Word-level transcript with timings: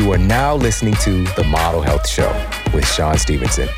You 0.00 0.10
are 0.12 0.18
now 0.18 0.56
listening 0.56 0.94
to 1.02 1.24
The 1.36 1.44
Model 1.44 1.82
Health 1.82 2.08
Show 2.08 2.32
with 2.72 2.88
Shawn 2.88 3.18
Stevenson. 3.18 3.68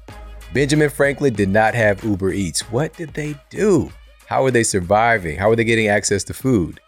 Benjamin 0.54 0.90
Franklin 0.90 1.34
did 1.34 1.48
not 1.48 1.74
have 1.74 2.04
Uber 2.04 2.34
Eats. 2.34 2.70
What 2.70 2.92
did 2.98 3.14
they 3.14 3.36
do? 3.50 3.94
How 4.28 4.44
are 4.44 4.52
they 4.52 4.64
surviving? 4.64 5.38
How 5.38 5.52
are 5.52 5.56
they 5.56 5.64
getting 5.64 5.88
access 5.88 6.24
to 6.26 6.34
food? 6.34 6.80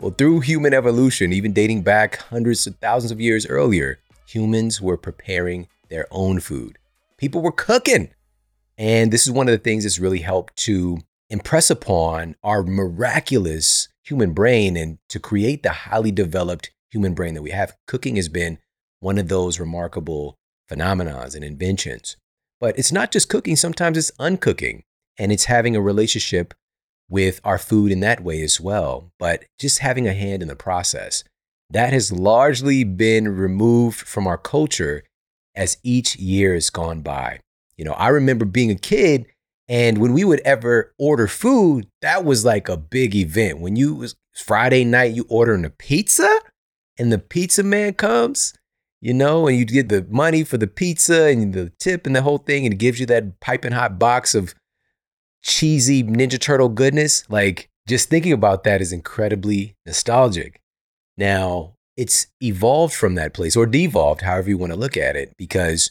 Well, 0.00 0.10
through 0.10 0.40
human 0.40 0.74
evolution, 0.74 1.32
even 1.32 1.52
dating 1.52 1.82
back 1.82 2.16
hundreds 2.16 2.66
of 2.66 2.76
thousands 2.76 3.12
of 3.12 3.20
years 3.20 3.46
earlier, 3.46 4.00
humans 4.26 4.80
were 4.80 4.96
preparing 4.96 5.68
their 5.88 6.06
own 6.10 6.40
food. 6.40 6.78
People 7.16 7.42
were 7.42 7.52
cooking. 7.52 8.10
And 8.76 9.12
this 9.12 9.24
is 9.24 9.32
one 9.32 9.46
of 9.46 9.52
the 9.52 9.58
things 9.58 9.84
that's 9.84 10.00
really 10.00 10.20
helped 10.20 10.56
to 10.64 10.98
impress 11.28 11.70
upon 11.70 12.34
our 12.42 12.64
miraculous 12.64 13.88
human 14.02 14.32
brain 14.32 14.76
and 14.76 14.98
to 15.10 15.20
create 15.20 15.62
the 15.62 15.70
highly 15.70 16.10
developed 16.10 16.72
human 16.90 17.14
brain 17.14 17.34
that 17.34 17.42
we 17.42 17.50
have. 17.50 17.76
Cooking 17.86 18.16
has 18.16 18.28
been 18.28 18.58
one 18.98 19.18
of 19.18 19.28
those 19.28 19.60
remarkable 19.60 20.38
phenomenons 20.68 21.36
and 21.36 21.44
inventions. 21.44 22.16
But 22.58 22.76
it's 22.78 22.90
not 22.90 23.12
just 23.12 23.28
cooking, 23.28 23.54
sometimes 23.54 23.96
it's 23.96 24.10
uncooking 24.12 24.82
and 25.18 25.30
it's 25.30 25.44
having 25.44 25.76
a 25.76 25.80
relationship 25.80 26.54
with 27.10 27.40
our 27.44 27.58
food 27.58 27.92
in 27.92 28.00
that 28.00 28.22
way 28.22 28.42
as 28.42 28.60
well. 28.60 29.10
But 29.18 29.44
just 29.58 29.80
having 29.80 30.08
a 30.08 30.14
hand 30.14 30.40
in 30.40 30.48
the 30.48 30.56
process, 30.56 31.24
that 31.68 31.92
has 31.92 32.10
largely 32.10 32.84
been 32.84 33.28
removed 33.28 33.98
from 33.98 34.26
our 34.26 34.38
culture 34.38 35.02
as 35.54 35.76
each 35.82 36.16
year 36.16 36.54
has 36.54 36.70
gone 36.70 37.02
by. 37.02 37.40
You 37.76 37.84
know, 37.84 37.92
I 37.92 38.08
remember 38.08 38.44
being 38.44 38.70
a 38.70 38.76
kid 38.76 39.26
and 39.68 39.98
when 39.98 40.12
we 40.12 40.24
would 40.24 40.40
ever 40.40 40.92
order 40.98 41.28
food, 41.28 41.86
that 42.02 42.24
was 42.24 42.44
like 42.44 42.68
a 42.68 42.76
big 42.76 43.14
event. 43.14 43.60
When 43.60 43.76
you 43.76 43.94
was 43.94 44.16
Friday 44.34 44.84
night, 44.84 45.14
you 45.14 45.26
ordering 45.28 45.64
a 45.64 45.70
pizza 45.70 46.40
and 46.98 47.12
the 47.12 47.18
pizza 47.18 47.62
man 47.62 47.94
comes 47.94 48.54
you 49.00 49.14
know, 49.14 49.46
and 49.46 49.56
you 49.56 49.64
get 49.64 49.88
the 49.88 50.06
money 50.10 50.44
for 50.44 50.58
the 50.58 50.66
pizza 50.66 51.28
and 51.28 51.54
the 51.54 51.72
tip 51.78 52.06
and 52.06 52.14
the 52.14 52.22
whole 52.22 52.38
thing, 52.38 52.66
and 52.66 52.74
it 52.74 52.78
gives 52.78 53.00
you 53.00 53.06
that 53.06 53.40
piping 53.40 53.72
hot 53.72 53.98
box 53.98 54.34
of 54.34 54.54
cheesy 55.42 56.02
Ninja 56.02 56.40
Turtle 56.40 56.68
goodness. 56.68 57.24
Like, 57.28 57.68
just 57.88 58.08
thinking 58.08 58.32
about 58.32 58.64
that 58.64 58.80
is 58.80 58.92
incredibly 58.92 59.74
nostalgic. 59.86 60.60
Now, 61.16 61.74
it's 61.96 62.28
evolved 62.40 62.94
from 62.94 63.14
that 63.16 63.34
place 63.34 63.56
or 63.56 63.66
devolved, 63.66 64.22
however 64.22 64.48
you 64.48 64.58
want 64.58 64.72
to 64.72 64.78
look 64.78 64.96
at 64.96 65.16
it, 65.16 65.34
because 65.36 65.90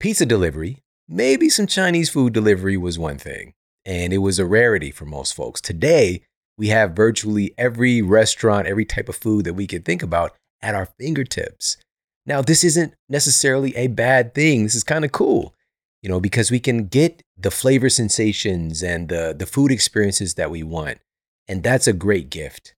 pizza 0.00 0.24
delivery, 0.24 0.78
maybe 1.08 1.48
some 1.48 1.66
Chinese 1.66 2.10
food 2.10 2.32
delivery 2.32 2.76
was 2.76 2.98
one 2.98 3.18
thing, 3.18 3.52
and 3.84 4.12
it 4.12 4.18
was 4.18 4.38
a 4.38 4.46
rarity 4.46 4.90
for 4.90 5.04
most 5.04 5.34
folks. 5.34 5.60
Today, 5.60 6.22
we 6.56 6.68
have 6.68 6.92
virtually 6.92 7.54
every 7.58 8.02
restaurant, 8.02 8.66
every 8.66 8.84
type 8.84 9.08
of 9.08 9.16
food 9.16 9.44
that 9.44 9.54
we 9.54 9.66
can 9.66 9.82
think 9.82 10.02
about 10.02 10.34
at 10.62 10.74
our 10.74 10.86
fingertips. 10.98 11.76
Now, 12.24 12.40
this 12.40 12.62
isn't 12.62 12.94
necessarily 13.08 13.74
a 13.76 13.88
bad 13.88 14.34
thing. 14.34 14.62
This 14.62 14.76
is 14.76 14.84
kind 14.84 15.04
of 15.04 15.12
cool, 15.12 15.54
you 16.02 16.08
know, 16.08 16.20
because 16.20 16.50
we 16.50 16.60
can 16.60 16.86
get 16.86 17.22
the 17.36 17.50
flavor 17.50 17.88
sensations 17.88 18.82
and 18.82 19.08
the, 19.08 19.34
the 19.36 19.46
food 19.46 19.70
experiences 19.70 20.34
that 20.34 20.50
we 20.50 20.62
want. 20.62 20.98
And 21.48 21.62
that's 21.62 21.86
a 21.86 21.92
great 21.92 22.30
gift. 22.30 22.74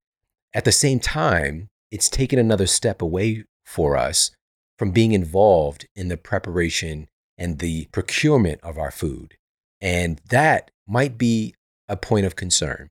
At 0.52 0.64
the 0.64 0.72
same 0.72 1.00
time, 1.00 1.68
it's 1.90 2.08
taken 2.08 2.38
another 2.38 2.66
step 2.66 3.02
away 3.02 3.44
for 3.64 3.96
us 3.96 4.30
from 4.78 4.90
being 4.90 5.12
involved 5.12 5.86
in 5.96 6.08
the 6.08 6.16
preparation 6.16 7.08
and 7.36 7.58
the 7.58 7.86
procurement 7.92 8.60
of 8.62 8.78
our 8.78 8.90
food. 8.90 9.36
And 9.80 10.20
that 10.28 10.70
might 10.86 11.18
be 11.18 11.54
a 11.88 11.96
point 11.96 12.26
of 12.26 12.36
concern. 12.36 12.90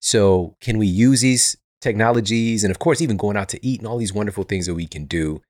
So, 0.00 0.56
can 0.60 0.78
we 0.78 0.86
use 0.86 1.20
these 1.20 1.56
technologies 1.80 2.64
and, 2.64 2.70
of 2.70 2.78
course, 2.78 3.00
even 3.00 3.16
going 3.16 3.36
out 3.36 3.50
to 3.50 3.66
eat 3.66 3.80
and 3.80 3.86
all 3.86 3.98
these 3.98 4.14
wonderful 4.14 4.44
things 4.44 4.66
that 4.66 4.74
we 4.74 4.86
can 4.86 5.04
do 5.04 5.42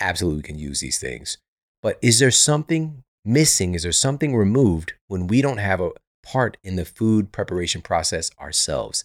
absolutely 0.00 0.38
we 0.38 0.42
can 0.42 0.58
use 0.58 0.80
these 0.80 0.98
things. 0.98 1.38
But 1.82 1.98
is 2.02 2.18
there 2.18 2.30
something 2.30 3.04
missing? 3.24 3.74
Is 3.74 3.82
there 3.82 3.92
something 3.92 4.34
removed 4.34 4.94
when 5.06 5.26
we 5.26 5.42
don't 5.42 5.58
have 5.58 5.80
a 5.80 5.90
part 6.22 6.56
in 6.62 6.76
the 6.76 6.84
food 6.84 7.32
preparation 7.32 7.80
process 7.80 8.30
ourselves? 8.40 9.04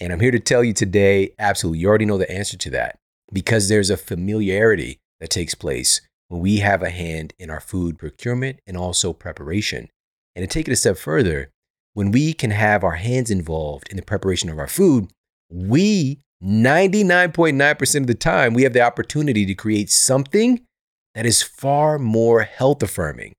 And 0.00 0.12
I'm 0.12 0.20
here 0.20 0.30
to 0.30 0.40
tell 0.40 0.64
you 0.64 0.72
today, 0.72 1.34
absolutely, 1.38 1.80
you 1.80 1.88
already 1.88 2.06
know 2.06 2.18
the 2.18 2.30
answer 2.30 2.56
to 2.56 2.70
that 2.70 2.98
because 3.32 3.68
there's 3.68 3.90
a 3.90 3.96
familiarity 3.96 5.00
that 5.20 5.30
takes 5.30 5.54
place 5.54 6.00
when 6.28 6.40
we 6.40 6.58
have 6.58 6.82
a 6.82 6.90
hand 6.90 7.34
in 7.38 7.50
our 7.50 7.60
food 7.60 7.98
procurement 7.98 8.60
and 8.66 8.76
also 8.76 9.12
preparation. 9.12 9.88
And 10.34 10.42
to 10.42 10.52
take 10.52 10.66
it 10.66 10.72
a 10.72 10.76
step 10.76 10.96
further, 10.96 11.50
when 11.94 12.10
we 12.10 12.32
can 12.32 12.50
have 12.50 12.84
our 12.84 12.96
hands 12.96 13.30
involved 13.30 13.88
in 13.90 13.96
the 13.96 14.02
preparation 14.02 14.48
of 14.48 14.58
our 14.58 14.66
food, 14.66 15.10
we 15.50 16.22
99.9% 16.42 18.00
of 18.00 18.06
the 18.06 18.14
time, 18.14 18.54
we 18.54 18.64
have 18.64 18.72
the 18.72 18.80
opportunity 18.80 19.46
to 19.46 19.54
create 19.54 19.90
something 19.90 20.60
that 21.14 21.26
is 21.26 21.42
far 21.42 21.98
more 21.98 22.42
health 22.42 22.82
affirming. 22.82 23.34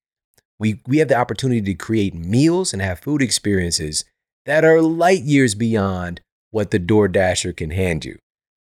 We, 0.59 0.81
we 0.87 0.97
have 0.99 1.07
the 1.07 1.17
opportunity 1.17 1.61
to 1.61 1.73
create 1.73 2.13
meals 2.13 2.73
and 2.73 2.81
have 2.81 2.99
food 2.99 3.21
experiences 3.21 4.05
that 4.45 4.63
are 4.63 4.81
light 4.81 5.23
years 5.23 5.55
beyond 5.55 6.21
what 6.51 6.71
the 6.71 6.79
Door 6.79 7.09
Dasher 7.09 7.53
can 7.53 7.71
hand 7.71 8.05
you. 8.05 8.17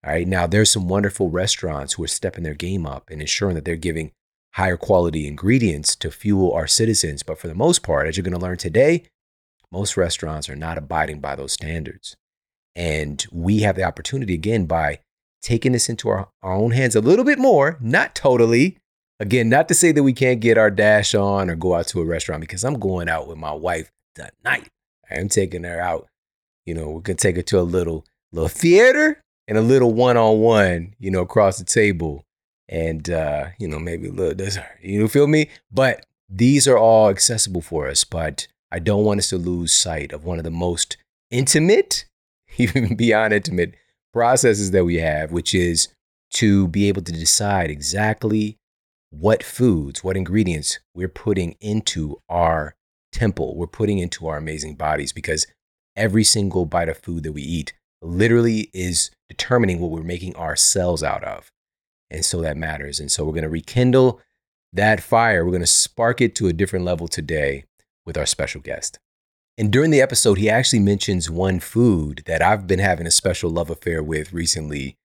All 0.05 0.13
right. 0.13 0.27
Now, 0.27 0.47
there's 0.47 0.71
some 0.71 0.89
wonderful 0.89 1.31
restaurants 1.31 1.95
who 1.95 2.05
are 2.05 2.09
stepping 2.09 2.45
their 2.45 2.55
game 2.55 2.87
up 2.87 3.11
and 3.11 3.21
ensuring 3.21 3.55
that 3.55 3.65
they're 3.65 3.77
giving 3.77 4.11
higher 4.55 4.77
quality 4.77 5.27
ingredients 5.27 5.97
to 5.97 6.11
fuel 6.11 6.53
our 6.53 6.67
citizens. 6.67 7.23
But 7.23 7.39
for 7.39 7.49
the 7.49 7.55
most 7.55 7.83
part, 7.83 8.07
as 8.07 8.17
you're 8.17 8.25
going 8.25 8.39
to 8.39 8.41
learn 8.41 8.57
today, 8.57 9.05
most 9.73 9.97
restaurants 9.97 10.49
are 10.49 10.57
not 10.57 10.79
abiding 10.79 11.21
by 11.21 11.35
those 11.35 11.53
standards. 11.53 12.17
And 12.77 13.25
we 13.33 13.61
have 13.61 13.77
the 13.77 13.83
opportunity 13.83 14.35
again 14.35 14.67
by 14.67 15.01
taking 15.43 15.73
this 15.73 15.89
into 15.89 16.09
our, 16.09 16.29
our 16.43 16.53
own 16.53 16.71
hands 16.71 16.95
a 16.95 17.01
little 17.01 17.25
bit 17.25 17.39
more, 17.39 17.79
not 17.81 18.15
totally. 18.15 18.79
Again, 19.21 19.49
not 19.49 19.69
to 19.69 19.75
say 19.75 19.93
that 19.93 20.03
we 20.03 20.13
can't 20.13 20.41
get 20.41 20.59
our 20.59 20.71
dash 20.71 21.15
on 21.15 21.49
or 21.49 21.57
go 21.57 21.75
out 21.75 21.87
to 21.89 22.01
a 22.01 22.05
restaurant 22.05 22.41
because 22.41 22.65
I'm 22.65 22.79
going 22.79 23.09
out 23.09 23.29
with 23.29 23.39
my 23.39 23.53
wife 23.53 23.91
tonight. 24.15 24.69
I 25.11 25.17
am 25.17 25.29
taking 25.29 25.65
her 25.65 25.81
out. 25.81 26.09
You 26.67 26.75
know, 26.75 26.91
we're 26.91 27.01
gonna 27.01 27.17
take 27.17 27.37
her 27.37 27.43
to 27.43 27.61
a 27.61 27.63
little 27.63 28.05
little 28.33 28.49
theater 28.49 29.21
and 29.47 29.57
a 29.59 29.63
little 29.63 29.93
one-on-one, 29.93 30.95
you 30.99 31.11
know, 31.11 31.21
across 31.21 31.59
the 31.59 31.65
table. 31.65 32.25
And 32.69 33.09
uh, 33.11 33.49
you 33.59 33.69
know, 33.69 33.79
maybe 33.79 34.09
a 34.09 34.13
little 34.13 34.35
dessert. 34.35 34.79
You 34.83 35.01
know, 35.01 35.09
feel 35.09 35.27
me? 35.27 35.51
But 35.71 36.07
these 36.29 36.67
are 36.67 36.79
all 36.79 37.11
accessible 37.11 37.61
for 37.61 37.89
us. 37.89 38.05
But 38.05 38.49
I 38.73 38.79
don't 38.79 39.05
want 39.05 39.21
us 39.21 39.29
to 39.29 39.37
lose 39.37 39.73
sight 39.73 40.13
of 40.13 40.25
one 40.25 40.39
of 40.39 40.45
the 40.45 40.51
most 40.51 40.97
intimate 41.31 42.07
even 42.59 42.97
beyond 42.97 43.33
intimate 43.33 43.75
processes 44.13 44.71
that 44.71 44.85
we 44.85 44.97
have, 44.97 45.33
which 45.33 45.55
is 45.55 45.89
to 46.35 46.69
be 46.69 46.89
able 46.89 47.03
to 47.03 47.13
decide 47.13 47.71
exactly 47.71 48.57
what 49.19 49.43
foods, 49.43 50.03
what 50.03 50.17
ingredients 50.17 50.81
we're 50.95 51.09
putting 51.09 51.53
into 51.61 52.21
our 52.29 52.75
temple, 53.13 53.57
we're 53.57 53.67
putting 53.67 53.99
into 53.99 54.27
our 54.27 54.37
amazing 54.37 54.75
bodies, 54.75 55.13
because 55.13 55.47
every 55.97 56.25
single 56.25 56.67
bite 56.67 56.89
of 56.89 56.99
food 56.99 57.23
that 57.23 57.33
we 57.33 57.43
eat 57.43 57.73
literally 58.03 58.71
is 58.75 59.11
determining 59.29 59.79
what 59.79 59.91
we're 59.91 60.03
making 60.03 60.35
our 60.37 60.57
cells 60.57 61.03
out 61.03 61.23
of. 61.25 61.51
And 62.11 62.25
so 62.25 62.41
that 62.43 62.57
matters. 62.57 63.01
And 63.01 63.11
so 63.11 63.25
we're 63.25 63.33
going 63.33 63.45
to 63.45 63.49
rekindle 63.49 64.21
that 64.73 65.01
fire. 65.01 65.45
We're 65.45 65.53
going 65.53 65.61
to 65.63 65.67
spark 65.67 66.21
it 66.21 66.35
to 66.37 66.49
a 66.49 66.53
different 66.53 66.85
level 66.85 67.09
today 67.09 67.65
with 68.05 68.19
our 68.19 68.27
special 68.27 68.61
guest. 68.61 68.99
And 69.57 69.71
during 69.73 69.93
the 69.93 70.03
episode, 70.03 70.39
he 70.39 70.51
actually 70.51 70.81
mentions 70.81 71.31
one 71.31 71.61
food 71.61 72.25
that 72.27 72.43
I've 72.43 72.67
been 72.67 72.81
having 72.81 73.07
a 73.07 73.13
special 73.13 73.51
love 73.51 73.71
affair 73.71 74.03
with 74.03 74.33
recently 74.33 74.97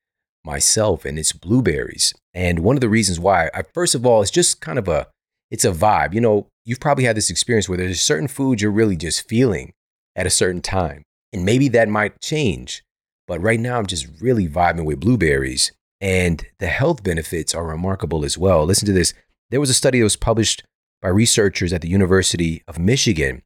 myself, 0.44 1.06
and 1.06 1.20
it's 1.20 1.32
blueberries. 1.32 2.14
And 2.34 2.60
one 2.60 2.78
of 2.78 2.82
the 2.82 2.90
reasons 2.90 3.20
why, 3.20 3.50
I, 3.54 3.64
first 3.74 3.96
of 3.96 4.06
all, 4.06 4.22
it's 4.22 4.32
just 4.32 4.62
kind 4.62 4.78
of 4.78 4.88
a, 4.88 5.08
it's 5.50 5.66
a 5.66 5.72
vibe. 5.72 6.14
You 6.14 6.22
know, 6.22 6.48
you've 6.66 6.80
probably 6.80 7.06
had 7.06 7.18
this 7.18 7.30
experience 7.30 7.68
where 7.68 7.78
there's 7.78 8.02
certain 8.02 8.28
foods 8.28 8.62
you're 8.62 8.72
really 8.72 8.96
just 8.96 9.28
feeling 9.28 9.74
at 10.16 10.28
a 10.28 10.32
certain 10.32 10.62
time. 10.62 11.04
And 11.34 11.46
maybe 11.46 11.68
that 11.70 11.90
might 11.90 12.22
change. 12.22 12.84
But 13.28 13.42
right 13.42 13.60
now, 13.60 13.78
I'm 13.78 13.86
just 13.86 14.08
really 14.22 14.48
vibing 14.48 14.86
with 14.86 15.00
blueberries. 15.00 15.72
And 16.02 16.46
the 16.60 16.68
health 16.68 17.04
benefits 17.04 17.54
are 17.54 17.66
remarkable 17.66 18.24
as 18.24 18.38
well. 18.38 18.66
Listen 18.66 18.86
to 18.88 18.94
this. 18.94 19.14
There 19.50 19.60
was 19.60 19.70
a 19.70 19.76
study 19.76 20.00
that 20.00 20.06
was 20.06 20.16
published 20.16 20.64
by 21.02 21.10
researchers 21.10 21.74
at 21.74 21.82
the 21.82 21.90
University 21.90 22.64
of 22.68 22.80
Michigan 22.80 23.42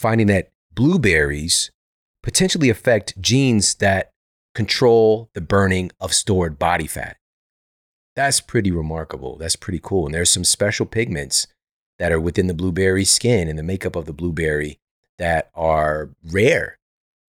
finding 0.00 0.26
that 0.28 0.48
blueberries 0.72 1.70
potentially 2.22 2.70
affect 2.70 3.20
genes 3.20 3.74
that 3.76 4.10
control 4.54 5.30
the 5.34 5.40
burning 5.40 5.90
of 6.00 6.14
stored 6.14 6.58
body 6.58 6.86
fat. 6.86 7.16
That's 8.16 8.40
pretty 8.40 8.70
remarkable. 8.70 9.36
That's 9.36 9.56
pretty 9.56 9.80
cool. 9.82 10.06
And 10.06 10.14
there's 10.14 10.30
some 10.30 10.44
special 10.44 10.86
pigments 10.86 11.46
that 11.98 12.12
are 12.12 12.20
within 12.20 12.46
the 12.46 12.54
blueberry 12.54 13.04
skin 13.04 13.48
and 13.48 13.58
the 13.58 13.62
makeup 13.62 13.94
of 13.96 14.06
the 14.06 14.12
blueberry 14.12 14.78
that 15.18 15.50
are 15.54 16.10
rare 16.24 16.78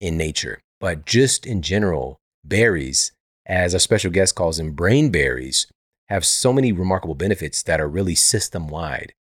in 0.01 0.17
nature. 0.17 0.61
but 0.81 1.05
just 1.05 1.47
in 1.47 1.61
general, 1.61 2.19
berries, 2.43 3.13
as 3.47 3.75
our 3.75 3.81
special 3.81 4.11
guest 4.11 4.35
calls 4.35 4.57
them, 4.57 4.73
brain 4.73 5.11
berries, 5.11 5.67
have 6.09 6.25
so 6.25 6.53
many 6.53 6.73
remarkable 6.73 7.15
benefits 7.15 7.63
that 7.63 7.81
are 7.81 7.89
really 7.89 8.15
system 8.15 8.67
wide. 8.67 9.13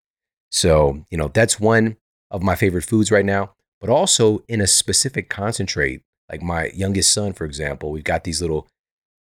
So, 0.50 1.04
you 1.10 1.18
know, 1.18 1.28
that's 1.28 1.60
one 1.60 1.98
of 2.30 2.42
my 2.42 2.56
favorite 2.56 2.82
foods 2.84 3.10
right 3.10 3.24
now, 3.24 3.52
but 3.80 3.90
also 3.90 4.42
in 4.48 4.60
a 4.60 4.66
specific 4.66 5.28
concentrate. 5.28 6.02
Like 6.30 6.42
my 6.42 6.70
youngest 6.74 7.12
son, 7.12 7.32
for 7.32 7.44
example, 7.44 7.90
we've 7.90 8.04
got 8.04 8.24
these 8.24 8.40
little 8.40 8.66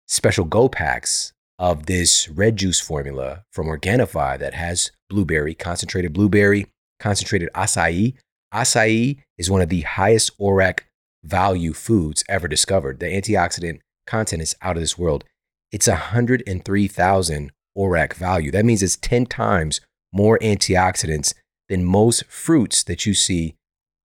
special 0.07 0.45
go 0.45 0.69
packs 0.69 1.33
of 1.59 1.87
this 1.87 2.29
red 2.29 2.57
juice 2.57 2.81
formula 2.81 3.45
from 3.53 3.67
Organifi 3.67 4.39
that 4.39 4.55
has 4.55 4.93
blueberry, 5.11 5.55
concentrated 5.55 6.13
blueberry, 6.13 6.67
concentrated 7.01 7.49
acai. 7.55 8.15
Acai 8.55 9.19
is 9.37 9.51
one 9.51 9.61
of 9.61 9.69
the 9.69 9.83
highest 9.83 10.39
ORAC 10.39 10.81
value 11.25 11.73
foods 11.73 12.25
ever 12.29 12.49
discovered. 12.49 13.01
The 13.01 13.07
antioxidant 13.07 13.81
content 14.07 14.43
is 14.43 14.57
out 14.63 14.77
of 14.77 14.83
this 14.83 14.97
world. 14.97 15.25
It's 15.71 15.89
103,000 15.89 17.53
ORAC 17.77 18.15
value. 18.15 18.51
That 18.51 18.65
means 18.65 18.83
it's 18.83 18.97
10 18.97 19.27
times 19.27 19.81
more 20.13 20.39
antioxidants 20.39 21.35
than 21.69 21.85
most 21.85 22.25
fruits 22.25 22.83
that 22.85 23.05
you 23.05 23.15
see 23.15 23.55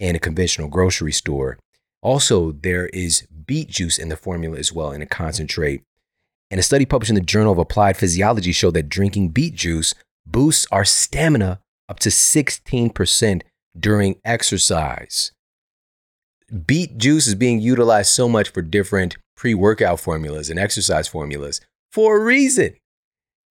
in 0.00 0.16
a 0.16 0.20
conventional 0.20 0.68
grocery 0.68 1.12
store. 1.12 1.58
Also, 2.02 2.50
there 2.50 2.86
is 2.88 3.26
beet 3.46 3.68
juice 3.68 3.98
in 3.98 4.08
the 4.08 4.16
formula 4.16 4.58
as 4.58 4.72
well 4.72 4.90
in 4.90 5.02
a 5.02 5.06
concentrate. 5.06 5.82
And 6.52 6.58
a 6.58 6.62
study 6.62 6.84
published 6.84 7.08
in 7.08 7.14
the 7.14 7.22
Journal 7.22 7.50
of 7.50 7.58
Applied 7.58 7.96
Physiology 7.96 8.52
showed 8.52 8.74
that 8.74 8.90
drinking 8.90 9.30
beet 9.30 9.54
juice 9.54 9.94
boosts 10.26 10.66
our 10.70 10.84
stamina 10.84 11.60
up 11.88 11.98
to 12.00 12.10
16% 12.10 13.42
during 13.80 14.20
exercise. 14.22 15.32
Beet 16.66 16.98
juice 16.98 17.26
is 17.26 17.34
being 17.34 17.60
utilized 17.60 18.10
so 18.10 18.28
much 18.28 18.50
for 18.50 18.60
different 18.60 19.16
pre 19.34 19.54
workout 19.54 19.98
formulas 19.98 20.50
and 20.50 20.58
exercise 20.58 21.08
formulas 21.08 21.62
for 21.90 22.18
a 22.20 22.22
reason. 22.22 22.76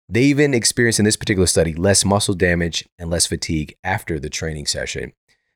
They 0.07 0.23
even 0.23 0.53
experienced 0.53 0.99
in 0.99 1.05
this 1.05 1.17
particular 1.17 1.47
study 1.47 1.73
less 1.73 2.05
muscle 2.05 2.33
damage 2.33 2.87
and 2.97 3.09
less 3.09 3.25
fatigue 3.25 3.75
after 3.83 4.21
the 4.21 4.29
training 4.29 4.67
session. 4.67 5.11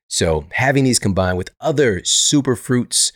So, 0.09 0.47
having 0.51 0.83
these 0.83 0.99
combined 0.99 1.37
with 1.37 1.51
other 1.61 2.03
super 2.03 2.57
fruits, 2.57 3.13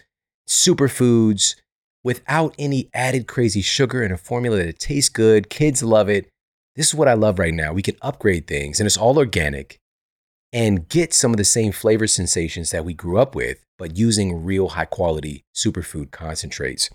superfoods, 0.47 1.55
without 2.03 2.53
any 2.59 2.89
added 2.93 3.27
crazy 3.27 3.61
sugar 3.61 4.03
and 4.03 4.13
a 4.13 4.17
formula 4.17 4.57
that 4.57 4.79
tastes 4.79 5.09
good, 5.09 5.49
kids 5.49 5.81
love 5.83 6.09
it. 6.09 6.27
This 6.75 6.87
is 6.87 6.95
what 6.95 7.07
I 7.07 7.13
love 7.13 7.39
right 7.39 7.53
now. 7.53 7.73
We 7.73 7.81
can 7.81 7.95
upgrade 8.01 8.47
things 8.47 8.79
and 8.79 8.87
it's 8.87 8.97
all 8.97 9.17
organic 9.17 9.79
and 10.53 10.87
get 10.87 11.13
some 11.13 11.31
of 11.31 11.37
the 11.37 11.43
same 11.43 11.71
flavor 11.71 12.07
sensations 12.07 12.69
that 12.69 12.85
we 12.85 12.93
grew 12.93 13.17
up 13.17 13.33
with, 13.33 13.65
but 13.77 13.97
using 13.97 14.45
real 14.45 14.69
high 14.69 14.85
quality 14.85 15.43
superfood 15.55 16.11
concentrates. 16.11 16.89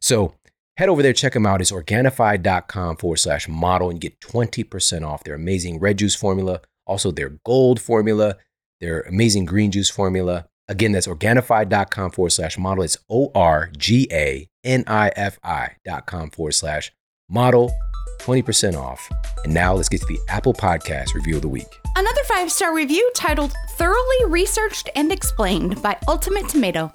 So, 0.00 0.34
head 0.76 0.88
over 0.88 1.02
there, 1.02 1.12
check 1.12 1.32
them 1.32 1.46
out. 1.46 1.60
It's 1.60 1.70
Organifi.com 1.70 2.96
forward 2.96 3.18
slash 3.18 3.48
model 3.48 3.88
and 3.88 4.00
get 4.00 4.20
20% 4.20 5.06
off 5.06 5.22
their 5.22 5.36
amazing 5.36 5.78
red 5.78 5.98
juice 5.98 6.16
formula, 6.16 6.60
also 6.86 7.12
their 7.12 7.38
gold 7.44 7.80
formula, 7.80 8.36
their 8.80 9.02
amazing 9.02 9.44
green 9.44 9.70
juice 9.70 9.90
formula. 9.90 10.46
Again, 10.68 10.92
that's 10.92 11.06
Organifi.com 11.06 12.10
forward 12.10 12.30
slash 12.30 12.56
model. 12.56 12.84
It's 12.84 12.96
O 13.10 13.30
R 13.34 13.70
G 13.76 14.08
A 14.10 14.48
N 14.62 14.84
I 14.86 15.12
F 15.14 15.38
I 15.44 15.72
dot 15.84 16.06
com 16.06 16.30
forward 16.30 16.52
slash 16.52 16.92
model. 17.28 17.72
20% 18.20 18.74
off. 18.76 19.10
And 19.44 19.52
now 19.52 19.74
let's 19.74 19.88
get 19.88 20.00
to 20.00 20.06
the 20.06 20.20
Apple 20.28 20.54
Podcast 20.54 21.14
review 21.14 21.36
of 21.36 21.42
the 21.42 21.48
week. 21.48 21.66
Another 21.96 22.22
five 22.24 22.50
star 22.50 22.74
review 22.74 23.10
titled 23.14 23.52
Thoroughly 23.70 24.24
Researched 24.26 24.88
and 24.96 25.12
Explained 25.12 25.82
by 25.82 25.98
Ultimate 26.08 26.48
Tomato. 26.48 26.90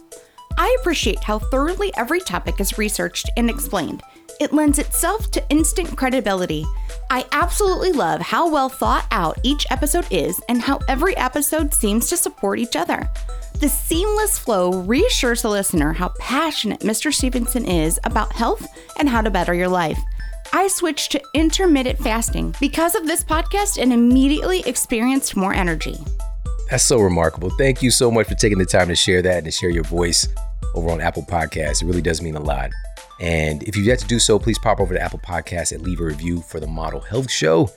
I 0.58 0.76
appreciate 0.80 1.24
how 1.24 1.40
thoroughly 1.40 1.92
every 1.96 2.20
topic 2.20 2.60
is 2.60 2.78
researched 2.78 3.30
and 3.38 3.50
explained. 3.50 4.02
It 4.40 4.54
lends 4.54 4.80
itself 4.80 5.30
to 5.32 5.50
instant 5.50 5.98
credibility. 5.98 6.66
I 7.10 7.26
absolutely 7.34 7.92
love 7.92 8.22
how 8.22 8.50
well 8.50 8.70
thought 8.70 9.06
out 9.12 9.38
each 9.44 9.66
episode 9.70 10.08
is 10.10 10.40
and 10.50 10.62
how 10.62 10.80
every 10.88 11.16
episode 11.18 11.74
seems 11.74 12.08
to 12.10 12.18
support 12.18 12.58
each 12.58 12.76
other. 12.76 13.10
The 13.60 13.68
seamless 13.68 14.40
flow 14.40 14.72
reassures 14.84 15.42
the 15.42 15.50
listener 15.50 15.92
how 15.92 16.14
passionate 16.18 16.80
Mr. 16.80 17.14
Stevenson 17.14 17.66
is 17.66 18.00
about 18.06 18.32
health 18.32 18.66
and 18.98 19.10
how 19.10 19.22
to 19.22 19.30
better 19.30 19.54
your 19.54 19.68
life. 19.68 20.00
I 20.54 20.70
switched 20.70 21.12
to 21.12 21.22
intermittent 21.34 22.00
fasting 22.00 22.56
because 22.62 22.96
of 22.96 23.06
this 23.06 23.22
podcast 23.22 23.78
and 23.78 23.92
immediately 23.92 24.62
experienced 24.62 25.36
more 25.36 25.54
energy. 25.54 25.98
That's 26.70 26.86
so 26.86 27.02
remarkable. 27.02 27.50
Thank 27.50 27.84
you 27.84 27.92
so 27.92 28.10
much 28.10 28.30
for 28.30 28.36
taking 28.36 28.60
the 28.60 28.66
time 28.66 28.88
to 28.88 28.96
share 28.96 29.22
that 29.24 29.40
and 29.40 29.46
to 29.46 29.52
share 29.52 29.70
your 29.70 29.84
voice 29.84 30.26
over 30.74 30.90
on 30.90 31.02
Apple 31.02 31.24
Podcasts. 31.24 31.84
It 31.84 31.88
really 31.88 32.02
does 32.02 32.22
mean 32.22 32.38
a 32.38 32.42
lot. 32.42 32.72
And 33.20 33.62
if 33.64 33.76
you've 33.76 33.86
yet 33.86 34.00
to 34.00 34.08
do 34.08 34.20
so, 34.20 34.40
please 34.40 34.58
pop 34.58 34.80
over 34.80 34.94
to 34.94 35.02
Apple 35.02 35.20
Podcasts 35.20 35.74
and 35.74 35.82
leave 35.82 36.00
a 36.00 36.06
review 36.06 36.40
for 36.44 36.62
the 36.62 36.68
Model 36.68 37.02
Health 37.02 37.30
Show. 37.30 37.70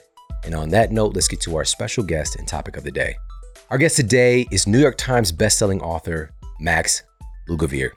And 0.45 0.55
on 0.55 0.69
that 0.69 0.93
note, 0.93 1.13
let's 1.13 1.27
get 1.27 1.41
to 1.41 1.57
our 1.57 1.65
special 1.65 2.05
guest 2.05 2.37
and 2.37 2.47
topic 2.47 2.77
of 2.77 2.85
the 2.85 2.91
day. 2.91 3.17
Our 3.69 3.77
guest 3.77 3.95
today 3.95 4.45
is 4.51 4.67
New 4.67 4.77
York 4.77 4.97
Times 4.97 5.31
bestselling 5.31 5.81
author 5.81 6.31
Max 6.59 7.01
Lugavere. 7.49 7.91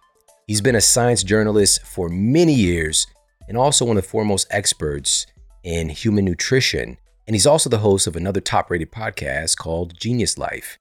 He's 0.46 0.60
been 0.60 0.76
a 0.76 0.80
science 0.80 1.22
journalist 1.22 1.84
for 1.84 2.08
many 2.08 2.54
years 2.54 3.06
and 3.48 3.58
also 3.58 3.84
one 3.84 3.96
of 3.96 4.04
the 4.04 4.08
foremost 4.08 4.46
experts 4.50 5.26
in 5.64 5.88
human 5.88 6.24
nutrition. 6.24 6.96
And 7.26 7.34
he's 7.34 7.48
also 7.48 7.68
the 7.68 7.78
host 7.78 8.06
of 8.06 8.14
another 8.14 8.40
top 8.40 8.70
rated 8.70 8.92
podcast 8.92 9.58
called 9.58 9.98
Genius 9.98 10.38
Life. 10.38 10.78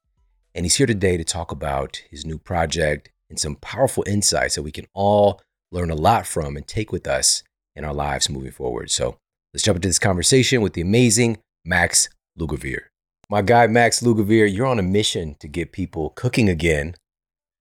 And 0.54 0.64
he's 0.64 0.76
here 0.76 0.86
today 0.86 1.16
to 1.16 1.24
talk 1.24 1.50
about 1.50 2.02
his 2.08 2.24
new 2.24 2.38
project 2.38 3.10
and 3.28 3.38
some 3.38 3.56
powerful 3.56 4.04
insights 4.06 4.54
that 4.54 4.62
we 4.62 4.72
can 4.72 4.86
all 4.94 5.42
learn 5.72 5.90
a 5.90 5.96
lot 5.96 6.26
from 6.26 6.56
and 6.56 6.66
take 6.66 6.92
with 6.92 7.08
us 7.08 7.42
in 7.74 7.84
our 7.84 7.92
lives 7.92 8.30
moving 8.30 8.52
forward. 8.52 8.90
So 8.92 9.18
let's 9.52 9.64
jump 9.64 9.76
into 9.76 9.88
this 9.88 9.98
conversation 9.98 10.62
with 10.62 10.74
the 10.74 10.80
amazing 10.80 11.38
Max 11.64 12.08
Lugavere. 12.38 12.84
My 13.28 13.42
guy, 13.42 13.66
Max 13.66 14.02
Lugavere, 14.02 14.52
you're 14.52 14.66
on 14.66 14.78
a 14.78 14.84
mission 14.84 15.34
to 15.40 15.48
get 15.48 15.72
people 15.72 16.10
cooking 16.10 16.48
again. 16.48 16.94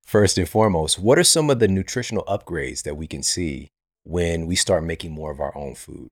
First 0.04 0.38
and 0.38 0.48
foremost, 0.48 1.00
what 1.00 1.18
are 1.18 1.24
some 1.24 1.50
of 1.50 1.58
the 1.58 1.68
nutritional 1.68 2.24
upgrades 2.26 2.84
that 2.84 2.96
we 2.96 3.08
can 3.08 3.24
see 3.24 3.72
when 4.04 4.46
we 4.46 4.56
start 4.56 4.84
making 4.84 5.14
more 5.14 5.32
of 5.32 5.40
our 5.40 5.58
own 5.58 5.74
food? 5.74 6.12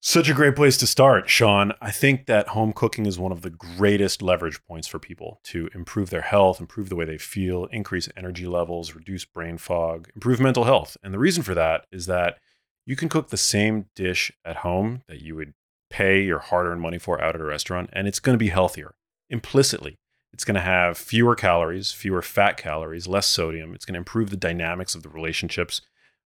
Such 0.00 0.30
a 0.30 0.34
great 0.34 0.56
place 0.56 0.78
to 0.78 0.86
start, 0.86 1.28
Shawn. 1.28 1.74
I 1.82 1.90
think 1.90 2.24
that 2.24 2.48
home 2.48 2.72
cooking 2.72 3.04
is 3.04 3.18
one 3.18 3.32
of 3.32 3.42
the 3.42 3.50
greatest 3.50 4.22
leverage 4.22 4.64
points 4.66 4.88
for 4.88 4.98
people 4.98 5.40
to 5.44 5.68
improve 5.74 6.08
their 6.08 6.22
health, 6.22 6.58
improve 6.58 6.88
the 6.88 6.96
way 6.96 7.04
they 7.04 7.18
feel, 7.18 7.66
increase 7.66 8.08
energy 8.16 8.46
levels, 8.46 8.94
reduce 8.94 9.26
brain 9.26 9.58
fog, 9.58 10.08
improve 10.14 10.40
mental 10.40 10.64
health. 10.64 10.96
And 11.02 11.12
the 11.12 11.18
reason 11.18 11.42
for 11.42 11.54
that 11.54 11.84
is 11.92 12.06
that 12.06 12.38
you 12.86 12.96
can 12.96 13.10
cook 13.10 13.28
the 13.28 13.36
same 13.36 13.90
dish 13.94 14.32
at 14.42 14.56
home 14.56 15.02
that 15.06 15.20
you 15.20 15.36
would 15.36 15.52
pay 15.94 16.20
your 16.20 16.40
hard 16.40 16.66
earned 16.66 16.80
money 16.80 16.98
for 16.98 17.22
out 17.22 17.36
at 17.36 17.40
a 17.40 17.44
restaurant, 17.44 17.88
and 17.92 18.08
it's 18.08 18.18
going 18.18 18.34
to 18.34 18.44
be 18.44 18.48
healthier 18.48 18.94
implicitly. 19.30 19.96
It's 20.32 20.44
going 20.44 20.56
to 20.56 20.60
have 20.60 20.98
fewer 20.98 21.36
calories, 21.36 21.92
fewer 21.92 22.20
fat 22.20 22.56
calories, 22.56 23.06
less 23.06 23.26
sodium. 23.26 23.74
It's 23.74 23.84
going 23.84 23.94
to 23.94 23.98
improve 23.98 24.30
the 24.30 24.36
dynamics 24.36 24.96
of 24.96 25.04
the 25.04 25.08
relationships 25.08 25.80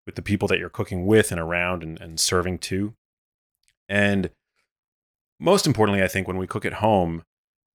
with 0.06 0.14
the 0.14 0.22
people 0.22 0.48
that 0.50 0.60
you're 0.60 0.70
cooking 0.70 1.08
with 1.08 1.32
and 1.32 1.42
around 1.42 1.82
and, 1.82 2.00
and 2.00 2.20
serving 2.20 2.60
to. 2.60 2.94
And 3.90 4.30
most 5.40 5.66
importantly, 5.66 6.04
I 6.04 6.08
think 6.08 6.28
when 6.28 6.38
we 6.38 6.46
cook 6.46 6.64
at 6.64 6.74
home, 6.74 7.24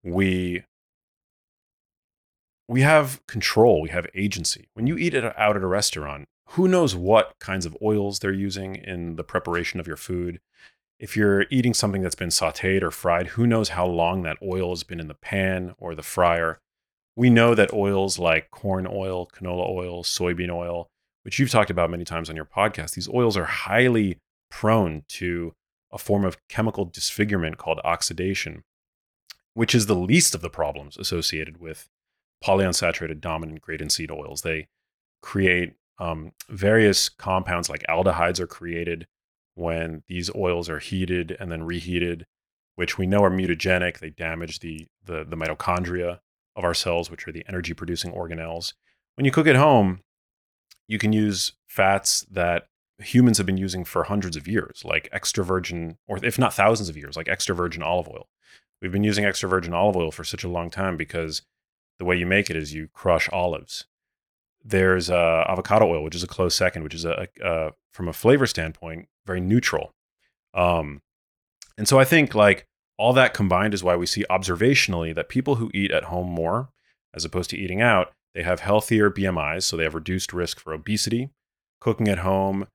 we 0.04 0.64
we 2.68 2.82
have 2.82 3.20
control, 3.26 3.82
we 3.82 3.90
have 3.90 4.06
agency. 4.14 4.68
When 4.76 4.86
you 4.86 4.96
eat 4.96 5.16
it 5.16 5.26
out 5.26 5.56
at 5.56 5.64
a 5.64 5.68
restaurant, 5.68 6.28
who 6.50 6.68
knows 6.68 6.96
what 6.96 7.34
kinds 7.40 7.66
of 7.66 7.76
oils 7.82 8.20
they're 8.20 8.32
using 8.32 8.76
in 8.76 9.16
the 9.16 9.24
preparation 9.24 9.80
of 9.80 9.88
your 9.88 9.98
food? 9.98 10.40
If 11.00 11.16
you're 11.16 11.46
eating 11.50 11.74
something 11.74 12.02
that's 12.02 12.16
been 12.16 12.30
sauteed 12.30 12.84
or 12.84 12.92
fried, 12.92 13.28
who 13.28 13.48
knows 13.48 13.70
how 13.70 13.86
long 13.86 14.24
that 14.24 14.38
oil 14.44 14.72
has 14.72 14.84
been 14.84 15.00
in 15.00 15.08
the 15.08 15.14
pan 15.14 15.74
or 15.78 15.96
the 15.96 16.04
fryer? 16.04 16.60
We 17.16 17.30
know 17.30 17.56
that 17.56 17.74
oils 17.74 18.20
like 18.20 18.52
corn 18.52 18.88
oil, 18.90 19.28
canola 19.28 19.70
oil, 19.70 20.04
soybean 20.04 20.50
oil, 20.50 20.90
which 21.24 21.40
you've 21.40 21.52
talked 21.52 21.70
about 21.70 21.90
many 21.90 22.06
times 22.06 22.30
on 22.30 22.36
your 22.36 22.46
podcast, 22.46 22.96
these 22.96 23.10
oils 23.10 23.38
are 23.38 23.46
highly 23.46 24.18
prone 24.50 25.04
to 25.08 25.54
a 25.92 25.98
form 25.98 26.26
of 26.26 26.38
chemical 26.48 26.86
disfigurement 26.86 27.58
called 27.58 27.80
oxidation, 27.84 28.64
which 29.54 29.74
is 29.74 29.86
the 29.86 29.96
least 29.96 30.36
of 30.36 30.42
the 30.42 30.50
problems 30.50 30.98
associated 30.98 31.60
with 31.60 31.88
polyunsaturated 32.44 33.20
dominant 33.20 33.62
grapeseed 33.62 34.12
oils. 34.12 34.42
They 34.42 34.68
create 35.22 35.74
um, 35.98 36.32
various 36.48 37.10
compounds 37.10 37.70
like 37.70 37.84
aldehydes 37.90 38.40
are 38.40 38.48
created 38.48 39.06
when 39.56 40.04
these 40.08 40.34
oils 40.36 40.70
are 40.70 40.80
heated 40.80 41.36
and 41.40 41.52
then 41.52 41.64
reheated, 41.64 42.26
which 42.76 42.98
we 42.98 43.08
know 43.08 43.24
are 43.24 43.32
mutagenic. 43.32 44.00
They 44.00 44.10
damage 44.10 44.60
the, 44.60 44.88
the, 45.06 45.26
the 45.26 45.36
mitochondria 45.36 46.20
of 46.56 46.64
our 46.64 46.74
cells, 46.74 47.12
which 47.12 47.28
are 47.28 47.32
the 47.32 47.46
energy 47.48 47.74
producing 47.74 48.12
organelles. 48.12 48.74
When 49.16 49.26
you 49.26 49.32
cook 49.32 49.48
at 49.48 49.56
home, 49.56 50.02
you 50.88 50.98
can 50.98 51.14
use 51.14 51.54
fats 51.68 52.22
that 52.32 52.68
humans 53.00 53.38
have 53.38 53.46
been 53.46 53.58
using 53.58 53.86
for 53.86 54.04
hundreds 54.04 54.36
of 54.36 54.48
years, 54.48 54.84
like 54.84 55.10
extra 55.12 55.44
virgin, 55.44 55.98
or 56.08 56.24
if 56.24 56.38
not 56.38 56.54
thousands 56.54 56.90
of 56.90 56.98
years, 56.98 57.16
like 57.16 57.30
extra 57.30 57.56
virgin 57.56 57.84
olive 57.84 58.08
oil. 58.08 58.28
We've 58.82 58.92
been 58.92 59.04
using 59.04 59.26
extra 59.26 59.50
virgin 59.50 59.74
olive 59.74 59.96
oil 59.96 60.12
for 60.12 60.24
such 60.24 60.44
a 60.44 60.50
long 60.50 60.70
time 60.70 60.98
because 60.98 61.42
the 61.98 62.06
way 62.06 62.16
you 62.16 62.26
make 62.26 62.50
it 62.50 62.56
is 62.56 62.74
you 62.74 62.88
crush 62.88 63.30
olives. 63.32 63.86
There's 64.64 65.10
uh, 65.10 65.46
avocado 65.48 65.88
oil, 65.88 66.04
which 66.04 66.16
is 66.16 66.24
a 66.24 66.28
close 66.28 66.56
second, 66.56 66.84
which 66.84 66.94
is 66.94 67.06
a, 67.06 67.28
a 67.42 67.72
from 67.94 68.08
a 68.08 68.14
flavor 68.14 68.46
standpoint 68.46 69.08
very 69.26 69.40
neutral. 69.40 69.92
Um, 70.54 71.02
and 71.78 71.88
so 71.88 72.00
I 72.00 72.04
think 72.04 72.34
like 72.34 72.66
all 72.98 73.14
that 73.14 73.34
combined 73.34 73.74
is 73.74 73.84
why 73.84 73.96
we 73.96 74.06
see 74.06 74.26
observationally 74.30 75.14
that 75.16 75.30
people 75.30 75.56
who 75.56 75.72
eat 75.74 75.92
at 75.92 76.06
home 76.06 76.28
more, 76.28 76.70
as 77.14 77.24
opposed 77.24 77.50
to 77.52 77.58
eating 77.58 77.82
out, 77.82 78.12
they 78.34 78.44
have 78.44 78.60
healthier 78.60 79.10
BMIs, 79.10 79.64
so 79.64 79.78
they 79.78 79.84
have 79.84 79.96
reduced 79.96 80.34
risk 80.34 80.60
for 80.60 80.74
obesity. 80.74 81.30
Cooking 81.80 82.08
at 82.08 82.20
home 82.20 82.68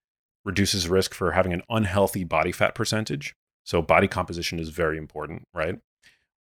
reduces 0.45 0.89
risk 0.89 1.13
for 1.13 1.33
having 1.33 1.53
an 1.53 1.63
unhealthy 1.69 2.25
body 2.25 2.53
fat 2.53 2.75
percentage. 2.75 3.35
So 3.65 3.83
body 3.83 4.09
composition 4.09 4.59
is 4.59 4.69
very 4.71 4.97
important, 4.97 5.43
right? 5.55 5.79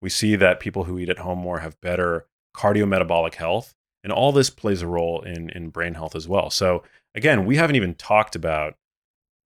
We 0.01 0.09
see 0.09 0.35
that 0.35 0.59
people 0.59 0.85
who 0.85 1.00
eat 1.00 1.09
at 1.09 1.19
home 1.19 1.39
more 1.39 1.59
have 1.59 1.79
better 1.81 2.25
cardiometabolic 2.55 3.35
health, 3.35 3.73
and 4.03 4.12
all 4.12 4.31
this 4.31 4.50
plays 4.50 4.81
a 4.81 4.88
role 4.88 5.22
in 5.22 5.50
in 5.50 5.69
brain 5.69 5.93
health 5.93 6.15
as 6.15 6.27
well. 6.27 6.50
So 6.50 6.83
again, 7.15 7.45
we 7.45 7.57
haven't 7.57 7.75
even 7.75 7.95
talked 7.95 8.36
about 8.36 8.75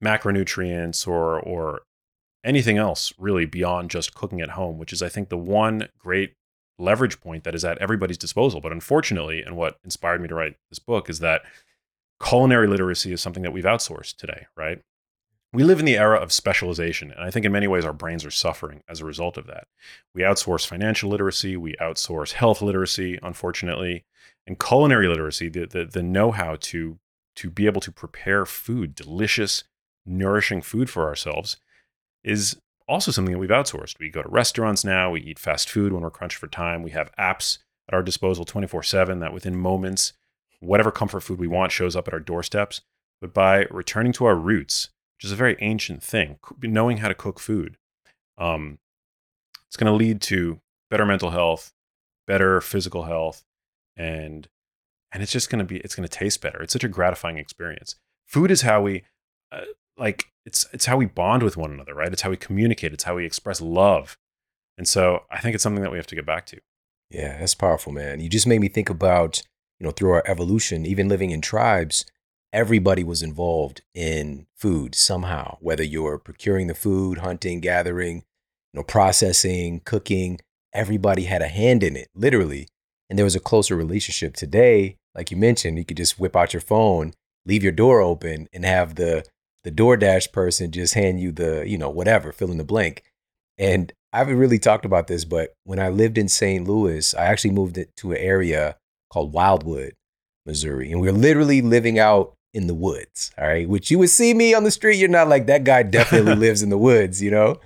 macronutrients 0.03 1.07
or 1.07 1.39
or 1.39 1.81
anything 2.43 2.77
else 2.77 3.13
really 3.17 3.45
beyond 3.45 3.89
just 3.89 4.13
cooking 4.13 4.41
at 4.41 4.51
home, 4.51 4.77
which 4.77 4.93
is 4.93 5.01
I 5.01 5.09
think 5.09 5.29
the 5.29 5.37
one 5.37 5.89
great 5.97 6.33
leverage 6.79 7.19
point 7.19 7.43
that 7.43 7.55
is 7.55 7.65
at 7.65 7.77
everybody's 7.79 8.17
disposal. 8.17 8.61
But 8.61 8.71
unfortunately, 8.71 9.41
and 9.41 9.55
what 9.55 9.77
inspired 9.83 10.21
me 10.21 10.27
to 10.27 10.35
write 10.35 10.55
this 10.69 10.79
book 10.79 11.09
is 11.09 11.19
that 11.19 11.41
culinary 12.23 12.67
literacy 12.67 13.11
is 13.11 13.21
something 13.21 13.43
that 13.43 13.53
we've 13.53 13.63
outsourced 13.63 14.15
today, 14.15 14.47
right? 14.55 14.81
We 15.53 15.63
live 15.63 15.79
in 15.79 15.85
the 15.85 15.97
era 15.97 16.19
of 16.19 16.31
specialization, 16.31 17.11
and 17.11 17.21
I 17.21 17.31
think 17.31 17.45
in 17.45 17.51
many 17.51 17.67
ways 17.67 17.85
our 17.85 17.93
brains 17.93 18.25
are 18.25 18.31
suffering 18.31 18.83
as 18.89 18.99
a 18.99 19.05
result 19.05 19.37
of 19.37 19.47
that. 19.47 19.67
We 20.13 20.21
outsource 20.21 20.67
financial 20.67 21.09
literacy, 21.09 21.55
we 21.55 21.73
outsource 21.81 22.33
health 22.33 22.61
literacy, 22.61 23.17
unfortunately, 23.23 24.05
and 24.47 24.57
culinary 24.57 25.07
literacy, 25.07 25.49
the, 25.49 25.65
the, 25.67 25.85
the 25.85 26.01
know 26.01 26.31
how 26.31 26.55
to, 26.61 26.97
to 27.35 27.49
be 27.49 27.65
able 27.65 27.81
to 27.81 27.91
prepare 27.91 28.45
food, 28.45 28.95
delicious, 28.95 29.65
nourishing 30.05 30.61
food 30.61 30.89
for 30.89 31.05
ourselves, 31.05 31.57
is 32.23 32.55
also 32.87 33.11
something 33.11 33.33
that 33.33 33.39
we've 33.39 33.49
outsourced. 33.49 33.99
We 33.99 34.09
go 34.09 34.23
to 34.23 34.29
restaurants 34.29 34.85
now, 34.85 35.11
we 35.11 35.21
eat 35.21 35.37
fast 35.37 35.69
food 35.69 35.91
when 35.91 36.01
we're 36.01 36.09
crunched 36.09 36.37
for 36.37 36.47
time, 36.47 36.81
we 36.81 36.91
have 36.91 37.11
apps 37.17 37.59
at 37.89 37.93
our 37.93 38.01
disposal 38.01 38.45
24 38.45 38.83
7 38.83 39.19
that 39.19 39.33
within 39.33 39.55
moments, 39.55 40.13
whatever 40.59 40.91
comfort 40.91 41.21
food 41.21 41.39
we 41.39 41.47
want 41.47 41.71
shows 41.71 41.95
up 41.95 42.07
at 42.07 42.13
our 42.13 42.19
doorsteps. 42.19 42.81
But 43.19 43.33
by 43.33 43.65
returning 43.69 44.13
to 44.13 44.25
our 44.25 44.35
roots, 44.35 44.89
which 45.17 45.25
is 45.25 45.31
a 45.31 45.35
very 45.35 45.57
ancient 45.59 46.03
thing, 46.03 46.37
knowing 46.61 46.97
how 46.97 47.07
to 47.07 47.15
cook 47.15 47.39
food, 47.39 47.77
um, 48.37 48.77
it's 49.67 49.77
going 49.77 49.91
to 49.91 49.97
lead 49.97 50.21
to 50.21 50.61
better 50.89 51.05
mental 51.05 51.31
health, 51.31 51.73
better 52.27 52.61
physical 52.61 53.03
health, 53.03 53.43
and 53.97 54.47
and 55.11 55.23
it's 55.23 55.31
just 55.31 55.49
going 55.49 55.59
to 55.59 55.65
be 55.65 55.77
it's 55.77 55.95
going 55.95 56.07
to 56.07 56.17
taste 56.17 56.41
better. 56.41 56.61
It's 56.61 56.73
such 56.73 56.83
a 56.83 56.89
gratifying 56.89 57.37
experience. 57.37 57.95
Food 58.25 58.51
is 58.51 58.61
how 58.61 58.81
we 58.81 59.03
uh, 59.51 59.61
like 59.97 60.25
it's 60.45 60.67
it's 60.71 60.85
how 60.85 60.97
we 60.97 61.05
bond 61.05 61.43
with 61.43 61.57
one 61.57 61.71
another, 61.71 61.93
right? 61.93 62.11
It's 62.11 62.21
how 62.21 62.29
we 62.29 62.37
communicate. 62.37 62.93
It's 62.93 63.03
how 63.05 63.15
we 63.15 63.25
express 63.25 63.61
love. 63.61 64.17
And 64.77 64.87
so 64.87 65.23
I 65.31 65.39
think 65.39 65.55
it's 65.55 65.63
something 65.63 65.81
that 65.81 65.91
we 65.91 65.97
have 65.97 66.07
to 66.07 66.15
get 66.15 66.25
back 66.25 66.45
to. 66.47 66.59
Yeah, 67.09 67.39
that's 67.39 67.55
powerful, 67.55 67.91
man. 67.91 68.19
You 68.19 68.29
just 68.29 68.47
made 68.47 68.61
me 68.61 68.67
think 68.67 68.89
about, 68.89 69.41
you 69.79 69.85
know, 69.85 69.91
through 69.91 70.11
our 70.11 70.23
evolution, 70.27 70.85
even 70.85 71.07
living 71.07 71.31
in 71.31 71.41
tribes, 71.41 72.05
everybody 72.53 73.03
was 73.03 73.23
involved 73.23 73.81
in 73.93 74.45
food 74.55 74.93
somehow, 74.93 75.57
whether 75.61 75.83
you're 75.83 76.17
procuring 76.17 76.67
the 76.67 76.75
food, 76.75 77.19
hunting, 77.19 77.59
gathering, 77.59 78.17
you 78.73 78.79
know, 78.79 78.83
processing, 78.83 79.81
cooking, 79.85 80.39
everybody 80.73 81.23
had 81.23 81.41
a 81.41 81.47
hand 81.47 81.83
in 81.83 81.95
it, 81.95 82.09
literally. 82.13 82.67
And 83.09 83.17
there 83.17 83.25
was 83.25 83.35
a 83.35 83.39
closer 83.39 83.75
relationship. 83.75 84.35
Today, 84.35 84.97
like 85.15 85.31
you 85.31 85.37
mentioned, 85.37 85.77
you 85.77 85.85
could 85.85 85.97
just 85.97 86.19
whip 86.19 86.35
out 86.35 86.53
your 86.53 86.61
phone, 86.61 87.13
leave 87.45 87.63
your 87.63 87.71
door 87.71 88.01
open, 88.01 88.47
and 88.53 88.65
have 88.65 88.95
the 88.95 89.25
the 89.63 89.71
DoorDash 89.71 90.31
person 90.31 90.71
just 90.71 90.93
hand 90.93 91.19
you 91.19 91.31
the, 91.33 91.65
you 91.67 91.77
know, 91.77 91.89
whatever, 91.89 92.31
fill 92.31 92.51
in 92.51 92.57
the 92.57 92.63
blank. 92.63 93.03
And 93.57 93.91
I 94.13 94.19
haven't 94.19 94.37
really 94.37 94.59
talked 94.59 94.85
about 94.85 95.07
this, 95.07 95.25
but 95.25 95.53
when 95.65 95.77
I 95.77 95.89
lived 95.89 96.17
in 96.17 96.29
St. 96.29 96.65
Louis, 96.65 97.13
I 97.13 97.25
actually 97.25 97.51
moved 97.51 97.77
it 97.77 97.89
to 97.97 98.13
an 98.13 98.17
area 98.17 98.77
called 99.11 99.33
Wildwood, 99.33 99.93
Missouri. 100.45 100.91
And 100.91 101.01
we 101.01 101.09
are 101.09 101.13
literally 101.13 101.61
living 101.61 101.99
out 101.99 102.33
in 102.53 102.67
the 102.67 102.73
woods. 102.73 103.31
All 103.37 103.47
right. 103.47 103.67
Which 103.67 103.91
you 103.91 103.99
would 103.99 104.09
see 104.09 104.33
me 104.33 104.53
on 104.53 104.63
the 104.63 104.71
street. 104.71 104.97
You're 104.97 105.09
not 105.09 105.27
like 105.27 105.47
that 105.47 105.65
guy 105.65 105.83
definitely 105.83 106.35
lives 106.47 106.63
in 106.63 106.69
the 106.69 106.77
woods, 106.77 107.21
you 107.21 107.31
know? 107.31 107.59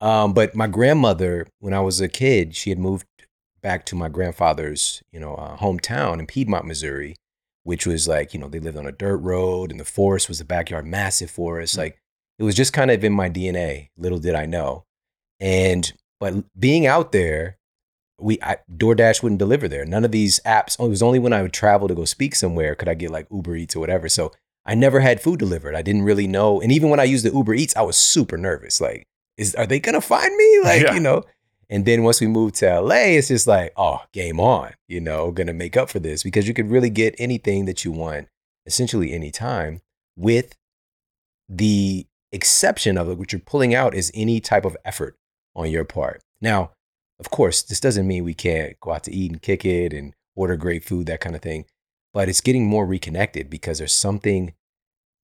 Um, 0.00 0.34
but 0.34 0.54
my 0.54 0.66
grandmother, 0.66 1.46
when 1.60 1.72
I 1.72 1.80
was 1.80 2.00
a 2.02 2.08
kid, 2.08 2.54
she 2.54 2.68
had 2.70 2.78
moved 2.78 3.06
back 3.66 3.84
to 3.86 3.96
my 3.96 4.08
grandfather's, 4.08 5.02
you 5.12 5.20
know, 5.20 5.34
uh, 5.34 5.56
hometown 5.56 6.18
in 6.18 6.26
Piedmont, 6.26 6.66
Missouri 6.66 7.16
which 7.66 7.84
was 7.84 8.06
like, 8.06 8.32
you 8.32 8.38
know, 8.38 8.46
they 8.46 8.60
lived 8.60 8.76
on 8.76 8.86
a 8.86 8.92
dirt 8.92 9.16
road 9.16 9.72
and 9.72 9.80
the 9.80 9.84
forest 9.84 10.28
was 10.28 10.38
the 10.38 10.44
backyard, 10.44 10.86
massive 10.86 11.28
forest. 11.28 11.72
Mm-hmm. 11.72 11.80
Like 11.80 12.00
it 12.38 12.44
was 12.44 12.54
just 12.54 12.72
kind 12.72 12.92
of 12.92 13.02
in 13.02 13.12
my 13.12 13.28
DNA. 13.28 13.88
Little 13.96 14.20
did 14.20 14.36
I 14.36 14.46
know. 14.46 14.84
And, 15.40 15.92
but 16.20 16.44
being 16.56 16.86
out 16.86 17.10
there, 17.10 17.58
we, 18.20 18.38
I, 18.40 18.58
DoorDash 18.72 19.20
wouldn't 19.20 19.40
deliver 19.40 19.66
there. 19.66 19.84
None 19.84 20.04
of 20.04 20.12
these 20.12 20.38
apps, 20.46 20.78
it 20.78 20.88
was 20.88 21.02
only 21.02 21.18
when 21.18 21.32
I 21.32 21.42
would 21.42 21.52
travel 21.52 21.88
to 21.88 21.94
go 21.96 22.04
speak 22.04 22.36
somewhere 22.36 22.76
could 22.76 22.88
I 22.88 22.94
get 22.94 23.10
like 23.10 23.26
Uber 23.32 23.56
Eats 23.56 23.74
or 23.74 23.80
whatever. 23.80 24.08
So 24.08 24.30
I 24.64 24.76
never 24.76 25.00
had 25.00 25.20
food 25.20 25.40
delivered. 25.40 25.74
I 25.74 25.82
didn't 25.82 26.04
really 26.04 26.28
know. 26.28 26.60
And 26.60 26.70
even 26.70 26.88
when 26.88 27.00
I 27.00 27.04
used 27.04 27.24
the 27.24 27.32
Uber 27.32 27.54
Eats, 27.54 27.74
I 27.74 27.82
was 27.82 27.96
super 27.96 28.38
nervous. 28.38 28.80
Like, 28.80 29.08
is, 29.36 29.56
are 29.56 29.66
they 29.66 29.80
going 29.80 29.96
to 29.96 30.00
find 30.00 30.34
me? 30.36 30.60
Like, 30.62 30.82
yeah. 30.82 30.94
you 30.94 31.00
know, 31.00 31.24
and 31.68 31.84
then 31.84 32.02
once 32.02 32.20
we 32.20 32.26
moved 32.26 32.56
to 32.56 32.80
LA, 32.80 33.16
it's 33.16 33.28
just 33.28 33.46
like, 33.46 33.72
oh, 33.76 34.02
game 34.12 34.38
on, 34.38 34.72
you 34.88 35.00
know, 35.00 35.30
gonna 35.30 35.52
make 35.52 35.76
up 35.76 35.90
for 35.90 35.98
this 35.98 36.22
because 36.22 36.46
you 36.46 36.54
could 36.54 36.70
really 36.70 36.90
get 36.90 37.14
anything 37.18 37.64
that 37.64 37.84
you 37.84 37.92
want 37.92 38.28
essentially 38.66 39.12
anytime 39.12 39.80
with 40.16 40.56
the 41.48 42.06
exception 42.32 42.98
of 42.98 43.08
it, 43.08 43.18
what 43.18 43.32
you're 43.32 43.40
pulling 43.40 43.74
out 43.74 43.94
is 43.94 44.10
any 44.14 44.40
type 44.40 44.64
of 44.64 44.76
effort 44.84 45.16
on 45.54 45.70
your 45.70 45.84
part. 45.84 46.20
Now, 46.40 46.72
of 47.18 47.30
course, 47.30 47.62
this 47.62 47.80
doesn't 47.80 48.06
mean 48.06 48.24
we 48.24 48.34
can't 48.34 48.78
go 48.80 48.92
out 48.92 49.04
to 49.04 49.12
eat 49.12 49.30
and 49.30 49.42
kick 49.42 49.64
it 49.64 49.92
and 49.92 50.14
order 50.34 50.56
great 50.56 50.84
food, 50.84 51.06
that 51.06 51.20
kind 51.20 51.34
of 51.34 51.42
thing, 51.42 51.64
but 52.12 52.28
it's 52.28 52.40
getting 52.40 52.66
more 52.66 52.86
reconnected 52.86 53.48
because 53.48 53.78
there's 53.78 53.94
something 53.94 54.52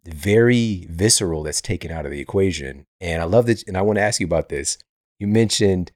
very 0.04 0.86
visceral 0.90 1.42
that's 1.42 1.60
taken 1.60 1.90
out 1.90 2.06
of 2.06 2.10
the 2.10 2.20
equation. 2.20 2.86
And 3.00 3.22
I 3.22 3.24
love 3.24 3.46
that. 3.46 3.66
And 3.68 3.76
I 3.76 3.82
want 3.82 3.98
to 3.98 4.02
ask 4.02 4.20
you 4.20 4.26
about 4.26 4.48
this. 4.48 4.78
You 5.18 5.26
mentioned 5.26 5.92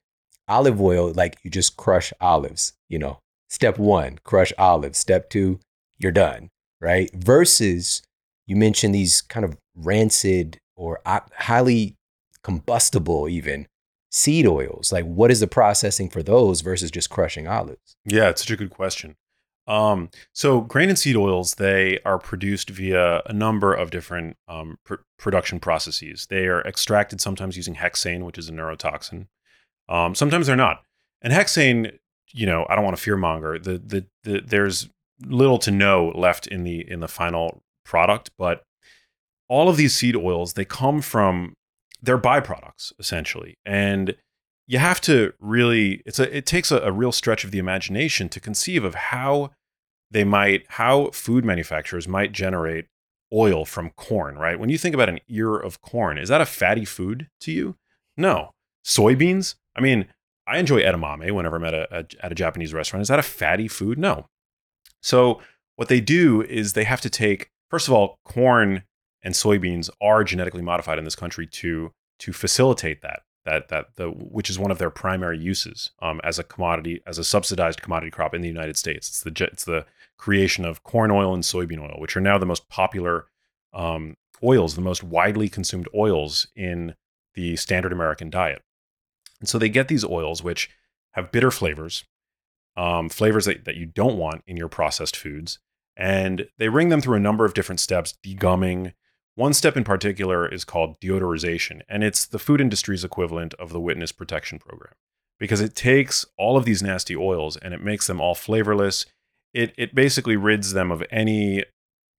olive 0.48 0.80
oil, 0.80 1.12
like 1.14 1.38
you 1.42 1.50
just 1.50 1.76
crush 1.76 2.12
olives, 2.20 2.72
you 2.88 2.98
know, 2.98 3.18
step 3.48 3.78
one, 3.78 4.18
crush 4.24 4.52
olives. 4.58 4.98
Step 4.98 5.30
two, 5.30 5.58
you're 5.98 6.12
done, 6.12 6.50
right? 6.80 7.10
Versus 7.14 8.02
you 8.46 8.56
mentioned 8.56 8.94
these 8.94 9.20
kind 9.20 9.44
of 9.44 9.56
rancid 9.74 10.58
or 10.76 11.00
highly 11.04 11.96
combustible, 12.42 13.28
even 13.28 13.66
seed 14.10 14.46
oils. 14.46 14.92
Like, 14.92 15.04
what 15.04 15.30
is 15.30 15.40
the 15.40 15.46
processing 15.46 16.08
for 16.08 16.22
those 16.22 16.60
versus 16.60 16.90
just 16.90 17.10
crushing 17.10 17.48
olives? 17.48 17.96
Yeah, 18.04 18.28
it's 18.28 18.42
such 18.42 18.50
a 18.50 18.56
good 18.56 18.70
question. 18.70 19.16
Um, 19.66 20.10
so 20.32 20.60
grain 20.60 20.88
and 20.88 20.98
seed 20.98 21.16
oils, 21.16 21.56
they 21.56 21.98
are 22.04 22.18
produced 22.18 22.70
via 22.70 23.22
a 23.26 23.32
number 23.32 23.74
of 23.74 23.90
different 23.90 24.36
um, 24.46 24.78
pr- 24.84 25.02
production 25.18 25.58
processes. 25.58 26.26
They 26.30 26.46
are 26.46 26.62
extracted 26.62 27.20
sometimes 27.20 27.56
using 27.56 27.74
hexane, 27.74 28.24
which 28.24 28.38
is 28.38 28.48
a 28.48 28.52
neurotoxin. 28.52 29.26
Um, 29.88 30.14
sometimes 30.14 30.46
they're 30.46 30.56
not. 30.56 30.82
And 31.22 31.32
hexane, 31.32 31.98
you 32.32 32.46
know, 32.46 32.66
I 32.68 32.74
don't 32.74 32.84
want 32.84 32.96
to 32.96 33.10
fearmonger. 33.10 33.62
The, 33.62 33.78
the 33.78 34.06
the 34.24 34.40
there's 34.40 34.88
little 35.24 35.58
to 35.58 35.70
no 35.70 36.12
left 36.14 36.46
in 36.46 36.64
the 36.64 36.88
in 36.88 37.00
the 37.00 37.08
final 37.08 37.62
product, 37.84 38.30
but 38.38 38.62
all 39.48 39.68
of 39.68 39.76
these 39.76 39.94
seed 39.94 40.16
oils 40.16 40.54
they 40.54 40.64
come 40.64 41.00
from 41.00 41.54
they're 42.02 42.18
byproducts 42.18 42.92
essentially, 42.98 43.56
and 43.64 44.16
you 44.66 44.78
have 44.78 45.00
to 45.02 45.32
really 45.40 46.02
it's 46.04 46.18
a 46.18 46.36
it 46.36 46.46
takes 46.46 46.70
a, 46.70 46.78
a 46.78 46.92
real 46.92 47.12
stretch 47.12 47.44
of 47.44 47.50
the 47.50 47.58
imagination 47.58 48.28
to 48.28 48.40
conceive 48.40 48.84
of 48.84 48.94
how 48.94 49.50
they 50.10 50.24
might 50.24 50.64
how 50.70 51.10
food 51.10 51.44
manufacturers 51.44 52.06
might 52.06 52.32
generate 52.32 52.86
oil 53.32 53.64
from 53.64 53.90
corn, 53.90 54.36
right? 54.36 54.58
When 54.58 54.68
you 54.68 54.78
think 54.78 54.94
about 54.94 55.08
an 55.08 55.20
ear 55.28 55.56
of 55.56 55.80
corn, 55.80 56.18
is 56.18 56.28
that 56.28 56.40
a 56.40 56.46
fatty 56.46 56.84
food 56.84 57.28
to 57.40 57.52
you? 57.52 57.76
No. 58.16 58.50
Soybeans, 58.84 59.56
I 59.76 59.80
mean, 59.80 60.08
I 60.46 60.58
enjoy 60.58 60.82
edamame 60.82 61.30
whenever 61.32 61.56
I'm 61.56 61.64
at 61.64 61.74
a, 61.74 61.98
a, 61.98 62.24
at 62.24 62.32
a 62.32 62.34
Japanese 62.34 62.72
restaurant. 62.72 63.02
Is 63.02 63.08
that 63.08 63.18
a 63.18 63.22
fatty 63.22 63.68
food? 63.68 63.98
No. 63.98 64.26
So 65.02 65.40
what 65.76 65.88
they 65.88 66.00
do 66.00 66.42
is 66.42 66.72
they 66.72 66.84
have 66.84 67.00
to 67.02 67.10
take 67.10 67.50
first 67.70 67.88
of 67.88 67.94
all, 67.94 68.18
corn 68.24 68.82
and 69.22 69.34
soybeans 69.34 69.90
are 70.00 70.24
genetically 70.24 70.62
modified 70.62 70.98
in 70.98 71.04
this 71.04 71.16
country 71.16 71.46
to 71.46 71.92
to 72.18 72.32
facilitate 72.32 73.02
that 73.02 73.20
that 73.44 73.68
that 73.68 73.96
the 73.96 74.08
which 74.08 74.50
is 74.50 74.58
one 74.58 74.70
of 74.70 74.78
their 74.78 74.90
primary 74.90 75.38
uses 75.38 75.90
um, 76.00 76.20
as 76.24 76.38
a 76.38 76.44
commodity 76.44 77.00
as 77.06 77.18
a 77.18 77.24
subsidized 77.24 77.82
commodity 77.82 78.10
crop 78.10 78.34
in 78.34 78.42
the 78.42 78.48
United 78.48 78.76
States. 78.76 79.08
It's 79.08 79.22
the 79.22 79.48
it's 79.52 79.64
the 79.64 79.84
creation 80.16 80.64
of 80.64 80.82
corn 80.82 81.10
oil 81.10 81.34
and 81.34 81.42
soybean 81.42 81.80
oil, 81.80 81.96
which 81.98 82.16
are 82.16 82.20
now 82.20 82.38
the 82.38 82.46
most 82.46 82.68
popular 82.68 83.26
um, 83.74 84.16
oils, 84.42 84.74
the 84.74 84.80
most 84.80 85.02
widely 85.02 85.48
consumed 85.48 85.88
oils 85.94 86.46
in 86.56 86.94
the 87.34 87.56
standard 87.56 87.92
American 87.92 88.30
diet. 88.30 88.62
And 89.40 89.48
so 89.48 89.58
they 89.58 89.68
get 89.68 89.88
these 89.88 90.04
oils, 90.04 90.42
which 90.42 90.70
have 91.12 91.32
bitter 91.32 91.50
flavors, 91.50 92.04
um, 92.76 93.08
flavors 93.08 93.46
that, 93.46 93.64
that 93.64 93.76
you 93.76 93.86
don't 93.86 94.18
want 94.18 94.42
in 94.46 94.56
your 94.56 94.68
processed 94.68 95.16
foods. 95.16 95.58
And 95.96 96.48
they 96.58 96.68
ring 96.68 96.90
them 96.90 97.00
through 97.00 97.16
a 97.16 97.20
number 97.20 97.44
of 97.44 97.54
different 97.54 97.80
steps, 97.80 98.14
degumming. 98.24 98.92
One 99.34 99.54
step 99.54 99.76
in 99.76 99.84
particular 99.84 100.46
is 100.46 100.64
called 100.64 101.00
deodorization, 101.00 101.82
and 101.88 102.02
it's 102.02 102.26
the 102.26 102.38
food 102.38 102.60
industry's 102.60 103.04
equivalent 103.04 103.54
of 103.54 103.72
the 103.72 103.80
witness 103.80 104.12
protection 104.12 104.58
program 104.58 104.94
because 105.38 105.60
it 105.60 105.74
takes 105.74 106.24
all 106.38 106.56
of 106.56 106.64
these 106.64 106.82
nasty 106.82 107.16
oils 107.16 107.56
and 107.56 107.74
it 107.74 107.82
makes 107.82 108.06
them 108.06 108.20
all 108.20 108.34
flavorless. 108.34 109.06
It, 109.52 109.74
it 109.76 109.94
basically 109.94 110.36
rids 110.36 110.72
them 110.72 110.90
of 110.90 111.02
any 111.10 111.64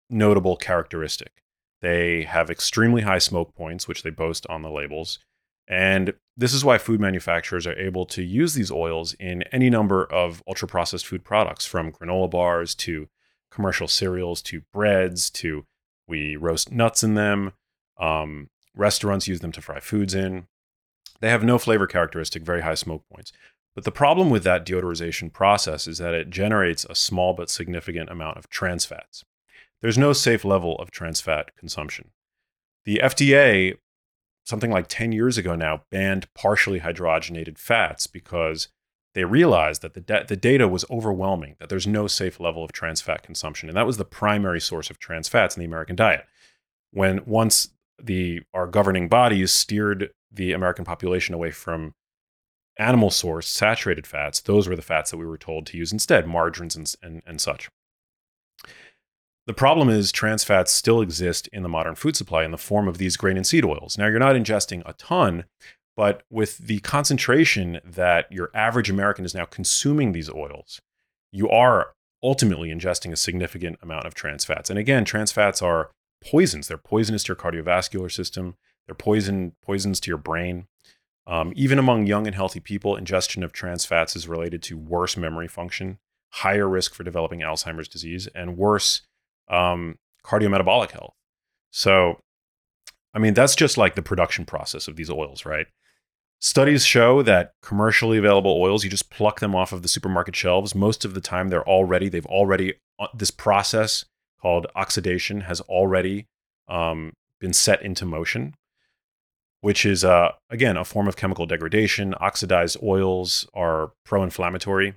notable 0.10 0.56
characteristic. 0.56 1.44
They 1.82 2.24
have 2.24 2.50
extremely 2.50 3.04
high 3.04 3.20
smoke 3.20 3.54
points, 3.56 3.88
which 3.88 4.04
they 4.04 4.10
boast 4.10 4.48
on 4.48 4.62
the 4.62 4.72
labels. 4.72 5.20
And 5.68 6.14
this 6.38 6.54
is 6.54 6.64
why 6.64 6.78
food 6.78 7.02
manufacturers 7.02 7.66
are 7.66 7.78
able 7.78 8.06
to 8.06 8.22
use 8.22 8.54
these 8.54 8.72
oils 8.72 9.14
in 9.16 9.42
any 9.52 9.70
number 9.70 10.06
of 10.06 10.44
ultra 10.48 10.68
processed 10.68 11.08
food 11.08 11.24
products, 11.24 11.66
from 11.66 11.92
granola 11.92 12.30
bars 12.30 12.76
to 12.76 13.10
commercial 13.50 13.88
cereals 13.88 14.42
to 14.44 14.62
breads 14.72 15.32
to 15.32 15.66
we 16.08 16.36
roast 16.36 16.72
nuts 16.72 17.04
in 17.04 17.16
them. 17.16 17.54
Um, 18.00 18.50
restaurants 18.76 19.28
use 19.28 19.40
them 19.40 19.52
to 19.54 19.62
fry 19.62 19.80
foods 19.80 20.14
in. 20.14 20.48
They 21.20 21.30
have 21.30 21.44
no 21.44 21.58
flavor 21.58 21.88
characteristic, 21.88 22.44
very 22.44 22.62
high 22.62 22.76
smoke 22.76 23.04
points. 23.12 23.32
But 23.76 23.84
the 23.84 23.92
problem 23.92 24.30
with 24.30 24.44
that 24.44 24.66
deodorization 24.66 25.34
process 25.34 25.88
is 25.88 25.98
that 25.98 26.14
it 26.14 26.30
generates 26.30 26.86
a 26.86 26.96
small 26.96 27.34
but 27.34 27.50
significant 27.50 28.10
amount 28.10 28.38
of 28.38 28.50
trans 28.50 28.86
fats. 28.86 29.24
There's 29.82 29.98
no 29.98 30.14
safe 30.14 30.46
level 30.46 30.76
of 30.78 30.92
trans 30.92 31.22
fat 31.22 31.56
consumption. 31.58 32.12
The 32.86 33.02
FDA, 33.04 33.78
something 34.48 34.72
like 34.72 34.88
10 34.88 35.12
years 35.12 35.38
ago 35.38 35.56
now, 35.56 35.84
banned 35.92 36.34
partially 36.34 36.80
hydrogenated 36.80 37.58
fats 37.58 38.08
because 38.08 38.70
they 39.14 39.26
realized 39.26 39.82
that 39.82 39.94
the, 39.94 40.00
da- 40.00 40.24
the 40.24 40.38
data 40.38 40.70
was 40.70 40.86
overwhelming, 40.90 41.58
that 41.60 41.68
there's 41.68 41.86
no 41.86 42.08
safe 42.08 42.40
level 42.40 42.64
of 42.64 42.72
trans 42.72 43.02
fat 43.02 43.24
consumption. 43.24 43.68
And 43.68 43.78
that 43.78 43.86
was 43.86 43.98
the 43.98 44.06
primary 44.06 44.62
source 44.62 44.90
of 44.90 45.00
trans 45.00 45.28
fats 45.28 45.58
in 45.58 45.60
the 45.60 45.66
American 45.66 45.98
diet. 45.98 46.26
When 46.92 47.26
once 47.26 47.70
the 48.02 48.42
our 48.54 48.68
governing 48.68 49.10
bodies 49.10 49.52
steered 49.52 50.12
the 50.32 50.54
American 50.54 50.86
population 50.86 51.36
away 51.36 51.52
from 51.52 51.94
animal 52.78 53.10
source 53.10 53.50
saturated 53.50 54.08
fats, 54.08 54.40
those 54.40 54.70
were 54.70 54.78
the 54.78 54.82
fats 54.82 55.12
that 55.12 55.18
we 55.18 55.26
were 55.26 55.38
told 55.38 55.66
to 55.66 55.78
use 55.78 55.92
instead, 55.92 56.26
margarines 56.26 56.78
and, 56.78 56.94
and, 57.04 57.22
and 57.26 57.42
such. 57.42 57.70
The 59.48 59.54
problem 59.54 59.90
is 59.90 60.12
trans 60.12 60.44
fats 60.44 60.74
still 60.74 61.00
exist 61.00 61.48
in 61.54 61.64
the 61.64 61.70
modern 61.70 61.96
food 61.96 62.18
supply 62.18 62.44
in 62.44 62.52
the 62.52 62.58
form 62.58 62.90
of 62.90 62.98
these 62.98 63.16
grain 63.16 63.38
and 63.38 63.48
seed 63.48 63.64
oils. 63.64 63.98
Now, 63.98 64.08
you're 64.08 64.20
not 64.20 64.36
ingesting 64.36 64.84
a 64.86 64.92
ton, 64.94 65.46
but 65.96 66.24
with 66.30 66.58
the 66.58 66.80
concentration 66.82 67.80
that 67.84 68.30
your 68.30 68.52
average 68.54 68.90
American 68.90 69.24
is 69.24 69.34
now 69.34 69.46
consuming 69.46 70.12
these 70.12 70.30
oils, 70.30 70.82
you 71.32 71.50
are 71.50 71.94
ultimately 72.22 72.70
ingesting 72.70 73.14
a 73.14 73.16
significant 73.16 73.80
amount 73.82 74.06
of 74.06 74.14
trans 74.14 74.44
fats. 74.44 74.70
And 74.70 74.78
again, 74.78 75.06
trans 75.06 75.32
fats 75.32 75.62
are 75.62 75.92
poisons. 76.22 76.68
They're 76.68 76.78
poisonous 76.78 77.24
to 77.24 77.30
your 77.30 77.38
cardiovascular 77.38 78.12
system. 78.12 78.56
They're 78.86 78.96
poison 78.96 79.54
poisons 79.64 80.02
to 80.02 80.12
your 80.12 80.18
brain. 80.18 80.68
Um, 81.26 81.54
even 81.56 81.80
among 81.80 82.06
young 82.06 82.28
and 82.28 82.36
healthy 82.36 82.60
people, 82.60 82.98
ingestion 82.98 83.44
of 83.44 83.54
trans 83.54 83.86
fats 83.86 84.14
is 84.16 84.28
related 84.28 84.62
to 84.64 84.78
worse 84.78 85.16
memory 85.16 85.48
function, 85.48 86.00
higher 86.32 86.68
risk 86.68 86.94
for 86.94 87.04
developing 87.04 87.40
Alzheimer's 87.40 87.88
disease, 87.88 88.28
and 88.36 88.58
worse 88.58 89.04
um, 89.50 89.98
cardiometabolic 90.26 90.92
health. 90.92 91.14
So, 91.72 92.20
I 93.14 93.20
mean, 93.20 93.34
that's 93.34 93.56
just 93.56 93.78
like 93.78 93.96
the 93.96 94.02
production 94.02 94.46
process 94.46 94.88
of 94.88 94.96
these 94.96 95.10
oils, 95.10 95.46
right? 95.46 95.68
Studies 96.40 96.86
show 96.86 97.24
that 97.24 97.52
commercially 97.62 98.18
available 98.18 98.62
oils, 98.62 98.84
you 98.84 98.90
just 98.90 99.10
pluck 99.10 99.40
them 99.40 99.56
off 99.56 99.72
of 99.72 99.82
the 99.82 99.88
supermarket 99.88 100.36
shelves. 100.36 100.76
Most 100.76 101.04
of 101.04 101.14
the 101.14 101.22
time, 101.22 101.50
they're 101.50 101.68
already, 101.68 102.10
they've 102.10 102.26
already, 102.28 102.76
uh, 103.00 103.08
this 103.14 103.32
process 103.32 104.06
called 104.40 104.68
oxidation 104.76 105.42
has 105.42 105.62
already 105.62 106.28
um, 106.68 107.14
been 107.40 107.54
set 107.54 107.82
into 107.82 108.06
motion 108.06 108.54
which 109.62 109.86
is 109.86 110.04
uh, 110.04 110.32
again 110.50 110.78
a 110.78 110.86
form 110.86 111.08
of 111.08 111.18
chemical 111.18 111.46
degradation. 111.46 112.14
Oxidized 112.20 112.78
oils 112.84 113.48
are 113.54 113.92
pro-inflammatory, 114.06 114.96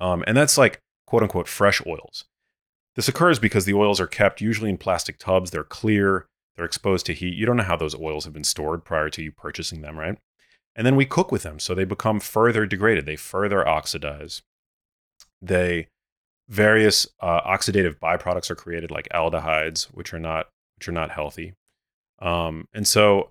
um, 0.00 0.24
and 0.26 0.36
that's 0.36 0.58
like 0.58 0.80
quote 1.06 1.22
unquote 1.22 1.48
fresh 1.48 1.80
oils. 1.86 2.24
This 2.94 3.08
occurs 3.08 3.38
because 3.38 3.64
the 3.64 3.74
oils 3.74 4.00
are 4.00 4.06
kept 4.06 4.40
usually 4.40 4.70
in 4.70 4.78
plastic 4.78 5.18
tubs. 5.18 5.50
They're 5.50 5.64
clear. 5.64 6.26
They're 6.56 6.66
exposed 6.66 7.06
to 7.06 7.14
heat. 7.14 7.34
You 7.34 7.46
don't 7.46 7.56
know 7.56 7.62
how 7.62 7.76
those 7.76 7.94
oils 7.94 8.24
have 8.24 8.34
been 8.34 8.44
stored 8.44 8.84
prior 8.84 9.08
to 9.10 9.22
you 9.22 9.32
purchasing 9.32 9.80
them, 9.80 9.98
right? 9.98 10.18
And 10.74 10.86
then 10.86 10.96
we 10.96 11.06
cook 11.06 11.32
with 11.32 11.42
them, 11.42 11.58
so 11.58 11.74
they 11.74 11.84
become 11.84 12.20
further 12.20 12.66
degraded. 12.66 13.06
They 13.06 13.16
further 13.16 13.66
oxidize. 13.66 14.42
They 15.40 15.88
various 16.48 17.06
uh, 17.20 17.40
oxidative 17.42 17.98
byproducts 17.98 18.50
are 18.50 18.54
created, 18.54 18.90
like 18.90 19.08
aldehydes, 19.14 19.84
which 19.86 20.12
are 20.12 20.18
not 20.18 20.48
which 20.76 20.88
are 20.88 20.92
not 20.92 21.10
healthy. 21.10 21.54
Um, 22.20 22.68
and 22.72 22.86
so 22.86 23.30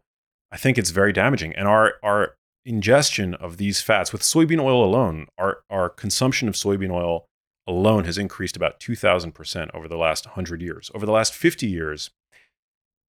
I 0.51 0.57
think 0.57 0.77
it's 0.77 0.89
very 0.91 1.13
damaging. 1.13 1.53
And 1.53 1.67
our 1.67 1.93
our 2.03 2.35
ingestion 2.65 3.33
of 3.35 3.57
these 3.57 3.81
fats 3.81 4.11
with 4.11 4.21
soybean 4.21 4.61
oil 4.61 4.83
alone, 4.83 5.27
our 5.37 5.59
our 5.69 5.89
consumption 5.89 6.47
of 6.47 6.55
soybean 6.55 6.91
oil 6.91 7.25
alone 7.67 8.05
has 8.05 8.17
increased 8.17 8.55
about 8.55 8.79
2000% 8.79 9.69
over 9.73 9.87
the 9.87 9.97
last 9.97 10.25
100 10.25 10.61
years. 10.61 10.91
Over 10.93 11.05
the 11.05 11.11
last 11.11 11.33
50 11.33 11.67
years, 11.67 12.11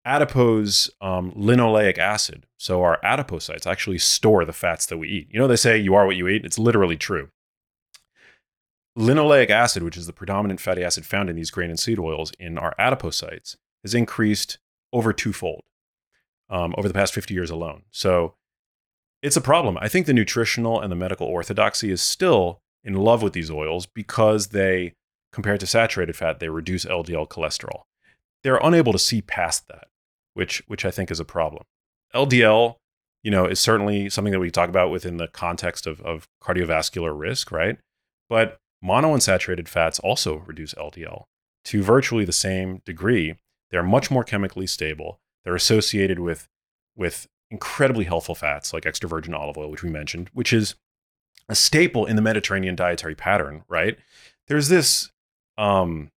adipose 0.04 0.90
um, 1.00 1.32
linoleic 1.32 1.98
acid, 1.98 2.46
so 2.58 2.82
our 2.82 3.00
adipocytes 3.02 3.66
actually 3.66 3.98
store 3.98 4.44
the 4.44 4.52
fats 4.52 4.86
that 4.86 4.98
we 4.98 5.08
eat. 5.08 5.28
You 5.30 5.38
know, 5.38 5.46
they 5.46 5.56
say 5.56 5.78
you 5.78 5.94
are 5.94 6.06
what 6.06 6.16
you 6.16 6.28
eat. 6.28 6.44
It's 6.44 6.58
literally 6.58 6.96
true. 6.96 7.30
Linoleic 8.98 9.48
acid, 9.48 9.82
which 9.82 9.96
is 9.96 10.06
the 10.06 10.12
predominant 10.12 10.60
fatty 10.60 10.84
acid 10.84 11.06
found 11.06 11.30
in 11.30 11.36
these 11.36 11.50
grain 11.50 11.70
and 11.70 11.80
seed 11.80 11.98
oils 11.98 12.32
in 12.38 12.58
our 12.58 12.74
adipocytes, 12.78 13.56
has 13.82 13.94
increased 13.94 14.58
over 14.92 15.12
twofold 15.12 15.62
um, 16.50 16.74
over 16.76 16.88
the 16.88 16.94
past 16.94 17.14
50 17.14 17.32
years 17.32 17.50
alone. 17.50 17.82
So 17.90 18.34
it's 19.22 19.36
a 19.36 19.40
problem. 19.40 19.78
I 19.80 19.88
think 19.88 20.06
the 20.06 20.12
nutritional 20.12 20.80
and 20.80 20.92
the 20.92 20.96
medical 20.96 21.26
orthodoxy 21.26 21.90
is 21.90 22.02
still 22.02 22.61
in 22.84 22.94
love 22.94 23.22
with 23.22 23.32
these 23.32 23.50
oils 23.50 23.86
because 23.86 24.48
they, 24.48 24.92
compared 25.32 25.60
to 25.60 25.66
saturated 25.66 26.16
fat, 26.16 26.40
they 26.40 26.48
reduce 26.48 26.84
LDL 26.84 27.28
cholesterol. 27.28 27.82
They're 28.42 28.60
unable 28.62 28.92
to 28.92 28.98
see 28.98 29.22
past 29.22 29.68
that, 29.68 29.88
which 30.34 30.62
which 30.66 30.84
I 30.84 30.90
think 30.90 31.10
is 31.10 31.20
a 31.20 31.24
problem. 31.24 31.64
LDL, 32.14 32.76
you 33.22 33.30
know, 33.30 33.46
is 33.46 33.60
certainly 33.60 34.10
something 34.10 34.32
that 34.32 34.40
we 34.40 34.50
talk 34.50 34.68
about 34.68 34.90
within 34.90 35.16
the 35.16 35.28
context 35.28 35.86
of, 35.86 36.00
of 36.02 36.26
cardiovascular 36.42 37.18
risk, 37.18 37.52
right? 37.52 37.78
But 38.28 38.58
monounsaturated 38.84 39.68
fats 39.68 39.98
also 40.00 40.38
reduce 40.38 40.74
LDL 40.74 41.24
to 41.66 41.82
virtually 41.82 42.24
the 42.24 42.32
same 42.32 42.82
degree. 42.84 43.36
They're 43.70 43.82
much 43.82 44.10
more 44.10 44.24
chemically 44.24 44.66
stable. 44.66 45.20
They're 45.44 45.54
associated 45.54 46.18
with 46.18 46.48
with 46.96 47.26
incredibly 47.50 48.06
healthful 48.06 48.34
fats 48.34 48.72
like 48.72 48.86
extra 48.86 49.08
virgin 49.08 49.34
olive 49.34 49.56
oil, 49.56 49.70
which 49.70 49.82
we 49.82 49.90
mentioned, 49.90 50.30
which 50.32 50.52
is 50.52 50.74
a 51.48 51.54
staple 51.54 52.06
in 52.06 52.16
the 52.16 52.22
Mediterranean 52.22 52.76
dietary 52.76 53.14
pattern, 53.14 53.64
right? 53.68 53.96
There's 54.48 54.68
this 54.68 55.10
um 55.58 56.10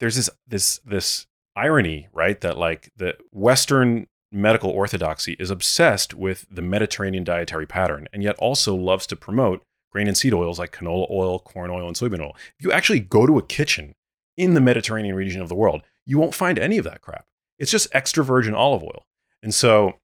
there's 0.00 0.16
this 0.16 0.30
this 0.46 0.78
this 0.84 1.26
irony, 1.54 2.08
right? 2.12 2.40
That 2.40 2.58
like 2.58 2.90
the 2.96 3.16
Western 3.32 4.06
medical 4.32 4.70
orthodoxy 4.70 5.36
is 5.38 5.50
obsessed 5.50 6.14
with 6.14 6.46
the 6.50 6.62
Mediterranean 6.62 7.24
dietary 7.24 7.66
pattern 7.66 8.08
and 8.12 8.22
yet 8.22 8.36
also 8.38 8.74
loves 8.74 9.06
to 9.06 9.16
promote 9.16 9.62
grain 9.90 10.08
and 10.08 10.16
seed 10.16 10.34
oils 10.34 10.58
like 10.58 10.72
canola 10.72 11.10
oil, 11.10 11.38
corn 11.38 11.70
oil, 11.70 11.86
and 11.86 11.96
soybean 11.96 12.20
oil. 12.20 12.36
If 12.58 12.64
you 12.64 12.72
actually 12.72 13.00
go 13.00 13.26
to 13.26 13.38
a 13.38 13.42
kitchen 13.42 13.94
in 14.36 14.54
the 14.54 14.60
Mediterranean 14.60 15.14
region 15.14 15.40
of 15.40 15.48
the 15.48 15.54
world, 15.54 15.82
you 16.04 16.18
won't 16.18 16.34
find 16.34 16.58
any 16.58 16.76
of 16.76 16.84
that 16.84 17.00
crap. 17.00 17.24
It's 17.58 17.70
just 17.70 17.88
extra 17.92 18.22
virgin 18.22 18.54
olive 18.54 18.82
oil. 18.82 19.04
And 19.42 19.54
so 19.54 19.94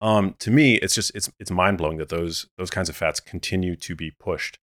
um, 0.00 0.34
to 0.38 0.50
me, 0.50 0.74
it's 0.76 0.94
just 0.94 1.12
it's 1.14 1.30
it's 1.38 1.50
mind 1.50 1.78
blowing 1.78 1.98
that 1.98 2.08
those 2.08 2.46
those 2.56 2.70
kinds 2.70 2.88
of 2.88 2.96
fats 2.96 3.20
continue 3.20 3.76
to 3.76 3.94
be 3.94 4.10
pushed 4.10 4.58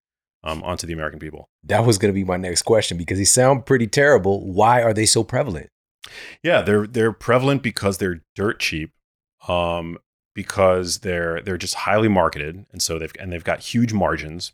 um, 0.45 0.63
onto 0.63 0.87
the 0.87 0.93
American 0.93 1.19
people. 1.19 1.49
That 1.65 1.85
was 1.85 1.99
going 1.99 2.13
to 2.13 2.15
be 2.15 2.25
my 2.25 2.37
next 2.37 2.63
question 2.63 2.97
because 2.97 3.19
they 3.19 3.25
sound 3.25 3.67
pretty 3.67 3.87
terrible. 3.87 4.47
Why 4.47 4.83
are 4.83 4.95
they 4.95 5.07
so 5.07 5.25
prevalent? 5.25 5.71
Yeah, 6.43 6.63
they're 6.63 6.87
they're 6.87 7.13
prevalent 7.13 7.63
because 7.63 7.99
they're 7.99 8.23
dirt 8.37 8.61
cheap, 8.61 8.93
um, 9.49 9.99
because 10.35 10.99
they're 10.99 11.41
they're 11.41 11.59
just 11.59 11.75
highly 11.75 12.09
marketed, 12.09 12.67
and 12.71 12.81
so 12.81 12.99
they've 12.99 13.13
and 13.19 13.33
they've 13.33 13.45
got 13.45 13.61
huge 13.61 13.93
margins 13.93 14.53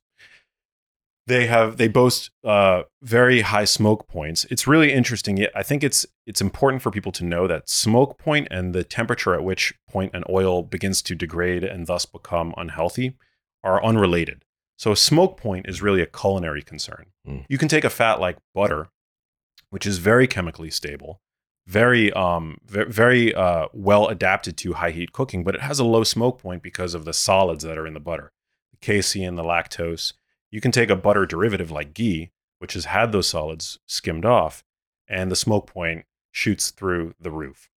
they 1.31 1.47
have 1.47 1.77
they 1.77 1.89
boast 1.89 2.31
uh, 2.45 2.83
very 3.03 3.43
high 3.43 3.65
smoke 3.65 4.09
points. 4.09 4.45
It's 4.51 4.67
really 4.67 4.93
interesting. 4.93 5.47
I 5.55 5.63
think 5.63 5.85
it's 5.85 6.05
it's 6.27 6.41
important 6.41 6.83
for 6.83 6.91
people 6.91 7.13
to 7.13 7.25
know 7.25 7.47
that 7.47 7.69
smoke 7.69 8.19
point 8.19 8.49
and 8.51 8.75
the 8.75 8.85
temperature 8.85 9.35
at 9.35 9.45
which 9.45 9.73
point 9.89 10.13
an 10.15 10.25
oil 10.29 10.63
begins 10.63 11.01
to 11.03 11.15
degrade 11.15 11.65
and 11.65 11.87
thus 11.87 12.05
become 12.05 12.53
unhealthy 12.57 13.15
are 13.63 13.83
unrelated. 13.83 14.45
So 14.77 14.93
a 14.93 14.97
smoke 14.97 15.37
point 15.37 15.67
is 15.69 15.83
really 15.83 16.03
a 16.03 16.07
culinary 16.07 16.63
concern. 16.63 17.07
Mm. 17.27 17.45
You 17.49 17.59
can 17.59 17.69
take 17.69 17.85
a 17.85 17.91
fat 17.91 18.19
like 18.19 18.39
butter, 18.55 18.89
which 19.71 19.87
is 19.87 19.99
very 19.99 20.27
chemically 20.27 20.71
stable, 20.71 21.21
very 21.67 22.13
um 22.13 22.59
very 22.67 23.33
uh, 23.33 23.69
well 23.73 24.09
adapted 24.09 24.57
to 24.59 24.73
high 24.75 24.91
heat 24.91 25.13
cooking, 25.13 25.45
but 25.45 25.55
it 25.55 25.61
has 25.61 25.79
a 25.79 25.85
low 25.85 26.03
smoke 26.03 26.41
point 26.41 26.63
because 26.63 26.95
of 26.95 27.05
the 27.05 27.15
solids 27.15 27.63
that 27.63 27.79
are 27.79 27.87
in 27.87 27.95
the 27.95 28.01
butter, 28.01 28.33
the 28.73 28.79
casein, 28.79 29.37
the 29.37 29.45
lactose 29.45 30.15
you 30.51 30.61
can 30.61 30.73
take 30.73 30.91
a 30.91 30.97
butter 30.97 31.27
derivative 31.27 31.71
like 31.71 31.95
ghee, 31.95 32.31
which 32.59 32.75
has 32.75 32.87
had 32.87 33.13
those 33.13 33.29
solids 33.29 33.79
skimmed 33.87 34.25
off, 34.25 34.65
and 35.09 35.31
the 35.31 35.37
smoke 35.37 35.67
point 35.67 36.05
shoots 36.33 36.71
through 36.71 37.15
the 37.21 37.31
roof. 37.31 37.69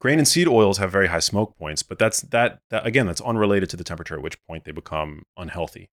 Grain 0.00 0.18
and 0.18 0.28
seed 0.28 0.46
oils 0.46 0.78
have 0.78 0.92
very 0.92 1.06
high 1.06 1.20
smoke 1.20 1.56
points, 1.56 1.82
but 1.82 1.98
that's 1.98 2.20
that, 2.22 2.60
that 2.70 2.86
again, 2.86 3.06
that's 3.06 3.22
unrelated 3.22 3.70
to 3.70 3.76
the 3.76 3.84
temperature 3.84 4.14
at 4.14 4.22
which 4.22 4.42
point 4.46 4.64
they 4.64 4.72
become 4.72 5.24
unhealthy. 5.36 5.88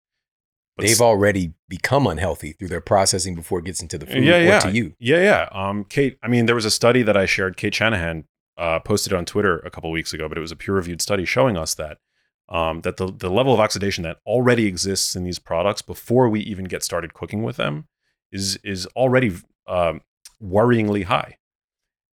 But 0.76 0.86
They've 0.86 1.00
already 1.00 1.52
become 1.68 2.06
unhealthy 2.06 2.52
through 2.52 2.68
their 2.68 2.80
processing 2.80 3.34
before 3.34 3.58
it 3.58 3.66
gets 3.66 3.82
into 3.82 3.98
the 3.98 4.06
food 4.06 4.24
yeah, 4.24 4.36
or 4.36 4.42
yeah, 4.42 4.58
to 4.60 4.70
you. 4.70 4.94
Yeah, 4.98 5.22
yeah. 5.22 5.48
Um, 5.52 5.84
Cate, 5.84 6.18
I 6.22 6.28
mean, 6.28 6.46
there 6.46 6.54
was 6.54 6.64
a 6.64 6.70
study 6.70 7.02
that 7.02 7.16
I 7.16 7.26
shared. 7.26 7.58
Cate 7.58 7.74
Shanahan 7.74 8.24
uh, 8.56 8.80
posted 8.80 9.12
on 9.12 9.26
Twitter 9.26 9.58
a 9.60 9.70
couple 9.70 9.90
weeks 9.90 10.14
ago, 10.14 10.28
but 10.28 10.38
it 10.38 10.40
was 10.40 10.52
a 10.52 10.56
peer-reviewed 10.56 11.02
study 11.02 11.26
showing 11.26 11.58
us 11.58 11.74
that 11.74 11.98
um, 12.48 12.80
that 12.82 12.96
the 12.96 13.12
the 13.12 13.30
level 13.30 13.54
of 13.54 13.60
oxidation 13.60 14.04
that 14.04 14.18
already 14.26 14.66
exists 14.66 15.16
in 15.16 15.24
these 15.24 15.38
products 15.38 15.82
before 15.82 16.28
we 16.28 16.40
even 16.40 16.64
get 16.64 16.82
started 16.82 17.14
cooking 17.14 17.42
with 17.42 17.56
them 17.56 17.86
is 18.30 18.58
is 18.64 18.86
already 18.96 19.36
um, 19.66 20.02
worryingly 20.42 21.04
high. 21.04 21.38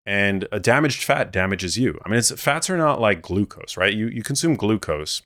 And 0.06 0.48
a 0.52 0.60
damaged 0.60 1.04
fat 1.04 1.32
damages 1.32 1.78
you. 1.78 2.00
I 2.04 2.10
mean, 2.10 2.18
it's, 2.18 2.32
fats 2.32 2.70
are 2.70 2.78
not 2.78 3.00
like 3.00 3.22
glucose, 3.22 3.78
right? 3.78 3.94
You 3.94 4.08
you 4.08 4.24
consume 4.24 4.56
glucose, 4.56 5.22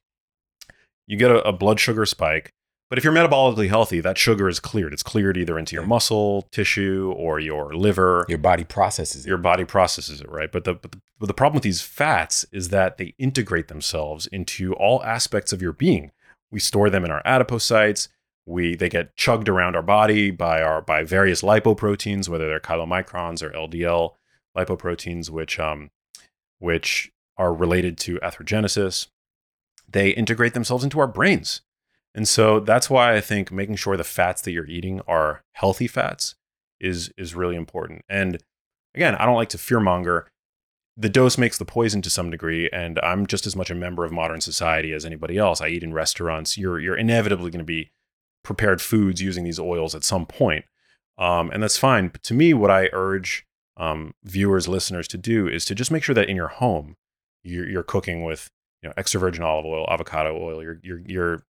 you 1.08 1.18
get 1.18 1.32
a, 1.32 1.48
a 1.48 1.54
blood 1.54 1.80
sugar 1.80 2.06
spike 2.06 2.54
but 2.94 3.00
if 3.00 3.04
you're 3.04 3.12
metabolically 3.12 3.70
healthy, 3.70 4.02
that 4.02 4.20
sugar 4.20 4.48
is 4.48 4.60
cleared. 4.60 4.94
It's 4.94 5.02
cleared 5.02 5.36
either 5.36 5.58
into 5.58 5.76
your 5.76 5.84
muscle 5.84 6.44
tissue 6.52 7.12
or 7.18 7.40
your 7.40 7.74
liver. 7.74 8.24
Your 8.30 8.38
body 8.38 8.64
processes 8.64 9.26
it. 9.26 9.30
Your 9.30 9.40
body 9.40 9.66
processes 9.66 10.22
it, 10.22 10.30
right? 10.30 10.52
But 10.52 10.64
the, 10.66 10.76
but 10.76 10.92
the, 10.92 11.02
but 11.18 11.26
the 11.26 11.34
problem 11.34 11.56
with 11.56 11.64
these 11.64 11.82
fats 11.82 12.46
is 12.52 12.70
that 12.70 13.00
they 13.00 13.16
integrate 13.18 13.68
themselves 13.68 14.28
into 14.28 14.76
all 14.76 15.04
aspects 15.04 15.52
of 15.52 15.60
your 15.60 15.74
being. 15.74 16.12
We 16.52 16.60
store 16.60 16.92
them 16.92 17.04
in 17.04 17.10
our 17.10 17.24
adipocytes. 17.24 18.10
We 18.46 18.76
they 18.76 18.90
get 18.90 19.16
chugged 19.16 19.50
around 19.50 19.76
our 19.76 19.82
body 19.82 20.30
by 20.30 20.62
our 20.62 20.80
by 20.80 21.02
various 21.02 21.42
lipoproteins, 21.42 22.30
whether 22.30 22.48
they're 22.48 22.60
chylomicrons 22.60 23.42
or 23.42 23.50
LDL 23.50 24.12
lipoproteins, 24.56 25.32
which 25.32 25.60
um, 25.60 25.90
which 26.60 27.12
are 27.38 27.56
related 27.56 27.98
to 28.02 28.20
atherogenesis. 28.20 29.08
They 29.90 30.10
integrate 30.12 30.54
themselves 30.54 30.84
into 30.84 31.00
our 31.00 31.08
brains. 31.08 31.62
And 32.16 32.28
so 32.28 32.60
that's 32.60 32.90
why 32.90 33.16
I 33.16 33.22
think 33.22 33.52
making 33.52 33.76
sure 33.78 33.98
the 33.98 34.04
fats 34.04 34.42
that 34.42 34.52
you're 34.52 34.68
eating 34.68 35.02
are 35.08 35.44
healthy 35.54 35.88
fats 35.88 36.36
is 36.80 37.12
is 37.18 37.34
really 37.34 37.56
important. 37.56 38.04
And 38.08 38.44
again, 38.94 39.16
I 39.16 39.26
don't 39.26 39.36
like 39.36 39.50
to 39.50 39.58
fearmonger. 39.58 40.26
The 40.96 41.10
dose 41.10 41.40
makes 41.40 41.58
the 41.58 41.66
poison 41.66 42.04
to 42.04 42.10
some 42.12 42.30
degree, 42.30 42.70
and 42.72 43.00
I'm 43.00 43.26
just 43.26 43.48
as 43.48 43.56
much 43.56 43.72
a 43.72 43.76
member 43.76 44.06
of 44.06 44.12
modern 44.12 44.42
society 44.42 44.94
as 44.94 45.06
anybody 45.06 45.38
else. 45.40 45.60
I 45.60 45.70
eat 45.70 45.84
in 45.84 45.94
restaurants. 45.94 46.58
You're 46.58 46.80
you're 46.80 46.98
inevitably 46.98 47.50
going 47.50 47.60
to 47.60 47.66
be 47.66 47.92
prepared 48.44 48.82
foods 48.82 49.22
using 49.22 49.44
these 49.44 49.60
oils 49.60 49.96
at 49.96 50.04
some 50.04 50.28
point, 50.28 50.66
um, 51.18 51.50
and 51.50 51.64
that's 51.64 51.78
fine. 51.78 52.10
But 52.10 52.22
to 52.24 52.36
me, 52.36 52.54
what 52.54 52.70
I 52.70 52.90
urge 52.94 53.48
um, 53.78 54.14
viewers, 54.24 54.68
listeners 54.68 55.08
to 55.08 55.18
do 55.18 55.48
is 55.48 55.66
to 55.66 55.74
just 55.74 55.90
make 55.90 56.04
sure 56.04 56.14
that 56.14 56.30
in 56.30 56.36
your 56.36 56.50
home 56.50 56.96
you're, 57.44 57.68
you're 57.68 57.84
cooking 57.84 58.24
with 58.24 58.52
you 58.84 58.90
know 58.90 58.94
extra 58.96 59.20
virgin 59.20 59.44
olive 59.44 59.66
oil, 59.66 59.88
avocado 59.90 60.38
oil. 60.40 60.62
You're 60.62 60.80
you're 60.84 61.02
you're 61.08 61.44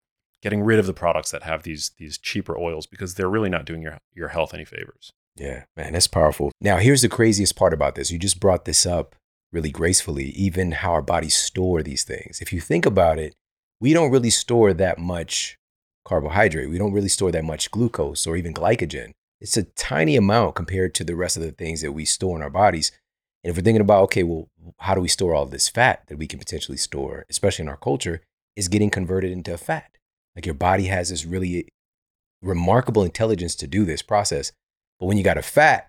getting 0.42 0.62
rid 0.62 0.78
of 0.78 0.86
the 0.86 0.92
products 0.92 1.30
that 1.30 1.44
have 1.44 1.62
these 1.62 1.92
these 1.98 2.18
cheaper 2.18 2.56
oils 2.56 2.86
because 2.86 3.14
they're 3.14 3.30
really 3.30 3.48
not 3.48 3.64
doing 3.64 3.82
your 3.82 3.98
your 4.12 4.28
health 4.28 4.52
any 4.52 4.64
favors. 4.64 5.12
Yeah, 5.36 5.64
man, 5.76 5.94
that's 5.94 6.06
powerful. 6.06 6.52
Now, 6.60 6.76
here's 6.76 7.02
the 7.02 7.08
craziest 7.08 7.56
part 7.56 7.72
about 7.72 7.94
this. 7.94 8.10
You 8.10 8.18
just 8.18 8.40
brought 8.40 8.66
this 8.66 8.84
up 8.84 9.16
really 9.50 9.70
gracefully, 9.70 10.26
even 10.30 10.72
how 10.72 10.92
our 10.92 11.02
bodies 11.02 11.34
store 11.34 11.82
these 11.82 12.04
things. 12.04 12.40
If 12.40 12.52
you 12.52 12.60
think 12.60 12.84
about 12.84 13.18
it, 13.18 13.34
we 13.80 13.92
don't 13.92 14.10
really 14.10 14.30
store 14.30 14.74
that 14.74 14.98
much 14.98 15.56
carbohydrate. 16.04 16.70
We 16.70 16.78
don't 16.78 16.92
really 16.92 17.08
store 17.08 17.32
that 17.32 17.44
much 17.44 17.70
glucose 17.70 18.26
or 18.26 18.36
even 18.36 18.52
glycogen. 18.52 19.12
It's 19.40 19.56
a 19.56 19.64
tiny 19.64 20.16
amount 20.16 20.54
compared 20.54 20.94
to 20.96 21.04
the 21.04 21.16
rest 21.16 21.36
of 21.36 21.42
the 21.42 21.52
things 21.52 21.80
that 21.80 21.92
we 21.92 22.04
store 22.04 22.36
in 22.36 22.42
our 22.42 22.50
bodies. 22.50 22.92
And 23.42 23.50
if 23.50 23.56
we're 23.56 23.62
thinking 23.62 23.80
about, 23.80 24.04
okay, 24.04 24.22
well, 24.22 24.48
how 24.78 24.94
do 24.94 25.00
we 25.00 25.08
store 25.08 25.34
all 25.34 25.46
this 25.46 25.68
fat 25.68 26.04
that 26.06 26.18
we 26.18 26.26
can 26.26 26.38
potentially 26.38 26.78
store, 26.78 27.24
especially 27.28 27.64
in 27.64 27.68
our 27.68 27.76
culture, 27.76 28.22
is 28.54 28.68
getting 28.68 28.90
converted 28.90 29.32
into 29.32 29.56
fat. 29.58 29.90
Like 30.34 30.46
your 30.46 30.54
body 30.54 30.86
has 30.86 31.10
this 31.10 31.24
really 31.24 31.68
remarkable 32.40 33.04
intelligence 33.04 33.54
to 33.56 33.66
do 33.66 33.84
this 33.84 34.02
process. 34.02 34.52
But 34.98 35.06
when 35.06 35.16
you 35.16 35.24
got 35.24 35.38
a 35.38 35.42
fat, 35.42 35.88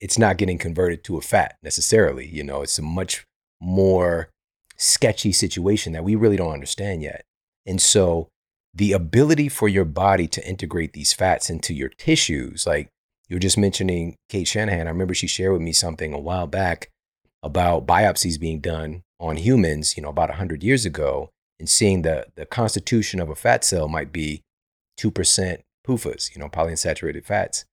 it's 0.00 0.18
not 0.18 0.36
getting 0.36 0.58
converted 0.58 1.04
to 1.04 1.16
a 1.16 1.22
fat 1.22 1.56
necessarily. 1.62 2.26
You 2.26 2.42
know, 2.42 2.62
it's 2.62 2.78
a 2.78 2.82
much 2.82 3.24
more 3.60 4.30
sketchy 4.76 5.32
situation 5.32 5.92
that 5.92 6.04
we 6.04 6.16
really 6.16 6.36
don't 6.36 6.52
understand 6.52 7.02
yet. 7.02 7.24
And 7.66 7.80
so 7.80 8.28
the 8.74 8.92
ability 8.92 9.48
for 9.48 9.68
your 9.68 9.84
body 9.84 10.26
to 10.28 10.46
integrate 10.46 10.92
these 10.92 11.12
fats 11.12 11.50
into 11.50 11.72
your 11.72 11.90
tissues, 11.90 12.66
like 12.66 12.88
you 13.28 13.36
were 13.36 13.40
just 13.40 13.58
mentioning 13.58 14.16
Cate 14.28 14.48
Shanahan, 14.48 14.86
I 14.86 14.90
remember 14.90 15.14
she 15.14 15.26
shared 15.26 15.52
with 15.52 15.62
me 15.62 15.72
something 15.72 16.12
a 16.12 16.18
while 16.18 16.46
back 16.46 16.88
about 17.42 17.86
biopsies 17.86 18.40
being 18.40 18.60
done 18.60 19.02
on 19.20 19.36
humans, 19.36 19.96
you 19.96 20.02
know, 20.02 20.08
about 20.08 20.30
100 20.30 20.64
years 20.64 20.84
ago 20.84 21.30
and 21.62 21.70
seeing 21.70 22.02
the, 22.02 22.26
the 22.34 22.44
constitution 22.44 23.20
of 23.20 23.30
a 23.30 23.36
fat 23.36 23.62
cell 23.62 23.86
might 23.86 24.12
be 24.12 24.42
2% 24.98 25.58
PUFAs, 25.86 26.34
you 26.34 26.40
know, 26.40 26.48
polyunsaturated 26.48 27.24
fats. 27.24 27.64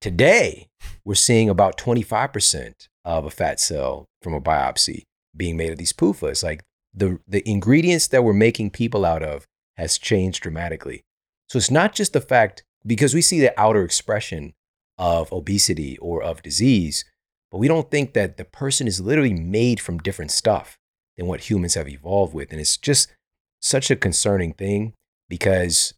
Today, 0.00 0.68
we're 1.04 1.14
seeing 1.14 1.50
about 1.50 1.76
25% 1.76 2.88
of 3.04 3.26
a 3.26 3.30
fat 3.30 3.60
cell 3.60 4.06
from 4.22 4.32
a 4.32 4.40
biopsy 4.40 5.02
being 5.36 5.58
made 5.58 5.72
of 5.72 5.76
these 5.76 5.92
PUFAs. 5.92 6.42
Like 6.42 6.62
the, 6.94 7.20
the 7.28 7.46
ingredients 7.46 8.06
that 8.08 8.24
we're 8.24 8.32
making 8.32 8.70
people 8.70 9.04
out 9.04 9.22
of 9.22 9.44
has 9.76 9.98
changed 9.98 10.42
dramatically. 10.42 11.02
So 11.50 11.58
it's 11.58 11.70
not 11.70 11.94
just 11.94 12.14
the 12.14 12.22
fact, 12.22 12.64
because 12.86 13.12
we 13.12 13.20
see 13.20 13.40
the 13.40 13.60
outer 13.60 13.82
expression 13.82 14.54
of 14.96 15.30
obesity 15.34 15.98
or 15.98 16.22
of 16.22 16.40
disease, 16.40 17.04
but 17.50 17.58
we 17.58 17.68
don't 17.68 17.90
think 17.90 18.14
that 18.14 18.38
the 18.38 18.46
person 18.46 18.86
is 18.86 19.02
literally 19.02 19.34
made 19.34 19.80
from 19.80 19.98
different 19.98 20.30
stuff 20.30 20.78
than 21.16 21.26
what 21.26 21.50
humans 21.50 21.74
have 21.74 21.88
evolved 21.88 22.34
with. 22.34 22.50
And 22.52 22.60
it's 22.60 22.76
just 22.76 23.12
such 23.60 23.90
a 23.90 23.96
concerning 23.96 24.52
thing 24.52 24.92
because 25.28 25.94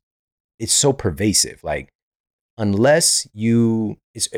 it's 0.59 0.73
so 0.73 0.93
pervasive. 0.93 1.63
Like, 1.63 1.89
unless 2.57 3.27
you, 3.33 3.99
it's, 4.15 4.29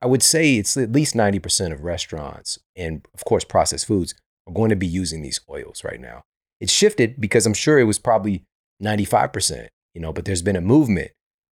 I 0.00 0.06
would 0.06 0.22
say 0.22 0.56
it's 0.56 0.76
at 0.76 0.92
least 0.92 1.14
90% 1.14 1.72
of 1.72 1.84
restaurants 1.84 2.58
and, 2.74 3.06
of 3.12 3.24
course, 3.24 3.44
processed 3.44 3.86
foods 3.86 4.14
are 4.46 4.54
going 4.54 4.70
to 4.70 4.76
be 4.76 4.86
using 4.86 5.22
these 5.22 5.40
oils 5.48 5.84
right 5.84 6.00
now. 6.00 6.22
It's 6.60 6.72
shifted 6.72 7.20
because 7.20 7.46
I'm 7.46 7.54
sure 7.54 7.78
it 7.78 7.84
was 7.84 7.98
probably 7.98 8.44
95%, 8.82 9.68
you 9.94 10.00
know, 10.00 10.12
but 10.12 10.24
there's 10.24 10.42
been 10.42 10.56
a 10.56 10.62
movement 10.62 11.10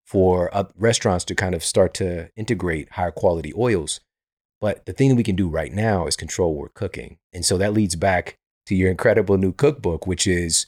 for 0.06 0.56
uh, 0.56 0.66
restaurants 0.76 1.26
to 1.26 1.36
kind 1.36 1.56
of 1.56 1.64
start 1.64 1.94
to 1.96 2.30
integrate 2.36 2.94
higher 2.94 3.12
quality 3.12 3.54
oils. 3.58 4.00
But 4.62 4.86
the 4.86 4.94
thing 4.94 5.10
that 5.10 5.16
we 5.16 5.24
can 5.24 5.36
do 5.36 5.48
right 5.48 5.72
now 5.72 6.08
is 6.08 6.16
control 6.16 6.54
what 6.54 6.62
we're 6.62 6.70
cooking. 6.70 7.18
And 7.34 7.46
so 7.46 7.58
that 7.58 7.74
leads 7.74 7.96
back 7.96 8.36
to 8.70 8.76
your 8.76 8.92
incredible 8.92 9.38
new 9.38 9.52
cookbook, 9.52 10.06
which 10.06 10.28
is 10.28 10.68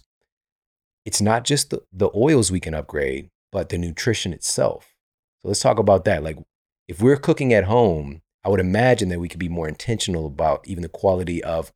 it's 1.05 1.21
not 1.21 1.45
just 1.45 1.69
the, 1.69 1.81
the 1.93 2.09
oils 2.15 2.51
we 2.51 2.59
can 2.59 2.73
upgrade, 2.73 3.29
but 3.51 3.69
the 3.69 3.77
nutrition 3.77 4.33
itself. 4.33 4.95
So 5.41 5.47
let's 5.47 5.59
talk 5.59 5.77
about 5.77 6.03
that. 6.05 6.23
Like 6.23 6.37
if 6.87 6.99
we're 6.99 7.17
cooking 7.17 7.53
at 7.53 7.65
home, 7.65 8.21
I 8.43 8.49
would 8.49 8.59
imagine 8.59 9.09
that 9.09 9.19
we 9.19 9.29
could 9.29 9.39
be 9.39 9.49
more 9.49 9.67
intentional 9.67 10.25
about 10.25 10.67
even 10.67 10.81
the 10.81 10.89
quality 10.89 11.43
of 11.43 11.71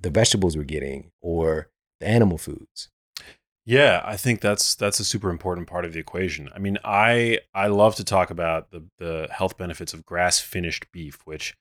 the 0.00 0.10
vegetables 0.10 0.56
we're 0.56 0.64
getting 0.64 1.12
or 1.20 1.70
the 2.00 2.08
animal 2.08 2.38
foods. 2.38 2.88
Yeah, 3.64 4.02
I 4.04 4.16
think 4.16 4.40
that's 4.40 4.74
that's 4.74 4.98
a 4.98 5.04
super 5.04 5.30
important 5.30 5.68
part 5.68 5.84
of 5.84 5.92
the 5.92 6.00
equation. 6.00 6.48
I 6.52 6.58
mean, 6.58 6.78
I 6.82 7.38
I 7.54 7.68
love 7.68 7.94
to 7.96 8.04
talk 8.04 8.30
about 8.30 8.72
the 8.72 8.82
the 8.98 9.28
health 9.30 9.56
benefits 9.56 9.94
of 9.94 10.04
grass 10.04 10.40
finished 10.40 10.90
beef, 10.90 11.20
which 11.24 11.54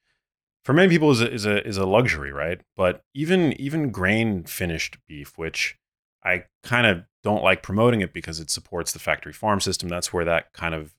for 0.64 0.74
many 0.74 0.90
people 0.90 1.12
is 1.12 1.22
a, 1.22 1.34
is 1.34 1.46
a 1.46 1.68
is 1.68 1.78
a 1.78 1.86
luxury, 1.86 2.32
right? 2.32 2.62
But 2.76 3.04
even 3.14 3.54
even 3.54 3.92
grain 3.92 4.44
finished 4.44 4.98
beef, 5.08 5.38
which 5.38 5.78
I 6.24 6.46
kind 6.64 6.86
of 6.86 7.04
don't 7.24 7.44
like 7.44 7.64
promoting 7.64 8.02
it 8.02 8.14
because 8.14 8.40
it 8.40 8.50
supports 8.50 8.92
the 8.92 9.00
factory 9.00 9.34
farm 9.34 9.60
system. 9.60 9.90
That's 9.90 10.14
where 10.14 10.26
that 10.26 10.54
kind 10.54 10.76
of 10.76 10.94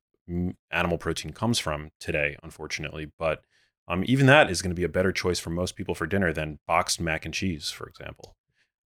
animal 0.71 0.99
protein 0.99 1.33
comes 1.33 1.59
from 1.59 1.91
today, 2.01 2.37
unfortunately. 2.43 3.13
But 3.19 3.43
um, 3.89 4.05
even 4.07 4.27
that 4.27 4.51
is 4.51 4.63
going 4.63 4.71
to 4.71 4.77
be 4.81 4.85
a 4.85 4.89
better 4.89 5.13
choice 5.13 5.39
for 5.39 5.51
most 5.51 5.77
people 5.77 5.95
for 5.95 6.07
dinner 6.07 6.33
than 6.33 6.59
boxed 6.67 7.01
mac 7.01 7.25
and 7.25 7.35
cheese, 7.35 7.71
for 7.71 7.89
example. 7.89 8.37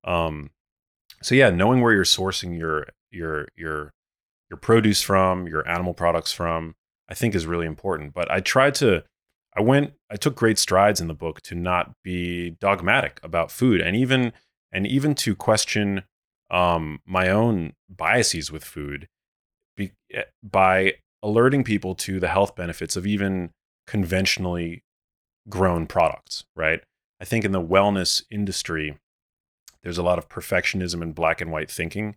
Um, 0.03 0.51
so 1.21 1.35
yeah, 1.35 1.49
knowing 1.49 1.81
where 1.81 1.93
you're 1.93 2.03
sourcing 2.03 2.57
your 2.57 2.87
your 3.11 3.47
your 3.55 3.93
your 4.49 4.57
produce 4.57 5.01
from, 5.01 5.47
your 5.47 5.67
animal 5.67 5.93
products 5.93 6.31
from, 6.31 6.75
I 7.09 7.13
think 7.13 7.33
is 7.33 7.45
really 7.45 7.65
important. 7.65 8.13
But 8.13 8.29
I 8.29 8.41
try 8.41 8.71
to 8.71 9.03
I 9.55 9.61
went 9.61 9.93
I 10.11 10.17
took 10.17 10.35
great 10.35 10.57
strides 10.57 10.99
in 10.99 11.07
the 11.07 11.13
book 11.13 11.41
to 11.43 11.55
not 11.55 11.93
be 12.03 12.51
dogmatic 12.59 13.19
about 13.23 13.51
food 13.51 13.81
and 13.81 13.95
even 13.95 14.33
and 14.71 14.85
even 14.85 15.15
to 15.15 15.35
question 15.35 16.03
um, 16.51 16.99
my 17.05 17.29
own 17.29 17.73
biases 17.89 18.51
with 18.51 18.63
food 18.63 19.07
be, 19.75 19.93
eh, 20.13 20.23
by 20.43 20.95
alerting 21.23 21.63
people 21.63 21.95
to 21.95 22.19
the 22.19 22.27
health 22.27 22.55
benefits 22.55 22.95
of 22.95 23.07
even 23.07 23.51
conventionally 23.87 24.83
grown 25.49 25.87
products, 25.87 26.43
right? 26.55 26.81
I 27.19 27.25
think 27.25 27.45
in 27.45 27.51
the 27.51 27.61
wellness 27.61 28.23
industry, 28.29 28.97
there's 29.81 29.97
a 29.97 30.03
lot 30.03 30.17
of 30.17 30.29
perfectionism 30.29 31.01
and 31.01 31.15
black 31.15 31.41
and 31.41 31.51
white 31.51 31.71
thinking. 31.71 32.15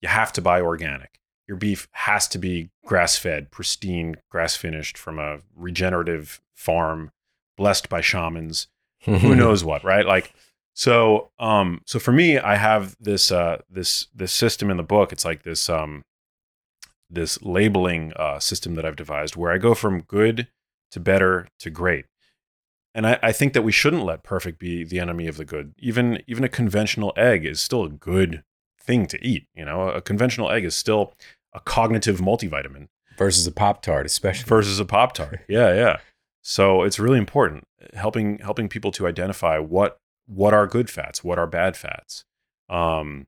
You 0.00 0.08
have 0.08 0.32
to 0.34 0.42
buy 0.42 0.60
organic. 0.60 1.18
Your 1.46 1.56
beef 1.56 1.88
has 1.92 2.28
to 2.28 2.38
be 2.38 2.70
grass 2.84 3.16
fed, 3.16 3.50
pristine, 3.50 4.16
grass 4.30 4.56
finished 4.56 4.96
from 4.96 5.18
a 5.18 5.40
regenerative 5.54 6.40
farm, 6.54 7.10
blessed 7.56 7.88
by 7.88 8.00
shamans, 8.00 8.68
who 9.00 9.34
knows 9.34 9.64
what, 9.64 9.84
right? 9.84 10.06
Like, 10.06 10.32
so, 10.74 11.30
um, 11.38 11.82
so 11.86 11.98
for 11.98 12.12
me, 12.12 12.38
I 12.38 12.56
have 12.56 12.96
this, 12.98 13.30
uh, 13.30 13.58
this, 13.68 14.06
this 14.14 14.32
system 14.32 14.70
in 14.70 14.76
the 14.76 14.82
book. 14.82 15.12
It's 15.12 15.24
like 15.24 15.42
this, 15.42 15.68
um, 15.68 16.04
this 17.10 17.42
labeling 17.42 18.12
uh, 18.16 18.38
system 18.38 18.74
that 18.74 18.86
I've 18.86 18.96
devised 18.96 19.36
where 19.36 19.52
I 19.52 19.58
go 19.58 19.74
from 19.74 20.02
good 20.02 20.48
to 20.92 21.00
better 21.00 21.48
to 21.60 21.70
great. 21.70 22.06
And 22.94 23.06
I, 23.06 23.18
I 23.22 23.32
think 23.32 23.52
that 23.52 23.62
we 23.62 23.72
shouldn't 23.72 24.04
let 24.04 24.22
perfect 24.22 24.58
be 24.58 24.84
the 24.84 25.00
enemy 25.00 25.26
of 25.26 25.36
the 25.36 25.44
good. 25.44 25.74
Even 25.78 26.22
even 26.26 26.44
a 26.44 26.48
conventional 26.48 27.12
egg 27.16 27.44
is 27.44 27.60
still 27.60 27.84
a 27.84 27.88
good 27.88 28.44
thing 28.82 29.06
to 29.06 29.24
eat. 29.24 29.46
You 29.54 29.64
know, 29.64 29.88
a 29.88 30.00
conventional 30.00 30.50
egg 30.50 30.64
is 30.64 30.74
still 30.74 31.14
a 31.52 31.60
cognitive 31.60 32.20
multivitamin 32.20 32.88
versus 33.18 33.46
a 33.46 33.52
Pop 33.52 33.82
Tart, 33.82 34.06
especially. 34.06 34.48
versus 34.48 34.80
a 34.80 34.84
Pop 34.84 35.14
Tart. 35.14 35.40
yeah, 35.48 35.74
yeah. 35.74 35.98
So 36.42 36.82
it's 36.82 36.98
really 36.98 37.18
important 37.18 37.64
helping 37.94 38.38
helping 38.38 38.68
people 38.68 38.90
to 38.92 39.06
identify 39.06 39.58
what 39.58 39.98
what 40.26 40.54
are 40.54 40.66
good 40.66 40.90
fats, 40.90 41.22
what 41.22 41.38
are 41.38 41.46
bad 41.46 41.76
fats, 41.76 42.24
um, 42.68 43.26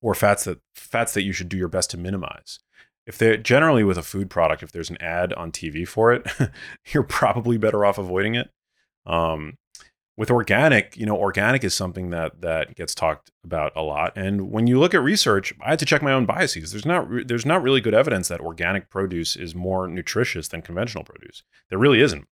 or 0.00 0.14
fats 0.14 0.44
that 0.44 0.58
fats 0.74 1.14
that 1.14 1.22
you 1.22 1.32
should 1.32 1.48
do 1.48 1.56
your 1.56 1.68
best 1.68 1.90
to 1.90 1.98
minimize. 1.98 2.58
If 3.06 3.16
they're 3.16 3.38
generally 3.38 3.84
with 3.84 3.96
a 3.96 4.02
food 4.02 4.28
product, 4.28 4.62
if 4.62 4.70
there's 4.70 4.90
an 4.90 5.00
ad 5.00 5.32
on 5.32 5.50
TV 5.50 5.88
for 5.88 6.12
it, 6.12 6.26
you're 6.92 7.02
probably 7.02 7.56
better 7.56 7.84
off 7.84 7.98
avoiding 7.98 8.34
it. 8.34 8.50
Um, 9.06 9.56
with 10.18 10.32
organic, 10.32 10.96
you 10.96 11.06
know, 11.06 11.16
organic 11.16 11.62
is 11.62 11.74
something 11.74 12.10
that 12.10 12.40
that 12.40 12.74
gets 12.74 12.92
talked 12.92 13.30
about 13.44 13.72
a 13.76 13.82
lot. 13.82 14.12
And 14.16 14.50
when 14.50 14.66
you 14.66 14.80
look 14.80 14.92
at 14.92 15.00
research, 15.00 15.54
I 15.64 15.70
had 15.70 15.78
to 15.78 15.86
check 15.86 16.02
my 16.02 16.12
own 16.12 16.26
biases. 16.26 16.72
There's 16.72 16.84
not 16.84 17.08
re- 17.08 17.22
there's 17.22 17.46
not 17.46 17.62
really 17.62 17.80
good 17.80 17.94
evidence 17.94 18.26
that 18.26 18.40
organic 18.40 18.90
produce 18.90 19.36
is 19.36 19.54
more 19.54 19.86
nutritious 19.86 20.48
than 20.48 20.60
conventional 20.60 21.04
produce. 21.04 21.44
There 21.70 21.78
really 21.78 22.00
isn't. 22.00 22.26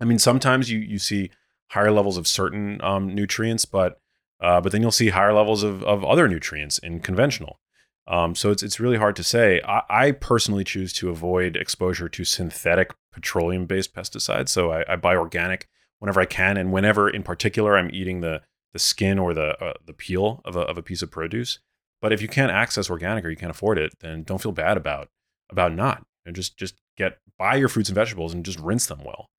I 0.00 0.04
mean, 0.04 0.18
sometimes 0.18 0.68
you 0.68 0.80
you 0.80 0.98
see 0.98 1.30
higher 1.68 1.92
levels 1.92 2.16
of 2.16 2.26
certain 2.26 2.82
um, 2.82 3.14
nutrients, 3.14 3.66
but 3.66 4.00
uh, 4.40 4.60
but 4.60 4.72
then 4.72 4.82
you'll 4.82 4.90
see 4.90 5.10
higher 5.10 5.32
levels 5.32 5.62
of, 5.62 5.84
of 5.84 6.04
other 6.04 6.26
nutrients 6.26 6.78
in 6.78 6.98
conventional. 6.98 7.60
Um, 8.08 8.34
so 8.34 8.50
it's 8.50 8.64
it's 8.64 8.80
really 8.80 8.98
hard 8.98 9.14
to 9.14 9.22
say. 9.22 9.60
I, 9.62 9.82
I, 9.88 10.10
personally 10.10 10.64
choose 10.64 10.92
to 10.94 11.08
avoid 11.08 11.56
exposure 11.56 12.08
to 12.08 12.24
synthetic 12.24 12.92
petroleum 13.12 13.66
based 13.66 13.94
pesticides. 13.94 14.48
So 14.48 14.72
I, 14.72 14.94
I 14.94 14.96
buy 14.96 15.14
organic 15.14 15.68
whenever 16.02 16.20
I 16.20 16.24
can, 16.26 16.56
and 16.56 16.72
whenever, 16.72 17.08
in 17.08 17.22
particular, 17.22 17.76
I'm 17.76 17.88
eating 17.94 18.22
the 18.22 18.42
the 18.72 18.80
skin 18.80 19.20
or 19.20 19.32
the 19.32 19.56
uh, 19.62 19.74
the 19.86 19.92
peel 19.92 20.40
of 20.44 20.56
a 20.56 20.60
of 20.62 20.76
a 20.76 20.82
piece 20.82 21.00
of 21.00 21.12
produce. 21.12 21.60
But 22.00 22.12
if 22.12 22.20
you 22.20 22.26
can't 22.26 22.50
access 22.50 22.90
organic 22.90 23.24
or 23.24 23.30
you 23.30 23.36
can't 23.36 23.52
afford 23.52 23.78
it, 23.78 23.92
then 24.00 24.24
don't 24.24 24.42
feel 24.42 24.50
bad 24.50 24.76
about 24.76 25.10
about 25.48 25.72
not. 25.72 26.04
And 26.26 26.34
just 26.34 26.56
just 26.56 26.74
get 26.98 27.18
buy 27.38 27.54
your 27.54 27.68
fruits 27.68 27.88
and 27.88 27.94
vegetables 27.94 28.34
and 28.34 28.44
just 28.44 28.58
rinse 28.58 28.86
them 28.86 29.04
well. 29.04 29.30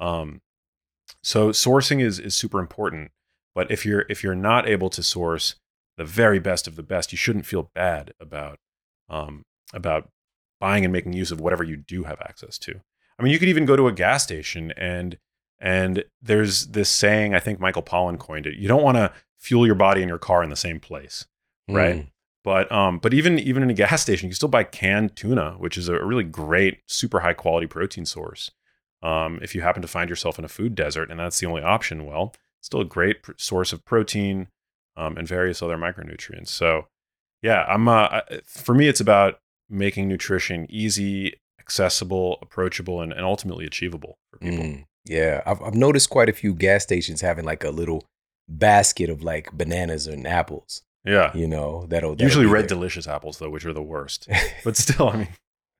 Um, 0.00 0.40
so 1.22 1.50
sourcing 1.50 2.00
is 2.00 2.18
is 2.18 2.34
super 2.34 2.60
important. 2.60 3.10
But 3.54 3.70
if 3.70 3.84
you're 3.84 4.06
if 4.08 4.24
you're 4.24 4.34
not 4.34 4.66
able 4.66 4.88
to 4.88 5.02
source 5.02 5.56
the 5.98 6.04
very 6.04 6.38
best 6.38 6.66
of 6.66 6.76
the 6.76 6.82
best, 6.82 7.12
you 7.12 7.18
shouldn't 7.18 7.44
feel 7.44 7.70
bad 7.74 8.14
about 8.18 8.58
um, 9.10 9.42
about 9.74 10.08
buying 10.60 10.82
and 10.82 10.92
making 10.94 11.12
use 11.12 11.30
of 11.30 11.42
whatever 11.42 11.62
you 11.62 11.76
do 11.76 12.04
have 12.04 12.22
access 12.22 12.56
to. 12.60 12.80
I 13.18 13.22
mean, 13.22 13.34
you 13.34 13.38
could 13.38 13.50
even 13.50 13.66
go 13.66 13.76
to 13.76 13.86
a 13.86 13.92
gas 13.92 14.22
station 14.22 14.72
and 14.78 15.18
and 15.58 16.04
there's 16.20 16.68
this 16.68 16.88
saying, 16.88 17.34
I 17.34 17.40
think 17.40 17.60
Michael 17.60 17.82
Pollan 17.82 18.18
coined 18.18 18.46
it. 18.46 18.56
You 18.56 18.68
don't 18.68 18.82
want 18.82 18.96
to 18.96 19.12
fuel 19.38 19.66
your 19.66 19.74
body 19.74 20.02
and 20.02 20.08
your 20.08 20.18
car 20.18 20.42
in 20.42 20.50
the 20.50 20.56
same 20.56 20.80
place, 20.80 21.26
right? 21.68 21.96
Mm. 21.96 22.10
But 22.44 22.70
um, 22.70 22.98
but 22.98 23.12
even 23.12 23.38
even 23.38 23.62
in 23.62 23.70
a 23.70 23.74
gas 23.74 24.02
station, 24.02 24.26
you 24.26 24.30
can 24.30 24.36
still 24.36 24.48
buy 24.48 24.64
canned 24.64 25.16
tuna, 25.16 25.56
which 25.58 25.76
is 25.76 25.88
a 25.88 26.04
really 26.04 26.24
great, 26.24 26.78
super 26.86 27.20
high 27.20 27.32
quality 27.32 27.66
protein 27.66 28.06
source. 28.06 28.50
Um, 29.02 29.38
if 29.42 29.54
you 29.54 29.62
happen 29.62 29.82
to 29.82 29.88
find 29.88 30.08
yourself 30.08 30.38
in 30.38 30.44
a 30.44 30.48
food 30.48 30.74
desert 30.74 31.10
and 31.10 31.20
that's 31.20 31.38
the 31.38 31.46
only 31.46 31.62
option, 31.62 32.06
well, 32.06 32.34
it's 32.58 32.66
still 32.66 32.80
a 32.80 32.84
great 32.84 33.22
pr- 33.22 33.32
source 33.36 33.72
of 33.72 33.84
protein 33.84 34.48
um, 34.96 35.16
and 35.16 35.28
various 35.28 35.62
other 35.62 35.76
micronutrients. 35.76 36.48
So, 36.48 36.86
yeah, 37.42 37.64
I'm 37.68 37.88
uh, 37.88 38.20
for 38.44 38.74
me, 38.74 38.88
it's 38.88 39.00
about 39.00 39.40
making 39.68 40.08
nutrition 40.08 40.66
easy, 40.68 41.34
accessible, 41.60 42.38
approachable, 42.40 43.00
and, 43.00 43.12
and 43.12 43.24
ultimately 43.24 43.66
achievable 43.66 44.18
for 44.30 44.38
people. 44.38 44.64
Mm. 44.64 44.84
Yeah, 45.06 45.42
I've, 45.46 45.62
I've 45.62 45.74
noticed 45.74 46.10
quite 46.10 46.28
a 46.28 46.32
few 46.32 46.54
gas 46.54 46.82
stations 46.82 47.20
having 47.20 47.44
like 47.44 47.64
a 47.64 47.70
little 47.70 48.04
basket 48.48 49.10
of 49.10 49.22
like 49.22 49.52
bananas 49.52 50.06
and 50.06 50.26
apples. 50.26 50.82
Yeah. 51.04 51.30
You 51.36 51.46
know, 51.46 51.86
that'll, 51.88 52.12
that'll 52.12 52.24
Usually 52.24 52.46
red 52.46 52.62
there. 52.62 52.68
delicious 52.68 53.06
apples 53.06 53.38
though, 53.38 53.50
which 53.50 53.64
are 53.64 53.72
the 53.72 53.82
worst. 53.82 54.28
But 54.64 54.76
still, 54.84 55.08
I 55.10 55.16
mean, 55.18 55.28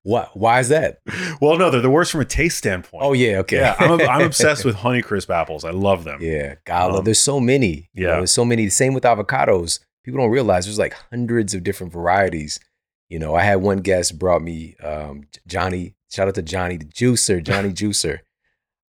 Why? 0.02 0.28
Why 0.34 0.60
is 0.60 0.68
that? 0.68 1.00
well, 1.40 1.58
no, 1.58 1.68
they're 1.70 1.80
the 1.80 1.90
worst 1.90 2.12
from 2.12 2.20
a 2.20 2.24
taste 2.24 2.58
standpoint. 2.58 3.02
Oh 3.04 3.12
yeah, 3.12 3.38
okay. 3.38 3.58
yeah. 3.58 3.74
I'm, 3.78 4.00
I'm 4.02 4.22
obsessed 4.22 4.64
with 4.64 4.76
Honeycrisp 4.76 5.28
apples. 5.30 5.64
I 5.64 5.70
love 5.70 6.04
them. 6.04 6.18
Yeah, 6.22 6.54
God, 6.64 6.94
Um, 6.94 7.04
there's 7.04 7.18
so 7.18 7.40
many. 7.40 7.88
You 7.92 8.04
know, 8.04 8.10
yeah. 8.10 8.16
there's 8.18 8.30
so 8.32 8.44
many. 8.44 8.68
Same 8.68 8.94
with 8.94 9.02
avocados. 9.02 9.80
People 10.04 10.20
don't 10.20 10.30
realize 10.30 10.66
there's 10.66 10.78
like 10.78 10.94
hundreds 11.10 11.54
of 11.54 11.64
different 11.64 11.92
varieties. 11.92 12.60
You 13.08 13.18
know, 13.18 13.34
I 13.34 13.42
had 13.42 13.56
one 13.56 13.78
guest 13.78 14.18
brought 14.18 14.42
me 14.42 14.76
um, 14.82 15.24
Johnny. 15.48 15.94
Shout 16.12 16.28
out 16.28 16.36
to 16.36 16.42
Johnny 16.42 16.76
the 16.76 16.84
Juicer, 16.84 17.42
Johnny 17.42 17.70
Juicer, 17.70 18.20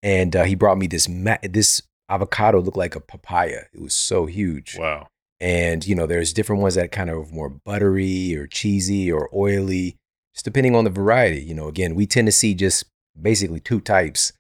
and 0.06 0.36
uh, 0.36 0.44
he 0.44 0.54
brought 0.54 0.78
me 0.78 0.86
this 0.86 1.10
ma- 1.10 1.40
this 1.42 1.82
avocado 2.08 2.62
looked 2.62 2.78
like 2.78 2.96
a 2.96 3.00
papaya. 3.00 3.64
It 3.74 3.82
was 3.82 3.96
so 3.96 4.28
huge. 4.28 4.78
Wow. 4.78 5.08
And 5.42 5.86
you 5.86 5.96
know, 5.96 6.06
there's 6.06 6.32
different 6.32 6.62
ones 6.62 6.76
that 6.76 6.92
kind 6.92 7.10
of 7.10 7.34
more 7.34 7.50
buttery 7.50 8.36
or 8.38 8.46
cheesy 8.46 9.12
or 9.12 9.30
oily, 9.36 9.98
just 10.36 10.46
depending 10.46 10.76
on 10.76 10.84
the 10.84 10.92
variety. 10.92 11.42
You 11.42 11.56
know, 11.56 11.68
again, 11.68 11.96
we 11.96 12.06
tend 12.06 12.28
to 12.28 12.32
see 12.32 12.54
just 12.54 12.86
basically 13.20 13.60
two 13.60 13.82
types 13.82 14.32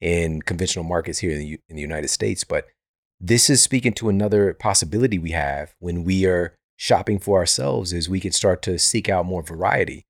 in 0.00 0.42
conventional 0.42 0.84
markets 0.84 1.20
here 1.20 1.30
in 1.30 1.38
the, 1.38 1.60
in 1.68 1.76
the 1.76 1.82
United 1.82 2.08
States. 2.08 2.42
But 2.42 2.66
this 3.20 3.48
is 3.48 3.62
speaking 3.62 3.92
to 3.94 4.08
another 4.08 4.52
possibility 4.54 5.20
we 5.20 5.30
have 5.30 5.72
when 5.78 6.02
we 6.02 6.26
are 6.26 6.54
shopping 6.76 7.20
for 7.20 7.38
ourselves 7.38 7.92
is 7.92 8.08
we 8.08 8.18
can 8.18 8.32
start 8.32 8.60
to 8.62 8.76
seek 8.76 9.08
out 9.08 9.24
more 9.24 9.44
variety 9.44 10.04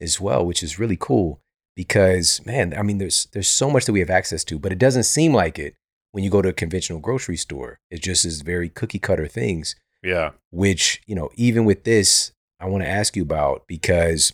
as 0.00 0.20
well, 0.20 0.44
which 0.44 0.64
is 0.64 0.80
really 0.80 0.96
cool 0.98 1.40
because 1.76 2.44
man, 2.46 2.74
I 2.76 2.82
mean, 2.82 2.98
there's 2.98 3.28
there's 3.32 3.48
so 3.48 3.70
much 3.70 3.84
that 3.84 3.92
we 3.92 4.00
have 4.00 4.10
access 4.10 4.42
to, 4.44 4.58
but 4.58 4.72
it 4.72 4.78
doesn't 4.78 5.04
seem 5.04 5.32
like 5.34 5.58
it 5.58 5.74
when 6.12 6.24
you 6.24 6.30
go 6.30 6.42
to 6.42 6.48
a 6.48 6.52
conventional 6.54 6.98
grocery 6.98 7.36
store. 7.36 7.78
It 7.90 8.02
just 8.02 8.24
is 8.24 8.40
very 8.42 8.68
cookie 8.68 8.98
cutter 8.98 9.26
things 9.28 9.76
Yeah. 10.02 10.30
which 10.50 11.02
you 11.06 11.14
know 11.14 11.30
even 11.36 11.64
with 11.64 11.84
this 11.84 12.32
i 12.60 12.64
want 12.66 12.82
to 12.84 12.88
ask 12.88 13.16
you 13.16 13.22
about 13.22 13.66
because 13.66 14.32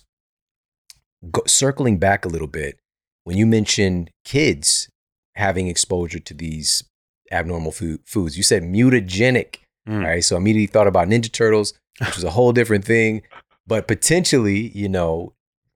go, 1.31 1.43
circling 1.47 1.99
back 1.99 2.25
a 2.25 2.29
little 2.29 2.47
bit 2.49 2.79
when 3.25 3.37
you 3.37 3.47
mentioned 3.47 4.11
kids 4.25 4.89
having 5.37 5.67
exposure 5.69 6.19
to 6.19 6.35
these 6.35 6.85
abnormal 7.31 7.73
food, 7.73 8.01
foods 8.05 8.37
you 8.37 8.43
said 8.43 8.63
mutagenic 8.63 9.57
Mm. 9.89 10.05
right 10.05 10.23
so 10.23 10.37
I 10.37 10.39
immediately 10.39 10.69
thought 10.69 10.87
about 10.87 11.09
ninja 11.09 11.33
turtles 11.33 11.75
which 11.99 12.17
is 12.17 12.23
a 12.23 12.31
whole 12.31 12.53
different 12.53 12.85
thing 12.85 13.23
but 13.67 13.89
potentially 13.89 14.69
you 14.77 14.89
know 14.89 15.33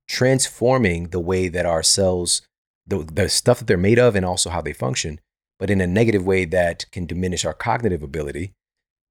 transforming 0.08 1.08
the 1.08 1.20
way 1.20 1.48
that 1.48 1.66
our 1.66 1.82
cells 1.82 2.42
the, 2.88 2.98
the 3.12 3.28
stuff 3.28 3.58
that 3.58 3.66
they're 3.66 3.76
made 3.76 3.98
of 3.98 4.14
and 4.14 4.24
also 4.24 4.50
how 4.50 4.60
they 4.60 4.72
function 4.72 5.20
but 5.58 5.70
in 5.70 5.80
a 5.80 5.86
negative 5.86 6.24
way 6.24 6.44
that 6.44 6.84
can 6.92 7.06
diminish 7.06 7.44
our 7.44 7.54
cognitive 7.54 8.02
ability 8.02 8.52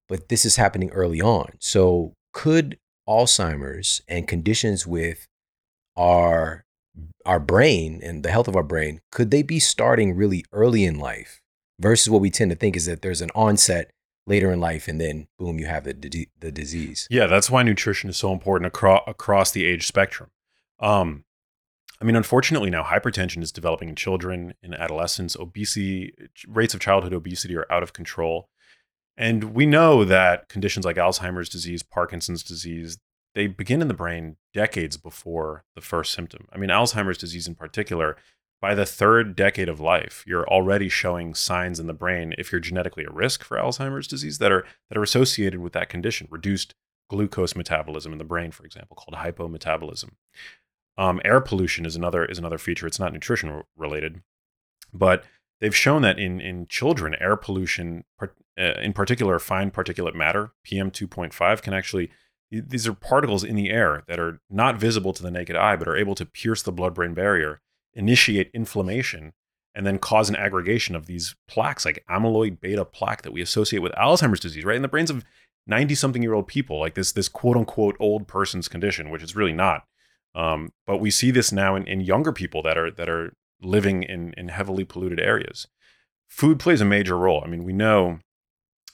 but 0.08 0.30
this 0.30 0.46
is 0.46 0.56
happening 0.56 0.90
early 0.92 1.22
on. 1.22 1.54
So, 1.60 2.14
could 2.34 2.78
Alzheimer's 3.08 4.02
and 4.08 4.28
conditions 4.28 4.86
with 4.86 5.28
our 5.96 6.64
our 7.26 7.40
brain 7.40 8.00
and 8.04 8.24
the 8.24 8.32
health 8.32 8.48
of 8.48 8.56
our 8.56 8.64
brain 8.64 9.02
could 9.12 9.30
they 9.30 9.44
be 9.44 9.60
starting 9.60 10.16
really 10.16 10.46
early 10.54 10.86
in 10.86 10.98
life 10.98 11.42
versus 11.78 12.10
what 12.10 12.22
we 12.22 12.30
tend 12.30 12.50
to 12.52 12.56
think 12.56 12.76
is 12.78 12.86
that 12.86 13.02
there's 13.02 13.22
an 13.22 13.30
onset 13.36 13.92
later 14.26 14.50
in 14.50 14.62
life 14.62 14.88
and 14.88 15.00
then 15.00 15.28
boom 15.38 15.60
you 15.60 15.66
have 15.66 15.84
the 15.84 16.28
the 16.40 16.52
disease. 16.52 17.08
Yeah, 17.10 17.28
that's 17.28 17.50
why 17.50 17.64
nutrition 17.64 18.10
is 18.10 18.18
so 18.18 18.32
important 18.32 18.68
across 18.68 19.02
across 19.08 19.52
the 19.52 19.66
age 19.66 19.88
spectrum. 19.88 20.30
Um, 20.80 21.24
I 22.02 22.06
mean, 22.06 22.16
unfortunately, 22.16 22.70
now 22.70 22.84
hypertension 22.84 23.42
is 23.42 23.52
developing 23.52 23.90
in 23.90 23.96
children, 23.96 24.54
in 24.62 24.74
adolescents. 24.74 25.36
Obesity 25.36 26.14
rates 26.48 26.74
of 26.74 26.80
childhood 26.80 27.14
obesity 27.14 27.56
are 27.56 27.72
out 27.72 27.84
of 27.84 27.94
control, 27.94 28.50
and 29.18 29.56
we 29.56 29.66
know 29.66 30.04
that 30.04 30.50
conditions 30.50 30.86
like 30.86 30.98
Alzheimer's 30.98 31.50
disease, 31.50 31.84
Parkinson's 31.84 32.44
disease, 32.44 32.98
they 33.34 33.48
begin 33.48 33.82
in 33.82 33.88
the 33.88 33.94
brain 33.94 34.38
decades 34.54 34.98
before 34.98 35.64
the 35.76 35.82
first 35.82 36.14
symptom. 36.14 36.48
I 36.52 36.58
mean, 36.58 36.70
Alzheimer's 36.70 37.18
disease 37.18 37.48
in 37.48 37.56
particular, 37.56 38.18
by 38.62 38.74
the 38.74 38.86
third 38.86 39.36
decade 39.36 39.70
of 39.70 39.80
life, 39.80 40.24
you're 40.26 40.48
already 40.48 40.90
showing 40.90 41.34
signs 41.34 41.80
in 41.80 41.88
the 41.88 41.94
brain 41.94 42.34
if 42.38 42.52
you're 42.52 42.62
genetically 42.62 43.04
at 43.04 43.14
risk 43.14 43.44
for 43.44 43.58
Alzheimer's 43.58 44.08
disease 44.08 44.38
that 44.40 44.52
are 44.52 44.66
that 44.90 44.98
are 44.98 45.04
associated 45.04 45.60
with 45.60 45.74
that 45.74 45.90
condition. 45.90 46.28
Reduced 46.32 46.74
glucose 47.10 47.56
metabolism 47.56 48.12
in 48.12 48.18
the 48.18 48.24
brain, 48.24 48.52
for 48.52 48.66
example, 48.66 48.96
called 48.96 49.24
hypometabolism. 49.24 50.12
Um, 50.98 51.22
air 51.26 51.42
pollution 51.42 51.86
is 51.86 51.96
another 51.96 52.26
is 52.26 52.38
another 52.38 52.58
feature. 52.58 52.88
It's 52.88 53.00
not 53.00 53.14
nutrition 53.14 53.64
related, 53.76 54.22
but 54.94 55.24
they've 55.60 55.76
shown 55.76 56.02
that 56.04 56.20
in 56.20 56.40
in 56.40 56.68
children, 56.68 57.16
air 57.20 57.36
pollution, 57.36 58.06
uh, 58.22 58.28
in 58.58 58.94
particular, 58.94 59.38
fine 59.40 59.72
particulate 59.72 60.16
matter 60.16 60.54
(PM2.5), 60.66 61.62
can 61.62 61.74
actually 61.74 62.12
these 62.52 62.88
are 62.88 62.94
particles 62.94 63.44
in 63.44 63.56
the 63.56 63.70
air 63.70 64.04
that 64.08 64.20
are 64.20 64.40
not 64.50 64.78
visible 64.78 65.14
to 65.14 65.24
the 65.24 65.32
naked 65.32 65.56
eye, 65.56 65.76
but 65.76 65.88
are 65.88 65.98
able 65.98 66.16
to 66.16 66.26
pierce 66.26 66.62
the 66.62 66.72
blood 66.72 66.94
brain 66.94 67.14
barrier, 67.14 67.60
initiate 67.94 68.52
inflammation, 68.54 69.34
and 69.74 69.86
then 69.86 70.00
cause 70.00 70.30
an 70.30 70.36
aggregation 70.36 70.96
of 70.96 71.06
these 71.06 71.36
plaques, 71.48 71.86
like 71.86 72.06
amyloid 72.10 72.62
beta 72.62 72.86
plaque 72.86 73.24
that 73.24 73.34
we 73.34 73.42
associate 73.42 73.80
with 73.80 73.92
Alzheimer's 73.94 74.40
disease, 74.40 74.64
right? 74.64 74.76
In 74.76 74.82
the 74.82 74.88
brains 74.88 75.10
of 75.10 75.26
90 75.68 75.96
something 75.96 76.22
year 76.22 76.34
old 76.34 76.48
people, 76.48 76.80
like 76.80 76.94
this, 76.94 77.12
this 77.12 77.28
quote 77.28 77.58
unquote 77.58 77.98
old 78.00 78.28
person's 78.28 78.68
condition, 78.68 79.10
which 79.10 79.24
is 79.24 79.36
really 79.36 79.54
not. 79.54 79.86
Um, 80.36 80.74
but 80.86 80.98
we 80.98 81.10
see 81.10 81.32
this 81.32 81.52
now 81.52 81.76
in, 81.76 81.88
in 81.88 82.02
younger 82.02 82.34
people 82.34 82.62
that 82.64 82.78
are 82.78 82.92
that 82.92 83.10
are 83.10 83.34
living 83.62 84.04
in, 84.04 84.34
in 84.38 84.50
heavily 84.50 84.84
polluted 84.84 85.20
areas. 85.20 85.68
Food 86.28 86.60
plays 86.60 86.82
a 86.82 86.86
major 86.86 87.18
role. 87.18 87.42
I 87.44 87.48
mean, 87.48 87.64
we 87.64 87.74
know 87.74 88.20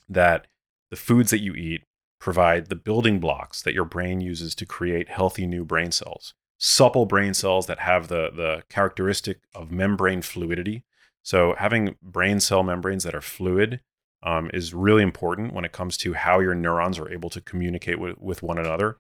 that 0.08 0.48
the 0.90 0.96
foods 0.96 1.32
that 1.32 1.42
you 1.42 1.54
eat 1.54 1.84
provide 2.20 2.68
the 2.68 2.76
building 2.76 3.20
blocks 3.20 3.62
that 3.64 3.74
your 3.74 3.86
brain 3.86 4.22
uses 4.22 4.54
to 4.54 4.66
create 4.66 5.10
healthy 5.10 5.48
new 5.48 5.66
brain 5.66 5.92
cells. 5.92 6.34
Supple 6.60 7.08
brain 7.08 7.34
cells 7.34 7.66
that 7.66 7.80
have 7.80 8.08
the, 8.08 8.30
the 8.30 8.64
characteristic 8.70 9.40
of 9.56 9.72
membrane 9.72 10.22
fluidity. 10.22 10.84
So, 11.24 11.56
having 11.58 11.96
brain 12.02 12.40
cell 12.40 12.62
membranes 12.62 13.04
that 13.04 13.16
are 13.16 13.22
fluid 13.22 13.82
um, 14.22 14.52
is 14.54 14.74
really 14.74 15.02
important 15.02 15.54
when 15.54 15.66
it 15.66 15.72
comes 15.72 15.98
to 15.98 16.14
how 16.14 16.40
your 16.40 16.54
neurons 16.54 17.00
are 17.00 17.12
able 17.12 17.32
to 17.32 17.42
communicate 17.42 18.00
with, 18.00 18.20
with 18.20 18.44
one 18.44 18.60
another. 18.60 18.98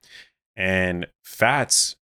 And 0.55 1.07
fats 1.23 1.95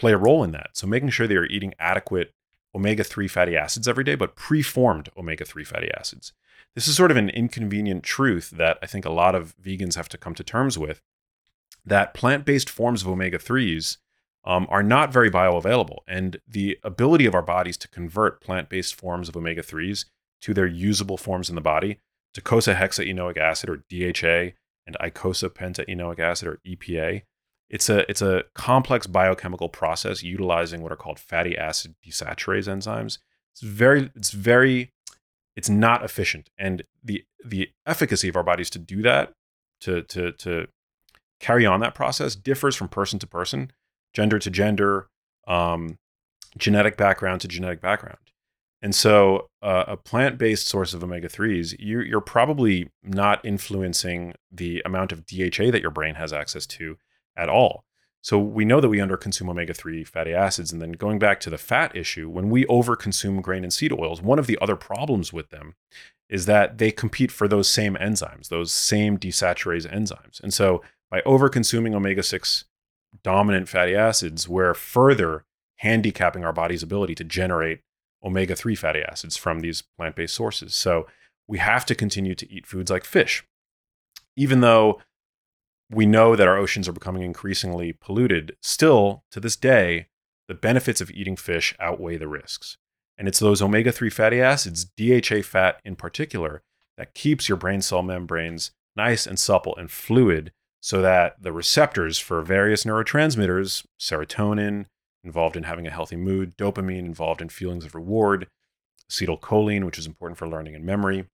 play 0.00 0.12
a 0.12 0.18
role 0.18 0.42
in 0.42 0.50
that. 0.52 0.70
So, 0.72 0.86
making 0.86 1.10
sure 1.10 1.26
they 1.26 1.36
are 1.36 1.46
eating 1.46 1.74
adequate 1.78 2.32
omega 2.74 3.04
3 3.04 3.28
fatty 3.28 3.56
acids 3.56 3.86
every 3.86 4.04
day, 4.04 4.14
but 4.14 4.36
preformed 4.36 5.10
omega 5.16 5.44
3 5.44 5.64
fatty 5.64 5.90
acids. 5.96 6.32
This 6.74 6.88
is 6.88 6.96
sort 6.96 7.10
of 7.10 7.16
an 7.16 7.30
inconvenient 7.30 8.02
truth 8.02 8.50
that 8.50 8.78
I 8.82 8.86
think 8.86 9.04
a 9.04 9.10
lot 9.10 9.34
of 9.34 9.54
vegans 9.56 9.96
have 9.96 10.08
to 10.10 10.18
come 10.18 10.34
to 10.34 10.44
terms 10.44 10.78
with 10.78 11.00
that 11.84 12.14
plant 12.14 12.44
based 12.44 12.70
forms 12.70 13.02
of 13.02 13.08
omega 13.08 13.38
3s 13.38 13.98
um, 14.44 14.66
are 14.70 14.82
not 14.82 15.12
very 15.12 15.30
bioavailable. 15.30 15.98
And 16.06 16.40
the 16.46 16.78
ability 16.82 17.26
of 17.26 17.34
our 17.34 17.42
bodies 17.42 17.76
to 17.78 17.88
convert 17.88 18.40
plant 18.40 18.68
based 18.68 18.94
forms 18.94 19.28
of 19.28 19.36
omega 19.36 19.62
3s 19.62 20.06
to 20.42 20.54
their 20.54 20.66
usable 20.66 21.16
forms 21.16 21.48
in 21.48 21.54
the 21.54 21.60
body, 21.60 21.98
to 22.34 22.40
docosahexaenoic 22.40 23.36
acid 23.36 23.68
or 23.68 23.76
DHA 23.88 24.54
and 24.86 24.96
eicosapentaenoic 25.00 26.18
acid 26.18 26.48
or 26.48 26.60
EPA, 26.66 27.22
it's 27.70 27.88
a 27.88 28.08
it's 28.10 28.20
a 28.20 28.42
complex 28.54 29.06
biochemical 29.06 29.68
process 29.68 30.22
utilizing 30.22 30.82
what 30.82 30.92
are 30.92 30.96
called 30.96 31.18
fatty 31.18 31.56
acid 31.56 31.94
desaturase 32.04 32.68
enzymes. 32.68 33.18
It's 33.52 33.62
very 33.62 34.10
it's 34.16 34.32
very 34.32 34.90
it's 35.56 35.70
not 35.70 36.04
efficient, 36.04 36.50
and 36.58 36.82
the 37.02 37.24
the 37.44 37.70
efficacy 37.86 38.28
of 38.28 38.36
our 38.36 38.42
bodies 38.42 38.70
to 38.70 38.78
do 38.78 39.02
that 39.02 39.32
to 39.82 40.02
to 40.02 40.32
to 40.32 40.66
carry 41.38 41.64
on 41.64 41.80
that 41.80 41.94
process 41.94 42.34
differs 42.34 42.74
from 42.74 42.88
person 42.88 43.18
to 43.20 43.26
person, 43.26 43.70
gender 44.12 44.38
to 44.38 44.50
gender, 44.50 45.08
um, 45.46 45.96
genetic 46.58 46.96
background 46.96 47.40
to 47.40 47.48
genetic 47.48 47.80
background. 47.80 48.18
And 48.82 48.94
so, 48.94 49.48
uh, 49.62 49.84
a 49.88 49.96
plant 49.96 50.38
based 50.38 50.66
source 50.66 50.94
of 50.94 51.04
omega 51.04 51.28
3s, 51.28 51.76
you're, 51.78 52.02
you're 52.02 52.20
probably 52.22 52.90
not 53.02 53.44
influencing 53.44 54.34
the 54.50 54.82
amount 54.86 55.12
of 55.12 55.26
DHA 55.26 55.70
that 55.70 55.82
your 55.82 55.90
brain 55.90 56.14
has 56.14 56.32
access 56.32 56.66
to 56.66 56.96
at 57.36 57.48
all. 57.48 57.84
So 58.22 58.38
we 58.38 58.64
know 58.64 58.80
that 58.80 58.88
we 58.88 58.98
underconsume 58.98 59.48
omega 59.48 59.72
3 59.72 60.04
fatty 60.04 60.34
acids. 60.34 60.72
And 60.72 60.82
then 60.82 60.92
going 60.92 61.18
back 61.18 61.40
to 61.40 61.50
the 61.50 61.58
fat 61.58 61.96
issue, 61.96 62.28
when 62.28 62.50
we 62.50 62.66
overconsume 62.66 63.40
grain 63.40 63.64
and 63.64 63.72
seed 63.72 63.92
oils, 63.92 64.20
one 64.20 64.38
of 64.38 64.46
the 64.46 64.58
other 64.60 64.76
problems 64.76 65.32
with 65.32 65.50
them 65.50 65.74
is 66.28 66.46
that 66.46 66.78
they 66.78 66.90
compete 66.90 67.32
for 67.32 67.48
those 67.48 67.68
same 67.68 67.96
enzymes, 67.96 68.48
those 68.48 68.72
same 68.72 69.18
desaturase 69.18 69.90
enzymes. 69.90 70.40
And 70.42 70.52
so 70.52 70.82
by 71.10 71.22
overconsuming 71.22 71.94
omega 71.94 72.22
6 72.22 72.64
dominant 73.22 73.68
fatty 73.68 73.96
acids, 73.96 74.48
we're 74.48 74.74
further 74.74 75.44
handicapping 75.76 76.44
our 76.44 76.52
body's 76.52 76.82
ability 76.82 77.14
to 77.16 77.24
generate 77.24 77.80
omega 78.22 78.54
3 78.54 78.74
fatty 78.74 79.00
acids 79.02 79.36
from 79.36 79.60
these 79.60 79.82
plant 79.96 80.14
based 80.14 80.34
sources. 80.34 80.74
So 80.74 81.06
we 81.48 81.58
have 81.58 81.86
to 81.86 81.94
continue 81.94 82.34
to 82.34 82.52
eat 82.52 82.66
foods 82.66 82.90
like 82.90 83.04
fish. 83.04 83.44
Even 84.36 84.60
though 84.60 85.00
we 85.90 86.06
know 86.06 86.36
that 86.36 86.46
our 86.46 86.56
oceans 86.56 86.88
are 86.88 86.92
becoming 86.92 87.22
increasingly 87.22 87.92
polluted. 87.92 88.56
Still, 88.62 89.24
to 89.32 89.40
this 89.40 89.56
day, 89.56 90.06
the 90.46 90.54
benefits 90.54 91.00
of 91.00 91.10
eating 91.10 91.36
fish 91.36 91.74
outweigh 91.80 92.16
the 92.16 92.28
risks. 92.28 92.76
And 93.18 93.28
it's 93.28 93.40
those 93.40 93.60
omega 93.60 93.92
3 93.92 94.08
fatty 94.08 94.40
acids, 94.40 94.84
DHA 94.84 95.42
fat 95.42 95.80
in 95.84 95.96
particular, 95.96 96.62
that 96.96 97.14
keeps 97.14 97.48
your 97.48 97.56
brain 97.56 97.82
cell 97.82 98.02
membranes 98.02 98.70
nice 98.96 99.26
and 99.26 99.38
supple 99.38 99.76
and 99.76 99.90
fluid 99.90 100.52
so 100.80 101.02
that 101.02 101.42
the 101.42 101.52
receptors 101.52 102.18
for 102.18 102.40
various 102.40 102.84
neurotransmitters, 102.84 103.84
serotonin, 103.98 104.86
involved 105.22 105.56
in 105.56 105.64
having 105.64 105.86
a 105.86 105.90
healthy 105.90 106.16
mood, 106.16 106.56
dopamine, 106.56 107.04
involved 107.04 107.42
in 107.42 107.48
feelings 107.48 107.84
of 107.84 107.94
reward, 107.94 108.46
acetylcholine, 109.10 109.84
which 109.84 109.98
is 109.98 110.06
important 110.06 110.38
for 110.38 110.48
learning 110.48 110.74
and 110.74 110.84
memory, 110.84 111.26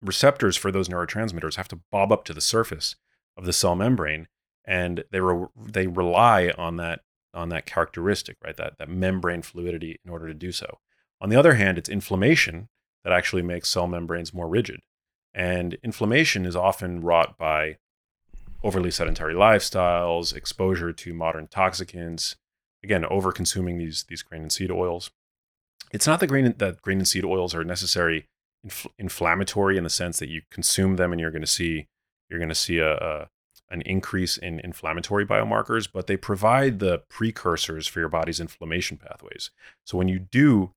receptors 0.00 0.56
for 0.56 0.70
those 0.70 0.88
neurotransmitters 0.88 1.56
have 1.56 1.68
to 1.68 1.80
bob 1.90 2.12
up 2.12 2.24
to 2.24 2.32
the 2.32 2.40
surface 2.40 2.96
of 3.36 3.44
the 3.44 3.52
cell 3.52 3.74
membrane, 3.74 4.28
and 4.64 5.04
they 5.10 5.20
re- 5.20 5.48
they 5.56 5.86
rely 5.86 6.52
on 6.56 6.76
that 6.76 7.00
on 7.34 7.50
that 7.50 7.66
characteristic, 7.66 8.36
right? 8.44 8.56
That 8.56 8.78
that 8.78 8.88
membrane 8.88 9.42
fluidity 9.42 10.00
in 10.04 10.10
order 10.10 10.26
to 10.28 10.34
do 10.34 10.52
so. 10.52 10.78
On 11.20 11.28
the 11.28 11.36
other 11.36 11.54
hand, 11.54 11.78
it's 11.78 11.88
inflammation 11.88 12.68
that 13.04 13.12
actually 13.12 13.42
makes 13.42 13.68
cell 13.68 13.86
membranes 13.86 14.34
more 14.34 14.48
rigid, 14.48 14.80
and 15.34 15.76
inflammation 15.82 16.46
is 16.46 16.56
often 16.56 17.00
wrought 17.00 17.38
by 17.38 17.78
overly 18.62 18.90
sedentary 18.90 19.34
lifestyles, 19.34 20.34
exposure 20.34 20.92
to 20.92 21.14
modern 21.14 21.46
toxicants, 21.46 22.36
again, 22.82 23.04
over 23.04 23.32
consuming 23.32 23.78
these 23.78 24.04
these 24.08 24.22
grain 24.22 24.42
and 24.42 24.52
seed 24.52 24.70
oils. 24.70 25.10
It's 25.92 26.06
not 26.06 26.20
the 26.20 26.26
grain 26.26 26.54
that 26.56 26.82
grain 26.82 26.98
and 26.98 27.08
seed 27.08 27.24
oils 27.24 27.54
are 27.54 27.64
necessary 27.64 28.26
infl- 28.66 28.90
inflammatory 28.98 29.76
in 29.76 29.84
the 29.84 29.90
sense 29.90 30.18
that 30.18 30.28
you 30.28 30.42
consume 30.50 30.96
them 30.96 31.12
and 31.12 31.20
you're 31.20 31.30
going 31.30 31.42
to 31.42 31.46
see 31.46 31.86
you're 32.28 32.38
going 32.38 32.48
to 32.48 32.54
see 32.54 32.78
a, 32.78 32.96
a 32.96 33.28
an 33.70 33.82
increase 33.82 34.36
in 34.36 34.60
inflammatory 34.60 35.26
biomarkers, 35.26 35.88
but 35.92 36.06
they 36.06 36.16
provide 36.16 36.78
the 36.78 37.02
precursors 37.08 37.86
for 37.86 37.98
your 37.98 38.08
body's 38.08 38.38
inflammation 38.38 38.96
pathways. 38.96 39.50
So 39.84 39.98
when 39.98 40.08
you 40.08 40.18
do 40.18 40.72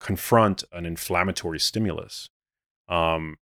confront 0.00 0.64
an 0.72 0.84
inflammatory 0.84 1.60
stimulus, 1.60 2.30
um, 2.88 3.36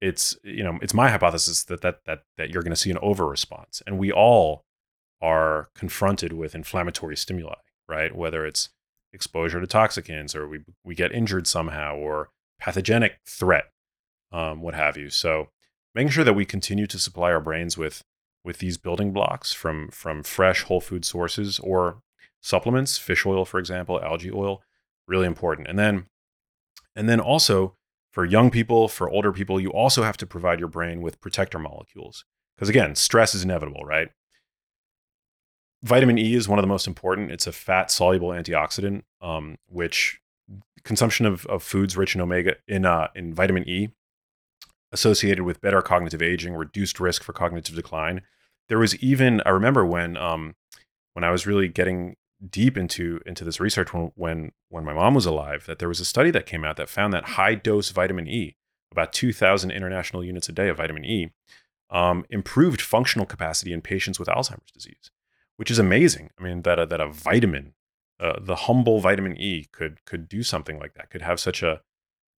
it's 0.00 0.36
you 0.42 0.62
know 0.62 0.78
it's 0.82 0.94
my 0.94 1.10
hypothesis 1.10 1.64
that 1.64 1.82
that 1.82 2.04
that 2.06 2.22
that 2.38 2.50
you're 2.50 2.62
going 2.62 2.72
to 2.72 2.76
see 2.76 2.90
an 2.90 2.98
over 3.02 3.26
response, 3.26 3.82
and 3.86 3.98
we 3.98 4.12
all 4.12 4.64
are 5.20 5.68
confronted 5.74 6.32
with 6.32 6.54
inflammatory 6.54 7.16
stimuli, 7.16 7.56
right? 7.88 8.14
Whether 8.14 8.46
it's 8.46 8.70
exposure 9.12 9.60
to 9.60 9.66
toxicants, 9.66 10.34
or 10.34 10.48
we 10.48 10.60
we 10.84 10.94
get 10.94 11.12
injured 11.12 11.46
somehow, 11.46 11.96
or 11.96 12.30
pathogenic 12.58 13.18
threat, 13.26 13.70
um, 14.32 14.62
what 14.62 14.74
have 14.74 14.96
you. 14.96 15.10
So 15.10 15.48
making 15.94 16.10
sure 16.10 16.24
that 16.24 16.34
we 16.34 16.44
continue 16.44 16.86
to 16.86 16.98
supply 16.98 17.32
our 17.32 17.40
brains 17.40 17.76
with 17.76 18.02
with 18.44 18.58
these 18.58 18.78
building 18.78 19.12
blocks 19.12 19.52
from 19.52 19.90
from 19.90 20.22
fresh 20.22 20.62
whole 20.62 20.80
food 20.80 21.04
sources 21.04 21.58
or 21.60 22.02
supplements, 22.40 22.98
fish 22.98 23.26
oil, 23.26 23.44
for 23.44 23.58
example, 23.58 24.00
algae 24.02 24.30
oil, 24.30 24.62
really 25.06 25.26
important. 25.26 25.68
And 25.68 25.78
then 25.78 26.06
and 26.96 27.08
then 27.08 27.20
also 27.20 27.76
for 28.12 28.24
young 28.24 28.50
people, 28.50 28.88
for 28.88 29.08
older 29.08 29.32
people, 29.32 29.60
you 29.60 29.70
also 29.70 30.02
have 30.02 30.16
to 30.18 30.26
provide 30.26 30.58
your 30.58 30.68
brain 30.68 31.00
with 31.00 31.20
protector 31.20 31.58
molecules. 31.58 32.24
Because 32.56 32.68
again, 32.68 32.94
stress 32.94 33.34
is 33.34 33.44
inevitable, 33.44 33.84
right? 33.84 34.08
Vitamin 35.82 36.18
E 36.18 36.34
is 36.34 36.48
one 36.48 36.58
of 36.58 36.62
the 36.62 36.68
most 36.68 36.86
important. 36.86 37.30
It's 37.30 37.46
a 37.46 37.52
fat 37.52 37.90
soluble 37.90 38.28
antioxidant, 38.28 39.02
um, 39.22 39.56
which 39.66 40.20
consumption 40.82 41.24
of, 41.26 41.46
of 41.46 41.62
foods 41.62 41.96
rich 41.96 42.14
in 42.14 42.20
omega 42.20 42.56
in 42.66 42.84
uh, 42.84 43.08
in 43.14 43.32
vitamin 43.34 43.68
E 43.68 43.88
associated 44.92 45.44
with 45.44 45.60
better 45.60 45.82
cognitive 45.82 46.22
aging, 46.22 46.54
reduced 46.54 47.00
risk 47.00 47.22
for 47.22 47.32
cognitive 47.32 47.76
decline. 47.76 48.22
There 48.68 48.78
was 48.78 48.96
even 49.02 49.40
I 49.46 49.50
remember 49.50 49.84
when 49.84 50.16
um, 50.16 50.54
when 51.14 51.24
I 51.24 51.30
was 51.30 51.46
really 51.46 51.68
getting 51.68 52.16
deep 52.48 52.76
into 52.76 53.20
into 53.26 53.44
this 53.44 53.60
research 53.60 53.92
when, 53.92 54.12
when 54.14 54.52
when 54.68 54.84
my 54.84 54.94
mom 54.94 55.14
was 55.14 55.26
alive 55.26 55.66
that 55.66 55.78
there 55.78 55.88
was 55.88 56.00
a 56.00 56.04
study 56.04 56.30
that 56.30 56.46
came 56.46 56.64
out 56.64 56.76
that 56.76 56.88
found 56.88 57.12
that 57.12 57.30
high 57.30 57.54
dose 57.54 57.90
vitamin 57.90 58.26
E, 58.26 58.56
about 58.92 59.12
2,000 59.12 59.70
international 59.70 60.24
units 60.24 60.48
a 60.48 60.52
day 60.52 60.68
of 60.68 60.78
vitamin 60.78 61.04
E, 61.04 61.30
um, 61.90 62.24
improved 62.30 62.80
functional 62.80 63.26
capacity 63.26 63.72
in 63.72 63.82
patients 63.82 64.18
with 64.18 64.28
Alzheimer's 64.28 64.70
disease, 64.72 65.10
which 65.56 65.70
is 65.70 65.78
amazing. 65.78 66.30
I 66.38 66.42
mean 66.42 66.62
that 66.62 66.78
a, 66.78 66.86
that 66.86 67.00
a 67.00 67.08
vitamin, 67.08 67.74
uh, 68.18 68.38
the 68.40 68.56
humble 68.56 69.00
vitamin 69.00 69.36
E, 69.36 69.66
could 69.72 70.04
could 70.04 70.28
do 70.28 70.42
something 70.42 70.78
like 70.78 70.94
that. 70.94 71.10
Could 71.10 71.22
have 71.22 71.40
such 71.40 71.62
a 71.62 71.82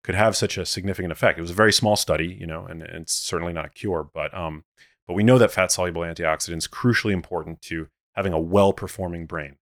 could 0.03 0.15
have 0.15 0.37
such 0.37 0.57
a 0.57 0.67
significant 0.67 1.13
effect. 1.13 1.39
It 1.39 1.43
was 1.43 1.51
a 1.51 1.55
very 1.55 1.73
small 1.73 1.97
study, 1.97 2.37
you 2.39 2.47
know, 2.47 2.67
and, 2.67 2.83
and 2.83 3.03
it's 3.03 3.15
certainly 3.15 3.53
not 3.53 3.67
a 3.67 3.71
cure, 3.71 4.09
but 4.13 4.33
um, 4.35 4.65
but 5.07 5.15
we 5.15 5.25
know 5.25 5.39
that 5.39 5.51
fat 5.51 5.73
soluble 5.73 6.03
antioxidants 6.03 6.69
crucially 6.69 7.13
important 7.13 7.61
to 7.63 7.89
having 8.13 8.33
a 8.33 8.41
well 8.41 8.73
performing 8.73 9.27
brain. 9.27 9.57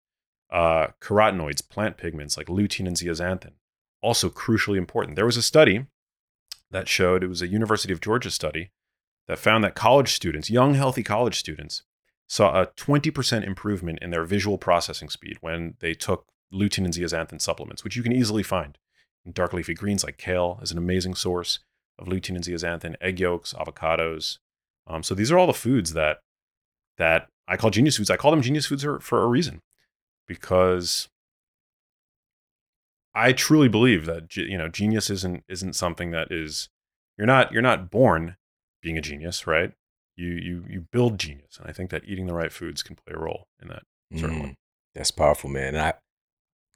Uh, 0.51 0.89
carotenoids, 1.01 1.66
plant 1.68 1.97
pigments 1.97 2.36
like 2.36 2.47
lutein 2.47 2.86
and 2.86 2.97
zeaxanthin, 2.97 3.53
also 4.01 4.30
crucially 4.30 4.78
important. 4.78 5.16
There 5.16 5.26
was 5.26 5.36
a 5.36 5.43
study 5.43 5.86
that 6.70 6.89
showed 6.89 7.22
it 7.22 7.28
was 7.28 7.43
a 7.43 7.49
University 7.49 7.93
of 7.93 8.01
Georgia 8.01 8.30
study 8.30 8.70
that 9.26 9.39
found 9.39 9.62
that 9.64 9.74
college 9.74 10.14
students, 10.14 10.51
young 10.51 10.74
healthy 10.74 11.03
college 11.03 11.39
students, 11.39 11.82
saw 12.26 12.61
a 12.61 12.66
20% 12.66 13.47
improvement 13.47 13.99
in 14.01 14.11
their 14.11 14.24
visual 14.24 14.59
processing 14.59 15.09
speed 15.09 15.39
when 15.41 15.74
they 15.80 15.95
took 15.95 16.26
lutein 16.53 16.84
and 16.84 16.95
zeaxanthin 16.95 17.41
supplements, 17.41 17.84
which 17.84 17.97
you 17.97 18.03
can 18.03 18.12
easily 18.12 18.43
find 18.43 18.78
dark 19.31 19.53
leafy 19.53 19.75
greens 19.75 20.05
like 20.05 20.16
kale 20.19 20.59
is 20.62 20.73
an 20.73 20.79
amazing 20.79 21.14
source 21.14 21.59
of 21.99 22.07
lutein 22.07 22.37
and 22.37 22.45
zeaxanthin, 22.45 22.95
egg 23.01 23.21
yolks, 23.21 23.53
avocados. 23.55 24.39
Um, 24.87 25.03
so 25.03 25.14
these 25.14 25.31
are 25.31 25.39
all 25.39 25.47
the 25.47 25.53
foods 25.53 25.93
that 25.93 26.19
that 26.97 27.29
I 27.47 27.57
call 27.57 27.71
genius 27.71 27.97
foods. 27.97 28.11
I 28.11 28.16
call 28.16 28.31
them 28.31 28.43
genius 28.43 28.66
foods 28.66 28.83
for, 28.83 29.01
for 29.01 29.23
a 29.23 29.27
reason 29.27 29.61
because 30.27 31.09
I 33.14 33.33
truly 33.33 33.69
believe 33.69 34.07
that 34.07 34.37
you 34.37 34.57
know 34.59 34.69
genius 34.69 35.11
isn't 35.11 35.45
isn't 35.49 35.75
something 35.75 36.11
that 36.12 36.31
is 36.31 36.69
you're 37.16 37.27
not 37.27 37.53
you're 37.53 37.62
not 37.62 37.91
born 37.91 38.37
being 38.83 38.97
a 38.97 39.03
genius, 39.03 39.47
right? 39.47 39.73
You 40.16 40.29
you 40.29 40.64
you 40.69 40.87
build 40.93 41.19
genius, 41.19 41.59
and 41.59 41.69
I 41.69 41.73
think 41.73 41.91
that 41.91 42.05
eating 42.07 42.27
the 42.27 42.35
right 42.35 42.53
foods 42.53 42.83
can 42.83 42.97
play 42.97 43.14
a 43.14 43.19
role 43.19 43.47
in 43.61 43.69
that. 43.69 43.83
Certainly, 44.16 44.49
Mm, 44.51 44.55
that's 44.95 45.11
powerful, 45.11 45.51
man. 45.51 45.75
And 45.75 45.79
I 45.79 45.95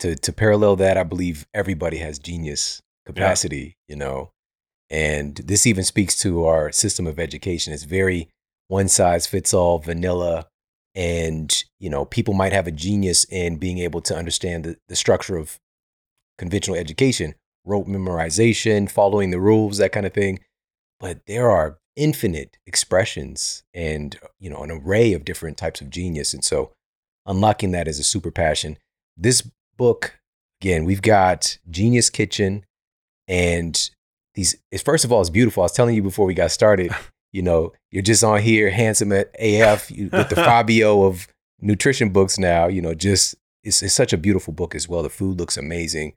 to 0.02 0.16
to 0.16 0.32
parallel 0.32 0.76
that, 0.76 0.98
I 0.98 1.04
believe 1.04 1.46
everybody 1.54 1.98
has 1.98 2.18
genius 2.18 2.80
capacity, 3.06 3.76
you 3.88 3.96
know. 3.96 4.30
And 4.90 5.36
this 5.36 5.66
even 5.66 5.84
speaks 5.84 6.18
to 6.20 6.44
our 6.44 6.70
system 6.70 7.06
of 7.06 7.18
education. 7.18 7.72
It's 7.72 7.84
very 7.84 8.28
one 8.68 8.88
size 8.88 9.26
fits 9.26 9.54
all, 9.54 9.78
vanilla. 9.78 10.46
And, 10.94 11.64
you 11.80 11.88
know, 11.88 12.04
people 12.04 12.34
might 12.34 12.52
have 12.52 12.66
a 12.66 12.72
genius 12.72 13.24
in 13.30 13.56
being 13.56 13.78
able 13.78 14.02
to 14.02 14.14
understand 14.14 14.64
the, 14.64 14.76
the 14.88 14.96
structure 14.96 15.36
of 15.38 15.58
conventional 16.36 16.76
education, 16.76 17.34
rote 17.64 17.86
memorization, 17.86 18.90
following 18.90 19.30
the 19.30 19.40
rules, 19.40 19.78
that 19.78 19.92
kind 19.92 20.04
of 20.04 20.12
thing. 20.12 20.40
But 21.00 21.20
there 21.26 21.50
are 21.50 21.78
infinite 21.96 22.58
expressions 22.66 23.62
and, 23.72 24.18
you 24.38 24.50
know, 24.50 24.62
an 24.62 24.70
array 24.70 25.14
of 25.14 25.24
different 25.24 25.56
types 25.56 25.80
of 25.80 25.88
genius. 25.88 26.34
And 26.34 26.44
so 26.44 26.72
unlocking 27.24 27.70
that 27.72 27.88
is 27.88 27.98
a 27.98 28.04
super 28.04 28.30
passion. 28.30 28.76
This 29.16 29.48
book, 29.82 30.20
again, 30.60 30.84
we've 30.84 31.02
got 31.02 31.58
Genius 31.68 32.08
Kitchen 32.08 32.64
and 33.26 33.90
these 34.36 34.54
it's 34.70 34.80
first 34.80 35.04
of 35.04 35.10
all, 35.10 35.20
it's 35.20 35.28
beautiful. 35.28 35.64
I 35.64 35.64
was 35.64 35.72
telling 35.72 35.96
you 35.96 36.04
before 36.04 36.24
we 36.24 36.34
got 36.34 36.52
started, 36.52 36.92
you 37.32 37.42
know, 37.42 37.72
you're 37.90 38.04
just 38.04 38.22
on 38.22 38.40
here, 38.40 38.70
handsome 38.70 39.10
at 39.10 39.34
AF 39.40 39.90
you, 39.90 40.08
with 40.12 40.28
the 40.28 40.36
Fabio 40.36 41.02
of 41.02 41.26
nutrition 41.60 42.10
books 42.10 42.38
now, 42.38 42.68
you 42.68 42.80
know, 42.80 42.94
just 42.94 43.34
it's, 43.64 43.82
it's 43.82 43.92
such 43.92 44.12
a 44.12 44.16
beautiful 44.16 44.52
book 44.54 44.76
as 44.76 44.88
well. 44.88 45.02
The 45.02 45.10
food 45.10 45.40
looks 45.40 45.56
amazing. 45.56 46.14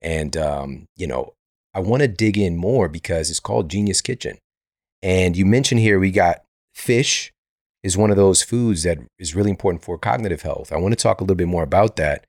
And 0.00 0.34
um, 0.38 0.86
you 0.96 1.06
know, 1.06 1.34
I 1.74 1.80
want 1.80 2.00
to 2.00 2.08
dig 2.08 2.38
in 2.38 2.56
more 2.56 2.88
because 2.88 3.28
it's 3.28 3.40
called 3.40 3.68
Genius 3.68 4.00
Kitchen. 4.00 4.38
And 5.02 5.36
you 5.36 5.44
mentioned 5.44 5.82
here 5.82 5.98
we 5.98 6.12
got 6.12 6.44
fish 6.74 7.30
is 7.82 7.94
one 7.94 8.10
of 8.10 8.16
those 8.16 8.42
foods 8.42 8.84
that 8.84 9.00
is 9.18 9.34
really 9.34 9.50
important 9.50 9.84
for 9.84 9.98
cognitive 9.98 10.40
health. 10.40 10.72
I 10.72 10.78
want 10.78 10.92
to 10.92 11.02
talk 11.02 11.20
a 11.20 11.24
little 11.24 11.36
bit 11.36 11.48
more 11.48 11.62
about 11.62 11.96
that 11.96 12.24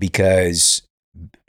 because 0.00 0.82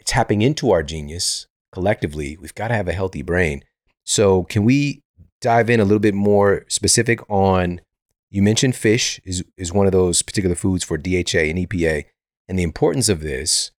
tapping 0.05 0.43
into 0.43 0.69
our 0.69 0.83
genius 0.83 1.47
collectively, 1.71 2.37
we've 2.39 2.53
got 2.53 2.67
to 2.67 2.75
have 2.75 2.87
a 2.87 2.93
healthy 2.93 3.23
brain. 3.23 3.63
So, 4.03 4.43
can 4.43 4.63
we 4.63 5.01
dive 5.39 5.69
in 5.69 5.79
a 5.79 5.83
little 5.83 5.99
bit 5.99 6.13
more 6.13 6.65
specific 6.67 7.27
on 7.29 7.81
you 8.29 8.41
mentioned 8.41 8.75
fish 8.75 9.19
is 9.25 9.43
is 9.57 9.73
one 9.73 9.85
of 9.85 9.91
those 9.91 10.21
particular 10.21 10.55
foods 10.55 10.83
for 10.83 10.97
DHA 10.97 11.49
and 11.49 11.59
EPA 11.59 12.05
and 12.47 12.59
the 12.59 12.63
importance 12.63 13.09
of 13.09 13.21
this, 13.21 13.71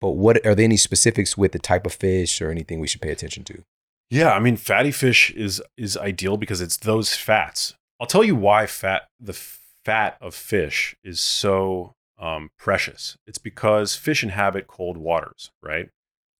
but 0.00 0.10
what 0.10 0.44
are 0.46 0.54
there 0.54 0.64
any 0.64 0.76
specifics 0.76 1.36
with 1.36 1.52
the 1.52 1.58
type 1.58 1.86
of 1.86 1.92
fish 1.92 2.40
or 2.40 2.50
anything 2.50 2.80
we 2.80 2.86
should 2.86 3.02
pay 3.02 3.10
attention 3.10 3.44
to? 3.44 3.62
Yeah, 4.10 4.32
I 4.32 4.40
mean, 4.40 4.56
fatty 4.56 4.90
fish 4.90 5.30
is 5.30 5.62
is 5.76 5.96
ideal 5.96 6.36
because 6.36 6.60
it's 6.60 6.76
those 6.76 7.14
fats. 7.14 7.74
I'll 8.00 8.06
tell 8.06 8.24
you 8.24 8.36
why 8.36 8.66
fat 8.66 9.02
the 9.20 9.32
fat 9.32 10.16
of 10.20 10.34
fish 10.34 10.96
is 11.04 11.20
so 11.20 11.94
um, 12.22 12.50
precious. 12.56 13.18
It's 13.26 13.38
because 13.38 13.96
fish 13.96 14.22
inhabit 14.22 14.68
cold 14.68 14.96
waters, 14.96 15.50
right? 15.62 15.88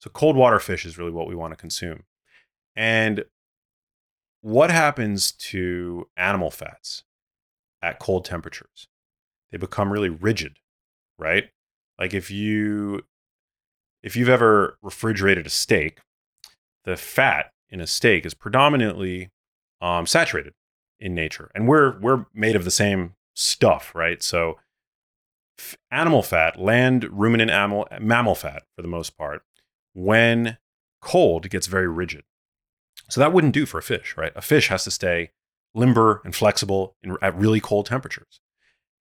So 0.01 0.09
cold 0.09 0.37
water 0.37 0.59
fish 0.59 0.87
is 0.87 0.97
really 0.97 1.11
what 1.11 1.27
we 1.27 1.35
want 1.35 1.53
to 1.53 1.57
consume. 1.57 2.05
And 2.75 3.25
what 4.41 4.71
happens 4.71 5.33
to 5.33 6.09
animal 6.17 6.51
fats 6.51 7.05
at 7.83 7.99
cold 7.99 8.25
temperatures? 8.25 8.89
They 9.51 9.59
become 9.59 9.93
really 9.93 10.09
rigid, 10.09 10.57
right? 11.19 11.51
Like 11.99 12.15
if 12.15 12.31
you 12.31 13.03
if 14.03 14.17
you've 14.17 14.29
ever 14.29 14.79
refrigerated 14.83 15.47
a 15.47 15.51
steak, 15.51 16.01
the 16.85 16.97
fat 16.97 17.53
in 17.71 17.81
a 17.81 17.87
steak 17.87 18.27
is 18.27 18.35
predominantly 18.35 19.31
um, 19.81 20.07
saturated 20.07 20.55
in 20.99 21.15
nature, 21.15 21.51
and 21.55 21.69
we're 21.69 21.99
we're 22.01 22.27
made 22.33 22.57
of 22.57 22.65
the 22.65 22.71
same 22.71 23.15
stuff, 23.35 23.93
right? 23.95 24.23
So, 24.23 24.59
animal 25.91 26.23
fat, 26.23 26.61
land 26.61 27.09
ruminant 27.11 27.51
animal 27.51 27.87
mammal 28.01 28.35
fat, 28.35 28.65
for 28.75 28.83
the 28.83 28.89
most 28.89 29.17
part, 29.17 29.43
when 29.95 30.59
cold, 31.01 31.51
gets 31.51 31.67
very 31.67 31.89
rigid. 31.89 32.25
So 33.09 33.21
that 33.21 33.33
wouldn't 33.33 33.55
do 33.55 33.67
for 33.67 33.79
a 33.79 33.83
fish, 33.83 34.15
right? 34.17 34.33
A 34.35 34.43
fish 34.43 34.69
has 34.69 34.85
to 34.85 34.91
stay 34.91 35.31
limber 35.75 36.21
and 36.25 36.35
flexible 36.35 36.97
in, 37.03 37.17
at 37.21 37.37
really 37.37 37.61
cold 37.61 37.87
temperatures, 37.87 38.41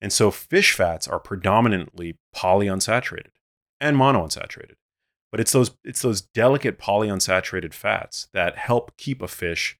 and 0.01 0.11
so 0.11 0.31
fish 0.31 0.73
fats 0.73 1.07
are 1.07 1.19
predominantly 1.19 2.17
polyunsaturated 2.35 3.31
and 3.79 3.97
monounsaturated 3.97 4.75
but 5.31 5.39
it's 5.39 5.53
those 5.53 5.71
it's 5.83 6.01
those 6.01 6.21
delicate 6.21 6.77
polyunsaturated 6.77 7.73
fats 7.73 8.27
that 8.33 8.57
help 8.57 8.95
keep 8.97 9.21
a 9.21 9.27
fish 9.27 9.77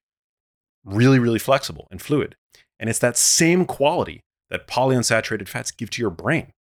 really 0.84 1.18
really 1.18 1.38
flexible 1.38 1.86
and 1.90 2.02
fluid 2.02 2.34
and 2.80 2.90
it's 2.90 2.98
that 2.98 3.16
same 3.16 3.64
quality 3.64 4.24
that 4.50 4.66
polyunsaturated 4.66 5.46
fats 5.46 5.70
give 5.70 5.90
to 5.90 6.00
your 6.00 6.10
brain 6.10 6.52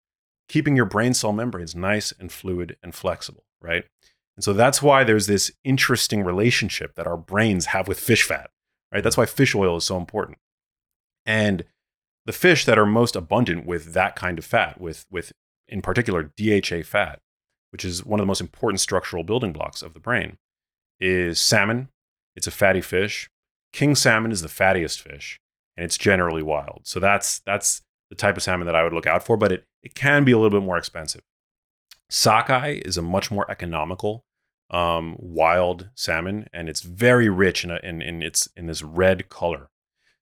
keeping 0.51 0.77
your 0.77 0.85
brain 0.85 1.15
cell 1.15 1.33
membranes 1.33 1.75
nice 1.75 2.13
and 2.19 2.31
fluid 2.33 2.77
and 2.83 2.95
flexible 2.95 3.45
right 3.61 3.85
and 4.37 4.45
so 4.45 4.53
that's 4.53 4.83
why 4.83 5.05
there's 5.05 5.27
this 5.27 5.51
interesting 5.65 6.23
relationship 6.23 6.95
that 6.95 7.07
our 7.07 7.17
brains 7.17 7.67
have 7.67 7.89
with 7.89 7.99
fish 7.99 8.23
fat 8.23 8.51
right 8.93 9.03
that's 9.03 9.17
why 9.17 9.27
fish 9.27 9.55
oil 9.55 9.77
is 9.77 9.85
so 9.85 9.97
important 9.97 10.39
and 11.25 11.65
the 12.27 12.33
fish 12.33 12.65
that 12.65 12.79
are 12.79 12.87
most 12.87 13.17
abundant 13.17 13.67
with 13.67 13.93
that 13.95 14.15
kind 14.15 14.39
of 14.39 14.45
fat 14.45 14.81
with 14.81 15.07
with 15.11 15.33
in 15.69 15.81
particular 15.81 16.33
DHA 16.37 16.83
fat 16.85 17.21
which 17.71 17.85
is 17.85 18.05
one 18.05 18.21
of 18.21 18.23
the 18.23 18.29
most 18.29 18.41
important 18.41 18.81
structural 18.81 19.25
building 19.25 19.53
blocks 19.53 19.83
of 19.83 19.95
the 19.95 20.01
brain, 20.01 20.37
is 20.99 21.41
salmon. 21.41 21.89
It's 22.37 22.47
a 22.47 22.53
fatty 22.53 22.81
fish. 22.81 23.31
King 23.73 23.95
salmon 23.95 24.33
is 24.33 24.43
the 24.43 24.49
fattiest 24.49 25.01
fish, 25.01 25.41
and 25.77 25.85
it's 25.85 25.97
generally 25.99 26.43
wild. 26.43 26.83
So 26.85 27.01
that's 27.01 27.41
that's 27.41 27.83
the 28.11 28.17
type 28.17 28.37
of 28.37 28.43
salmon 28.43 28.67
that 28.67 28.75
I 28.77 28.83
would 28.83 28.93
look 28.93 29.07
out 29.07 29.23
for, 29.25 29.37
but 29.37 29.53
it, 29.53 29.65
it 29.83 29.95
can 29.95 30.25
be 30.25 30.33
a 30.33 30.37
little 30.39 30.59
bit 30.61 30.67
more 30.67 30.77
expensive. 30.77 31.23
Sockeye 32.09 32.81
is 32.85 32.97
a 32.97 33.03
much 33.03 33.31
more 33.31 33.49
economical 33.51 34.25
um, 34.71 35.17
wild 35.19 35.89
salmon, 35.95 36.47
and 36.53 36.69
it's 36.69 36.81
very 36.81 37.29
rich 37.29 37.65
in, 37.65 37.71
a, 37.71 37.79
in, 37.83 38.03
in, 38.03 38.23
its, 38.23 38.49
in 38.57 38.67
this 38.67 38.83
red 38.83 39.29
color. 39.29 39.71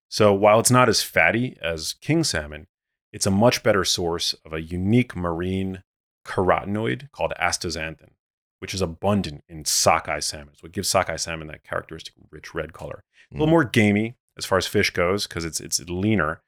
So 0.09 0.33
while 0.33 0.59
it's 0.61 0.71
not 0.71 0.89
as 0.89 1.03
fatty 1.03 1.57
as 1.63 1.95
king 1.95 2.25
salmon, 2.25 2.67
it's 3.13 3.27
a 3.27 3.31
much 3.31 3.63
better 3.63 3.85
source 3.85 4.35
of 4.45 4.53
a 4.53 4.61
unique 4.63 5.17
marine 5.17 5.83
carotenoid 6.27 7.11
called 7.11 7.33
astaxanthin, 7.41 8.11
which 8.59 8.75
is 8.75 8.83
abundant 8.83 9.45
in 9.49 9.65
sockeye 9.65 10.21
salmon. 10.21 10.55
So 10.59 10.67
it 10.67 10.73
gives 10.73 10.89
sockeye 10.89 11.17
salmon 11.17 11.49
that 11.49 11.65
characteristic 11.65 12.15
rich 12.31 12.55
red 12.55 12.73
color. 12.73 13.05
A 13.31 13.35
little 13.35 13.47
Mm. 13.47 13.51
more 13.51 13.65
gamey 13.65 14.17
as 14.37 14.45
far 14.47 14.59
as 14.59 14.67
fish 14.67 14.91
goes 14.91 15.27
because 15.27 15.45
it's 15.45 15.61
it's 15.61 15.81
leaner, 15.89 16.41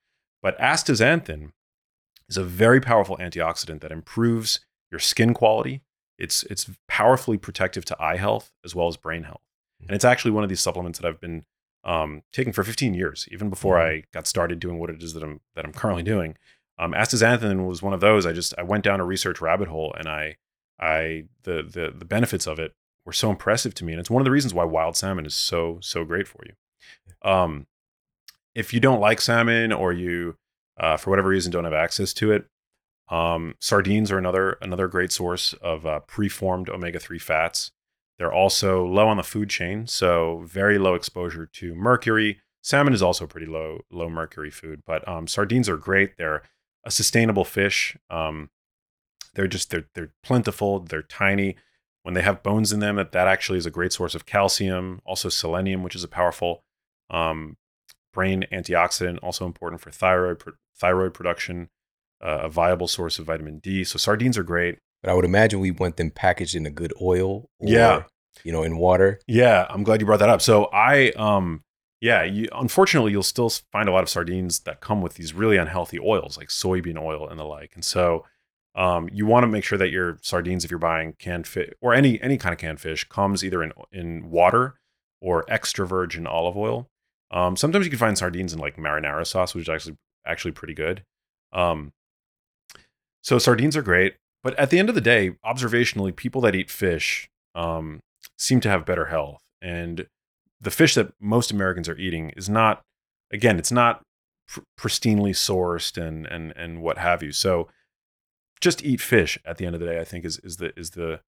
but 0.43 0.59
astaxanthin 0.59 1.53
is 2.29 2.37
a 2.37 2.45
very 2.45 2.81
powerful 2.81 3.17
antioxidant 3.19 3.81
that 3.81 3.93
improves 3.93 4.61
your 4.91 4.99
skin 5.01 5.35
quality. 5.35 5.83
It's 6.19 6.43
it's 6.45 6.71
powerfully 6.89 7.39
protective 7.39 7.85
to 7.87 7.97
eye 8.03 8.17
health 8.17 8.53
as 8.65 8.75
well 8.75 8.89
as 8.89 8.97
brain 8.97 9.23
health, 9.25 9.43
and 9.81 9.91
it's 9.91 10.05
actually 10.05 10.31
one 10.33 10.43
of 10.45 10.49
these 10.51 10.61
supplements 10.61 10.99
that 10.99 11.09
I've 11.09 11.21
been 11.21 11.45
um, 11.83 12.23
taking 12.31 12.53
for 12.53 12.63
15 12.63 12.93
years, 12.93 13.27
even 13.33 13.49
before 13.49 13.77
Mhm. 13.77 13.87
I 13.87 14.05
got 14.13 14.27
started 14.27 14.61
doing 14.61 14.79
what 14.79 14.91
it 14.91 15.03
is 15.03 15.15
that 15.15 15.23
I'm 15.23 15.41
that 15.55 15.65
I'm 15.65 15.73
currently 15.73 16.03
doing. 16.03 16.37
Um, 16.79 16.93
astaxanthin 16.93 17.67
was 17.67 17.83
one 17.83 17.95
of 17.95 18.01
those. 18.01 18.27
I 18.27 18.33
just 18.33 18.53
I 18.59 18.63
went 18.63 18.85
down 18.85 19.01
a 19.01 19.05
research 19.05 19.41
rabbit 19.41 19.69
hole, 19.69 19.95
and 19.99 20.07
I 20.07 20.37
I 20.79 21.25
the 21.45 21.63
the 21.63 21.91
the 21.97 22.05
benefits 22.05 22.47
of 22.47 22.59
it 22.59 22.75
were 23.07 23.13
so 23.15 23.31
impressive 23.31 23.75
to 23.77 23.85
me, 23.85 23.93
and 23.95 24.01
it's 24.01 24.11
one 24.11 24.21
of 24.21 24.25
the 24.25 24.31
reasons 24.31 24.53
why 24.53 24.65
wild 24.65 24.95
salmon 24.97 25.25
is 25.25 25.35
so 25.35 25.79
so 25.81 26.05
great 26.05 26.29
for 26.29 26.43
you. 26.45 26.53
Um, 27.29 27.67
if 28.55 28.75
you 28.75 28.81
don't 28.81 29.01
like 29.01 29.21
salmon 29.21 29.73
or 29.73 29.93
you 29.93 30.37
uh, 30.79 30.97
for 30.97 31.11
whatever 31.11 31.29
reason 31.29 31.53
don't 31.53 31.65
have 31.65 31.73
access 31.73 32.13
to 32.15 32.33
it, 32.33 32.47
um, 33.09 33.55
sardines 33.61 34.11
are 34.11 34.19
another 34.19 34.53
another 34.63 34.89
great 34.89 35.13
source 35.13 35.53
of 35.55 35.85
uh, 35.87 36.01
preformed 36.01 36.69
omega 36.69 36.99
three 36.99 37.19
fats. 37.19 37.73
They're 38.19 38.33
also 38.33 38.85
low 38.85 39.09
on 39.09 39.17
the 39.17 39.23
food 39.23 39.49
chain, 39.51 39.87
so 39.87 40.43
very 40.47 40.79
low 40.79 40.95
exposure 40.95 41.47
to 41.47 41.75
mercury. 41.75 42.41
Salmon 42.63 42.93
is 42.93 43.03
also 43.03 43.27
pretty 43.27 43.47
low 43.47 43.81
low 43.91 44.09
mercury 44.09 44.51
food, 44.51 44.83
but 44.87 45.07
um, 45.09 45.27
sardines 45.27 45.69
are 45.69 45.77
great. 45.77 46.17
They're 46.19 46.43
a 46.85 46.91
sustainable 46.91 47.45
fish. 47.45 47.97
Um, 48.11 48.51
they're 49.35 49.49
just 49.49 49.71
they're 49.71 49.87
they're 49.95 50.13
plentiful. 50.23 50.81
They're 50.81 51.03
tiny. 51.03 51.57
When 52.03 52.15
they 52.15 52.23
have 52.23 52.43
bones 52.43 52.73
in 52.73 52.81
them, 52.81 52.97
that 52.97 53.13
that 53.13 53.29
actually 53.29 53.59
is 53.59 53.67
a 53.67 53.71
great 53.71 53.93
source 53.93 54.15
of 54.15 54.25
calcium. 54.25 55.01
Also 55.05 55.29
selenium, 55.29 55.83
which 55.83 55.95
is 55.95 56.05
a 56.05 56.09
powerful 56.09 56.65
um, 57.11 57.57
brain 58.13 58.47
antioxidant, 58.53 59.19
also 59.23 59.47
important 59.47 59.81
for 59.81 59.91
thyroid 59.91 60.43
thyroid 60.77 61.15
production, 61.15 61.69
uh, 62.23 62.41
a 62.43 62.49
viable 62.49 62.89
source 62.89 63.19
of 63.19 63.27
vitamin 63.27 63.59
D. 63.59 63.85
So 63.85 63.99
sardines 63.99 64.39
are 64.39 64.43
great. 64.43 64.79
But 65.03 65.11
I 65.11 65.15
would 65.15 65.25
imagine 65.25 65.61
we 65.61 65.71
want 65.71 65.97
them 65.97 66.11
packaged 66.11 66.55
in 66.55 66.67
a 66.67 66.71
good 66.71 66.93
oil. 67.01 67.49
Or, 67.59 67.69
Yeah. 67.69 68.03
You 68.45 68.53
know, 68.53 68.63
in 68.63 68.79
water. 68.79 69.21
Yeah, 69.27 69.67
I'm 69.69 69.83
glad 69.83 70.01
you 70.01 70.07
brought 70.07 70.21
that 70.21 70.29
up. 70.31 70.41
So 70.41 70.67
I, 70.73 71.11
um, 71.11 71.63
yeah, 72.01 72.23
you, 72.23 72.49
unfortunately, 72.53 73.13
you'll 73.13 73.23
still 73.23 73.51
find 73.73 73.89
a 73.89 73.93
lot 73.93 74.03
of 74.03 74.09
sardines 74.09 74.61
that 74.61 74.81
come 74.81 75.03
with 75.03 75.15
these 75.15 75.35
really 75.35 75.57
unhealthy 75.57 75.99
oils, 75.99 76.39
like 76.39 76.49
soybean 76.49 76.99
oil 76.99 77.29
and 77.29 77.39
the 77.39 77.45
like. 77.45 77.73
And 77.75 77.85
so, 77.85 78.25
um, 78.75 79.11
you 79.13 79.27
want 79.27 79.43
to 79.43 79.49
make 79.49 79.65
sure 79.65 79.77
that 79.79 79.91
your 79.91 80.19
sardines, 80.23 80.65
if 80.65 80.71
you're 80.71 80.79
buying 80.79 81.15
canned 81.19 81.47
fish 81.47 81.73
or 81.81 81.93
any 81.93 82.21
any 82.23 82.39
kind 82.39 82.53
of 82.53 82.59
canned 82.59 82.81
fish, 82.81 83.07
comes 83.09 83.45
either 83.45 83.63
in 83.63 83.73
in 83.93 84.31
water 84.31 84.77
or 85.21 85.45
extra 85.49 85.87
virgin 85.87 86.27
olive 86.27 86.57
oil. 86.57 86.89
Um, 87.31 87.57
sometimes 87.57 87.85
you 87.85 87.91
can 87.91 87.99
find 87.99 88.19
sardines 88.19 88.53
in 88.53 88.59
like 88.59 88.77
marinara 88.77 89.27
sauce, 89.27 89.55
which 89.55 89.63
is 89.63 89.69
actually 89.69 89.97
actually 90.27 90.53
pretty 90.53 90.75
good. 90.75 91.03
Um, 91.53 91.93
so 93.23 93.39
sardines 93.39 93.77
are 93.77 93.83
great, 93.83 94.17
but 94.43 94.59
at 94.59 94.71
the 94.71 94.79
end 94.79 94.89
of 94.89 94.95
the 94.95 95.01
day, 95.01 95.37
observationally, 95.45 96.15
people 96.15 96.41
that 96.43 96.55
eat 96.55 96.71
fish 96.71 97.29
um, 97.55 98.01
seem 98.39 98.61
to 98.61 98.69
have 98.69 98.87
better 98.87 99.07
health. 99.07 99.43
And 99.61 100.07
the 100.61 100.71
fish 100.71 100.95
that 100.95 101.13
most 101.21 101.51
Americans 101.51 101.89
are 101.89 101.97
eating 101.97 102.31
is 102.31 102.49
not, 102.49 102.83
again, 103.33 103.59
it's 103.59 103.73
not 103.73 104.03
pr- 104.49 104.61
pristinely 104.79 105.31
sourced 105.31 106.01
and 106.01 106.27
and 106.27 106.53
and 106.57 106.83
what 106.83 106.99
have 106.99 107.23
you. 107.23 107.33
So 107.33 107.69
just 108.61 108.85
eat 108.85 109.01
fish 109.01 109.39
at 109.45 109.57
the 109.57 109.67
end 109.67 109.75
of 109.75 109.81
the 109.81 109.87
day. 109.87 110.01
I 110.01 110.05
think 110.05 110.25
is 110.25 110.39
is 110.39 110.57
the 110.57 110.73
is 110.79 110.91
the 110.91 111.21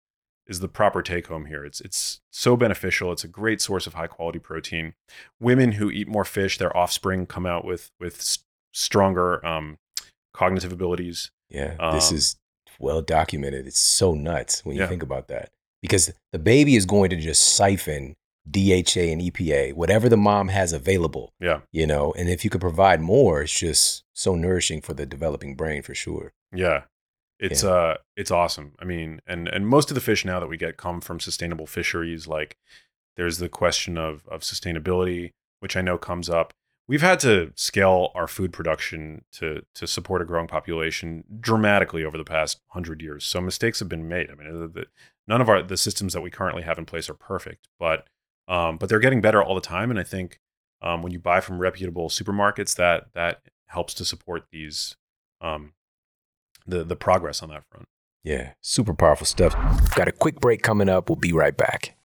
is 0.47 0.61
the 0.61 0.68
proper 0.68 1.03
take 1.03 1.28
home 1.28 1.47
here. 1.47 1.64
It's 1.64 1.80
it's 1.80 2.20
so 2.30 2.57
beneficial. 2.57 3.12
It's 3.12 3.24
a 3.24 3.28
great 3.28 3.61
source 3.61 3.86
of 3.86 3.95
high 3.95 4.07
quality 4.09 4.38
protein. 4.38 4.95
Women 5.40 5.72
who 5.72 5.90
eat 5.90 6.09
more 6.09 6.24
fish, 6.24 6.59
their 6.59 6.76
offspring 6.76 7.26
come 7.26 7.47
out 7.47 7.64
with 7.64 7.90
with 8.01 8.38
stronger 8.72 9.45
um, 9.47 9.78
cognitive 10.34 10.72
abilities. 10.72 11.30
Yeah. 11.49 11.76
this 11.93 12.11
Um, 12.11 12.16
is 12.16 12.36
well 12.78 13.03
documented. 13.03 13.66
It's 13.66 13.78
so 13.80 14.14
nuts 14.14 14.64
when 14.64 14.76
you 14.76 14.82
Yeah. 14.82 14.88
think 14.88 15.03
about 15.03 15.28
that. 15.28 15.51
Because 15.82 16.12
the 16.32 16.38
baby 16.38 16.74
is 16.76 16.86
going 16.86 17.11
to 17.11 17.16
just 17.16 17.43
siphon 17.57 18.14
DHA 18.51 19.12
and 19.12 19.20
EPA, 19.20 19.72
whatever 19.74 20.09
the 20.09 20.16
mom 20.16 20.49
has 20.49 20.72
available. 20.72 21.32
Yeah. 21.38 21.61
You 21.70 21.86
know, 21.86 22.12
and 22.16 22.28
if 22.28 22.43
you 22.45 22.51
could 22.51 22.61
provide 22.61 23.01
more, 23.01 23.43
it's 23.43 23.53
just 23.53 24.03
so 24.14 24.34
nourishing 24.34 24.80
for 24.80 24.95
the 24.95 25.07
developing 25.07 25.55
brain 25.55 25.82
for 25.82 25.95
sure. 25.95 26.32
Yeah. 26.53 26.84
It's 27.43 27.64
uh 27.64 27.97
it's 28.16 28.30
awesome. 28.30 28.72
I 28.78 28.84
mean, 28.84 29.20
and 29.26 29.49
and 29.49 29.66
most 29.66 29.90
of 29.90 29.97
the 29.97 30.01
fish 30.01 30.24
now 30.24 30.38
that 30.38 30.47
we 30.49 30.57
get 30.57 30.76
come 30.76 31.01
from 31.01 31.18
sustainable 31.18 31.66
fisheries 31.66 32.28
like 32.28 32.57
there's 33.16 33.38
the 33.38 33.49
question 33.49 33.99
of 33.99 34.26
of 34.28 34.43
sustainability 34.43 35.32
which 35.61 35.76
I 35.76 35.80
know 35.80 35.99
comes 35.99 36.30
up. 36.30 36.53
We've 36.88 37.03
had 37.03 37.20
to 37.20 37.53
scale 37.55 38.11
our 38.14 38.28
food 38.28 38.53
production 38.53 39.24
to 39.32 39.62
to 39.74 39.86
support 39.88 40.22
a 40.22 40.24
growing 40.24 40.47
population 40.47 41.24
dramatically 41.40 42.05
over 42.05 42.16
the 42.16 42.24
past 42.24 42.61
100 42.68 43.03
years. 43.03 43.24
So 43.24 43.40
mistakes 43.40 43.80
have 43.80 43.88
been 43.88 44.09
made. 44.09 44.30
I 44.30 44.34
mean, 44.34 44.72
the, 44.72 44.86
none 45.26 45.40
of 45.40 45.49
our 45.49 45.62
the 45.62 45.76
systems 45.76 46.12
that 46.12 46.20
we 46.20 46.30
currently 46.30 46.62
have 46.62 46.78
in 46.78 46.84
place 46.86 47.11
are 47.11 47.14
perfect, 47.14 47.66
but 47.78 48.07
um 48.47 48.76
but 48.76 48.88
they're 48.88 49.01
getting 49.01 49.20
better 49.20 49.43
all 49.43 49.57
the 49.57 49.61
time 49.61 49.90
and 49.90 49.99
I 49.99 50.05
think 50.05 50.38
um 50.80 51.03
when 51.03 51.12
you 51.12 51.18
buy 51.18 51.40
from 51.40 51.59
reputable 51.59 52.09
supermarkets 52.09 52.76
that 52.76 53.07
that 53.14 53.43
helps 53.66 53.95
to 53.95 54.05
support 54.05 54.47
these 54.53 54.97
um 55.40 55.72
the 56.67 56.85
the 56.85 56.97
progress 56.97 57.43
on 57.43 57.49
that 57.51 57.65
front. 57.71 57.87
Yeah, 58.25 58.53
super 58.61 58.95
powerful 58.95 59.27
stuff. 59.27 59.55
Got 59.95 60.09
a 60.09 60.13
quick 60.13 60.41
break 60.41 60.63
coming 60.63 60.89
up. 60.89 61.09
We'll 61.09 61.17
be 61.17 61.33
right 61.33 61.57
back. 61.57 61.97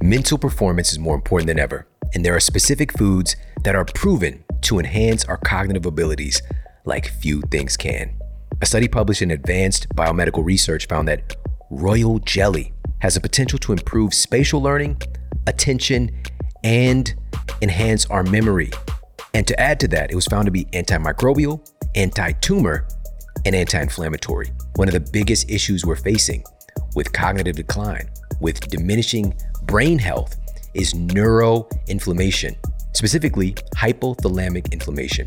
Mental 0.00 0.38
performance 0.38 0.92
is 0.92 0.98
more 0.98 1.16
important 1.16 1.48
than 1.48 1.58
ever, 1.58 1.86
and 2.14 2.24
there 2.24 2.36
are 2.36 2.40
specific 2.40 2.96
foods 2.96 3.34
that 3.64 3.74
are 3.74 3.84
proven 3.84 4.44
to 4.62 4.78
enhance 4.78 5.24
our 5.24 5.36
cognitive 5.36 5.86
abilities 5.86 6.40
like 6.84 7.08
few 7.08 7.42
things 7.50 7.76
can. 7.76 8.14
A 8.60 8.66
study 8.66 8.88
published 8.88 9.22
in 9.22 9.30
Advanced 9.30 9.88
Biomedical 9.90 10.44
Research 10.44 10.86
found 10.86 11.08
that 11.08 11.36
royal 11.70 12.18
jelly 12.20 12.72
has 13.00 13.14
the 13.14 13.20
potential 13.20 13.58
to 13.60 13.72
improve 13.72 14.14
spatial 14.14 14.60
learning, 14.60 15.00
attention, 15.46 16.10
and 16.64 17.14
enhance 17.62 18.06
our 18.06 18.22
memory. 18.22 18.70
And 19.34 19.46
to 19.46 19.60
add 19.60 19.78
to 19.80 19.88
that, 19.88 20.10
it 20.10 20.14
was 20.14 20.26
found 20.26 20.46
to 20.46 20.50
be 20.50 20.64
antimicrobial, 20.66 21.68
anti 21.94 22.32
tumor, 22.32 22.86
and 23.44 23.54
anti 23.54 23.80
inflammatory. 23.80 24.52
One 24.76 24.88
of 24.88 24.94
the 24.94 25.10
biggest 25.12 25.50
issues 25.50 25.84
we're 25.84 25.96
facing 25.96 26.44
with 26.94 27.12
cognitive 27.12 27.56
decline, 27.56 28.08
with 28.40 28.60
diminishing 28.68 29.34
brain 29.64 29.98
health, 29.98 30.36
is 30.74 30.94
neuroinflammation, 30.94 32.56
specifically 32.94 33.52
hypothalamic 33.76 34.72
inflammation, 34.72 35.26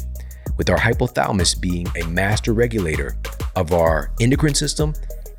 with 0.58 0.70
our 0.70 0.78
hypothalamus 0.78 1.60
being 1.60 1.88
a 2.02 2.08
master 2.08 2.54
regulator 2.54 3.18
of 3.56 3.74
our 3.74 4.12
endocrine 4.20 4.54
system 4.54 4.94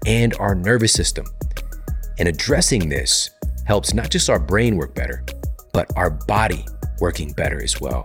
and 0.07 0.35
our 0.35 0.55
nervous 0.55 0.93
system. 0.93 1.27
And 2.19 2.29
addressing 2.29 2.89
this 2.89 3.31
helps 3.67 3.95
not 3.95 4.11
just 4.11 4.29
our 4.29 4.39
brain 4.39 4.77
work 4.77 4.95
better, 4.95 5.25
but 5.73 5.91
our 5.97 6.11
body 6.11 6.65
working 7.01 7.33
better 7.33 7.63
as 7.63 7.81
well. 7.81 8.05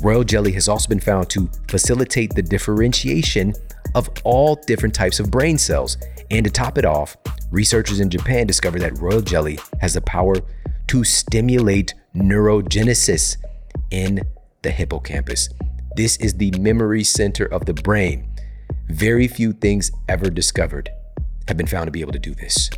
Royal 0.00 0.22
jelly 0.22 0.52
has 0.52 0.68
also 0.68 0.88
been 0.88 1.00
found 1.00 1.28
to 1.30 1.50
facilitate 1.68 2.34
the 2.34 2.42
differentiation 2.42 3.52
of 3.94 4.08
all 4.24 4.56
different 4.66 4.94
types 4.94 5.20
of 5.20 5.30
brain 5.30 5.58
cells. 5.58 5.96
And 6.30 6.44
to 6.44 6.50
top 6.50 6.78
it 6.78 6.84
off, 6.84 7.16
researchers 7.50 8.00
in 8.00 8.10
Japan 8.10 8.46
discovered 8.46 8.80
that 8.80 8.98
royal 8.98 9.22
jelly 9.22 9.58
has 9.80 9.94
the 9.94 10.00
power 10.02 10.36
to 10.88 11.04
stimulate 11.04 11.94
neurogenesis 12.14 13.36
in 13.90 14.22
the 14.62 14.70
hippocampus. 14.70 15.48
This 15.96 16.16
is 16.18 16.34
the 16.34 16.50
memory 16.52 17.04
center 17.04 17.46
of 17.46 17.66
the 17.66 17.74
brain. 17.74 18.28
Very 18.88 19.28
few 19.28 19.52
things 19.52 19.90
ever 20.08 20.30
discovered 20.30 20.90
have 21.46 21.56
been 21.56 21.66
found 21.66 21.86
to 21.86 21.90
be 21.90 22.00
able 22.00 22.12
to 22.12 22.18
do 22.18 22.34
this. 22.34 22.70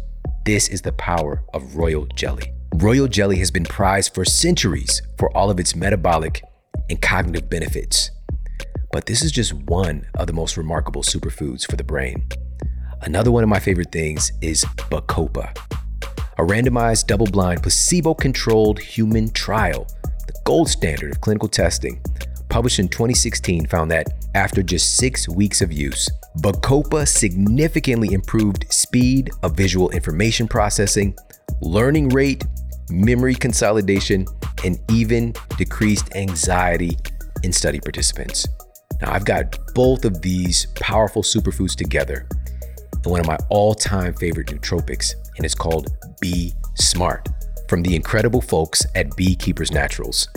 This 0.44 0.68
is 0.68 0.82
the 0.82 0.92
power 0.92 1.42
of 1.53 1.76
royal 1.76 2.07
jelly. 2.14 2.53
Royal 2.76 3.09
jelly 3.09 3.36
has 3.38 3.51
been 3.51 3.64
prized 3.64 4.14
for 4.14 4.24
centuries 4.24 5.03
for 5.18 5.36
all 5.36 5.51
of 5.51 5.61
its 5.61 5.74
metabolic 5.74 6.42
and 6.88 7.01
cognitive 7.01 7.51
benefits. 7.51 8.11
But 8.93 9.07
this 9.07 9.22
is 9.22 9.30
just 9.30 9.53
one 9.53 10.07
of 10.14 10.26
the 10.26 10.32
most 10.32 10.57
remarkable 10.57 11.03
superfoods 11.03 11.68
for 11.68 11.76
the 11.76 11.84
brain. 11.84 12.26
Another 13.03 13.30
one 13.30 13.43
of 13.43 13.49
my 13.49 13.61
favorite 13.61 13.93
things 13.93 14.32
is 14.43 14.64
Bacopa, 14.91 15.57
a 16.38 16.43
randomized, 16.43 17.07
double 17.07 17.26
blind, 17.26 17.62
placebo 17.62 18.14
controlled 18.14 18.78
human 18.78 19.30
trial, 19.30 19.86
the 20.26 20.34
gold 20.45 20.68
standard 20.68 21.12
of 21.12 21.20
clinical 21.20 21.49
testing, 21.49 22.01
published 22.49 22.78
in 22.78 22.88
2016, 22.88 23.66
found 23.66 23.91
that 23.91 24.07
after 24.34 24.62
just 24.62 24.97
six 24.97 25.28
weeks 25.28 25.61
of 25.61 25.72
use, 25.72 26.09
Bacopa 26.38 27.07
significantly 27.07 28.12
improved 28.12 28.64
speed 28.72 29.30
of 29.43 29.57
visual 29.57 29.91
information 29.91 30.49
processing, 30.49 31.16
learning 31.61 32.09
rate, 32.09 32.45
memory 32.91 33.34
consolidation, 33.34 34.26
and 34.64 34.78
even 34.91 35.34
decreased 35.59 36.14
anxiety 36.16 36.97
in 37.43 37.53
study 37.53 37.80
participants. 37.80 38.47
Now, 39.01 39.12
I've 39.12 39.24
got 39.24 39.59
both 39.74 40.05
of 40.05 40.20
these 40.22 40.66
powerful 40.74 41.22
superfoods 41.22 41.74
together 41.74 42.26
in 43.05 43.11
one 43.11 43.20
of 43.20 43.26
my 43.26 43.38
all 43.48 43.74
time 43.74 44.14
favorite 44.14 44.48
nootropics, 44.48 45.14
and 45.36 45.44
it's 45.44 45.55
called 45.55 45.88
Be 46.20 46.53
Smart 46.74 47.28
from 47.68 47.82
the 47.82 47.94
incredible 47.94 48.40
folks 48.40 48.84
at 48.94 49.16
Beekeepers 49.16 49.70
Naturals. 49.70 50.28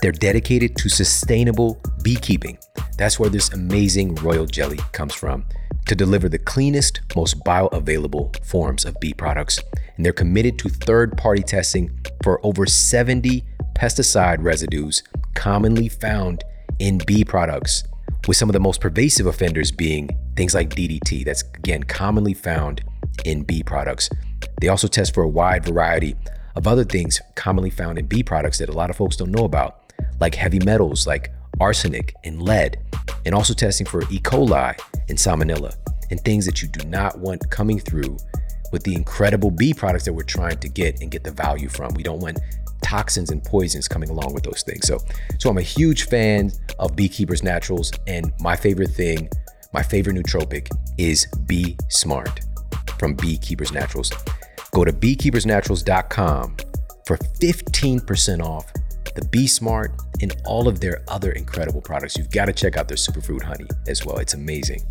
They're 0.00 0.10
dedicated 0.10 0.74
to 0.76 0.88
sustainable 0.88 1.80
beekeeping. 2.02 2.58
That's 2.98 3.20
where 3.20 3.30
this 3.30 3.52
amazing 3.52 4.16
royal 4.16 4.46
jelly 4.46 4.80
comes 4.90 5.14
from 5.14 5.44
to 5.86 5.94
deliver 5.94 6.28
the 6.28 6.38
cleanest, 6.38 7.00
most 7.14 7.38
bioavailable 7.44 8.44
forms 8.44 8.84
of 8.84 8.98
bee 9.00 9.14
products. 9.14 9.60
And 9.96 10.04
they're 10.04 10.12
committed 10.12 10.58
to 10.60 10.68
third 10.68 11.16
party 11.16 11.42
testing 11.42 11.90
for 12.22 12.44
over 12.44 12.66
70 12.66 13.44
pesticide 13.74 14.42
residues 14.42 15.02
commonly 15.34 15.88
found 15.88 16.42
in 16.78 16.98
bee 17.06 17.24
products, 17.24 17.84
with 18.28 18.36
some 18.36 18.48
of 18.48 18.52
the 18.52 18.60
most 18.60 18.80
pervasive 18.80 19.26
offenders 19.26 19.70
being 19.70 20.08
things 20.36 20.54
like 20.54 20.70
DDT, 20.70 21.24
that's 21.24 21.42
again 21.54 21.82
commonly 21.82 22.34
found 22.34 22.82
in 23.24 23.42
bee 23.42 23.62
products. 23.62 24.08
They 24.60 24.68
also 24.68 24.86
test 24.86 25.14
for 25.14 25.22
a 25.22 25.28
wide 25.28 25.64
variety 25.64 26.16
of 26.54 26.66
other 26.66 26.84
things 26.84 27.20
commonly 27.34 27.70
found 27.70 27.98
in 27.98 28.06
bee 28.06 28.22
products 28.22 28.58
that 28.58 28.68
a 28.68 28.72
lot 28.72 28.90
of 28.90 28.96
folks 28.96 29.16
don't 29.16 29.30
know 29.30 29.44
about, 29.44 29.92
like 30.20 30.34
heavy 30.34 30.60
metals 30.64 31.06
like 31.06 31.32
arsenic 31.60 32.14
and 32.24 32.42
lead, 32.42 32.78
and 33.26 33.34
also 33.34 33.54
testing 33.54 33.86
for 33.86 34.02
E. 34.02 34.18
coli 34.18 34.78
and 35.08 35.18
salmonella, 35.18 35.74
and 36.10 36.20
things 36.20 36.46
that 36.46 36.62
you 36.62 36.68
do 36.68 36.86
not 36.88 37.18
want 37.18 37.48
coming 37.50 37.78
through 37.78 38.16
with 38.72 38.82
the 38.84 38.94
incredible 38.94 39.50
bee 39.50 39.74
products 39.74 40.04
that 40.04 40.12
we're 40.12 40.22
trying 40.22 40.58
to 40.58 40.68
get 40.68 41.00
and 41.00 41.10
get 41.10 41.24
the 41.24 41.30
value 41.30 41.68
from. 41.68 41.92
We 41.94 42.02
don't 42.02 42.20
want 42.20 42.38
toxins 42.82 43.30
and 43.30 43.42
poisons 43.42 43.88
coming 43.88 44.10
along 44.10 44.34
with 44.34 44.44
those 44.44 44.62
things. 44.62 44.86
So, 44.86 44.98
so 45.38 45.50
I'm 45.50 45.58
a 45.58 45.62
huge 45.62 46.04
fan 46.04 46.52
of 46.78 46.96
Beekeepers 46.96 47.42
Naturals, 47.42 47.92
and 48.06 48.32
my 48.40 48.56
favorite 48.56 48.90
thing, 48.90 49.28
my 49.72 49.82
favorite 49.82 50.16
nootropic 50.16 50.68
is 50.98 51.26
Be 51.46 51.76
Smart 51.88 52.40
from 52.98 53.14
Beekeepers 53.14 53.72
Naturals. 53.72 54.10
Go 54.72 54.84
to 54.84 54.92
beekeepersnaturals.com 54.92 56.56
for 57.06 57.16
15% 57.16 58.42
off 58.42 58.72
the 59.14 59.24
Be 59.26 59.46
Smart, 59.46 59.92
and 60.20 60.34
all 60.44 60.68
of 60.68 60.80
their 60.80 61.02
other 61.08 61.32
incredible 61.32 61.80
products. 61.80 62.16
You've 62.16 62.30
got 62.30 62.46
to 62.46 62.52
check 62.52 62.76
out 62.76 62.88
their 62.88 62.96
superfood 62.96 63.42
honey 63.42 63.66
as 63.86 64.04
well. 64.04 64.18
It's 64.18 64.34
amazing. 64.34 64.82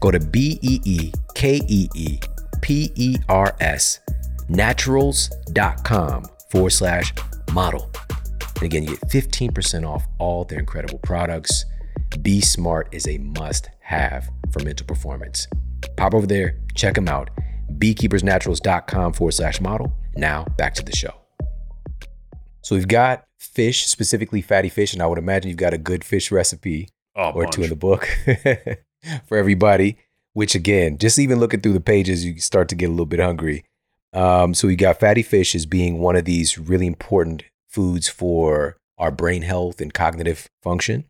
Go 0.00 0.10
to 0.10 0.18
B 0.18 0.58
E 0.62 0.80
E 0.84 1.12
K 1.34 1.60
E 1.68 1.88
E 1.94 2.18
P 2.60 2.90
E 2.94 3.16
R 3.28 3.54
S 3.60 4.00
naturals.com 4.48 6.24
forward 6.52 6.70
slash 6.70 7.12
model. 7.52 7.90
And 8.56 8.62
again, 8.64 8.84
you 8.84 8.90
get 8.90 9.00
15% 9.08 9.88
off 9.88 10.06
all 10.18 10.44
their 10.44 10.60
incredible 10.60 10.98
products. 10.98 11.64
Be 12.22 12.40
Smart 12.40 12.88
is 12.92 13.08
a 13.08 13.18
must 13.18 13.68
have 13.80 14.28
for 14.52 14.62
mental 14.62 14.86
performance. 14.86 15.48
Pop 15.96 16.14
over 16.14 16.26
there, 16.26 16.58
check 16.74 16.94
them 16.94 17.08
out. 17.08 17.30
Beekeepersnaturals.com 17.78 19.12
forward 19.14 19.32
slash 19.32 19.60
model. 19.60 19.92
Now 20.16 20.44
back 20.56 20.74
to 20.74 20.84
the 20.84 20.94
show. 20.94 21.14
So 22.60 22.76
we've 22.76 22.86
got 22.86 23.24
fish, 23.40 23.86
specifically 23.86 24.40
fatty 24.40 24.68
fish, 24.68 24.92
and 24.92 25.02
I 25.02 25.06
would 25.06 25.18
imagine 25.18 25.48
you've 25.48 25.58
got 25.58 25.74
a 25.74 25.78
good 25.78 26.04
fish 26.04 26.30
recipe 26.30 26.88
Oh, 27.16 27.30
or 27.32 27.42
bunch. 27.44 27.54
two 27.56 27.62
in 27.64 27.70
the 27.70 27.76
book 27.76 28.08
for 29.26 29.36
everybody. 29.36 29.96
Which 30.34 30.54
again, 30.54 30.96
just 30.96 31.18
even 31.18 31.40
looking 31.40 31.60
through 31.60 31.74
the 31.74 31.80
pages, 31.80 32.24
you 32.24 32.38
start 32.40 32.68
to 32.70 32.74
get 32.74 32.86
a 32.86 32.90
little 32.90 33.04
bit 33.04 33.20
hungry. 33.20 33.64
Um, 34.12 34.54
so 34.54 34.68
we 34.68 34.76
got 34.76 35.00
fatty 35.00 35.22
fish 35.22 35.54
as 35.54 35.66
being 35.66 35.98
one 35.98 36.16
of 36.16 36.24
these 36.24 36.58
really 36.58 36.86
important 36.86 37.44
foods 37.68 38.08
for 38.08 38.76
our 38.98 39.10
brain 39.10 39.42
health 39.42 39.80
and 39.80 39.92
cognitive 39.92 40.48
function. 40.62 41.04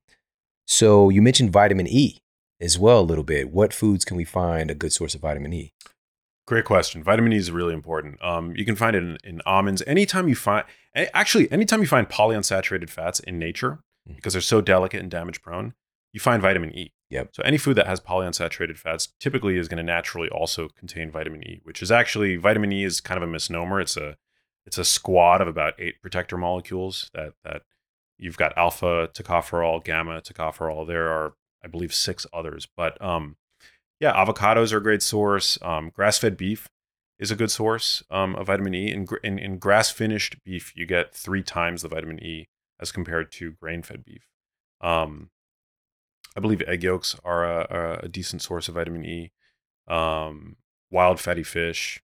So 0.66 1.08
you 1.10 1.20
mentioned 1.20 1.50
vitamin 1.52 1.88
E 1.88 2.18
as 2.60 2.78
well 2.78 3.00
a 3.00 3.02
little 3.02 3.24
bit. 3.24 3.50
What 3.50 3.74
foods 3.74 4.04
can 4.04 4.16
we 4.16 4.24
find 4.24 4.70
a 4.70 4.74
good 4.74 4.92
source 4.92 5.14
of 5.14 5.20
vitamin 5.20 5.52
E? 5.52 5.72
Great 6.46 6.64
question. 6.64 7.02
Vitamin 7.02 7.32
E 7.32 7.36
is 7.36 7.50
really 7.50 7.74
important. 7.74 8.22
Um, 8.22 8.54
you 8.56 8.64
can 8.64 8.76
find 8.76 8.94
it 8.96 9.02
in, 9.02 9.18
in 9.24 9.42
almonds. 9.46 9.82
Anytime 9.86 10.28
you 10.28 10.34
find, 10.36 10.64
actually, 10.94 11.50
anytime 11.52 11.80
you 11.80 11.86
find 11.86 12.08
polyunsaturated 12.08 12.88
fats 12.90 13.20
in 13.20 13.38
nature, 13.38 13.80
Mhm. 14.08 14.16
because 14.16 14.32
they're 14.34 14.42
so 14.42 14.60
delicate 14.60 15.00
and 15.00 15.10
damage 15.10 15.42
prone, 15.42 15.74
you 16.12 16.18
find 16.20 16.42
vitamin 16.42 16.72
E. 16.76 16.92
Yep. 17.12 17.34
So 17.34 17.42
any 17.42 17.58
food 17.58 17.76
that 17.76 17.86
has 17.86 18.00
polyunsaturated 18.00 18.78
fats 18.78 19.08
typically 19.20 19.58
is 19.58 19.68
going 19.68 19.76
to 19.76 19.82
naturally 19.82 20.30
also 20.30 20.68
contain 20.68 21.10
vitamin 21.10 21.46
E, 21.46 21.60
which 21.62 21.82
is 21.82 21.92
actually 21.92 22.36
vitamin 22.36 22.72
E 22.72 22.84
is 22.84 23.02
kind 23.02 23.22
of 23.22 23.28
a 23.28 23.30
misnomer. 23.30 23.82
It's 23.82 23.98
a 23.98 24.16
it's 24.64 24.78
a 24.78 24.84
squad 24.84 25.42
of 25.42 25.48
about 25.48 25.74
eight 25.78 26.00
protector 26.00 26.38
molecules 26.38 27.10
that 27.12 27.34
that 27.44 27.62
you've 28.16 28.38
got 28.38 28.56
alpha 28.56 29.10
tocopherol, 29.12 29.84
gamma 29.84 30.22
tocopherol. 30.22 30.86
There 30.86 31.10
are, 31.10 31.34
I 31.62 31.68
believe, 31.68 31.92
six 31.92 32.24
others, 32.32 32.66
but 32.74 33.00
um, 33.04 33.36
yeah, 34.00 34.14
avocados 34.14 34.72
are 34.72 34.78
a 34.78 34.82
great 34.82 35.02
source. 35.02 35.58
Um, 35.60 35.90
grass-fed 35.94 36.38
beef 36.38 36.70
is 37.18 37.30
a 37.30 37.36
good 37.36 37.50
source 37.50 38.02
um, 38.10 38.34
of 38.36 38.46
vitamin 38.46 38.74
E. 38.74 38.90
In, 38.90 39.06
in, 39.22 39.38
in 39.38 39.58
grass-finished 39.58 40.42
beef, 40.44 40.72
you 40.74 40.86
get 40.86 41.14
three 41.14 41.42
times 41.42 41.82
the 41.82 41.88
vitamin 41.88 42.24
E 42.24 42.48
as 42.80 42.90
compared 42.90 43.30
to 43.32 43.52
grain-fed 43.52 44.02
beef. 44.02 44.28
Um, 44.80 45.28
I 46.36 46.40
believe 46.40 46.62
egg 46.62 46.82
yolks 46.82 47.16
are 47.24 47.44
a, 47.44 47.66
are 47.70 48.00
a 48.00 48.08
decent 48.08 48.42
source 48.42 48.68
of 48.68 48.74
vitamin 48.74 49.04
E. 49.04 49.32
Um, 49.88 50.56
wild 50.90 51.20
fatty 51.20 51.42
fish. 51.42 52.02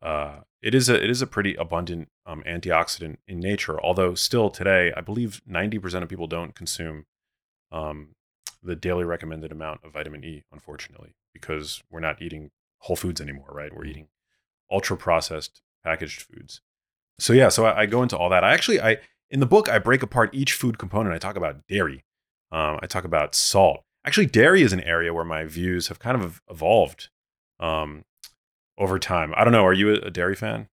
Uh, 0.00 0.40
it 0.60 0.74
is 0.74 0.88
a 0.88 1.02
it 1.02 1.10
is 1.10 1.22
a 1.22 1.26
pretty 1.26 1.54
abundant 1.54 2.08
um, 2.26 2.42
antioxidant 2.46 3.18
in 3.28 3.38
nature. 3.38 3.80
Although 3.80 4.14
still 4.14 4.50
today, 4.50 4.92
I 4.96 5.00
believe 5.00 5.42
ninety 5.46 5.78
percent 5.78 6.02
of 6.02 6.08
people 6.08 6.26
don't 6.26 6.54
consume 6.54 7.06
um, 7.70 8.14
the 8.62 8.76
daily 8.76 9.04
recommended 9.04 9.52
amount 9.52 9.80
of 9.84 9.92
vitamin 9.92 10.24
E. 10.24 10.44
Unfortunately, 10.52 11.14
because 11.32 11.82
we're 11.90 12.00
not 12.00 12.20
eating 12.20 12.50
whole 12.78 12.96
foods 12.96 13.20
anymore, 13.20 13.50
right? 13.50 13.74
We're 13.74 13.84
eating 13.84 14.08
ultra 14.70 14.96
processed 14.96 15.62
packaged 15.84 16.22
foods. 16.22 16.60
So 17.18 17.32
yeah, 17.32 17.48
so 17.48 17.66
I, 17.66 17.82
I 17.82 17.86
go 17.86 18.02
into 18.02 18.16
all 18.16 18.30
that. 18.30 18.42
I 18.42 18.52
actually 18.54 18.80
I 18.80 18.98
in 19.30 19.40
the 19.40 19.46
book 19.46 19.68
I 19.68 19.78
break 19.78 20.02
apart 20.02 20.30
each 20.32 20.54
food 20.54 20.78
component. 20.78 21.14
I 21.14 21.18
talk 21.18 21.36
about 21.36 21.66
dairy. 21.68 22.04
Um, 22.52 22.78
I 22.82 22.86
talk 22.86 23.04
about 23.04 23.34
salt. 23.34 23.82
Actually, 24.04 24.26
dairy 24.26 24.62
is 24.62 24.72
an 24.72 24.80
area 24.80 25.14
where 25.14 25.24
my 25.24 25.44
views 25.44 25.88
have 25.88 25.98
kind 25.98 26.22
of 26.22 26.42
evolved 26.50 27.08
um, 27.58 28.04
over 28.78 28.98
time. 28.98 29.32
I 29.36 29.44
don't 29.44 29.52
know. 29.52 29.64
Are 29.64 29.72
you 29.72 29.94
a, 29.94 30.10
dairy 30.10 30.36
fan? 30.36 30.68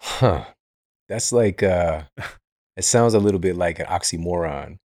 Huh. 0.00 0.44
That's 1.08 1.32
like 1.32 1.62
uh 1.62 2.02
it 2.76 2.84
sounds 2.84 3.14
a 3.14 3.18
little 3.18 3.40
bit 3.40 3.56
like 3.56 3.78
an 3.78 3.86
oxymoron, 3.86 4.78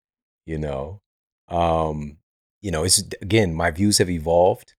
you 0.46 0.58
know. 0.58 1.00
Um, 1.48 2.18
you 2.60 2.70
know, 2.70 2.84
it's 2.84 3.02
again, 3.22 3.54
my 3.54 3.70
views 3.70 3.98
have 3.98 4.10
evolved, 4.10 4.74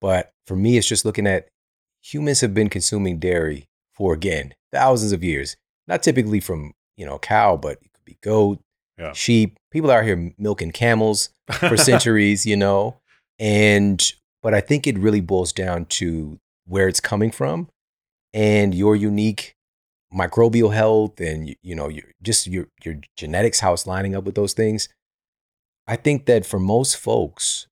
but 0.00 0.32
for 0.46 0.56
me 0.56 0.76
it's 0.76 0.88
just 0.88 1.04
looking 1.04 1.26
at 1.26 1.48
humans 2.02 2.40
have 2.40 2.54
been 2.54 2.68
consuming 2.68 3.18
dairy 3.18 3.68
for 3.92 4.14
again, 4.14 4.54
thousands 4.72 5.12
of 5.12 5.24
years. 5.24 5.56
Not 5.86 6.02
typically 6.02 6.40
from, 6.40 6.72
you 6.96 7.04
know, 7.04 7.18
cow, 7.18 7.56
but 7.56 7.78
it 7.82 7.92
could 7.92 8.04
be 8.04 8.18
goat, 8.22 8.60
Yeah. 9.00 9.12
sheep. 9.12 9.56
People 9.70 9.90
out 9.90 10.04
here 10.04 10.32
milking 10.38 10.72
camels 10.72 11.30
for 11.52 11.76
centuries, 11.90 12.44
you 12.44 12.56
know. 12.56 13.00
And 13.38 14.12
but 14.42 14.54
I 14.54 14.60
think 14.60 14.86
it 14.86 14.98
really 14.98 15.20
boils 15.20 15.52
down 15.52 15.86
to 15.86 16.38
where 16.66 16.86
it's 16.86 17.00
coming 17.00 17.30
from 17.30 17.68
and 18.32 18.74
your 18.74 18.94
unique 18.94 19.54
microbial 20.14 20.72
health 20.72 21.20
and 21.20 21.48
you, 21.48 21.54
you 21.62 21.74
know 21.74 21.88
your, 21.88 22.04
just 22.22 22.46
your 22.46 22.66
your 22.84 22.96
genetics 23.16 23.60
how 23.60 23.72
it's 23.72 23.86
lining 23.86 24.14
up 24.14 24.24
with 24.24 24.34
those 24.34 24.52
things. 24.52 24.88
I 25.86 25.96
think 25.96 26.26
that 26.26 26.46
for 26.46 26.60
most 26.60 26.96
folks 26.96 27.66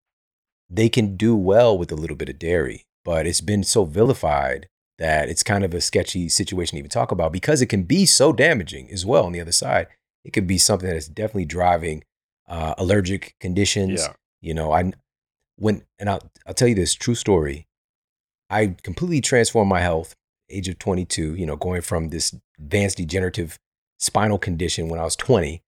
they 0.70 0.90
can 0.90 1.16
do 1.16 1.36
well 1.36 1.78
with 1.78 1.92
a 1.92 1.96
little 1.96 2.18
bit 2.18 2.30
of 2.30 2.40
dairy, 2.40 2.84
but 3.06 3.26
it's 3.26 3.42
been 3.42 3.64
so 3.64 3.86
vilified 3.86 4.68
that 4.98 5.30
it's 5.30 5.44
kind 5.44 5.64
of 5.64 5.74
a 5.74 5.82
sketchy 5.82 6.28
situation 6.28 6.76
to 6.76 6.80
even 6.80 6.90
talk 6.90 7.12
about 7.12 7.32
because 7.32 7.62
it 7.62 7.68
can 7.68 7.84
be 7.84 8.06
so 8.06 8.34
damaging 8.34 8.90
as 8.92 9.06
well 9.06 9.26
on 9.26 9.32
the 9.32 9.42
other 9.42 9.52
side. 9.52 9.88
It 10.28 10.34
could 10.34 10.46
be 10.46 10.58
something 10.58 10.90
that 10.90 10.98
is 10.98 11.08
definitely 11.08 11.46
driving 11.46 12.04
uh, 12.50 12.76
allergic 12.78 13.36
conditions. 13.40 14.02
yeah. 14.02 14.14
You 14.42 14.54
know, 14.54 14.74
I 14.74 14.92
when 15.56 15.84
and 15.98 16.10
I'll 16.10 16.22
I'll 16.46 16.54
tell 16.54 16.68
you 16.68 16.76
this 16.76 16.94
true 16.94 17.16
story. 17.16 17.66
I 18.50 18.76
completely 18.84 19.22
transformed 19.22 19.70
my 19.70 19.80
health, 19.80 20.16
age 20.50 20.68
of 20.68 20.80
22, 20.80 21.36
you 21.36 21.46
know, 21.46 21.56
going 21.56 21.82
from 21.82 22.10
this 22.10 22.36
advanced 22.60 22.98
degenerative 22.98 23.58
spinal 24.00 24.38
condition 24.38 24.90
when 24.90 25.00
I 25.00 25.04
was 25.06 25.16
20. 25.16 25.62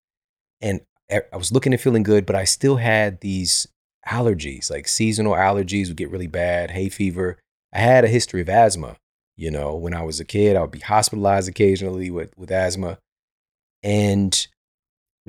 And 0.61 0.81
I 1.09 1.21
I 1.31 1.37
was 1.37 1.53
looking 1.53 1.71
and 1.71 1.81
feeling 1.81 2.03
good, 2.03 2.25
but 2.25 2.35
I 2.35 2.43
still 2.43 2.75
had 2.75 3.21
these 3.21 3.65
allergies, 4.05 4.69
like 4.69 4.89
seasonal 4.89 5.33
allergies 5.33 5.87
would 5.87 5.97
get 5.97 6.11
really 6.11 6.27
bad, 6.27 6.71
hay 6.71 6.89
fever. 6.89 7.37
I 7.73 7.79
had 7.79 8.03
a 8.03 8.09
history 8.09 8.41
of 8.41 8.49
asthma. 8.49 8.97
You 9.37 9.51
know, 9.51 9.73
when 9.73 9.93
I 9.93 10.01
was 10.01 10.19
a 10.19 10.25
kid, 10.25 10.57
I 10.57 10.61
would 10.61 10.71
be 10.71 10.79
hospitalized 10.79 11.47
occasionally 11.47 12.11
with, 12.11 12.37
with 12.37 12.51
asthma. 12.51 12.97
And 13.81 14.48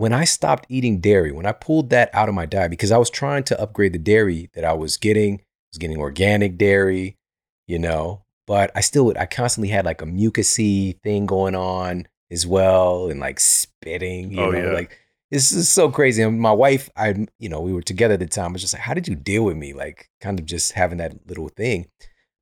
when 0.01 0.14
I 0.14 0.24
stopped 0.24 0.64
eating 0.70 0.98
dairy, 1.01 1.30
when 1.30 1.44
I 1.44 1.53
pulled 1.53 1.90
that 1.90 2.09
out 2.14 2.30
of 2.30 2.34
my 2.34 2.46
diet, 2.46 2.70
because 2.70 2.90
I 2.90 2.96
was 2.96 3.11
trying 3.11 3.44
to 3.44 3.61
upgrade 3.61 3.92
the 3.92 3.98
dairy 3.98 4.48
that 4.55 4.64
I 4.64 4.72
was 4.72 4.96
getting, 4.96 5.34
I 5.34 5.42
was 5.72 5.78
getting 5.78 5.98
organic 5.98 6.57
dairy, 6.57 7.18
you 7.66 7.78
know, 7.78 8.24
but 8.46 8.70
I 8.74 8.80
still 8.80 9.05
would, 9.05 9.18
I 9.18 9.26
constantly 9.26 9.68
had 9.68 9.84
like 9.84 10.01
a 10.01 10.07
mucusy 10.07 10.98
thing 11.03 11.26
going 11.26 11.55
on 11.55 12.09
as 12.30 12.46
well 12.46 13.11
and 13.11 13.20
like 13.20 13.40
spitting, 13.40 14.32
you 14.32 14.40
Oh, 14.40 14.51
know, 14.51 14.68
yeah. 14.68 14.72
like 14.72 14.98
this 15.30 15.53
is 15.53 15.68
so 15.68 15.90
crazy. 15.90 16.22
And 16.22 16.40
my 16.40 16.51
wife, 16.53 16.88
I, 16.96 17.26
you 17.38 17.51
know, 17.51 17.61
we 17.61 17.74
were 17.74 17.82
together 17.82 18.14
at 18.14 18.20
the 18.20 18.26
time. 18.26 18.46
I 18.46 18.53
was 18.53 18.62
just 18.62 18.72
like, 18.72 18.80
how 18.82 18.94
did 18.94 19.07
you 19.07 19.14
deal 19.14 19.44
with 19.44 19.59
me? 19.59 19.74
Like 19.74 20.09
kind 20.22 20.40
of 20.40 20.46
just 20.46 20.72
having 20.72 20.96
that 20.96 21.28
little 21.28 21.51
thing. 21.51 21.88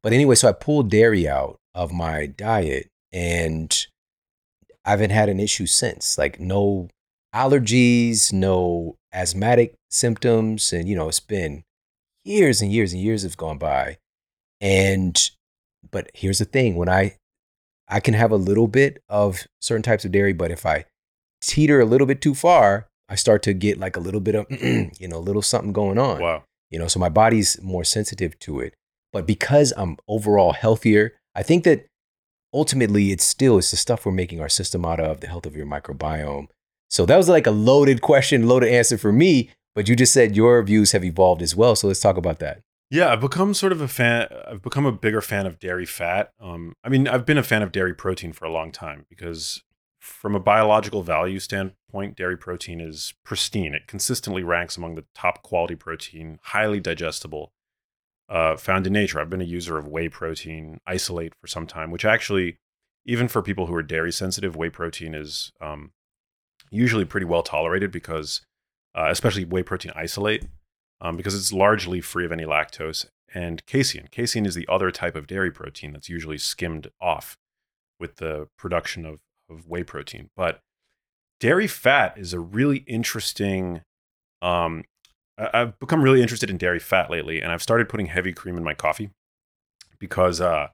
But 0.05 0.13
anyway, 0.13 0.37
so 0.37 0.49
I 0.49 0.53
pulled 0.53 0.91
dairy 0.91 1.27
out 1.29 1.59
of 1.75 1.93
my 1.93 2.27
diet 2.27 2.89
and 3.13 3.77
I 4.85 4.91
haven't 4.91 5.11
had 5.11 5.29
an 5.29 5.41
issue 5.41 5.67
since. 5.67 6.17
Like 6.17 6.39
no 6.39 6.89
allergies, 7.35 8.33
no 8.33 8.97
asthmatic 9.13 9.75
symptoms. 9.91 10.73
And, 10.73 10.89
you 10.89 10.97
know, 10.97 11.09
it's 11.09 11.21
been 11.21 11.63
years 12.25 12.61
and 12.63 12.73
years 12.73 12.93
and 12.93 13.03
years 13.03 13.23
have 13.23 13.37
gone 13.37 13.59
by. 13.59 13.99
And, 14.61 15.19
but 15.91 16.11
here's 16.15 16.39
the 16.39 16.45
thing 16.45 16.77
when 16.77 16.89
I, 16.89 17.17
I 17.89 18.01
can 18.01 18.15
have 18.15 18.31
a 18.33 18.37
little 18.37 18.69
bit 18.69 19.03
of 19.09 19.47
certain 19.61 19.83
types 19.83 20.05
of 20.05 20.13
dairy, 20.13 20.33
but 20.33 20.51
if 20.51 20.67
I 20.67 20.85
teeter 21.41 21.81
a 21.81 21.85
little 21.87 22.07
bit 22.07 22.21
too 22.21 22.35
far, 22.35 22.89
I 23.09 23.15
start 23.15 23.43
to 23.45 23.55
get 23.55 23.79
like 23.79 23.97
a 23.97 24.01
little 24.01 24.21
bit 24.21 24.35
of, 24.35 24.47
you 24.51 25.09
know, 25.09 25.17
a 25.17 25.21
little 25.21 25.41
something 25.43 25.73
going 25.73 25.99
on 25.99 26.21
Wow. 26.21 26.45
you 26.71 26.79
know 26.79 26.89
so 26.89 27.01
my 27.01 27.09
body's 27.09 27.59
more 27.63 27.85
sensitive 27.85 28.39
to 28.41 28.61
it 28.61 28.75
but 29.15 29.27
because 29.27 29.73
i'm 29.79 29.97
overall 30.07 30.53
healthier 30.53 31.13
i 31.35 31.43
think 31.43 31.65
that 31.65 31.87
ultimately 32.53 33.11
it's 33.11 33.25
still 33.25 33.57
it's 33.57 33.71
the 33.71 33.79
stuff 33.79 34.05
we're 34.05 34.13
making 34.13 34.41
our 34.43 34.49
system 34.51 34.85
out 34.85 35.01
of 35.01 35.21
the 35.21 35.27
health 35.27 35.47
of 35.47 35.57
your 35.57 35.65
microbiome 35.65 36.49
so 36.89 37.07
that 37.07 37.17
was 37.17 37.29
like 37.29 37.47
a 37.47 37.51
loaded 37.53 38.01
question 38.01 38.47
loaded 38.49 38.71
answer 38.73 38.99
for 38.99 39.13
me 39.13 39.51
but 39.75 39.89
you 39.89 39.95
just 39.95 40.13
said 40.13 40.35
your 40.35 40.63
views 40.63 40.93
have 40.93 41.05
evolved 41.05 41.43
as 41.43 41.55
well 41.55 41.77
so 41.77 41.87
let's 41.87 42.01
talk 42.01 42.17
about 42.17 42.39
that 42.39 42.61
Yeah, 42.91 43.13
I've 43.13 43.21
become 43.21 43.53
sort 43.53 43.73
of 43.73 43.83
a 43.83 43.89
fan. 43.89 44.29
I've 44.51 44.63
become 44.63 44.87
a 44.87 44.93
bigger 44.93 45.21
fan 45.21 45.47
of 45.47 45.59
dairy 45.59 45.85
fat. 45.85 46.33
Um, 46.41 46.73
I 46.83 46.89
mean, 46.89 47.07
I've 47.07 47.27
been 47.27 47.37
a 47.37 47.43
fan 47.43 47.63
of 47.63 47.71
dairy 47.71 47.95
protein 47.95 48.33
for 48.33 48.47
a 48.47 48.51
long 48.51 48.73
time 48.73 49.05
because, 49.11 49.63
from 50.01 50.35
a 50.35 50.41
biological 50.41 51.03
value 51.03 51.39
standpoint, 51.39 52.17
dairy 52.17 52.39
protein 52.39 52.81
is 52.81 53.13
pristine. 53.25 53.75
It 53.75 53.87
consistently 53.87 54.43
ranks 54.43 54.79
among 54.79 54.95
the 54.95 55.05
top 55.15 55.43
quality 55.43 55.77
protein, 55.77 56.39
highly 56.43 56.81
digestible, 56.81 57.53
uh, 58.31 58.57
found 58.57 58.87
in 58.87 58.95
nature. 58.95 59.21
I've 59.21 59.29
been 59.29 59.43
a 59.43 59.45
user 59.45 59.77
of 59.77 59.87
whey 59.87 60.09
protein 60.09 60.81
isolate 60.87 61.35
for 61.39 61.47
some 61.47 61.67
time, 61.67 61.91
which 61.91 62.07
actually, 62.07 62.57
even 63.05 63.29
for 63.29 63.43
people 63.43 63.67
who 63.67 63.75
are 63.75 63.83
dairy 63.83 64.13
sensitive, 64.13 64.57
whey 64.57 64.71
protein 64.71 65.15
is 65.15 65.53
um, 65.61 65.93
usually 66.71 67.05
pretty 67.05 67.27
well 67.27 67.43
tolerated 67.43 67.91
because, 67.91 68.43
uh, 68.95 69.07
especially 69.09 69.45
whey 69.45 69.63
protein 69.63 69.93
isolate, 69.95 70.47
um, 71.01 71.17
because 71.17 71.35
it's 71.35 71.53
largely 71.53 72.01
free 72.01 72.25
of 72.25 72.33
any 72.33 72.45
lactose. 72.45 73.07
And 73.35 73.65
casein. 73.67 74.09
Casein 74.11 74.47
is 74.47 74.55
the 74.55 74.67
other 74.69 74.91
type 74.91 75.15
of 75.15 75.27
dairy 75.27 75.51
protein 75.51 75.93
that's 75.93 76.09
usually 76.09 76.39
skimmed 76.39 76.89
off 77.01 77.37
with 78.01 78.17
the 78.17 78.49
production 78.57 79.05
of, 79.05 79.21
of 79.51 79.67
whey 79.67 79.83
protein. 79.83 80.31
But 80.35 80.61
dairy 81.41 81.67
fat 81.67 82.17
is 82.17 82.33
a 82.33 82.41
really 82.41 82.79
interesting. 82.87 83.83
Um, 84.41 84.85
I- 85.37 85.51
I've 85.53 85.79
become 85.79 86.01
really 86.03 86.23
interested 86.23 86.49
in 86.49 86.57
dairy 86.57 86.79
fat 86.79 87.11
lately, 87.11 87.43
and 87.43 87.53
I've 87.53 87.63
started 87.63 87.89
putting 87.89 88.07
heavy 88.07 88.33
cream 88.33 88.57
in 88.57 88.65
my 88.65 88.75
coffee 88.75 89.11
because 89.99 90.41
uh, 90.41 90.69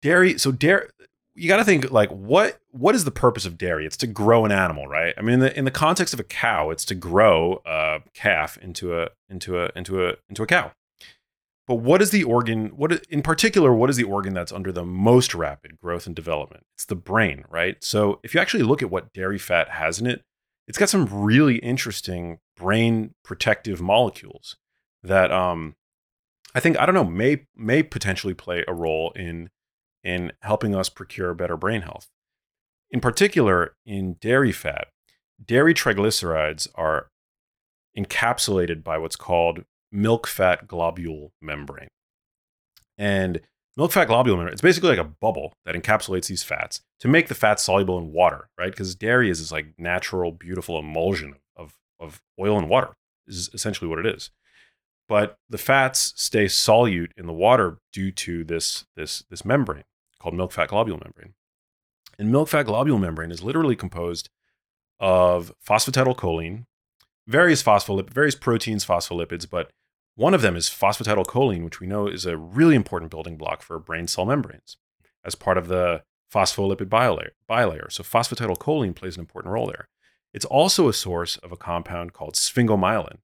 dairy. 0.00 0.38
So 0.38 0.52
dairy, 0.52 0.88
you 1.34 1.48
got 1.48 1.56
to 1.56 1.64
think 1.64 1.90
like 1.90 2.10
what 2.10 2.60
what 2.70 2.94
is 2.94 3.04
the 3.04 3.10
purpose 3.10 3.44
of 3.44 3.58
dairy? 3.58 3.86
It's 3.86 3.96
to 3.98 4.06
grow 4.06 4.44
an 4.44 4.52
animal, 4.52 4.86
right? 4.86 5.14
I 5.16 5.22
mean, 5.22 5.34
in 5.34 5.40
the 5.40 5.58
in 5.58 5.64
the 5.64 5.70
context 5.70 6.14
of 6.14 6.20
a 6.20 6.24
cow, 6.24 6.70
it's 6.70 6.84
to 6.86 6.94
grow 6.94 7.60
a 7.66 8.00
calf 8.14 8.56
into 8.58 8.98
a 8.98 9.08
into 9.28 9.60
a 9.60 9.70
into 9.74 10.06
a 10.06 10.14
into 10.28 10.42
a 10.42 10.46
cow. 10.46 10.72
But 11.66 11.76
what 11.76 12.02
is 12.02 12.10
the 12.10 12.24
organ? 12.24 12.68
What 12.76 13.04
in 13.06 13.22
particular? 13.22 13.74
What 13.74 13.90
is 13.90 13.96
the 13.96 14.04
organ 14.04 14.34
that's 14.34 14.52
under 14.52 14.70
the 14.70 14.84
most 14.84 15.34
rapid 15.34 15.78
growth 15.78 16.06
and 16.06 16.14
development? 16.14 16.66
It's 16.74 16.84
the 16.84 16.94
brain, 16.94 17.44
right? 17.48 17.82
So 17.82 18.20
if 18.22 18.34
you 18.34 18.40
actually 18.40 18.64
look 18.64 18.82
at 18.82 18.90
what 18.90 19.12
dairy 19.12 19.38
fat 19.38 19.70
has 19.70 19.98
in 19.98 20.06
it, 20.06 20.22
it's 20.68 20.78
got 20.78 20.88
some 20.88 21.06
really 21.06 21.56
interesting 21.56 22.38
brain 22.56 23.14
protective 23.24 23.80
molecules 23.80 24.56
that 25.02 25.32
um, 25.32 25.74
I 26.54 26.60
think 26.60 26.78
I 26.78 26.86
don't 26.86 26.94
know 26.94 27.04
may 27.04 27.46
may 27.56 27.82
potentially 27.82 28.34
play 28.34 28.64
a 28.68 28.74
role 28.74 29.12
in 29.16 29.50
in 30.04 30.32
helping 30.42 30.74
us 30.74 30.88
procure 30.88 31.34
better 31.34 31.56
brain 31.56 31.80
health. 31.80 32.08
In 32.90 33.00
particular, 33.00 33.74
in 33.84 34.14
dairy 34.20 34.52
fat, 34.52 34.88
dairy 35.44 35.74
triglycerides 35.74 36.68
are 36.74 37.08
encapsulated 37.98 38.84
by 38.84 38.98
what's 38.98 39.16
called 39.16 39.64
milk 39.90 40.26
fat 40.26 40.68
globule 40.68 41.32
membrane. 41.40 41.88
And 42.98 43.40
milk 43.76 43.92
fat 43.92 44.06
globule 44.06 44.36
membrane, 44.36 44.52
it's 44.52 44.62
basically 44.62 44.90
like 44.90 44.98
a 44.98 45.04
bubble 45.04 45.54
that 45.64 45.74
encapsulates 45.74 46.26
these 46.26 46.42
fats 46.42 46.82
to 47.00 47.08
make 47.08 47.28
the 47.28 47.34
fats 47.34 47.64
soluble 47.64 47.98
in 47.98 48.12
water, 48.12 48.48
right? 48.58 48.70
Because 48.70 48.94
dairy 48.94 49.30
is 49.30 49.40
this 49.40 49.50
like 49.50 49.74
natural, 49.78 50.30
beautiful 50.30 50.78
emulsion 50.78 51.36
of, 51.56 51.74
of 51.98 52.20
oil 52.38 52.58
and 52.58 52.68
water, 52.68 52.92
is 53.26 53.48
essentially 53.54 53.88
what 53.88 53.98
it 53.98 54.06
is. 54.06 54.30
But 55.08 55.36
the 55.48 55.58
fats 55.58 56.14
stay 56.16 56.46
solute 56.46 57.10
in 57.16 57.26
the 57.26 57.32
water 57.32 57.78
due 57.92 58.10
to 58.12 58.44
this, 58.44 58.86
this, 58.96 59.24
this 59.30 59.44
membrane 59.44 59.84
called 60.24 60.34
milk 60.34 60.52
fat 60.52 60.70
globule 60.70 60.98
membrane. 61.04 61.34
And 62.18 62.32
milk 62.32 62.48
fat 62.48 62.64
globule 62.64 62.98
membrane 62.98 63.30
is 63.30 63.42
literally 63.42 63.76
composed 63.76 64.30
of 64.98 65.52
phosphatidylcholine, 65.68 66.64
various 67.26 67.62
phospholip, 67.62 68.08
various 68.08 68.34
proteins, 68.34 68.86
phospholipids, 68.86 69.48
but 69.48 69.70
one 70.14 70.32
of 70.32 70.40
them 70.40 70.56
is 70.56 70.70
phosphatidylcholine, 70.70 71.62
which 71.62 71.78
we 71.78 71.86
know 71.86 72.06
is 72.06 72.24
a 72.24 72.38
really 72.38 72.74
important 72.74 73.10
building 73.10 73.36
block 73.36 73.60
for 73.60 73.78
brain 73.78 74.06
cell 74.06 74.24
membranes 74.24 74.78
as 75.24 75.34
part 75.34 75.58
of 75.58 75.68
the 75.68 76.02
phospholipid 76.32 76.88
bilayer. 76.88 77.30
bilayer. 77.48 77.92
So 77.92 78.02
phosphatidylcholine 78.02 78.94
plays 78.94 79.16
an 79.16 79.20
important 79.20 79.52
role 79.52 79.66
there. 79.66 79.88
It's 80.32 80.46
also 80.46 80.88
a 80.88 80.94
source 80.94 81.36
of 81.38 81.52
a 81.52 81.56
compound 81.56 82.14
called 82.14 82.34
sphingomyelin, 82.34 83.18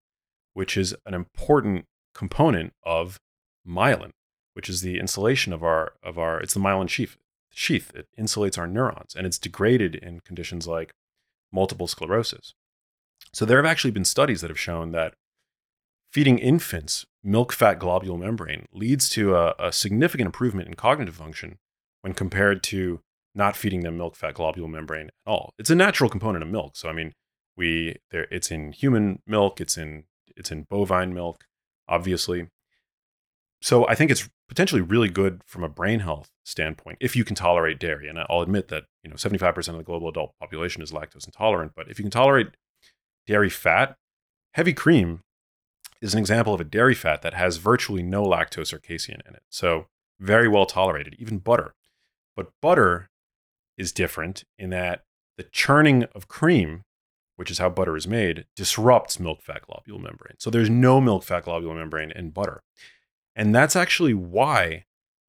which 0.52 0.76
is 0.76 0.94
an 1.06 1.14
important 1.14 1.86
component 2.14 2.74
of 2.82 3.18
myelin, 3.66 4.10
which 4.60 4.68
is 4.68 4.82
the 4.82 4.98
insulation 4.98 5.54
of 5.54 5.64
our 5.64 5.94
of 6.02 6.18
our 6.18 6.38
it's 6.38 6.52
the 6.52 6.60
myelin 6.60 6.86
sheath 6.86 7.16
sheath. 7.48 7.90
It 7.94 8.08
insulates 8.18 8.58
our 8.58 8.66
neurons 8.66 9.14
and 9.16 9.26
it's 9.26 9.38
degraded 9.38 9.94
in 9.94 10.20
conditions 10.20 10.66
like 10.66 10.92
multiple 11.50 11.86
sclerosis. 11.86 12.52
So 13.32 13.46
there 13.46 13.56
have 13.56 13.64
actually 13.64 13.90
been 13.92 14.04
studies 14.04 14.42
that 14.42 14.50
have 14.50 14.60
shown 14.60 14.92
that 14.92 15.14
feeding 16.12 16.38
infants 16.38 17.06
milk 17.24 17.54
fat 17.54 17.78
globule 17.78 18.18
membrane 18.18 18.66
leads 18.70 19.08
to 19.10 19.34
a, 19.34 19.54
a 19.58 19.72
significant 19.72 20.26
improvement 20.26 20.68
in 20.68 20.74
cognitive 20.74 21.16
function 21.16 21.56
when 22.02 22.12
compared 22.12 22.62
to 22.64 23.00
not 23.34 23.56
feeding 23.56 23.80
them 23.80 23.96
milk 23.96 24.14
fat 24.14 24.34
globule 24.34 24.68
membrane 24.68 25.06
at 25.06 25.14
all. 25.30 25.54
It's 25.58 25.70
a 25.70 25.74
natural 25.74 26.10
component 26.10 26.44
of 26.44 26.50
milk. 26.50 26.76
So 26.76 26.90
I 26.90 26.92
mean, 26.92 27.14
we 27.56 27.96
there 28.10 28.26
it's 28.30 28.50
in 28.50 28.72
human 28.72 29.22
milk, 29.26 29.58
it's 29.58 29.78
in 29.78 30.04
it's 30.36 30.52
in 30.52 30.64
bovine 30.64 31.14
milk, 31.14 31.46
obviously. 31.88 32.48
So 33.62 33.86
I 33.88 33.94
think 33.94 34.10
it's 34.10 34.28
potentially 34.48 34.80
really 34.80 35.08
good 35.08 35.42
from 35.46 35.62
a 35.62 35.68
brain 35.68 36.00
health 36.00 36.30
standpoint 36.44 36.98
if 37.00 37.14
you 37.14 37.24
can 37.24 37.36
tolerate 37.36 37.78
dairy. 37.78 38.08
And 38.08 38.18
I'll 38.28 38.40
admit 38.40 38.68
that, 38.68 38.84
you 39.04 39.10
know, 39.10 39.16
75% 39.16 39.68
of 39.68 39.76
the 39.76 39.82
global 39.82 40.08
adult 40.08 40.32
population 40.40 40.82
is 40.82 40.92
lactose 40.92 41.26
intolerant, 41.26 41.72
but 41.76 41.90
if 41.90 41.98
you 41.98 42.02
can 42.02 42.10
tolerate 42.10 42.48
dairy 43.26 43.50
fat, 43.50 43.96
heavy 44.54 44.72
cream 44.72 45.20
is 46.00 46.14
an 46.14 46.20
example 46.20 46.54
of 46.54 46.60
a 46.60 46.64
dairy 46.64 46.94
fat 46.94 47.22
that 47.22 47.34
has 47.34 47.58
virtually 47.58 48.02
no 48.02 48.24
lactose 48.24 48.72
or 48.72 48.78
casein 48.78 49.22
in 49.28 49.34
it. 49.34 49.42
So 49.50 49.86
very 50.18 50.48
well 50.48 50.66
tolerated, 50.66 51.16
even 51.18 51.38
butter. 51.38 51.74
But 52.36 52.52
butter 52.62 53.10
is 53.76 53.92
different 53.92 54.44
in 54.58 54.70
that 54.70 55.04
the 55.36 55.42
churning 55.44 56.04
of 56.14 56.28
cream, 56.28 56.82
which 57.36 57.50
is 57.50 57.58
how 57.58 57.68
butter 57.68 57.96
is 57.96 58.06
made, 58.06 58.46
disrupts 58.56 59.20
milk 59.20 59.42
fat 59.42 59.62
globule 59.62 59.98
membrane. 59.98 60.36
So 60.38 60.50
there's 60.50 60.70
no 60.70 61.00
milk 61.00 61.24
fat 61.24 61.44
globule 61.44 61.74
membrane 61.74 62.10
in 62.10 62.30
butter. 62.30 62.62
And 63.34 63.54
that's 63.54 63.76
actually 63.76 64.14
why 64.14 64.84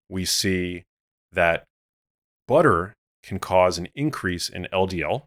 we 0.09 0.25
see 0.25 0.83
that 1.31 1.65
butter 2.47 2.93
can 3.23 3.39
cause 3.39 3.77
an 3.77 3.87
increase 3.95 4.49
in 4.49 4.67
LDL. 4.73 5.23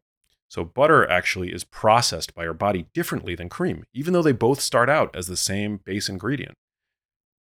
So 0.49 0.65
butter 0.65 1.09
actually 1.11 1.53
is 1.53 1.65
processed 1.65 2.35
by 2.35 2.47
our 2.47 2.55
body 2.55 2.87
differently 2.93 3.35
than 3.35 3.49
cream, 3.49 3.85
even 3.93 4.13
though 4.13 4.23
they 4.23 4.33
both 4.33 4.61
start 4.61 4.89
out 4.89 5.15
as 5.17 5.27
the 5.27 5.37
same 5.37 5.79
base 5.79 6.09
ingredient. 6.09 6.55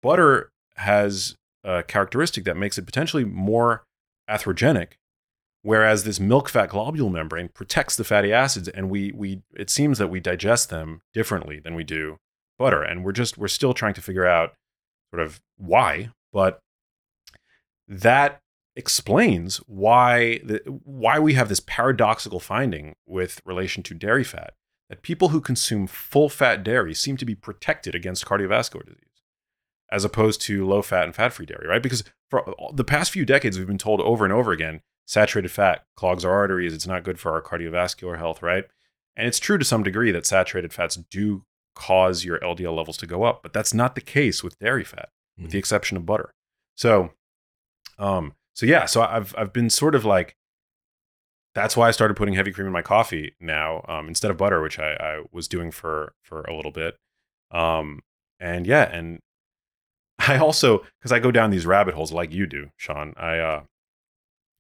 Butter 0.02 0.50
has 0.78 1.36
a 1.64 1.84
characteristic 1.84 2.44
that 2.46 2.58
makes 2.58 2.78
it 2.78 2.86
potentially 2.86 3.24
more 3.24 3.84
atherogenic, 4.30 4.94
whereas 5.62 6.04
this 6.04 6.20
milk 6.20 6.50
fat 6.50 6.70
globule 6.70 7.10
membrane 7.10 7.50
protects 7.50 7.96
the 7.96 8.04
fatty 8.04 8.34
acids, 8.34 8.68
and 8.68 8.90
we 8.90 9.12
we 9.12 9.42
it 9.56 9.70
seems 9.70 9.98
that 9.98 10.10
we 10.10 10.20
digest 10.20 10.70
them 10.70 11.02
differently 11.14 11.60
than 11.60 11.76
we 11.76 11.84
do 11.84 12.18
butter, 12.58 12.82
and 12.82 13.04
we're 13.04 13.12
just 13.12 13.38
we're 13.38 13.48
still 13.48 13.74
trying 13.74 13.94
to 13.94 14.02
figure 14.02 14.26
out 14.26 14.54
sort 15.14 15.26
of 15.26 15.42
why, 15.58 16.10
but 16.32 16.60
that 17.88 18.42
explains 18.76 19.58
why 19.68 20.40
the, 20.44 20.60
why 20.84 21.20
we 21.20 21.36
have 21.36 21.50
this 21.50 21.60
paradoxical 21.60 22.40
finding 22.40 22.96
with 23.06 23.40
relation 23.46 23.84
to 23.84 23.94
dairy 23.94 24.24
fat 24.24 24.54
that 24.90 25.04
people 25.04 25.30
who 25.30 25.40
consume 25.40 25.86
full 25.86 26.30
fat 26.30 26.64
dairy 26.64 26.96
seem 26.96 27.16
to 27.16 27.26
be 27.26 27.36
protected 27.36 27.94
against 27.94 28.26
cardiovascular 28.26 28.84
disease 28.86 29.22
as 29.92 30.04
opposed 30.04 30.42
to 30.42 30.66
low 30.66 30.82
fat 30.82 31.04
and 31.04 31.16
fat 31.16 31.32
free 31.32 31.46
dairy 31.46 31.68
right? 31.68 31.84
Because 31.84 32.04
for 32.32 32.56
the 32.74 32.84
past 32.84 33.12
few 33.12 33.26
decades 33.26 33.60
we've 33.60 33.68
been 33.68 33.78
told 33.78 34.02
over 34.02 34.26
and 34.26 34.34
over 34.34 34.52
again 34.52 34.82
saturated 35.06 35.50
fat 35.50 35.84
clogs 35.96 36.26
our 36.26 36.32
arteries 36.32 36.74
it's 36.74 36.88
not 36.88 37.04
good 37.04 37.20
for 37.20 37.32
our 37.32 37.42
cardiovascular 37.44 38.18
health 38.18 38.42
right? 38.42 38.66
And 39.16 39.28
it's 39.28 39.40
true 39.40 39.60
to 39.60 39.66
some 39.66 39.84
degree 39.84 40.12
that 40.12 40.26
saturated 40.26 40.74
fats 40.74 40.96
do 40.96 41.46
cause 41.76 42.24
your 42.24 42.40
LDL 42.40 42.76
levels 42.76 42.98
to 42.98 43.08
go 43.08 43.24
up 43.24 43.42
but 43.44 43.54
that's 43.54 43.74
not 43.74 43.96
the 43.96 44.02
case 44.02 44.44
with 44.44 44.58
dairy 44.60 44.84
fat 44.84 45.10
with 45.40 45.52
the 45.52 45.58
exception 45.58 45.98
of 45.98 46.06
butter 46.06 46.32
so 46.76 47.12
um 47.98 48.34
so 48.54 48.66
yeah, 48.66 48.86
so 48.86 49.02
I've 49.02 49.34
I've 49.38 49.52
been 49.52 49.70
sort 49.70 49.96
of 49.96 50.06
like 50.06 50.36
that's 51.56 51.76
why 51.76 51.88
I 51.88 51.92
started 51.92 52.16
putting 52.16 52.36
heavy 52.36 52.52
cream 52.52 52.68
in 52.68 52.74
my 52.74 52.82
coffee 52.82 53.36
now 53.40 53.84
um, 53.88 54.08
instead 54.08 54.32
of 54.32 54.38
butter, 54.38 54.62
which 54.62 54.80
I, 54.80 54.94
I 54.94 55.24
was 55.32 55.48
doing 55.48 55.72
for 55.72 56.14
for 56.24 56.42
a 56.42 56.56
little 56.56 56.72
bit. 56.72 56.98
Um, 57.52 58.02
and 58.40 58.66
yeah, 58.66 58.84
and 58.84 59.20
I 60.20 60.38
also 60.38 60.80
because 61.00 61.12
I 61.12 61.20
go 61.20 61.32
down 61.32 61.50
these 61.50 61.66
rabbit 61.66 61.96
holes 61.96 62.12
like 62.12 62.32
you 62.32 62.46
do, 62.46 62.70
Shawn. 62.78 63.14
I 63.18 63.40
uh, 63.40 63.64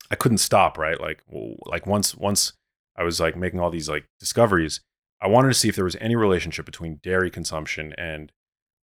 I 0.10 0.16
couldn't 0.16 0.40
stop. 0.40 0.78
Right, 0.78 1.00
like 1.00 1.24
like 1.66 1.86
once 1.86 2.16
once 2.16 2.54
I 2.96 3.04
was 3.04 3.20
like 3.20 3.38
making 3.38 3.60
all 3.60 3.70
these 3.70 3.90
like 3.90 4.06
discoveries, 4.20 4.82
I 5.22 5.28
wanted 5.28 5.50
to 5.50 5.54
see 5.54 5.70
if 5.70 5.76
there 5.76 5.86
was 5.86 5.96
any 6.02 6.16
relationship 6.16 6.66
between 6.66 7.00
dairy 7.02 7.30
consumption 7.30 7.94
and 7.98 8.32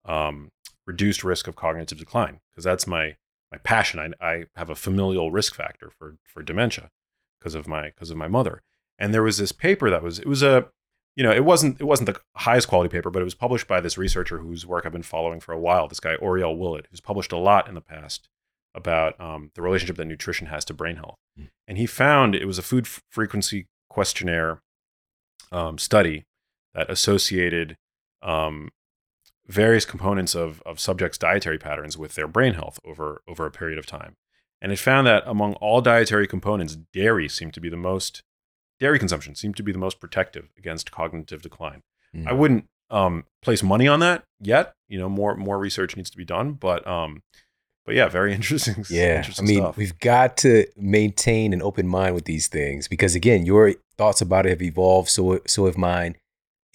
um, 0.04 0.50
reduced 0.86 1.24
risk 1.24 1.46
of 1.46 1.56
cognitive 1.56 1.98
decline 1.98 2.40
because 2.50 2.64
that's 2.64 2.86
my 2.86 3.16
my 3.50 3.58
passion. 3.58 4.14
I, 4.20 4.26
I 4.26 4.44
have 4.56 4.70
a 4.70 4.74
familial 4.74 5.30
risk 5.30 5.54
factor 5.54 5.90
for 5.98 6.16
for 6.24 6.42
dementia 6.42 6.90
because 7.38 7.54
of 7.54 7.68
my 7.68 7.88
because 7.90 8.10
of 8.10 8.16
my 8.16 8.28
mother. 8.28 8.62
And 8.98 9.14
there 9.14 9.22
was 9.22 9.38
this 9.38 9.52
paper 9.52 9.90
that 9.90 10.02
was 10.02 10.18
it 10.18 10.26
was 10.26 10.42
a 10.42 10.68
you 11.16 11.22
know 11.22 11.32
it 11.32 11.44
wasn't 11.44 11.80
it 11.80 11.84
wasn't 11.84 12.06
the 12.06 12.20
highest 12.36 12.68
quality 12.68 12.90
paper, 12.90 13.10
but 13.10 13.20
it 13.20 13.24
was 13.24 13.34
published 13.34 13.68
by 13.68 13.80
this 13.80 13.98
researcher 13.98 14.38
whose 14.38 14.66
work 14.66 14.86
I've 14.86 14.92
been 14.92 15.02
following 15.02 15.40
for 15.40 15.52
a 15.52 15.60
while. 15.60 15.88
This 15.88 16.00
guy 16.00 16.16
Auriel 16.16 16.56
Willette, 16.56 16.86
who's 16.90 17.00
published 17.00 17.32
a 17.32 17.38
lot 17.38 17.68
in 17.68 17.74
the 17.74 17.80
past 17.80 18.28
about 18.74 19.20
um, 19.20 19.50
the 19.54 19.62
relationship 19.62 19.96
that 19.96 20.04
nutrition 20.04 20.46
has 20.48 20.64
to 20.66 20.74
brain 20.74 20.96
health. 20.96 21.16
Mm. 21.38 21.48
And 21.66 21.78
he 21.78 21.86
found 21.86 22.34
it 22.34 22.46
was 22.46 22.58
a 22.58 22.62
food 22.62 22.84
f- 22.84 23.02
frequency 23.10 23.66
questionnaire 23.88 24.62
um, 25.52 25.78
study 25.78 26.24
that 26.74 26.90
associated 26.90 27.76
um, 28.22 28.70
various 29.46 29.84
components 29.84 30.34
of, 30.34 30.62
of 30.66 30.78
subjects' 30.78 31.18
dietary 31.18 31.58
patterns 31.58 31.96
with 31.96 32.14
their 32.14 32.28
brain 32.28 32.54
health 32.54 32.78
over, 32.84 33.22
over 33.26 33.46
a 33.46 33.50
period 33.50 33.78
of 33.78 33.86
time. 33.86 34.14
And 34.60 34.72
it 34.72 34.78
found 34.78 35.06
that 35.06 35.22
among 35.26 35.54
all 35.54 35.80
dietary 35.80 36.26
components, 36.26 36.76
dairy 36.92 37.28
seemed 37.28 37.54
to 37.54 37.60
be 37.60 37.68
the 37.68 37.76
most 37.76 38.22
dairy 38.80 38.98
consumption 38.98 39.34
seemed 39.34 39.56
to 39.56 39.62
be 39.62 39.72
the 39.72 39.78
most 39.78 40.00
protective 40.00 40.48
against 40.56 40.92
cognitive 40.92 41.42
decline. 41.42 41.82
Mm. 42.14 42.26
I 42.26 42.32
wouldn't 42.32 42.66
um, 42.90 43.24
place 43.42 43.62
money 43.62 43.88
on 43.88 44.00
that 44.00 44.24
yet. 44.40 44.74
You 44.88 44.98
know, 44.98 45.08
more 45.08 45.36
more 45.36 45.58
research 45.58 45.96
needs 45.96 46.10
to 46.10 46.16
be 46.16 46.24
done, 46.24 46.52
but 46.52 46.86
um, 46.86 47.22
but 47.88 47.96
yeah, 47.96 48.06
very 48.08 48.34
interesting. 48.40 48.84
Yeah, 48.90 49.16
interesting 49.16 49.46
I 49.46 49.48
mean, 49.48 49.58
stuff. 49.60 49.76
we've 49.78 49.98
got 49.98 50.36
to 50.38 50.66
maintain 50.76 51.54
an 51.54 51.62
open 51.62 51.88
mind 51.88 52.14
with 52.14 52.26
these 52.26 52.46
things 52.46 52.86
because, 52.86 53.14
again, 53.14 53.46
your 53.46 53.72
thoughts 53.96 54.20
about 54.20 54.44
it 54.44 54.50
have 54.50 54.60
evolved. 54.60 55.08
So, 55.08 55.40
so 55.46 55.64
have 55.64 55.78
mine. 55.78 56.14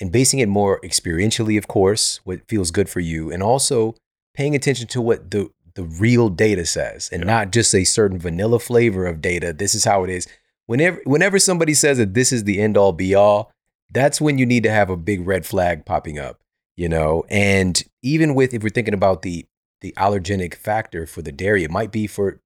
And 0.01 0.11
basing 0.11 0.39
it 0.39 0.49
more 0.49 0.79
experientially, 0.81 1.55
of 1.55 1.67
course, 1.67 2.19
what 2.23 2.41
feels 2.49 2.71
good 2.71 2.89
for 2.89 2.99
you, 2.99 3.31
and 3.31 3.43
also 3.43 3.93
paying 4.33 4.55
attention 4.55 4.87
to 4.87 5.01
what 5.01 5.29
the 5.29 5.51
the 5.75 5.83
real 5.83 6.29
data 6.29 6.65
says, 6.65 7.09
and 7.11 7.21
Yeah. 7.21 7.27
not 7.27 7.51
just 7.51 7.75
a 7.75 7.83
certain 7.83 8.17
vanilla 8.17 8.57
flavor 8.59 9.05
of 9.05 9.21
data. 9.21 9.53
This 9.53 9.75
is 9.75 9.83
how 9.83 10.03
it 10.03 10.09
is. 10.09 10.27
Whenever, 10.65 10.99
whenever 11.05 11.37
somebody 11.37 11.73
says 11.75 11.99
that 11.99 12.15
this 12.15 12.31
is 12.31 12.43
the 12.43 12.59
end 12.59 12.75
all 12.75 12.91
be 12.91 13.13
all, 13.13 13.51
that's 13.91 14.19
when 14.19 14.39
you 14.39 14.45
need 14.47 14.63
to 14.63 14.71
have 14.71 14.89
a 14.89 14.97
big 14.97 15.25
red 15.27 15.45
flag 15.45 15.85
popping 15.85 16.17
up. 16.17 16.39
You 16.75 16.89
know, 16.89 17.23
and 17.29 17.81
even 18.01 18.33
with 18.33 18.53
if 18.55 18.63
we're 18.63 18.69
thinking 18.69 18.95
about 18.95 19.21
the 19.21 19.45
the 19.83 19.93
allergenic 19.97 20.55
factor 20.55 21.05
for 21.05 21.21
the 21.21 21.31
dairy. 21.31 21.63
It 21.63 21.69
might 21.69 21.91
be 21.91 22.07
for 22.07 22.39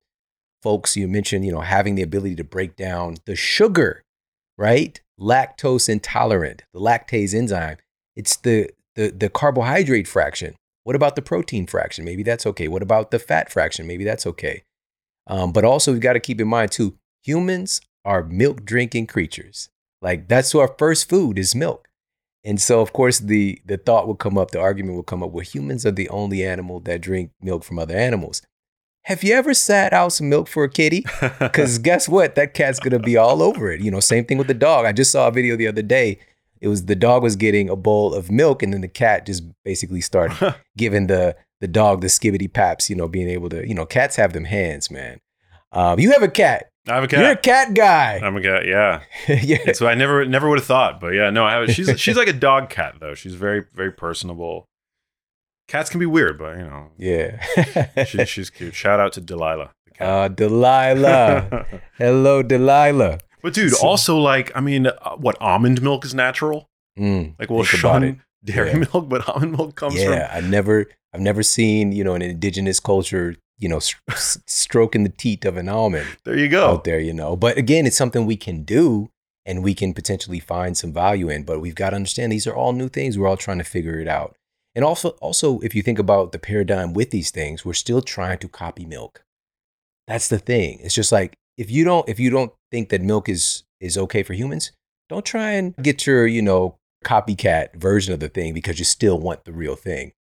folks 0.62 0.98
you 0.98 1.08
mentioned, 1.08 1.46
you 1.46 1.52
know, 1.54 1.62
having 1.62 1.96
the 1.96 2.02
ability 2.02 2.36
to 2.36 2.44
break 2.44 2.76
down 2.76 3.18
the 3.26 3.36
sugar, 3.36 4.02
right? 4.58 5.00
Lactose 5.18 5.88
intolerant, 5.88 6.64
the 6.74 6.82
lactase 6.82 7.34
enzyme. 7.34 7.78
It's 8.16 8.36
the 8.36 8.72
the 8.96 9.12
the 9.12 9.30
carbohydrate 9.30 10.08
fraction. 10.08 10.56
What 10.84 10.96
about 10.96 11.16
the 11.16 11.22
protein 11.22 11.68
fraction? 11.68 12.04
Maybe 12.04 12.24
that's 12.24 12.46
okay. 12.46 12.68
What 12.68 12.82
about 12.82 13.12
the 13.12 13.20
fat 13.20 13.52
fraction? 13.52 13.88
Maybe 13.88 14.04
that's 14.04 14.26
okay. 14.26 14.64
Um, 15.28 15.52
but 15.52 15.64
also, 15.64 15.92
we've 15.92 16.02
got 16.02 16.14
to 16.14 16.20
keep 16.20 16.42
in 16.42 16.48
mind 16.48 16.72
too, 16.72 16.98
humans 17.24 17.82
are 18.04 18.24
milk 18.24 18.66
drinking 18.66 19.08
creatures. 19.08 19.70
Like 20.02 20.28
that's 20.28 20.54
our 20.56 20.74
first 20.78 21.10
food 21.10 21.38
is 21.38 21.54
milk. 21.56 21.87
And 22.48 22.62
so, 22.62 22.80
of 22.80 22.94
course, 22.94 23.20
the 23.20 23.62
the 23.66 23.76
thought 23.76 24.08
will 24.08 24.16
come 24.16 24.38
up, 24.38 24.52
the 24.52 24.62
argument 24.62 24.96
will 24.96 25.04
come 25.04 25.22
up. 25.22 25.32
Well, 25.32 25.44
humans 25.44 25.86
are 25.86 25.92
the 25.92 26.08
only 26.08 26.46
animal 26.46 26.80
that 26.80 27.02
drink 27.02 27.32
milk 27.42 27.66
from 27.66 27.78
other 27.78 27.98
animals. 27.98 28.42
Have 29.02 29.22
you 29.22 29.34
ever 29.34 29.54
sat 29.54 29.92
out 29.92 30.14
some 30.14 30.30
milk 30.30 30.48
for 30.48 30.64
a 30.64 30.70
kitty? 30.70 31.06
Because 31.40 31.78
guess 31.78 32.08
what? 32.08 32.36
That 32.36 32.54
cat's 32.54 32.80
gonna 32.80 33.00
be 33.00 33.18
all 33.18 33.44
over 33.44 33.70
it. 33.70 33.82
You 33.82 33.92
know, 33.92 34.00
same 34.00 34.24
thing 34.24 34.38
with 34.38 34.48
the 34.48 34.54
dog. 34.54 34.86
I 34.86 34.94
just 34.94 35.12
saw 35.12 35.28
a 35.28 35.32
video 35.32 35.58
the 35.58 35.68
other 35.68 35.82
day. 35.82 36.20
It 36.62 36.70
was 36.70 36.86
the 36.86 36.96
dog 36.96 37.22
was 37.22 37.36
getting 37.36 37.70
a 37.70 37.76
bowl 37.76 38.14
of 38.14 38.32
milk, 38.32 38.64
and 38.64 38.74
then 38.74 38.80
the 38.80 38.88
cat 38.88 39.26
just 39.26 39.44
basically 39.66 40.00
started 40.00 40.56
giving 40.78 41.08
the 41.08 41.36
the 41.60 41.68
dog 41.68 42.00
the 42.00 42.08
skibbity 42.08 42.52
paps. 42.52 42.90
You 42.90 42.96
know, 42.96 43.10
being 43.10 43.28
able 43.28 43.50
to, 43.50 43.68
you 43.68 43.74
know, 43.74 43.86
cats 43.86 44.16
have 44.16 44.32
them 44.32 44.46
hands, 44.46 44.90
man. 44.90 45.20
Um, 45.74 46.00
you 46.00 46.12
have 46.14 46.24
a 46.24 46.30
cat. 46.30 46.72
I 46.88 46.96
have 46.96 47.04
a 47.04 47.08
cat. 47.08 47.20
You're 47.20 47.32
a 47.32 47.36
cat. 47.38 47.74
guy. 47.74 48.20
I'm 48.24 48.36
a 48.38 48.42
cat. 48.42 48.66
Yeah. 48.66 49.02
yeah. 49.28 49.74
So 49.74 49.88
I 49.88 49.96
never 49.96 50.26
never 50.26 50.48
would 50.50 50.60
have 50.60 50.66
thought, 50.68 51.00
but 51.02 51.10
yeah, 51.14 51.30
no, 51.30 51.44
I 51.46 51.54
have, 51.54 51.70
she's 51.72 52.00
she's 52.00 52.16
like 52.18 52.28
a 52.30 52.34
dog 52.34 52.70
cat 52.70 52.96
though. 53.00 53.14
She's 53.14 53.36
very 53.36 53.66
very 53.74 53.92
personable. 53.92 54.66
Cats 55.68 55.90
can 55.90 56.00
be 56.00 56.06
weird, 56.06 56.38
but 56.40 56.58
you 56.58 56.64
know, 56.64 56.88
Yeah. 56.98 57.44
she, 58.06 58.24
she's 58.26 58.50
cute. 58.50 58.74
Shout 58.74 59.00
out 59.02 59.12
to 59.14 59.22
Delilah. 59.22 59.72
the 59.86 59.92
cat. 59.92 60.08
uh, 60.08 60.28
Delilah. 60.30 61.66
Hello, 61.98 62.42
Delilah. 62.42 63.18
but 63.42 63.54
dude, 63.54 63.74
so- 63.74 63.86
also 63.86 64.18
like, 64.18 64.50
I 64.56 64.62
mean, 64.62 64.88
uh, 64.88 65.16
what 65.18 65.36
almond 65.42 65.82
milk 65.82 66.06
is 66.06 66.14
natural? 66.14 66.68
Mm, 66.98 67.36
Like, 67.38 67.50
we'll 67.50 67.64
shun 67.66 68.24
dairy 68.46 68.70
Yeah. 68.72 68.86
milk, 68.94 69.10
but 69.10 69.28
almond 69.28 69.52
milk 69.52 69.76
comes 69.76 69.96
from. 70.02 70.14
yeah, 70.14 70.32
I 70.34 70.40
never, 70.40 70.86
I've 71.14 71.20
never 71.22 71.44
seen, 71.44 71.92
you 71.92 72.04
know, 72.06 72.14
an 72.16 72.22
indigenous 72.22 72.80
culture, 72.80 73.36
you 73.60 73.68
know, 73.70 73.78
s- 73.78 73.96
s- 74.10 74.38
stroking 74.46 75.04
the 75.04 75.10
teat 75.10 75.46
of 75.46 75.58
an 75.58 75.70
almond. 75.70 76.08
There 76.24 76.38
you 76.38 76.48
go. 76.48 76.68
out 76.72 76.84
there, 76.84 77.00
you 77.00 77.14
know. 77.14 77.36
But 77.36 77.58
again, 77.58 77.86
it's 77.86 77.98
something 77.98 78.26
we 78.26 78.38
can 78.38 78.64
do 78.64 79.10
and 79.46 79.64
we 79.64 79.74
can 79.74 79.94
potentially 79.94 80.40
find 80.40 80.78
some 80.78 80.94
value 80.94 81.30
in. 81.30 81.44
But 81.44 81.60
we've 81.62 81.76
got 81.76 81.92
to 81.92 81.96
understand 81.96 82.32
these 82.32 82.48
are 82.48 82.56
all 82.56 82.74
new 82.74 82.90
things. 82.90 83.18
We're 83.18 83.28
all 83.28 83.38
trying 83.38 83.58
to 83.60 83.64
figure 83.64 84.00
it 84.00 84.08
out. 84.08 84.36
And 84.76 84.86
also, 84.86 85.10
also, 85.22 85.60
if 85.60 85.74
you 85.74 85.82
think 85.82 85.98
about 85.98 86.32
the 86.34 86.40
paradigm 86.40 86.94
with 86.94 87.10
these 87.10 87.32
things, 87.32 87.66
we're 87.66 87.74
still 87.74 88.02
trying 88.02 88.38
to 88.40 88.48
copy 88.48 88.86
milk. 88.86 89.24
That's 90.08 90.28
the 90.28 90.38
thing. 90.40 90.80
It's 90.82 90.94
just 90.94 91.12
like 91.12 91.34
if 91.58 91.72
you 91.72 91.84
don't, 91.84 92.08
if 92.08 92.20
you 92.20 92.30
don't 92.30 92.52
think 92.72 92.90
that 92.90 93.02
milk 93.02 93.28
is 93.28 93.64
is 93.80 93.98
okay 93.98 94.22
for 94.24 94.34
humans, 94.34 94.72
don't 95.10 95.26
try 95.26 95.52
and 95.52 95.76
get 95.82 96.06
your, 96.06 96.28
you 96.28 96.42
know, 96.42 96.76
copycat 97.06 97.76
version 97.76 98.14
of 98.14 98.20
the 98.20 98.30
thing 98.30 98.54
because 98.54 98.80
you 98.80 98.86
still 98.86 99.20
want 99.20 99.46
the 99.46 99.52
real 99.52 99.76
thing. 99.76 100.12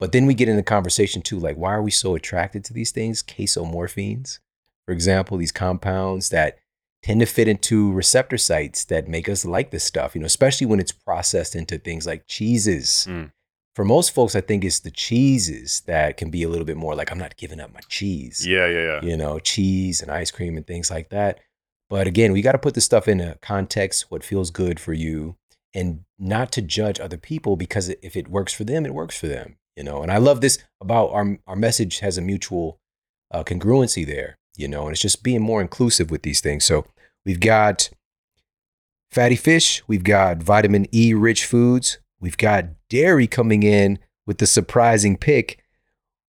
But 0.00 0.12
then 0.12 0.26
we 0.26 0.34
get 0.34 0.48
in 0.48 0.56
the 0.56 0.62
conversation 0.62 1.22
too, 1.22 1.38
like 1.38 1.56
why 1.56 1.72
are 1.72 1.82
we 1.82 1.90
so 1.90 2.14
attracted 2.16 2.64
to 2.64 2.72
these 2.72 2.90
things? 2.90 3.22
Casomorphins, 3.22 4.40
for 4.86 4.92
example, 4.92 5.36
these 5.36 5.52
compounds 5.52 6.30
that 6.30 6.58
tend 7.02 7.20
to 7.20 7.26
fit 7.26 7.48
into 7.48 7.92
receptor 7.92 8.38
sites 8.38 8.84
that 8.86 9.08
make 9.08 9.28
us 9.28 9.44
like 9.44 9.70
this 9.70 9.84
stuff, 9.84 10.14
you 10.14 10.20
know, 10.20 10.26
especially 10.26 10.66
when 10.66 10.80
it's 10.80 10.92
processed 10.92 11.54
into 11.54 11.78
things 11.78 12.06
like 12.06 12.26
cheeses. 12.26 13.06
Mm. 13.08 13.30
For 13.76 13.84
most 13.84 14.12
folks, 14.12 14.34
I 14.34 14.40
think 14.40 14.64
it's 14.64 14.80
the 14.80 14.90
cheeses 14.90 15.82
that 15.86 16.16
can 16.16 16.30
be 16.30 16.42
a 16.42 16.48
little 16.48 16.64
bit 16.64 16.76
more 16.76 16.94
like, 16.94 17.12
I'm 17.12 17.18
not 17.18 17.36
giving 17.36 17.60
up 17.60 17.72
my 17.72 17.80
cheese 17.88 18.46
Yeah, 18.46 18.66
yeah, 18.66 18.84
yeah. 18.84 19.02
you 19.02 19.16
know, 19.16 19.38
cheese 19.38 20.02
and 20.02 20.10
ice 20.10 20.30
cream 20.30 20.56
and 20.56 20.66
things 20.66 20.90
like 20.90 21.10
that. 21.10 21.38
But 21.88 22.06
again, 22.06 22.32
we 22.32 22.42
got 22.42 22.52
to 22.52 22.58
put 22.58 22.74
this 22.74 22.84
stuff 22.84 23.06
in 23.06 23.20
a 23.20 23.36
context, 23.36 24.10
what 24.10 24.24
feels 24.24 24.50
good 24.50 24.80
for 24.80 24.92
you, 24.92 25.36
and 25.74 26.04
not 26.18 26.52
to 26.52 26.62
judge 26.62 27.00
other 27.00 27.16
people 27.16 27.56
because 27.56 27.88
if 27.88 28.16
it 28.16 28.28
works 28.28 28.52
for 28.52 28.64
them, 28.64 28.84
it 28.84 28.94
works 28.94 29.18
for 29.18 29.28
them, 29.28 29.56
you 29.80 29.84
know. 29.84 30.02
And 30.02 30.12
I 30.12 30.18
love 30.18 30.42
this 30.42 30.58
about 30.82 31.10
our 31.10 31.38
our 31.46 31.56
message 31.56 32.00
has 32.00 32.18
a 32.18 32.22
mutual 32.22 32.78
uh, 33.30 33.42
congruency 33.42 34.06
there, 34.06 34.36
you 34.54 34.68
know, 34.68 34.82
and 34.82 34.92
it's 34.92 35.00
just 35.00 35.22
being 35.22 35.40
more 35.40 35.62
inclusive 35.62 36.10
with 36.10 36.20
these 36.20 36.42
things. 36.42 36.66
So 36.66 36.84
we've 37.24 37.40
got 37.40 37.88
fatty 39.10 39.36
fish, 39.36 39.82
we've 39.86 40.04
got 40.04 40.42
vitamin 40.42 40.86
E 40.92 41.14
rich 41.14 41.46
foods, 41.46 41.98
we've 42.20 42.36
got 42.36 42.66
dairy 42.90 43.26
coming 43.26 43.62
in 43.62 43.98
with 44.26 44.36
the 44.36 44.46
surprising 44.46 45.16
pick. 45.16 45.64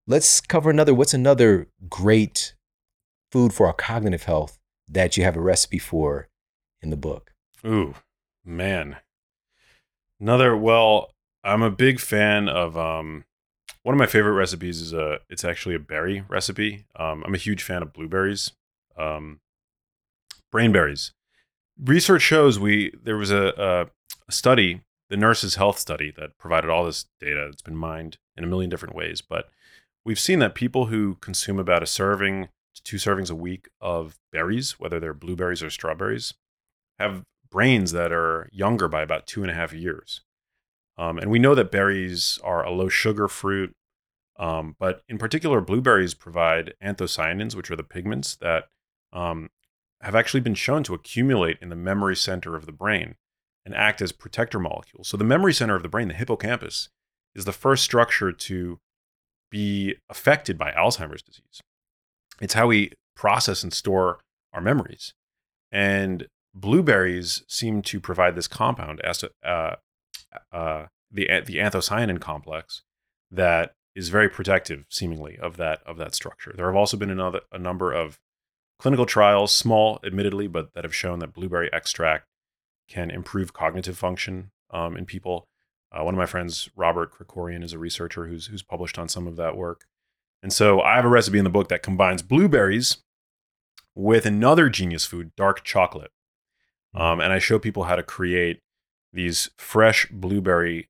Let's 0.06 0.40
cover 0.40 0.70
another. 0.70 0.94
What's 0.94 1.12
another 1.12 1.68
great 1.90 2.54
food 3.30 3.52
for 3.52 3.66
our 3.66 3.74
cognitive 3.74 4.22
health 4.22 4.58
that 4.88 5.18
you 5.18 5.24
have 5.24 5.36
a 5.36 5.42
recipe 5.42 5.78
for 5.78 6.28
in 6.80 6.88
the 6.88 6.96
book? 6.96 7.34
Ooh, 7.66 7.96
man. 8.46 8.96
Another 10.18 10.56
well, 10.56 11.12
I'm 11.44 11.60
a 11.60 11.70
big 11.70 12.00
fan 12.00 12.48
of 12.48 12.78
um 12.78 13.24
one 13.82 13.94
of 13.94 13.98
my 13.98 14.06
favorite 14.06 14.32
recipes 14.32 14.80
is 14.80 14.92
a 14.92 15.18
it's 15.28 15.44
actually 15.44 15.74
a 15.74 15.80
berry 15.80 16.24
recipe. 16.28 16.86
Um 16.96 17.22
I'm 17.24 17.34
a 17.34 17.38
huge 17.38 17.62
fan 17.62 17.82
of 17.82 17.92
blueberries. 17.92 18.52
Um 18.96 19.40
brainberries. 20.52 21.12
Research 21.82 22.22
shows 22.22 22.58
we 22.58 22.92
there 23.02 23.16
was 23.16 23.30
a, 23.30 23.88
a, 24.28 24.32
study, 24.32 24.82
the 25.08 25.16
nurses 25.16 25.56
health 25.56 25.78
study 25.78 26.12
that 26.16 26.38
provided 26.38 26.70
all 26.70 26.84
this 26.84 27.06
data. 27.20 27.48
It's 27.52 27.62
been 27.62 27.76
mined 27.76 28.18
in 28.36 28.44
a 28.44 28.46
million 28.46 28.70
different 28.70 28.94
ways, 28.94 29.20
but 29.20 29.46
we've 30.04 30.20
seen 30.20 30.38
that 30.40 30.54
people 30.54 30.86
who 30.86 31.16
consume 31.16 31.58
about 31.58 31.82
a 31.82 31.86
serving 31.86 32.48
to 32.74 32.82
two 32.82 32.96
servings 32.96 33.30
a 33.30 33.34
week 33.34 33.68
of 33.80 34.18
berries, 34.30 34.78
whether 34.78 34.98
they're 35.00 35.14
blueberries 35.14 35.62
or 35.62 35.70
strawberries, 35.70 36.34
have 36.98 37.24
brains 37.50 37.92
that 37.92 38.12
are 38.12 38.48
younger 38.52 38.88
by 38.88 39.02
about 39.02 39.26
two 39.26 39.42
and 39.42 39.50
a 39.50 39.54
half 39.54 39.72
years. 39.72 40.22
Um, 40.98 41.18
and 41.18 41.30
we 41.30 41.38
know 41.38 41.54
that 41.54 41.70
berries 41.70 42.38
are 42.44 42.64
a 42.64 42.70
low 42.70 42.88
sugar 42.88 43.28
fruit, 43.28 43.74
um, 44.38 44.76
but 44.78 45.02
in 45.08 45.18
particular, 45.18 45.60
blueberries 45.60 46.14
provide 46.14 46.74
anthocyanins, 46.82 47.54
which 47.54 47.70
are 47.70 47.76
the 47.76 47.82
pigments 47.82 48.36
that 48.36 48.64
um, 49.12 49.50
have 50.00 50.14
actually 50.14 50.40
been 50.40 50.54
shown 50.54 50.82
to 50.84 50.94
accumulate 50.94 51.58
in 51.60 51.68
the 51.68 51.76
memory 51.76 52.16
center 52.16 52.56
of 52.56 52.66
the 52.66 52.72
brain 52.72 53.14
and 53.64 53.74
act 53.74 54.02
as 54.02 54.12
protector 54.12 54.58
molecules. 54.58 55.08
So, 55.08 55.16
the 55.16 55.24
memory 55.24 55.54
center 55.54 55.76
of 55.76 55.82
the 55.82 55.88
brain, 55.88 56.08
the 56.08 56.14
hippocampus, 56.14 56.88
is 57.34 57.44
the 57.44 57.52
first 57.52 57.84
structure 57.84 58.32
to 58.32 58.78
be 59.50 59.96
affected 60.10 60.58
by 60.58 60.72
Alzheimer's 60.72 61.22
disease. 61.22 61.60
It's 62.40 62.54
how 62.54 62.66
we 62.66 62.92
process 63.14 63.62
and 63.62 63.72
store 63.72 64.18
our 64.52 64.60
memories. 64.60 65.14
And 65.70 66.26
blueberries 66.54 67.44
seem 67.48 67.82
to 67.82 68.00
provide 68.00 68.34
this 68.34 68.48
compound, 68.48 69.00
as 69.02 69.24
uh, 69.44 69.76
uh, 70.52 70.86
the 71.10 71.28
the 71.44 71.56
anthocyanin 71.56 72.20
complex, 72.20 72.82
that 73.30 73.74
is 73.94 74.08
very 74.08 74.28
protective, 74.28 74.84
seemingly, 74.88 75.38
of 75.38 75.56
that 75.56 75.80
of 75.86 75.96
that 75.98 76.14
structure. 76.14 76.52
There 76.56 76.66
have 76.66 76.76
also 76.76 76.96
been 76.96 77.10
another 77.10 77.40
a 77.50 77.58
number 77.58 77.92
of 77.92 78.18
clinical 78.78 79.06
trials, 79.06 79.52
small, 79.52 80.00
admittedly, 80.04 80.48
but 80.48 80.74
that 80.74 80.84
have 80.84 80.94
shown 80.94 81.20
that 81.20 81.34
blueberry 81.34 81.72
extract 81.72 82.26
can 82.88 83.10
improve 83.10 83.52
cognitive 83.52 83.96
function 83.96 84.50
um, 84.70 84.96
in 84.96 85.06
people. 85.06 85.46
Uh, 85.92 86.02
one 86.02 86.14
of 86.14 86.18
my 86.18 86.26
friends, 86.26 86.70
Robert 86.74 87.12
Krikorian, 87.12 87.62
is 87.62 87.72
a 87.72 87.78
researcher 87.78 88.26
who's 88.26 88.46
who's 88.46 88.62
published 88.62 88.98
on 88.98 89.08
some 89.08 89.26
of 89.26 89.36
that 89.36 89.56
work. 89.56 89.84
And 90.42 90.52
so 90.52 90.80
I 90.80 90.96
have 90.96 91.04
a 91.04 91.08
recipe 91.08 91.38
in 91.38 91.44
the 91.44 91.50
book 91.50 91.68
that 91.68 91.82
combines 91.82 92.22
blueberries 92.22 92.98
with 93.94 94.26
another 94.26 94.68
genius 94.68 95.04
food, 95.04 95.30
dark 95.36 95.62
chocolate. 95.62 96.10
Um, 96.94 97.20
and 97.20 97.32
I 97.32 97.38
show 97.38 97.58
people 97.58 97.84
how 97.84 97.96
to 97.96 98.02
create 98.02 98.60
these 99.12 99.50
fresh 99.56 100.06
blueberry, 100.10 100.88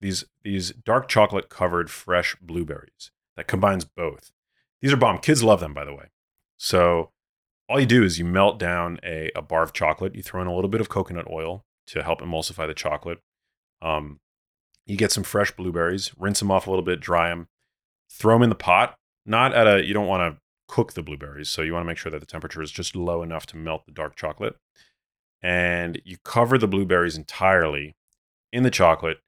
these 0.00 0.24
these 0.42 0.70
dark 0.70 1.08
chocolate 1.08 1.48
covered 1.48 1.90
fresh 1.90 2.36
blueberries 2.40 3.10
that 3.36 3.46
combines 3.46 3.84
both. 3.84 4.32
These 4.80 4.92
are 4.92 4.96
bomb. 4.96 5.18
Kids 5.18 5.44
love 5.44 5.60
them, 5.60 5.74
by 5.74 5.84
the 5.84 5.94
way. 5.94 6.06
So 6.58 7.10
all 7.68 7.80
you 7.80 7.86
do 7.86 8.02
is 8.02 8.18
you 8.18 8.24
melt 8.24 8.58
down 8.58 8.98
a, 9.04 9.30
a 9.34 9.42
bar 9.42 9.62
of 9.62 9.72
chocolate. 9.72 10.14
You 10.14 10.22
throw 10.22 10.42
in 10.42 10.48
a 10.48 10.54
little 10.54 10.70
bit 10.70 10.80
of 10.80 10.88
coconut 10.88 11.30
oil 11.30 11.64
to 11.86 12.02
help 12.02 12.20
emulsify 12.20 12.66
the 12.66 12.74
chocolate. 12.74 13.18
Um, 13.80 14.20
you 14.86 14.96
get 14.96 15.12
some 15.12 15.24
fresh 15.24 15.52
blueberries, 15.52 16.12
rinse 16.18 16.40
them 16.40 16.50
off 16.50 16.66
a 16.66 16.70
little 16.70 16.84
bit, 16.84 17.00
dry 17.00 17.28
them, 17.28 17.48
throw 18.10 18.34
them 18.34 18.42
in 18.42 18.48
the 18.48 18.54
pot. 18.54 18.96
Not 19.24 19.54
at 19.54 19.66
a, 19.66 19.86
you 19.86 19.94
don't 19.94 20.08
want 20.08 20.34
to 20.34 20.40
cook 20.68 20.94
the 20.94 21.02
blueberries. 21.02 21.48
So 21.48 21.62
you 21.62 21.72
want 21.72 21.84
to 21.84 21.86
make 21.86 21.98
sure 21.98 22.10
that 22.10 22.20
the 22.20 22.26
temperature 22.26 22.62
is 22.62 22.72
just 22.72 22.96
low 22.96 23.22
enough 23.22 23.46
to 23.46 23.56
melt 23.56 23.86
the 23.86 23.92
dark 23.92 24.16
chocolate. 24.16 24.56
And 25.42 26.00
you 26.04 26.18
cover 26.24 26.56
the 26.56 26.68
blueberries 26.68 27.16
entirely 27.16 27.96
in 28.52 28.62
the 28.62 28.70
chocolate. 28.70 29.18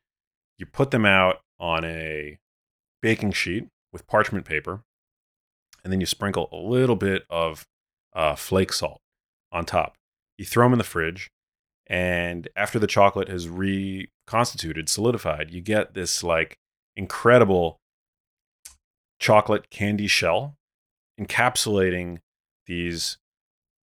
You 0.58 0.66
put 0.66 0.90
them 0.90 1.04
out 1.04 1.40
on 1.58 1.84
a 1.84 2.38
baking 3.02 3.32
sheet 3.32 3.68
with 3.92 4.06
parchment 4.06 4.44
paper. 4.44 4.82
And 5.82 5.92
then 5.92 6.00
you 6.00 6.06
sprinkle 6.06 6.48
a 6.52 6.56
little 6.56 6.96
bit 6.96 7.24
of 7.28 7.66
uh, 8.14 8.36
flake 8.36 8.72
salt 8.72 9.00
on 9.52 9.64
top. 9.64 9.96
You 10.38 10.44
throw 10.44 10.66
them 10.66 10.72
in 10.72 10.78
the 10.78 10.84
fridge. 10.84 11.30
And 11.86 12.48
after 12.56 12.78
the 12.78 12.86
chocolate 12.86 13.28
has 13.28 13.48
reconstituted, 13.48 14.88
solidified, 14.88 15.50
you 15.50 15.60
get 15.60 15.94
this 15.94 16.22
like 16.22 16.56
incredible 16.96 17.78
chocolate 19.18 19.70
candy 19.70 20.06
shell 20.06 20.56
encapsulating 21.20 22.18
these 22.66 23.18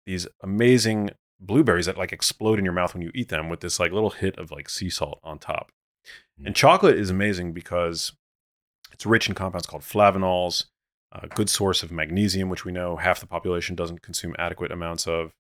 these 0.06 0.28
amazing 0.42 1.12
blueberries 1.42 1.88
that 1.88 1.98
like 1.98 2.14
explode 2.14 2.60
in 2.60 2.66
your 2.66 2.74
mouth 2.74 2.94
when 2.94 3.02
you 3.02 3.12
eat 3.14 3.30
them 3.30 3.50
with 3.50 3.60
this 3.60 3.80
like 3.80 3.92
little 3.92 4.12
hit 4.12 4.38
of 4.38 4.52
like 4.52 4.70
sea 4.70 4.90
salt 4.90 5.20
on 5.24 5.40
top. 5.40 5.72
Mm. 6.40 6.48
And 6.48 6.56
chocolate 6.56 6.98
is 6.98 7.10
amazing 7.10 7.52
because 7.54 8.14
it's 8.92 9.06
rich 9.06 9.28
in 9.28 9.36
compounds 9.36 9.68
called 9.68 9.82
flavanols, 9.82 10.66
a 11.12 11.28
good 11.28 11.50
source 11.50 11.84
of 11.84 11.92
magnesium, 11.92 12.50
which 12.50 12.64
we 12.64 12.72
know 12.72 12.98
half 12.98 13.20
the 13.20 13.26
population 13.26 13.76
doesn't 13.76 14.02
consume 14.02 14.36
adequate 14.38 14.72
amounts 14.72 15.08
of. 15.08 15.32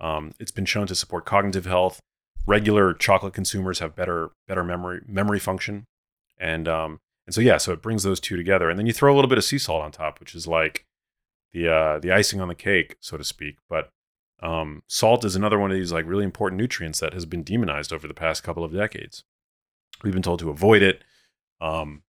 Um, 0.00 0.32
it's 0.38 0.50
been 0.50 0.64
shown 0.64 0.86
to 0.88 0.94
support 0.94 1.24
cognitive 1.24 1.64
health. 1.64 2.00
Regular 2.46 2.94
chocolate 2.94 3.34
consumers 3.34 3.78
have 3.80 3.96
better 3.96 4.30
better 4.46 4.64
memory 4.64 5.00
memory 5.06 5.38
function, 5.38 5.84
and 6.38 6.66
um, 6.66 7.00
and 7.26 7.34
so 7.34 7.40
yeah, 7.40 7.58
so 7.58 7.72
it 7.72 7.82
brings 7.82 8.04
those 8.04 8.20
two 8.20 8.36
together, 8.36 8.70
and 8.70 8.78
then 8.78 8.86
you 8.86 8.92
throw 8.92 9.12
a 9.12 9.16
little 9.16 9.28
bit 9.28 9.38
of 9.38 9.44
sea 9.44 9.58
salt 9.58 9.82
on 9.82 9.92
top, 9.92 10.18
which 10.18 10.34
is 10.34 10.46
like 10.46 10.86
the 11.52 11.68
uh, 11.68 11.98
the 11.98 12.10
icing 12.10 12.40
on 12.40 12.48
the 12.48 12.54
cake, 12.54 12.96
so 13.00 13.16
to 13.16 13.24
speak. 13.24 13.56
But 13.68 13.90
um, 14.40 14.82
salt 14.86 15.24
is 15.24 15.36
another 15.36 15.58
one 15.58 15.70
of 15.70 15.76
these 15.76 15.92
like 15.92 16.06
really 16.06 16.24
important 16.24 16.60
nutrients 16.60 17.00
that 17.00 17.12
has 17.14 17.26
been 17.26 17.42
demonized 17.42 17.92
over 17.92 18.06
the 18.06 18.14
past 18.14 18.42
couple 18.42 18.64
of 18.64 18.72
decades. 18.72 19.24
We've 20.02 20.12
been 20.12 20.22
told 20.22 20.38
to 20.40 20.50
avoid 20.50 20.82
it. 20.82 21.02
Um, 21.60 22.02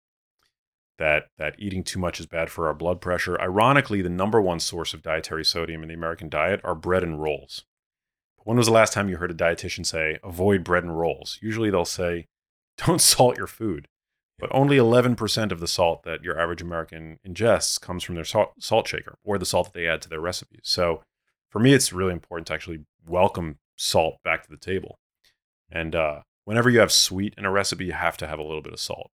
that 0.99 1.29
that 1.39 1.55
eating 1.59 1.85
too 1.85 1.99
much 1.99 2.21
is 2.21 2.27
bad 2.27 2.51
for 2.51 2.67
our 2.67 2.75
blood 2.75 3.01
pressure. 3.01 3.41
Ironically, 3.41 4.03
the 4.03 4.09
number 4.09 4.41
one 4.41 4.61
source 4.61 4.93
of 4.93 5.03
dietary 5.03 5.45
sodium 5.45 5.83
in 5.83 5.89
the 5.89 5.95
American 5.95 6.29
diet 6.29 6.61
are 6.65 6.75
bread 6.75 7.03
and 7.03 7.23
rolls. 7.23 7.65
When 8.45 8.57
was 8.57 8.67
the 8.67 8.73
last 8.73 8.93
time 8.93 9.09
you 9.09 9.17
heard 9.17 9.31
a 9.31 9.35
dietitian 9.35 9.87
say 9.87 10.19
avoid 10.25 10.65
bread 10.65 10.83
and 10.83 10.99
rolls? 10.99 11.39
Usually 11.41 11.71
they'll 11.71 11.85
say 11.85 12.27
don't 12.79 13.01
salt 13.01 13.39
your 13.39 13.47
food. 13.47 13.89
But 14.41 14.51
only 14.53 14.77
11% 14.77 15.51
of 15.51 15.59
the 15.59 15.67
salt 15.67 16.05
that 16.05 16.23
your 16.23 16.41
average 16.41 16.63
American 16.63 17.19
ingests 17.27 17.81
comes 17.81 18.05
from 18.05 18.15
their 18.15 18.25
salt, 18.25 18.53
salt 18.61 18.87
shaker 18.87 19.19
or 19.25 19.37
the 19.37 19.45
salt 19.45 19.73
that 19.73 19.75
they 19.75 19.89
add 19.89 20.01
to 20.03 20.09
their 20.09 20.21
recipes. 20.21 20.61
So 20.63 21.03
for 21.51 21.59
me, 21.59 21.73
it's 21.73 21.93
really 21.93 22.13
important 22.13 22.47
to 22.49 22.55
actually 22.55 22.81
welcome 23.07 23.59
salt 23.77 24.17
back 24.25 24.43
to 24.43 24.51
the 24.51 24.57
table. 24.57 24.99
And 25.71 25.95
uh, 25.95 26.21
whenever 26.45 26.71
you 26.71 26.81
have 26.81 26.93
sweet 26.93 27.35
in 27.37 27.45
a 27.45 27.51
recipe, 27.51 27.87
you 27.87 27.93
have 27.93 28.17
to 28.19 28.27
have 28.27 28.39
a 28.39 28.43
little 28.43 28.63
bit 28.63 28.73
of 28.73 28.81
salt. 28.81 29.11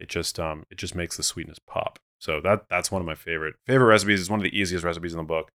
It 0.00 0.08
just 0.08 0.40
um, 0.40 0.64
it 0.70 0.78
just 0.78 0.94
makes 0.94 1.16
the 1.16 1.22
sweetness 1.22 1.58
pop. 1.66 1.98
So 2.18 2.40
that 2.40 2.66
that's 2.68 2.90
one 2.90 3.00
of 3.00 3.06
my 3.06 3.14
favorite 3.14 3.54
favorite 3.66 3.86
recipes. 3.86 4.20
It's 4.20 4.30
one 4.30 4.40
of 4.40 4.44
the 4.44 4.58
easiest 4.58 4.84
recipes 4.84 5.12
in 5.12 5.18
the 5.18 5.24
book. 5.24 5.50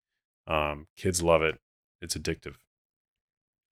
Um, 0.48 0.88
kids 0.98 1.22
love 1.22 1.42
it. 1.42 1.60
It's 2.02 2.16
addictive. 2.16 2.56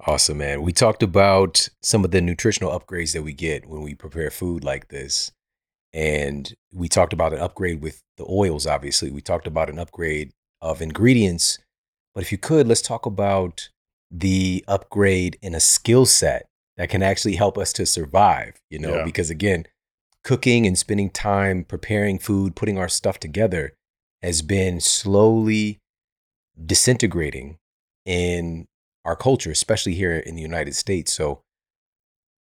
Awesome, 0.06 0.40
man. 0.40 0.64
We 0.64 0.72
talked 0.74 1.04
about 1.04 1.68
some 1.82 2.04
of 2.04 2.12
the 2.12 2.22
nutritional 2.22 2.78
upgrades 2.78 3.14
that 3.14 3.24
we 3.24 3.34
get 3.34 3.68
when 3.68 3.82
we 3.82 3.96
prepare 3.96 4.30
food 4.32 4.64
like 4.64 4.90
this. 4.90 5.32
And 5.94 6.52
we 6.74 6.90
talked 6.90 7.14
about 7.14 7.34
an 7.34 7.40
upgrade 7.40 7.82
with 7.82 8.02
the 8.18 8.26
oils, 8.28 8.66
obviously. 8.66 9.12
We 9.12 9.22
talked 9.22 9.48
about 9.48 9.70
an 9.70 9.80
upgrade 9.80 10.32
of 10.62 10.82
ingredients. 10.82 11.60
But 12.14 12.24
if 12.24 12.32
you 12.32 12.38
could, 12.38 12.68
let's 12.68 12.82
talk 12.82 13.06
about 13.06 13.70
the 14.12 14.64
upgrade 14.68 15.38
in 15.42 15.56
a 15.56 15.60
skill 15.60 16.06
set 16.06 16.48
that 16.78 16.90
can 16.90 17.02
actually 17.02 17.36
help 17.36 17.58
us 17.58 17.74
to 17.74 17.86
survive, 17.86 18.56
you 18.70 18.80
know, 18.80 18.98
yeah. 18.98 19.06
because 19.06 19.30
again, 19.30 19.66
cooking 20.24 20.66
and 20.66 20.78
spending 20.78 21.10
time 21.10 21.64
preparing 21.64 22.20
food, 22.20 22.56
putting 22.56 22.78
our 22.78 22.90
stuff 22.90 23.20
together 23.20 23.74
has 24.22 24.42
been 24.42 24.80
slowly 24.80 25.80
disintegrating 26.66 27.58
in 28.06 28.66
our 29.06 29.16
culture, 29.16 29.52
especially 29.52 29.96
here 29.96 30.16
in 30.16 30.36
the 30.36 30.42
United 30.42 30.76
States. 30.76 31.12
So, 31.14 31.42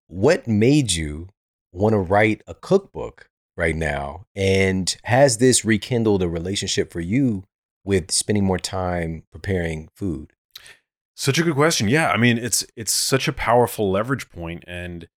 what 0.07 0.47
made 0.47 0.93
you 0.93 1.29
want 1.73 1.95
to 1.95 1.99
write 1.99 2.43
a 2.47 2.55
cookbook 2.55 3.29
right 3.57 3.75
now? 3.75 4.27
And 4.37 4.95
has 5.05 5.39
this 5.39 5.65
rekindled 5.65 6.23
a 6.23 6.29
relationship 6.29 6.93
for 6.93 7.01
you 7.01 7.45
with 7.85 8.11
spending 8.11 8.45
more 8.45 8.59
time 8.59 9.25
preparing 9.31 9.89
food? 9.95 10.33
Such 11.15 11.39
a 11.39 11.43
good 11.43 11.55
question. 11.55 11.89
Yeah, 11.89 12.11
I 12.11 12.17
mean, 12.17 12.39
it's 12.39 12.65
it's 12.77 12.93
such 12.93 13.29
a 13.29 13.33
powerful 13.33 13.91
leverage 13.91 14.31
point 14.31 14.65
and 14.67 15.09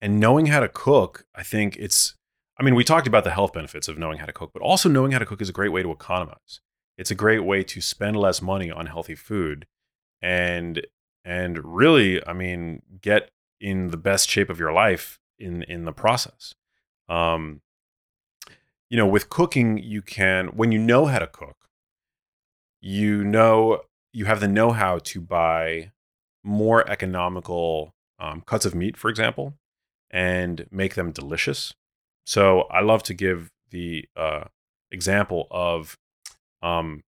and 0.00 0.18
knowing 0.18 0.46
how 0.46 0.60
to 0.60 0.68
cook, 0.68 1.26
I 1.34 1.42
think 1.42 1.76
it's 1.76 2.14
I 2.58 2.64
mean, 2.64 2.74
we 2.74 2.84
talked 2.84 3.06
about 3.06 3.24
the 3.24 3.30
health 3.30 3.52
benefits 3.52 3.88
of 3.88 3.98
knowing 3.98 4.18
how 4.18 4.26
to 4.26 4.32
cook, 4.32 4.50
but 4.52 4.62
also 4.62 4.88
knowing 4.88 5.12
how 5.12 5.18
to 5.18 5.26
cook 5.26 5.40
is 5.40 5.48
a 5.48 5.52
great 5.52 5.72
way 5.72 5.82
to 5.82 5.90
economize. 5.90 6.60
It's 6.98 7.10
a 7.10 7.14
great 7.14 7.44
way 7.44 7.62
to 7.64 7.80
spend 7.80 8.16
less 8.16 8.42
money 8.42 8.70
on 8.70 8.86
healthy 8.86 9.14
food 9.14 9.66
and 10.20 10.86
and 11.24 11.76
really, 11.76 12.26
I 12.26 12.32
mean, 12.32 12.82
get 13.00 13.30
in 13.60 13.88
the 13.88 13.96
best 13.96 14.28
shape 14.28 14.50
of 14.50 14.58
your 14.58 14.72
life 14.72 15.20
in 15.38 15.62
in 15.64 15.84
the 15.84 15.92
process. 15.92 16.54
Um, 17.08 17.60
you 18.88 18.96
know, 18.96 19.06
with 19.06 19.28
cooking, 19.28 19.78
you 19.78 20.02
can 20.02 20.48
when 20.48 20.72
you 20.72 20.78
know 20.78 21.06
how 21.06 21.18
to 21.18 21.26
cook, 21.26 21.61
you 22.82 23.24
know 23.24 23.82
you 24.12 24.26
have 24.26 24.40
the 24.40 24.48
know-how 24.48 24.98
to 24.98 25.20
buy 25.20 25.92
more 26.44 26.86
economical 26.90 27.94
um, 28.18 28.42
cuts 28.42 28.66
of 28.66 28.74
meat, 28.74 28.96
for 28.96 29.08
example, 29.08 29.54
and 30.10 30.66
make 30.70 30.94
them 30.94 31.12
delicious. 31.12 31.72
So 32.26 32.62
I 32.62 32.80
love 32.80 33.02
to 33.04 33.14
give 33.14 33.50
the 33.70 34.06
uh, 34.16 34.44
example 34.90 35.46
of 35.50 35.96
um, 36.60 37.02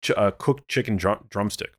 ch- 0.00 0.12
a 0.16 0.32
cooked 0.32 0.68
chicken 0.68 0.96
drum- 0.96 1.26
drumstick. 1.28 1.74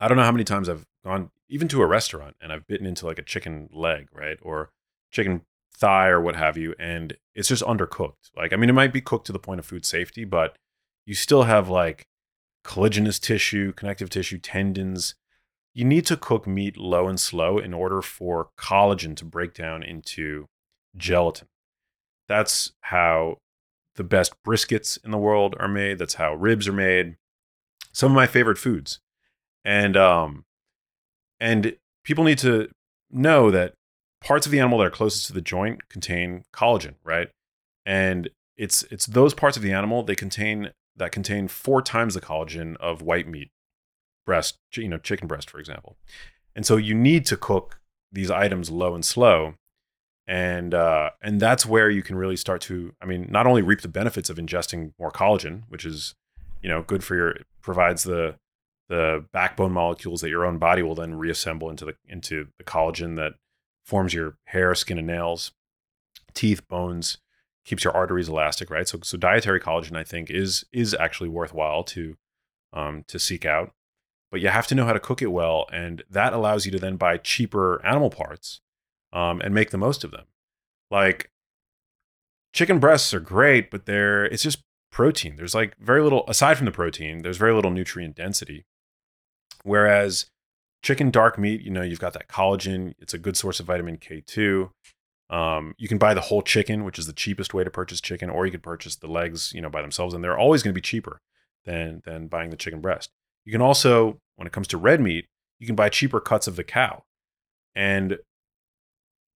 I 0.00 0.08
don't 0.08 0.16
know 0.16 0.24
how 0.24 0.32
many 0.32 0.44
times 0.44 0.68
I've 0.68 0.86
gone 1.04 1.30
even 1.48 1.68
to 1.68 1.82
a 1.82 1.86
restaurant 1.86 2.36
and 2.40 2.52
I've 2.52 2.66
bitten 2.66 2.86
into 2.86 3.06
like 3.06 3.18
a 3.18 3.22
chicken 3.22 3.68
leg, 3.72 4.08
right? 4.12 4.38
Or 4.42 4.70
chicken 5.10 5.42
thigh 5.76 6.08
or 6.08 6.20
what 6.20 6.36
have 6.36 6.56
you, 6.56 6.74
and 6.78 7.16
it's 7.34 7.48
just 7.48 7.62
undercooked. 7.62 8.30
Like, 8.36 8.52
I 8.52 8.56
mean, 8.56 8.70
it 8.70 8.74
might 8.74 8.92
be 8.92 9.00
cooked 9.00 9.26
to 9.26 9.32
the 9.32 9.38
point 9.38 9.60
of 9.60 9.66
food 9.66 9.84
safety, 9.84 10.24
but 10.24 10.56
you 11.06 11.14
still 11.14 11.44
have 11.44 11.68
like 11.68 12.06
collagenous 12.64 13.20
tissue, 13.20 13.72
connective 13.72 14.10
tissue, 14.10 14.38
tendons. 14.38 15.14
You 15.74 15.84
need 15.84 16.06
to 16.06 16.16
cook 16.16 16.46
meat 16.46 16.76
low 16.76 17.08
and 17.08 17.18
slow 17.18 17.58
in 17.58 17.74
order 17.74 18.00
for 18.00 18.48
collagen 18.58 19.16
to 19.16 19.24
break 19.24 19.54
down 19.54 19.82
into 19.82 20.46
gelatin. 20.96 21.48
That's 22.28 22.72
how 22.82 23.38
the 23.96 24.04
best 24.04 24.34
briskets 24.46 24.98
in 25.04 25.10
the 25.10 25.18
world 25.18 25.56
are 25.58 25.68
made. 25.68 25.98
That's 25.98 26.14
how 26.14 26.34
ribs 26.34 26.66
are 26.68 26.72
made. 26.72 27.16
Some 27.92 28.12
of 28.12 28.16
my 28.16 28.26
favorite 28.26 28.58
foods 28.58 29.00
and 29.64 29.96
um 29.96 30.44
and 31.40 31.76
people 32.04 32.24
need 32.24 32.38
to 32.38 32.68
know 33.10 33.50
that 33.50 33.74
parts 34.20 34.46
of 34.46 34.52
the 34.52 34.60
animal 34.60 34.78
that 34.78 34.86
are 34.86 34.90
closest 34.90 35.26
to 35.26 35.32
the 35.32 35.40
joint 35.40 35.88
contain 35.88 36.44
collagen 36.52 36.94
right 37.02 37.28
and 37.86 38.28
it's 38.56 38.82
it's 38.84 39.06
those 39.06 39.34
parts 39.34 39.56
of 39.56 39.62
the 39.62 39.72
animal 39.72 40.02
they 40.02 40.14
contain 40.14 40.70
that 40.96 41.12
contain 41.12 41.48
four 41.48 41.82
times 41.82 42.14
the 42.14 42.20
collagen 42.20 42.76
of 42.76 43.02
white 43.02 43.28
meat 43.28 43.50
breast 44.26 44.58
you 44.74 44.88
know 44.88 44.98
chicken 44.98 45.28
breast 45.28 45.50
for 45.50 45.58
example. 45.58 45.96
And 46.56 46.64
so 46.64 46.76
you 46.76 46.94
need 46.94 47.26
to 47.26 47.36
cook 47.36 47.80
these 48.12 48.30
items 48.30 48.70
low 48.70 48.94
and 48.94 49.04
slow. 49.04 49.54
And 50.26 50.72
uh, 50.72 51.10
and 51.22 51.40
that's 51.40 51.66
where 51.66 51.90
you 51.90 52.02
can 52.02 52.16
really 52.16 52.36
start 52.36 52.62
to 52.62 52.94
i 53.02 53.04
mean 53.04 53.26
not 53.30 53.46
only 53.46 53.60
reap 53.60 53.82
the 53.82 53.88
benefits 53.88 54.30
of 54.30 54.38
ingesting 54.38 54.92
more 54.98 55.10
collagen 55.10 55.64
which 55.68 55.84
is 55.84 56.14
you 56.62 56.68
know 56.70 56.80
good 56.80 57.04
for 57.04 57.14
your 57.14 57.36
provides 57.60 58.04
the 58.04 58.36
the 58.88 59.24
backbone 59.32 59.72
molecules 59.72 60.20
that 60.20 60.30
your 60.30 60.44
own 60.44 60.58
body 60.58 60.82
will 60.82 60.94
then 60.94 61.14
reassemble 61.14 61.68
into 61.70 61.84
the 61.84 61.94
into 62.08 62.48
the 62.56 62.64
collagen 62.64 63.16
that 63.16 63.34
forms 63.84 64.14
your 64.14 64.36
hair, 64.46 64.74
skin, 64.74 64.98
and 64.98 65.06
nails, 65.06 65.52
teeth, 66.32 66.66
bones, 66.68 67.18
keeps 67.64 67.84
your 67.84 67.96
arteries 67.96 68.28
elastic, 68.28 68.70
right? 68.70 68.86
So, 68.88 68.98
so 69.02 69.16
dietary 69.16 69.60
collagen, 69.60 69.96
I 69.96 70.04
think, 70.04 70.30
is 70.30 70.64
is 70.72 70.94
actually 70.94 71.28
worthwhile 71.28 71.84
to 71.84 72.16
um, 72.72 73.04
to 73.08 73.18
seek 73.18 73.44
out, 73.44 73.72
but 74.30 74.40
you 74.40 74.48
have 74.48 74.66
to 74.68 74.74
know 74.74 74.84
how 74.84 74.92
to 74.92 75.00
cook 75.00 75.22
it 75.22 75.28
well, 75.32 75.66
and 75.72 76.02
that 76.10 76.32
allows 76.32 76.66
you 76.66 76.72
to 76.72 76.78
then 76.78 76.96
buy 76.96 77.16
cheaper 77.16 77.84
animal 77.84 78.10
parts 78.10 78.60
um, 79.12 79.40
and 79.40 79.54
make 79.54 79.70
the 79.70 79.78
most 79.78 80.04
of 80.04 80.10
them. 80.10 80.24
Like 80.90 81.30
chicken 82.52 82.78
breasts 82.78 83.14
are 83.14 83.20
great, 83.20 83.70
but 83.70 83.86
they're 83.86 84.24
it's 84.24 84.42
just 84.42 84.60
protein. 84.90 85.36
There's 85.36 85.54
like 85.54 85.76
very 85.78 86.02
little 86.02 86.24
aside 86.28 86.56
from 86.56 86.66
the 86.66 86.70
protein. 86.72 87.22
There's 87.22 87.36
very 87.36 87.52
little 87.52 87.70
nutrient 87.70 88.14
density. 88.14 88.64
Whereas 89.62 90.26
chicken 90.82 91.10
dark 91.10 91.38
meat, 91.38 91.62
you 91.62 91.70
know, 91.70 91.82
you've 91.82 91.98
got 91.98 92.12
that 92.12 92.28
collagen. 92.28 92.94
It's 92.98 93.14
a 93.14 93.18
good 93.18 93.36
source 93.36 93.58
of 93.58 93.66
vitamin 93.66 93.96
K2. 93.96 94.70
Um, 95.30 95.74
you 95.78 95.88
can 95.88 95.98
buy 95.98 96.14
the 96.14 96.20
whole 96.20 96.42
chicken, 96.42 96.84
which 96.84 96.98
is 96.98 97.06
the 97.06 97.12
cheapest 97.12 97.54
way 97.54 97.64
to 97.64 97.70
purchase 97.70 98.00
chicken, 98.00 98.30
or 98.30 98.44
you 98.44 98.52
could 98.52 98.62
purchase 98.62 98.96
the 98.96 99.06
legs, 99.06 99.52
you 99.54 99.60
know, 99.60 99.70
by 99.70 99.82
themselves, 99.82 100.14
and 100.14 100.22
they're 100.22 100.38
always 100.38 100.62
going 100.62 100.72
to 100.72 100.78
be 100.78 100.82
cheaper 100.82 101.20
than 101.64 102.02
than 102.04 102.28
buying 102.28 102.50
the 102.50 102.56
chicken 102.56 102.80
breast. 102.80 103.10
You 103.44 103.52
can 103.52 103.62
also, 103.62 104.20
when 104.36 104.46
it 104.46 104.52
comes 104.52 104.68
to 104.68 104.78
red 104.78 105.00
meat, 105.00 105.26
you 105.58 105.66
can 105.66 105.76
buy 105.76 105.88
cheaper 105.88 106.20
cuts 106.20 106.46
of 106.46 106.56
the 106.56 106.64
cow, 106.64 107.04
and 107.74 108.18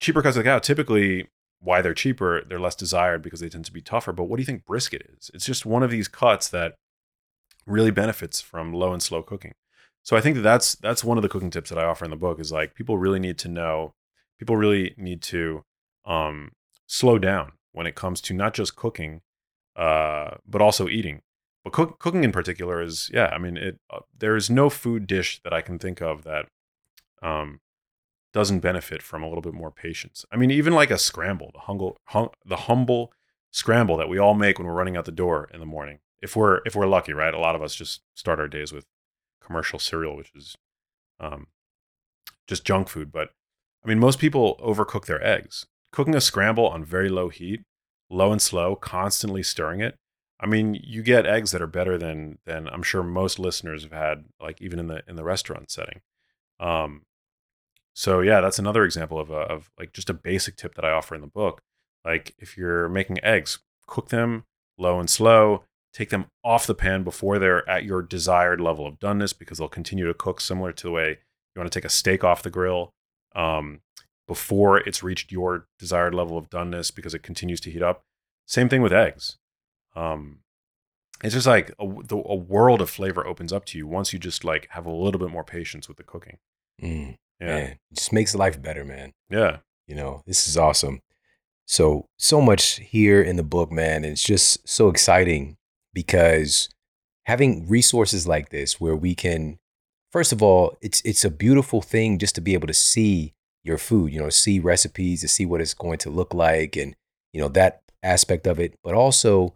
cheaper 0.01 0.21
cuts 0.21 0.37
of 0.37 0.43
the 0.43 0.49
cow 0.49 0.59
typically 0.59 1.27
why 1.59 1.81
they're 1.81 1.93
cheaper, 1.93 2.43
they're 2.47 2.59
less 2.59 2.75
desired 2.75 3.21
because 3.21 3.39
they 3.39 3.49
tend 3.49 3.65
to 3.65 3.73
be 3.73 3.81
tougher. 3.81 4.13
But 4.13 4.25
what 4.25 4.37
do 4.37 4.41
you 4.41 4.45
think 4.45 4.65
brisket 4.65 5.09
is? 5.17 5.31
It's 5.33 5.45
just 5.45 5.65
one 5.65 5.83
of 5.83 5.89
these 5.89 6.07
cuts 6.07 6.49
that 6.49 6.75
really 7.65 7.91
benefits 7.91 8.41
from 8.41 8.73
low 8.73 8.93
and 8.93 9.01
slow 9.01 9.23
cooking. 9.23 9.53
So 10.03 10.15
I 10.15 10.21
think 10.21 10.35
that 10.35 10.41
that's 10.41 10.75
that's 10.75 11.03
one 11.03 11.17
of 11.17 11.21
the 11.21 11.29
cooking 11.29 11.49
tips 11.49 11.69
that 11.69 11.79
I 11.79 11.85
offer 11.85 12.05
in 12.05 12.11
the 12.11 12.17
book 12.17 12.39
is 12.39 12.51
like 12.51 12.75
people 12.75 12.97
really 12.97 13.19
need 13.19 13.37
to 13.39 13.47
know, 13.47 13.93
people 14.39 14.55
really 14.55 14.93
need 14.97 15.21
to 15.23 15.63
um, 16.07 16.51
slow 16.87 17.19
down 17.19 17.51
when 17.73 17.85
it 17.85 17.95
comes 17.95 18.21
to 18.21 18.33
not 18.33 18.55
just 18.55 18.75
cooking, 18.75 19.21
uh, 19.75 20.35
but 20.47 20.61
also 20.61 20.87
eating. 20.87 21.21
But 21.63 21.73
cook, 21.73 21.99
cooking 21.99 22.23
in 22.23 22.31
particular 22.31 22.81
is, 22.81 23.11
yeah, 23.13 23.27
I 23.27 23.37
mean, 23.37 23.57
it. 23.57 23.79
Uh, 23.89 23.99
there 24.17 24.35
is 24.35 24.49
no 24.49 24.69
food 24.69 25.05
dish 25.05 25.39
that 25.43 25.53
I 25.53 25.61
can 25.61 25.77
think 25.77 26.01
of 26.01 26.23
that 26.23 26.47
um, 27.21 27.59
doesn't 28.33 28.59
benefit 28.59 29.01
from 29.01 29.21
a 29.21 29.27
little 29.27 29.41
bit 29.41 29.53
more 29.53 29.69
patience. 29.69 30.25
I 30.31 30.37
mean, 30.37 30.49
even 30.49 30.73
like 30.73 30.89
a 30.89 30.97
scramble, 30.97 31.51
the 31.53 31.59
humble, 31.59 31.97
hum, 32.05 32.29
the 32.45 32.55
humble 32.55 33.11
scramble 33.51 33.97
that 33.97 34.09
we 34.09 34.17
all 34.17 34.33
make 34.33 34.57
when 34.57 34.67
we're 34.67 34.73
running 34.73 34.97
out 34.97 35.05
the 35.05 35.11
door 35.11 35.49
in 35.53 35.59
the 35.59 35.65
morning. 35.65 35.99
If 36.21 36.35
we're 36.35 36.61
if 36.65 36.75
we're 36.75 36.87
lucky, 36.87 37.13
right? 37.13 37.33
A 37.33 37.39
lot 37.39 37.55
of 37.55 37.61
us 37.61 37.75
just 37.75 38.01
start 38.15 38.39
our 38.39 38.47
days 38.47 38.71
with 38.71 38.85
commercial 39.41 39.77
cereal, 39.77 40.15
which 40.15 40.31
is 40.33 40.55
um, 41.19 41.47
just 42.47 42.65
junk 42.65 42.87
food. 42.87 43.11
But 43.11 43.31
I 43.83 43.87
mean, 43.87 43.99
most 43.99 44.19
people 44.19 44.59
overcook 44.63 45.05
their 45.05 45.23
eggs 45.23 45.67
cooking 45.91 46.15
a 46.15 46.21
scramble 46.21 46.67
on 46.67 46.83
very 46.83 47.09
low 47.09 47.29
heat, 47.29 47.61
low 48.09 48.31
and 48.31 48.41
slow, 48.41 48.75
constantly 48.75 49.43
stirring 49.43 49.81
it. 49.81 49.95
I 50.39 50.45
mean, 50.45 50.79
you 50.83 51.01
get 51.01 51.25
eggs 51.25 51.51
that 51.51 51.61
are 51.61 51.67
better 51.67 51.97
than 51.97 52.37
than 52.45 52.67
I'm 52.67 52.83
sure 52.83 53.03
most 53.03 53.39
listeners 53.39 53.83
have 53.83 53.91
had, 53.91 54.25
like 54.39 54.61
even 54.61 54.79
in 54.79 54.87
the 54.87 55.03
in 55.07 55.15
the 55.15 55.23
restaurant 55.23 55.71
setting. 55.71 56.01
Um, 56.59 57.03
so 57.93 58.21
yeah, 58.21 58.41
that's 58.41 58.59
another 58.59 58.83
example 58.83 59.19
of 59.19 59.31
a, 59.31 59.39
of 59.39 59.71
like 59.79 59.93
just 59.93 60.09
a 60.09 60.13
basic 60.13 60.55
tip 60.55 60.75
that 60.75 60.85
I 60.85 60.91
offer 60.91 61.15
in 61.15 61.21
the 61.21 61.27
book. 61.27 61.61
Like 62.05 62.35
if 62.37 62.57
you're 62.57 62.87
making 62.89 63.23
eggs, 63.23 63.59
cook 63.87 64.09
them 64.09 64.45
low 64.77 64.99
and 64.99 65.09
slow. 65.09 65.63
Take 65.93 66.09
them 66.11 66.27
off 66.43 66.67
the 66.67 66.75
pan 66.75 67.03
before 67.03 67.39
they're 67.39 67.67
at 67.67 67.83
your 67.83 68.03
desired 68.03 68.61
level 68.61 68.85
of 68.85 68.99
doneness 68.99 69.35
because 69.37 69.57
they'll 69.57 69.67
continue 69.67 70.05
to 70.05 70.13
cook 70.13 70.39
similar 70.39 70.71
to 70.71 70.83
the 70.83 70.91
way 70.91 71.09
you 71.09 71.59
want 71.59 71.71
to 71.71 71.79
take 71.79 71.85
a 71.85 71.89
steak 71.89 72.23
off 72.23 72.43
the 72.43 72.51
grill. 72.51 72.91
Um, 73.35 73.79
before 74.27 74.79
it's 74.79 75.01
reached 75.01 75.31
your 75.31 75.67
desired 75.79 76.13
level 76.13 76.37
of 76.37 76.49
doneness 76.49 76.93
because 76.93 77.13
it 77.13 77.23
continues 77.23 77.61
to 77.61 77.71
heat 77.71 77.81
up. 77.81 78.03
Same 78.45 78.69
thing 78.69 78.81
with 78.81 78.93
eggs. 78.93 79.37
Um, 79.95 80.39
it's 81.23 81.33
just 81.33 81.47
like 81.47 81.73
a, 81.79 81.87
the, 82.03 82.17
a 82.17 82.35
world 82.35 82.81
of 82.81 82.89
flavor 82.89 83.25
opens 83.25 83.51
up 83.51 83.65
to 83.65 83.77
you 83.77 83.87
once 83.87 84.13
you 84.13 84.19
just 84.19 84.43
like 84.43 84.67
have 84.71 84.85
a 84.85 84.91
little 84.91 85.19
bit 85.19 85.31
more 85.31 85.43
patience 85.43 85.87
with 85.87 85.97
the 85.97 86.03
cooking. 86.03 86.37
Mm, 86.81 87.17
yeah, 87.39 87.47
man, 87.47 87.71
it 87.71 87.79
just 87.93 88.13
makes 88.13 88.35
life 88.35 88.61
better, 88.61 88.85
man. 88.85 89.13
Yeah, 89.29 89.57
you 89.87 89.95
know 89.95 90.21
this 90.27 90.47
is 90.47 90.57
awesome. 90.57 91.01
So 91.65 92.07
so 92.17 92.39
much 92.39 92.79
here 92.79 93.21
in 93.21 93.35
the 93.35 93.43
book, 93.43 93.71
man. 93.71 94.03
And 94.03 94.13
it's 94.13 94.23
just 94.23 94.67
so 94.67 94.89
exciting 94.89 95.57
because 95.93 96.69
having 97.25 97.67
resources 97.67 98.27
like 98.27 98.49
this 98.49 98.79
where 98.79 98.95
we 98.95 99.15
can, 99.15 99.57
first 100.11 100.31
of 100.31 100.43
all, 100.43 100.77
it's 100.81 101.01
it's 101.03 101.25
a 101.25 101.31
beautiful 101.31 101.81
thing 101.81 102.19
just 102.19 102.35
to 102.35 102.41
be 102.41 102.53
able 102.53 102.67
to 102.67 102.73
see 102.73 103.33
your 103.67 103.77
food, 103.77 104.11
you 104.11 104.19
know, 104.19 104.29
see 104.29 104.59
recipes 104.59 105.21
to 105.21 105.27
see 105.27 105.45
what 105.45 105.61
it's 105.61 105.73
going 105.73 105.97
to 105.99 106.09
look 106.09 106.33
like 106.33 106.75
and, 106.75 106.95
you 107.33 107.41
know, 107.41 107.47
that 107.49 107.81
aspect 108.01 108.47
of 108.47 108.59
it. 108.59 108.75
But 108.83 108.95
also, 108.95 109.53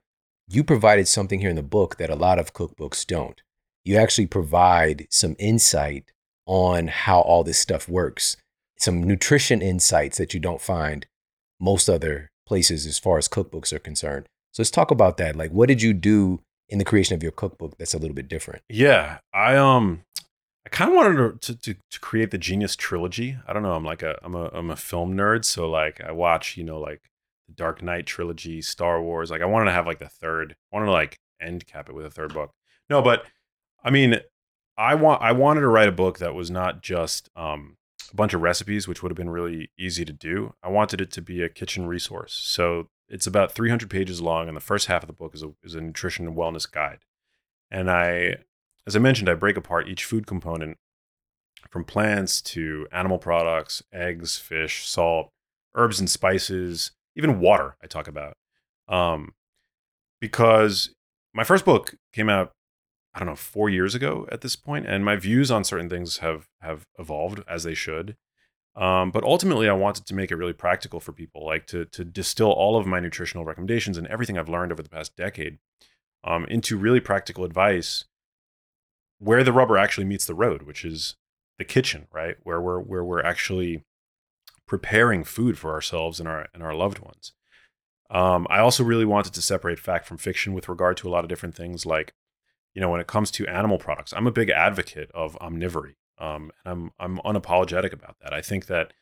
you 0.48 0.64
provided 0.64 1.08
something 1.08 1.40
here 1.40 1.50
in 1.50 1.56
the 1.56 1.64
book 1.64 1.98
that 1.98 2.10
a 2.10 2.16
lot 2.16 2.40
of 2.40 2.54
cookbooks 2.54 3.06
don't. 3.06 3.42
You 3.84 3.98
actually 3.98 4.28
provide 4.28 5.08
some 5.10 5.36
insight 5.40 6.12
on 6.46 6.88
how 6.88 7.22
all 7.22 7.44
this 7.44 7.58
stuff 7.58 7.88
works, 7.88 8.38
some 8.78 9.04
nutrition 9.04 9.62
insights 9.62 10.18
that 10.18 10.34
you 10.34 10.40
don't 10.40 10.62
find 10.62 11.06
most 11.60 11.88
other 11.88 12.30
places 12.46 12.86
as 12.86 13.00
far 13.00 13.18
as 13.18 13.28
cookbooks 13.28 13.72
are 13.72 13.80
concerned. 13.80 14.28
So 14.54 14.62
let's 14.62 14.72
talk 14.72 14.92
about 14.92 15.18
that. 15.18 15.36
Like, 15.36 15.52
what 15.52 15.68
did 15.68 15.82
you 15.82 15.94
do 15.94 16.42
in 16.68 16.80
the 16.80 16.86
creation 16.86 17.16
of 17.16 17.24
your 17.24 17.32
cookbook 17.32 17.78
that's 17.78 17.94
a 17.94 17.98
little 17.98 18.16
bit 18.16 18.28
different? 18.28 18.64
Yeah, 18.68 19.20
I 19.34 19.56
um 19.56 20.02
I 20.66 20.70
kind 20.70 20.92
of 20.92 20.96
wanted 20.96 21.42
to, 21.42 21.56
to, 21.56 21.74
to 21.74 22.00
create 22.00 22.32
the 22.32 22.38
Genius 22.38 22.76
trilogy. 22.76 23.38
I 23.48 23.54
don't 23.54 23.64
know. 23.64 23.74
I'm 23.74 23.84
like 23.84 24.04
a 24.04 24.18
I'm 24.24 24.36
a 24.36 24.50
I'm 24.54 24.70
a 24.70 24.76
film 24.76 25.16
nerd, 25.16 25.44
so 25.44 25.70
like 25.70 26.02
I 26.02 26.12
watch 26.12 26.56
you 26.56 26.64
know 26.64 26.80
like 26.80 27.10
the 27.48 27.54
Dark 27.54 27.82
Knight 27.82 28.06
trilogy, 28.06 28.62
Star 28.62 29.02
Wars. 29.02 29.32
Like 29.32 29.42
I 29.42 29.46
wanted 29.46 29.66
to 29.66 29.72
have 29.72 29.88
like 29.88 30.00
the 30.00 30.10
third. 30.10 30.56
I 30.72 30.76
wanted 30.76 30.88
to 30.88 30.92
like 30.92 31.18
end 31.42 31.66
cap 31.66 31.90
it 31.90 31.96
with 31.96 32.06
a 32.06 32.12
third 32.12 32.34
book. 32.34 32.52
No, 32.90 33.02
but 33.02 33.26
I 33.84 33.90
mean, 33.90 34.20
I 34.78 34.96
want 34.96 35.22
I 35.22 35.32
wanted 35.32 35.62
to 35.62 35.68
write 35.68 35.88
a 35.88 35.94
book 35.94 36.20
that 36.20 36.36
was 36.36 36.52
not 36.52 36.84
just 36.84 37.30
um, 37.36 37.78
a 38.12 38.16
bunch 38.16 38.34
of 38.34 38.42
recipes, 38.42 38.88
which 38.88 39.02
would 39.02 39.12
have 39.12 39.18
been 39.18 39.30
really 39.30 39.72
easy 39.80 40.06
to 40.06 40.14
do. 40.14 40.54
I 40.62 40.70
wanted 40.70 41.02
it 41.02 41.12
to 41.14 41.22
be 41.22 41.42
a 41.42 41.50
kitchen 41.50 41.88
resource. 41.88 42.34
So 42.34 42.88
it's 43.10 43.28
about 43.28 43.52
300 43.52 43.90
pages 43.90 44.22
long, 44.22 44.48
and 44.48 44.56
the 44.56 44.62
first 44.62 44.88
half 44.88 45.04
of 45.04 45.08
the 45.08 45.14
book 45.14 45.34
is 45.34 45.42
a 45.44 45.54
is 45.64 45.74
a 45.74 45.82
nutrition 45.82 46.28
and 46.28 46.38
wellness 46.38 46.72
guide. 46.72 47.00
And 47.72 47.90
I 47.90 48.38
as 48.88 48.96
I 48.96 49.00
mentioned, 49.00 49.30
I 49.30 49.36
break 49.36 49.58
apart 49.58 49.88
each 49.88 50.06
food 50.06 50.28
component 50.28 50.78
from 51.70 51.84
plants 51.84 52.42
to 52.42 52.88
animal 52.92 53.18
products, 53.18 53.84
eggs, 53.94 54.38
fish, 54.38 54.88
salt, 54.88 55.30
herbs 55.76 56.00
and 56.00 56.10
spices, 56.10 56.92
even 57.16 57.40
water. 57.40 57.76
I 57.82 57.88
talk 57.88 58.08
about 58.08 58.36
um, 58.88 59.34
because 60.20 60.94
my 61.34 61.44
first 61.44 61.66
book 61.66 61.96
came 62.14 62.30
out 62.30 62.52
I 63.14 63.20
don't 63.20 63.28
know 63.28 63.36
four 63.36 63.70
years 63.70 63.94
ago 63.94 64.26
at 64.32 64.42
this 64.42 64.56
point, 64.56 64.86
and 64.88 65.04
my 65.04 65.18
views 65.18 65.52
on 65.52 65.64
certain 65.64 65.90
things 65.90 66.18
have 66.18 66.48
have 66.62 66.86
evolved 66.98 67.44
as 67.48 67.64
they 67.64 67.74
should. 67.74 68.16
Um, 68.74 69.12
but 69.12 69.26
ultimately, 69.26 69.68
I 69.68 69.74
wanted 69.74 70.06
to 70.06 70.16
make 70.16 70.32
it 70.32 70.38
really 70.38 70.54
practical 70.54 71.02
for 71.02 71.12
people, 71.12 71.46
like 71.46 71.68
to 71.68 71.86
to 71.86 72.06
distill 72.06 72.52
all 72.52 72.78
of 72.78 72.88
my 72.88 73.00
nutritional 73.02 73.44
recommendations 73.44 73.98
and 73.98 74.08
everything 74.08 74.38
I've 74.38 74.50
learned 74.50 74.72
over 74.72 74.82
the 74.82 74.90
past 74.90 75.16
decade 75.18 75.60
um, 76.24 76.46
into 76.46 76.78
really 76.78 77.02
practical 77.02 77.44
advice 77.44 78.06
where 79.22 79.44
the 79.44 79.54
rubber 79.54 79.78
actually 79.78 80.06
meets 80.06 80.26
the 80.26 80.34
road, 80.34 80.64
which 80.64 80.84
is 80.84 81.16
the 81.60 81.64
kitchen, 81.64 82.08
right? 82.12 82.38
Where 82.44 82.60
we're 82.60 82.80
where 82.80 83.04
we're 83.04 83.24
actually 83.24 83.84
preparing 84.68 85.24
food 85.24 85.60
for 85.60 85.72
ourselves 85.72 86.20
and 86.20 86.28
our 86.28 86.48
and 86.54 86.64
our 86.64 86.74
loved 86.74 87.00
ones. 87.00 87.34
Um, 88.10 88.48
I 88.50 88.60
also 88.60 88.84
really 88.84 89.06
wanted 89.06 89.34
to 89.34 89.42
separate 89.42 89.80
fact 89.80 90.06
from 90.06 90.18
fiction 90.18 90.54
with 90.54 90.68
regard 90.68 90.98
to 90.98 91.08
a 91.08 91.12
lot 91.12 91.24
of 91.24 91.30
different 91.30 91.56
things, 91.56 91.86
like 91.86 92.14
you 92.74 92.82
know, 92.82 92.90
when 92.90 93.00
it 93.00 93.08
comes 93.08 93.32
to 93.32 93.48
animal 93.48 93.78
products, 93.78 94.14
I'm 94.14 94.28
a 94.28 94.32
big 94.32 94.50
advocate 94.50 95.12
of 95.14 95.38
omnivory, 95.40 95.96
um, 96.18 96.52
and 96.66 96.92
I'm 97.00 97.18
I'm 97.18 97.18
unapologetic 97.20 97.94
about 97.94 98.16
that. 98.24 98.34
I 98.34 98.42
think 98.42 98.66
that 98.66 98.94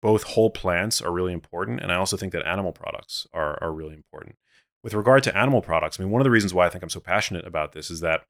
both 0.00 0.22
whole 0.22 0.50
plants 0.50 1.02
are 1.02 1.12
really 1.12 1.34
important, 1.34 1.80
and 1.80 1.92
I 1.92 1.96
also 1.96 2.16
think 2.16 2.32
that 2.32 2.46
animal 2.46 2.72
products 2.72 3.26
are 3.34 3.62
are 3.62 3.72
really 3.72 3.94
important. 3.94 4.36
With 4.82 4.94
regard 4.94 5.22
to 5.24 5.36
animal 5.36 5.60
products, 5.60 6.00
I 6.00 6.02
mean, 6.02 6.10
one 6.10 6.22
of 6.22 6.24
the 6.24 6.30
reasons 6.30 6.54
why 6.54 6.66
I 6.66 6.70
think 6.70 6.82
I'm 6.82 6.90
so 6.90 7.00
passionate 7.00 7.46
about 7.46 7.72
this 7.72 7.90
is 7.90 8.00
that 8.00 8.22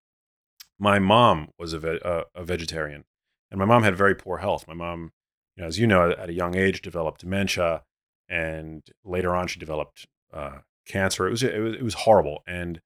my 0.78 0.98
mom 0.98 1.48
was 1.58 1.72
a, 1.72 1.78
ve- 1.78 2.00
uh, 2.04 2.22
a 2.34 2.44
vegetarian, 2.44 3.04
and 3.50 3.58
my 3.58 3.64
mom 3.64 3.82
had 3.82 3.96
very 3.96 4.14
poor 4.14 4.38
health. 4.38 4.66
My 4.66 4.74
mom, 4.74 5.12
you 5.56 5.62
know, 5.62 5.68
as 5.68 5.78
you 5.78 5.86
know, 5.86 6.10
at 6.10 6.28
a 6.28 6.32
young 6.32 6.56
age 6.56 6.82
developed 6.82 7.20
dementia, 7.20 7.82
and 8.28 8.82
later 9.04 9.34
on 9.34 9.46
she 9.46 9.60
developed 9.60 10.06
uh, 10.32 10.58
cancer. 10.86 11.26
It 11.26 11.30
was, 11.30 11.42
it 11.42 11.58
was 11.58 11.74
it 11.74 11.82
was 11.82 11.94
horrible, 11.94 12.42
and 12.46 12.80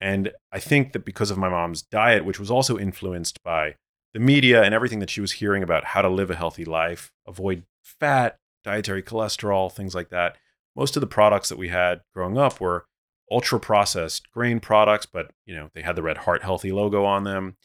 and 0.00 0.32
I 0.52 0.60
think 0.60 0.92
that 0.92 1.04
because 1.04 1.30
of 1.30 1.38
my 1.38 1.48
mom's 1.48 1.82
diet, 1.82 2.24
which 2.24 2.38
was 2.38 2.50
also 2.50 2.78
influenced 2.78 3.42
by 3.42 3.76
the 4.12 4.20
media 4.20 4.62
and 4.62 4.74
everything 4.74 4.98
that 5.00 5.10
she 5.10 5.20
was 5.20 5.32
hearing 5.32 5.62
about 5.62 5.84
how 5.84 6.02
to 6.02 6.08
live 6.08 6.30
a 6.30 6.36
healthy 6.36 6.64
life, 6.64 7.12
avoid 7.26 7.64
fat, 7.82 8.38
dietary 8.64 9.02
cholesterol, 9.02 9.72
things 9.72 9.94
like 9.94 10.10
that. 10.10 10.36
Most 10.74 10.96
of 10.96 11.00
the 11.00 11.06
products 11.06 11.48
that 11.48 11.58
we 11.58 11.68
had 11.68 12.02
growing 12.12 12.36
up 12.36 12.60
were 12.60 12.86
ultra 13.30 13.58
processed 13.58 14.30
grain 14.30 14.60
products, 14.60 15.06
but 15.06 15.30
you 15.44 15.54
know 15.54 15.70
they 15.74 15.82
had 15.82 15.96
the 15.96 16.02
red 16.02 16.18
heart 16.18 16.42
healthy 16.42 16.72
logo 16.72 17.04
on 17.04 17.24
them. 17.24 17.56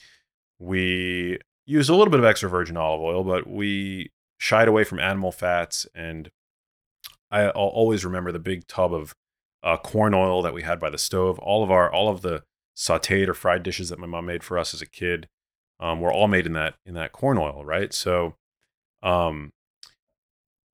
We 0.59 1.39
used 1.65 1.89
a 1.89 1.95
little 1.95 2.11
bit 2.11 2.19
of 2.19 2.25
extra 2.25 2.49
virgin 2.49 2.77
olive 2.77 3.01
oil, 3.01 3.23
but 3.23 3.47
we 3.47 4.11
shied 4.37 4.67
away 4.67 4.83
from 4.83 4.99
animal 4.99 5.31
fats. 5.31 5.87
And 5.93 6.31
I, 7.29 7.45
will 7.45 7.51
always 7.51 8.03
remember 8.03 8.31
the 8.31 8.39
big 8.39 8.67
tub 8.67 8.93
of 8.93 9.15
uh, 9.63 9.77
corn 9.77 10.13
oil 10.13 10.41
that 10.41 10.53
we 10.53 10.63
had 10.63 10.79
by 10.79 10.89
the 10.89 10.97
stove. 10.97 11.39
All 11.39 11.63
of 11.63 11.71
our 11.71 11.91
all 11.91 12.09
of 12.09 12.21
the 12.21 12.43
sautéed 12.75 13.27
or 13.27 13.33
fried 13.33 13.63
dishes 13.63 13.89
that 13.89 13.99
my 13.99 14.07
mom 14.07 14.25
made 14.25 14.43
for 14.43 14.57
us 14.57 14.73
as 14.73 14.81
a 14.81 14.89
kid 14.89 15.27
um, 15.79 15.99
were 15.99 16.11
all 16.11 16.27
made 16.27 16.45
in 16.45 16.53
that 16.53 16.75
in 16.85 16.93
that 16.95 17.11
corn 17.11 17.37
oil, 17.37 17.63
right? 17.63 17.93
So, 17.93 18.35
um, 19.03 19.53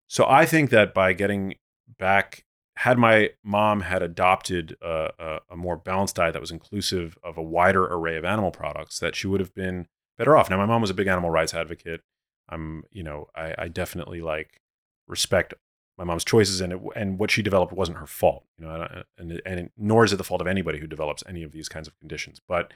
so 0.07 0.25
I 0.27 0.45
think 0.45 0.69
that 0.69 0.93
by 0.93 1.13
getting 1.13 1.55
back 1.99 2.45
had 2.77 2.99
my 2.99 3.31
mom 3.43 3.81
had 3.81 4.03
adopted 4.03 4.77
a, 4.83 5.09
a, 5.17 5.39
a, 5.49 5.55
more 5.55 5.75
balanced 5.75 6.15
diet 6.15 6.33
that 6.33 6.39
was 6.39 6.51
inclusive 6.51 7.17
of 7.23 7.35
a 7.35 7.41
wider 7.41 7.85
array 7.87 8.17
of 8.17 8.23
animal 8.23 8.51
products, 8.51 8.99
that 8.99 9.15
she 9.15 9.25
would 9.25 9.39
have 9.39 9.55
been 9.55 9.87
better 10.15 10.37
off. 10.37 10.47
Now, 10.47 10.57
my 10.57 10.67
mom 10.67 10.81
was 10.81 10.91
a 10.91 10.93
big 10.93 11.07
animal 11.07 11.31
rights 11.31 11.55
advocate. 11.55 12.01
I'm, 12.47 12.83
you 12.91 13.01
know, 13.01 13.29
I, 13.35 13.55
I 13.57 13.67
definitely 13.67 14.21
like 14.21 14.61
respect 15.07 15.55
my 15.97 16.03
mom's 16.03 16.23
choices, 16.23 16.61
and 16.61 16.71
it, 16.71 16.79
and 16.95 17.17
what 17.17 17.31
she 17.31 17.41
developed 17.41 17.73
wasn't 17.73 17.97
her 17.97 18.05
fault, 18.05 18.45
you 18.59 18.65
know, 18.67 19.03
and 19.17 19.33
uh, 19.33 19.37
and 19.43 19.71
nor 19.75 20.05
is 20.05 20.13
it 20.13 20.17
the 20.17 20.23
fault 20.23 20.41
of 20.41 20.45
anybody 20.45 20.77
who 20.77 20.85
develops 20.85 21.23
any 21.27 21.41
of 21.41 21.51
these 21.51 21.67
kinds 21.67 21.87
of 21.87 21.97
conditions. 21.97 22.39
But 22.47 22.73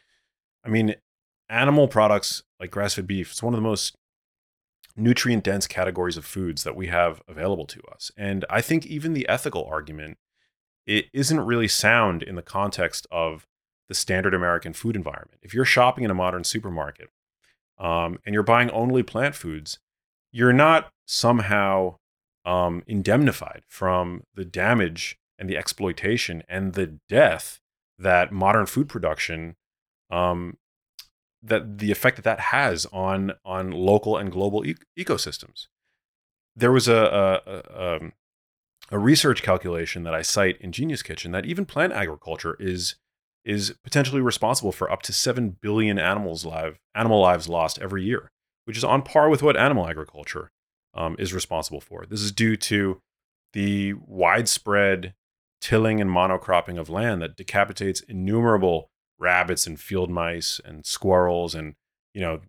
I 0.66 0.70
mean, 0.70 0.96
animal 1.48 1.88
products 1.88 2.42
like 2.60 2.72
grass-fed 2.72 3.06
beef, 3.06 3.30
it's 3.30 3.44
one 3.44 3.54
of 3.54 3.60
the 3.60 3.68
most 3.68 3.96
nutrient 4.96 5.44
dense 5.44 5.68
categories 5.68 6.18
of 6.18 6.26
foods 6.26 6.64
that 6.64 6.76
we 6.76 6.88
have 6.88 7.22
available 7.28 7.66
to 7.68 7.82
us. 7.94 8.12
And 8.18 8.46
I 8.50 8.62
think 8.62 8.86
even 8.86 9.14
the 9.14 9.28
ethical 9.28 9.66
argument 9.66 10.18
it 10.86 11.06
isn't 11.14 11.40
really 11.40 11.68
sound 11.68 12.24
in 12.24 12.36
the 12.36 12.42
context 12.42 13.06
of 13.12 13.48
the 13.88 13.94
standard 13.94 14.34
American 14.34 14.74
food 14.74 14.96
environment. 14.96 15.40
If 15.42 15.54
you're 15.54 15.66
shopping 15.66 16.04
in 16.04 16.12
a 16.12 16.16
modern 16.16 16.44
supermarket 16.44 17.10
um, 17.78 18.20
and 18.26 18.34
you're 18.34 18.44
buying 18.44 18.72
only 18.72 19.04
plant 19.04 19.36
foods, 19.36 19.80
you're 20.32 20.54
not 20.54 20.92
somehow 21.06 21.98
um, 22.46 22.84
indemnified 22.88 23.64
from 23.68 24.24
the 24.34 24.46
damage 24.46 25.20
and 25.38 25.50
the 25.50 25.58
exploitation 25.58 26.44
and 26.48 26.74
the 26.74 27.00
death 27.10 27.60
that 27.98 28.32
modern 28.32 28.66
food 28.66 28.90
production 28.90 29.56
um, 30.10 30.58
that 31.44 31.80
the 31.80 31.92
effect 31.92 32.18
that 32.18 32.24
that 32.24 32.40
has 32.40 32.86
on 32.88 33.34
on 33.44 33.72
local 33.72 34.18
and 34.18 34.32
global 34.32 34.66
e- 34.66 34.76
ecosystems. 34.98 35.68
There 36.56 36.72
was 36.72 36.88
a 36.88 36.96
a, 36.96 37.52
a 37.52 37.96
um, 37.96 38.14
a, 38.92 39.00
research 39.00 39.42
calculation 39.42 40.04
that 40.04 40.14
I 40.14 40.22
cite 40.22 40.60
in 40.62 40.72
Genius 40.72 41.02
Kitchen 41.02 41.32
that 41.32 41.46
even 41.46 41.66
plant 41.66 41.94
agriculture 41.94 42.56
is 42.60 42.96
is 43.44 43.74
potentially 43.84 44.22
responsible 44.22 44.72
for 44.72 44.92
up 44.92 45.02
to 45.04 45.14
seven 45.14 45.58
billion 45.62 45.98
animals 45.98 46.46
live 46.46 46.78
animal 46.94 47.22
lives 47.22 47.50
lost 47.50 47.80
every 47.80 48.04
year, 48.04 48.32
which 48.66 48.78
is 48.78 48.84
on 48.84 49.02
par 49.02 49.30
with 49.30 49.42
what 49.42 49.58
animal 49.58 49.88
agriculture 49.88 50.52
um, 50.94 51.16
is 51.18 51.34
responsible 51.34 51.82
for. 51.82 52.06
This 52.06 52.22
is 52.22 52.32
due 52.32 52.56
to 52.58 53.00
the 53.54 53.94
widespread 53.94 55.14
tilling 55.60 56.02
and 56.02 56.10
monocropping 56.10 56.80
of 56.80 56.90
land 56.90 57.22
that 57.22 57.36
decapitates 57.36 58.02
innumerable 58.02 58.91
rabbits 59.22 59.68
and 59.68 59.80
field 59.80 60.10
mice 60.10 60.60
and 60.66 60.86
squirrels 60.86 61.56
and 61.56 61.76
you 62.14 62.22
know 62.22 62.42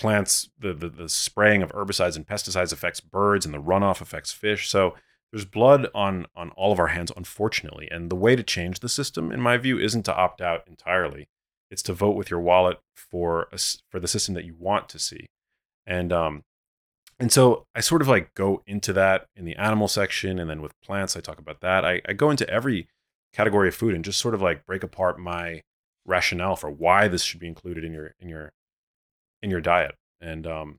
plants 0.00 0.48
the, 0.58 0.72
the, 0.72 0.88
the 0.88 1.08
spraying 1.10 1.62
of 1.62 1.72
herbicides 1.72 2.16
and 2.16 2.26
pesticides 2.26 2.72
affects 2.72 3.00
birds 3.00 3.44
and 3.44 3.52
the 3.52 3.60
runoff 3.60 4.00
affects 4.00 4.32
fish. 4.32 4.66
So 4.70 4.94
there's 5.30 5.44
blood 5.44 5.88
on 5.94 6.26
on 6.34 6.50
all 6.52 6.72
of 6.72 6.78
our 6.78 6.88
hands 6.88 7.12
unfortunately. 7.14 7.86
And 7.90 8.10
the 8.10 8.16
way 8.16 8.34
to 8.34 8.42
change 8.42 8.80
the 8.80 8.88
system 8.88 9.30
in 9.30 9.40
my 9.40 9.58
view 9.58 9.78
isn't 9.78 10.04
to 10.04 10.16
opt 10.16 10.40
out 10.40 10.66
entirely. 10.66 11.28
It's 11.70 11.82
to 11.82 11.92
vote 11.92 12.16
with 12.16 12.30
your 12.30 12.40
wallet 12.40 12.78
for 12.94 13.48
a, 13.52 13.58
for 13.90 14.00
the 14.00 14.08
system 14.08 14.34
that 14.34 14.46
you 14.46 14.54
want 14.58 14.88
to 14.88 14.98
see. 14.98 15.26
And 15.86 16.12
um 16.12 16.44
and 17.18 17.30
so 17.30 17.66
i 17.74 17.80
sort 17.80 18.00
of 18.00 18.08
like 18.08 18.32
go 18.34 18.62
into 18.66 18.94
that 18.94 19.26
in 19.36 19.44
the 19.44 19.56
animal 19.56 19.88
section 19.88 20.38
and 20.38 20.48
then 20.48 20.62
with 20.62 20.80
plants 20.80 21.14
i 21.14 21.20
talk 21.20 21.38
about 21.38 21.60
that. 21.60 21.84
I, 21.84 22.00
I 22.08 22.14
go 22.14 22.30
into 22.30 22.48
every 22.48 22.88
category 23.34 23.68
of 23.68 23.74
food 23.74 23.94
and 23.94 24.04
just 24.04 24.18
sort 24.18 24.34
of 24.34 24.40
like 24.40 24.64
break 24.64 24.82
apart 24.82 25.18
my 25.18 25.62
rationale 26.10 26.56
for 26.56 26.70
why 26.70 27.08
this 27.08 27.22
should 27.22 27.40
be 27.40 27.46
included 27.46 27.84
in 27.84 27.92
your 27.92 28.14
in 28.20 28.28
your 28.28 28.52
in 29.42 29.50
your 29.50 29.60
diet. 29.60 29.94
And 30.20 30.46
um 30.46 30.78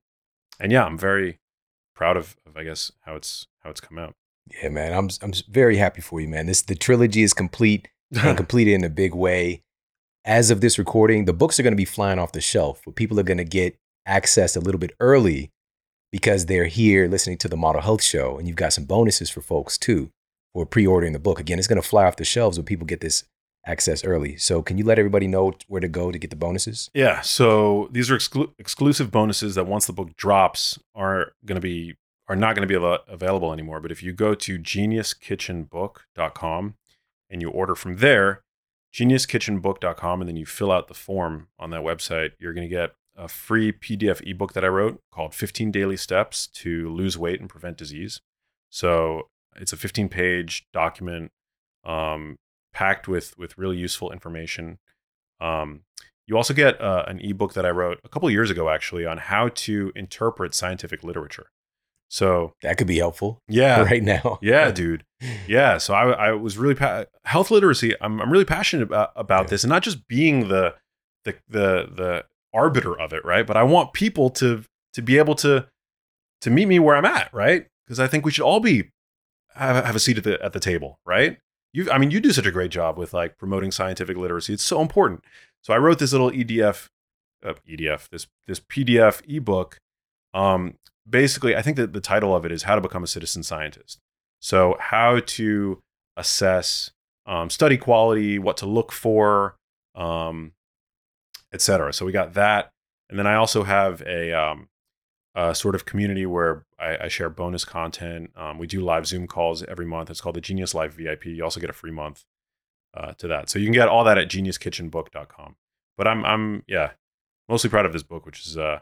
and 0.60 0.72
yeah, 0.72 0.86
I'm 0.86 0.98
very 0.98 1.40
proud 1.96 2.18
of, 2.18 2.36
of 2.46 2.58
I 2.58 2.64
guess 2.64 2.92
how 3.02 3.16
it's 3.16 3.48
how 3.64 3.72
it's 3.72 3.82
come 3.82 3.98
out. 3.98 4.14
Yeah, 4.62 4.70
man, 4.70 4.94
I'm 4.94 5.10
I'm 5.22 5.34
very 5.50 5.78
happy 5.78 6.02
for 6.02 6.22
you, 6.22 6.28
man. 6.28 6.46
This 6.46 6.62
the 6.62 6.76
trilogy 6.76 7.24
is 7.24 7.34
complete 7.34 7.88
and 8.12 8.38
completed 8.44 8.74
in 8.74 8.84
a 8.84 8.90
big 8.90 9.16
way. 9.16 9.64
As 10.24 10.52
of 10.52 10.62
this 10.62 10.78
recording, 10.78 11.26
the 11.26 11.34
books 11.34 11.60
are 11.60 11.64
going 11.64 11.74
to 11.74 11.78
be 11.78 11.86
flying 11.86 12.20
off 12.20 12.32
the 12.32 12.42
shelf, 12.42 12.82
but 12.86 12.96
people 12.96 13.20
are 13.20 13.24
going 13.24 13.40
to 13.40 13.44
get 13.44 13.76
access 14.06 14.56
a 14.56 14.60
little 14.60 14.78
bit 14.78 14.92
early 15.00 15.50
because 16.12 16.46
they're 16.46 16.68
here 16.68 17.08
listening 17.08 17.38
to 17.40 17.48
the 17.48 17.58
Model 17.58 17.82
Health 17.82 18.04
Show, 18.04 18.38
and 18.38 18.48
you've 18.48 18.58
got 18.58 18.74
some 18.74 18.86
bonuses 18.86 19.32
for 19.32 19.42
folks 19.42 19.80
too 19.80 20.12
for 20.54 20.66
pre-ordering 20.66 21.14
the 21.14 21.20
book. 21.20 21.40
Again, 21.40 21.58
it's 21.58 21.68
going 21.68 21.82
to 21.82 21.88
fly 21.88 22.06
off 22.06 22.18
the 22.18 22.26
shelves 22.26 22.58
when 22.58 22.66
people 22.66 22.86
get 22.86 23.02
this 23.02 23.24
access 23.66 24.04
early. 24.04 24.38
So 24.38 24.62
can 24.62 24.78
you 24.78 24.84
let 24.84 25.00
everybody 25.00 25.28
know 25.28 25.54
where 25.68 25.82
to 25.82 25.88
go 25.88 26.12
to 26.12 26.18
get 26.18 26.30
the 26.30 26.36
bonuses? 26.36 26.90
Yeah. 26.94 27.22
So 27.22 27.90
these 27.92 28.10
are 28.10 28.18
exclu- 28.18 28.54
exclusive 28.58 29.12
bonuses 29.12 29.56
that 29.56 29.68
once 29.68 29.86
the 29.86 29.94
book 29.94 30.16
drops 30.16 30.80
are 30.96 31.34
going 31.46 31.56
to 31.56 31.62
be 31.62 31.96
are 32.28 32.36
not 32.36 32.56
going 32.56 32.68
to 32.68 32.68
be 32.68 32.84
av- 32.84 33.02
available 33.08 33.54
anymore. 33.54 33.80
But 33.80 33.92
if 33.92 34.02
you 34.02 34.14
go 34.14 34.34
to 34.36 34.58
geniuskitchenbook.com 34.58 36.76
and 37.30 37.42
you 37.42 37.50
order 37.50 37.76
from 37.76 37.98
there, 37.98 38.42
geniuskitchenbook.com, 38.94 40.22
and 40.22 40.30
then 40.30 40.38
you 40.38 40.46
fill 40.46 40.72
out 40.72 40.88
the 40.88 40.94
form 40.94 41.48
on 41.60 41.72
that 41.72 41.82
website, 41.82 42.32
you're 42.40 42.54
going 42.54 42.68
to 42.68 42.74
get 42.74 42.92
a 43.18 43.28
free 43.28 43.74
PDF 43.74 44.26
ebook 44.26 44.54
that 44.54 44.64
I 44.64 44.70
wrote 44.70 45.02
called 45.12 45.36
15 45.36 45.72
Daily 45.72 45.98
Steps 45.98 46.48
to 46.48 46.90
Lose 46.90 47.18
Weight 47.18 47.40
and 47.40 47.50
Prevent 47.50 47.78
Disease. 47.78 48.22
So 48.70 49.28
it's 49.56 49.74
a 49.74 49.78
15 49.78 50.10
page 50.10 50.68
document 50.72 51.32
um, 51.84 52.38
packed 52.74 53.08
with 53.08 53.38
with 53.38 53.58
really 53.58 53.78
useful 53.78 54.12
information. 54.12 54.80
Um, 55.40 55.82
you 56.28 56.38
also 56.38 56.54
get 56.54 56.80
uh, 56.80 57.04
an 57.08 57.20
ebook 57.20 57.54
that 57.54 57.66
I 57.66 57.72
wrote 57.72 58.00
a 58.04 58.10
couple 58.10 58.30
years 58.30 58.50
ago, 58.50 58.70
actually, 58.70 59.06
on 59.06 59.18
how 59.18 59.50
to 59.50 59.92
interpret 59.96 60.54
scientific 60.54 61.04
literature. 61.04 61.48
So 62.08 62.54
that 62.62 62.78
could 62.78 62.88
be 62.88 62.98
helpful. 62.98 63.40
Yeah, 63.48 63.82
right 63.82 64.04
now. 64.04 64.40
yeah, 64.42 64.72
dude. 64.72 65.04
Yeah. 65.48 65.78
So 65.78 65.94
I, 65.94 66.12
I 66.12 66.32
was 66.32 66.58
really 66.58 66.76
pa- 66.76 67.06
health 67.26 67.52
literacy. 67.52 67.96
I'm, 68.00 68.22
I'm 68.22 68.32
really 68.32 68.46
passionate 68.46 68.84
about, 68.84 69.12
about 69.16 69.46
yeah. 69.46 69.50
this, 69.50 69.64
and 69.64 69.70
not 69.70 69.84
just 69.84 70.08
being 70.08 70.48
the 70.48 70.76
the 71.26 71.36
the 71.50 71.90
the 71.94 72.26
arbiter 72.54 73.00
of 73.00 73.14
it, 73.14 73.26
right? 73.26 73.46
But 73.46 73.58
I 73.58 73.64
want 73.64 73.94
people 73.94 74.30
to 74.32 74.64
to 74.94 75.02
be 75.02 75.18
able 75.18 75.36
to 75.36 75.68
to 76.42 76.50
meet 76.50 76.68
me 76.68 76.80
where 76.80 76.96
I'm 76.96 77.06
at, 77.06 77.34
right? 77.34 77.68
Because 77.86 78.00
I 78.00 78.08
think 78.08 78.26
we 78.26 78.32
should 78.32 78.46
all 78.46 78.60
be 78.60 78.90
have, 79.56 79.84
have 79.86 79.96
a 79.96 80.00
seat 80.00 80.18
at 80.18 80.24
the 80.24 80.42
at 80.44 80.54
the 80.54 80.60
table, 80.60 81.00
right? 81.06 81.38
You 81.74 81.90
I 81.92 81.98
mean 81.98 82.12
you 82.12 82.20
do 82.20 82.32
such 82.32 82.46
a 82.46 82.52
great 82.52 82.72
job 82.72 82.98
with 82.98 83.14
like 83.14 83.38
promoting 83.38 83.72
scientific 83.72 84.18
literacy. 84.18 84.54
It's 84.54 84.64
so 84.64 84.82
important. 84.82 85.24
So 85.64 85.74
I 85.74 85.78
wrote 85.78 86.00
this 86.00 86.12
little 86.12 86.32
EDF 86.32 86.90
uh, 87.46 87.54
EDF 87.70 88.10
this 88.10 88.28
this 88.48 88.60
PDF 88.60 89.22
ebook. 89.28 89.78
Um, 90.34 90.76
basically, 91.10 91.56
I 91.56 91.62
think 91.62 91.78
that 91.78 91.94
the 91.94 92.02
title 92.02 92.36
of 92.36 92.46
it 92.46 92.52
is 92.52 92.64
How 92.64 92.76
to 92.76 92.82
Become 92.82 93.04
a 93.04 93.08
Citizen 93.08 93.44
Scientist. 93.44 94.00
So 94.40 94.78
how 94.80 95.20
to 95.20 95.82
assess 96.18 96.92
um, 97.26 97.50
study 97.50 97.78
quality, 97.78 98.40
what 98.40 98.58
to 98.58 98.66
look 98.66 98.92
for, 98.92 99.56
um, 99.96 100.54
etc. 101.54 101.94
So 101.94 102.06
we 102.06 102.12
got 102.12 102.34
that, 102.34 102.72
and 103.10 103.20
then 103.20 103.28
I 103.28 103.36
also 103.36 103.64
have 103.64 104.02
a 104.04 104.32
um, 104.34 104.70
a 105.36 105.56
sort 105.56 105.76
of 105.76 105.86
community 105.86 106.26
where 106.26 106.66
I, 106.80 107.06
I 107.06 107.08
share 107.08 107.30
bonus 107.30 107.64
content. 107.64 108.32
Um, 108.36 108.58
we 108.58 108.68
do 108.68 108.82
live 108.82 109.08
Zoom 109.08 109.28
calls 109.28 109.64
every 109.64 109.86
month. 109.86 110.10
It's 110.10 110.22
called 110.22 110.36
the 110.36 110.42
Genius 110.42 110.74
Life 110.74 110.94
VIP. 110.94 111.26
You 111.26 111.44
also 111.44 111.60
get 111.60 111.70
a 111.70 111.74
free 111.74 111.92
month 111.92 112.26
uh, 112.94 113.14
to 113.14 113.28
that. 113.28 113.50
So 113.50 113.60
you 113.60 113.66
can 113.66 113.74
get 113.74 113.88
all 113.88 114.04
that 114.04 114.18
at 114.18 114.30
geniuskitchenbook.com. 114.30 115.56
But 115.98 116.08
I'm 116.08 116.26
I'm 116.26 116.64
yeah 116.68 116.92
mostly 117.48 117.70
proud 117.70 117.86
of 117.86 117.94
this 117.94 118.04
book, 118.04 118.26
which 118.26 118.46
is 118.46 118.58
uh 118.58 118.80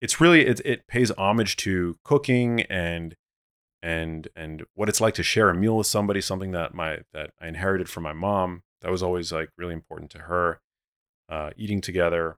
it's 0.00 0.20
really 0.20 0.46
it 0.46 0.60
it 0.64 0.86
pays 0.86 1.10
homage 1.12 1.56
to 1.56 1.96
cooking 2.04 2.62
and 2.62 3.16
and 3.82 4.28
and 4.34 4.64
what 4.74 4.88
it's 4.88 5.00
like 5.00 5.14
to 5.14 5.22
share 5.22 5.50
a 5.50 5.54
meal 5.54 5.76
with 5.76 5.86
somebody, 5.86 6.20
something 6.20 6.52
that 6.52 6.74
my 6.74 7.00
that 7.12 7.30
I 7.40 7.48
inherited 7.48 7.88
from 7.88 8.02
my 8.02 8.12
mom. 8.12 8.62
That 8.80 8.90
was 8.90 9.02
always 9.02 9.32
like 9.32 9.50
really 9.56 9.74
important 9.74 10.10
to 10.12 10.18
her. 10.20 10.60
Uh, 11.28 11.50
eating 11.56 11.80
together, 11.80 12.36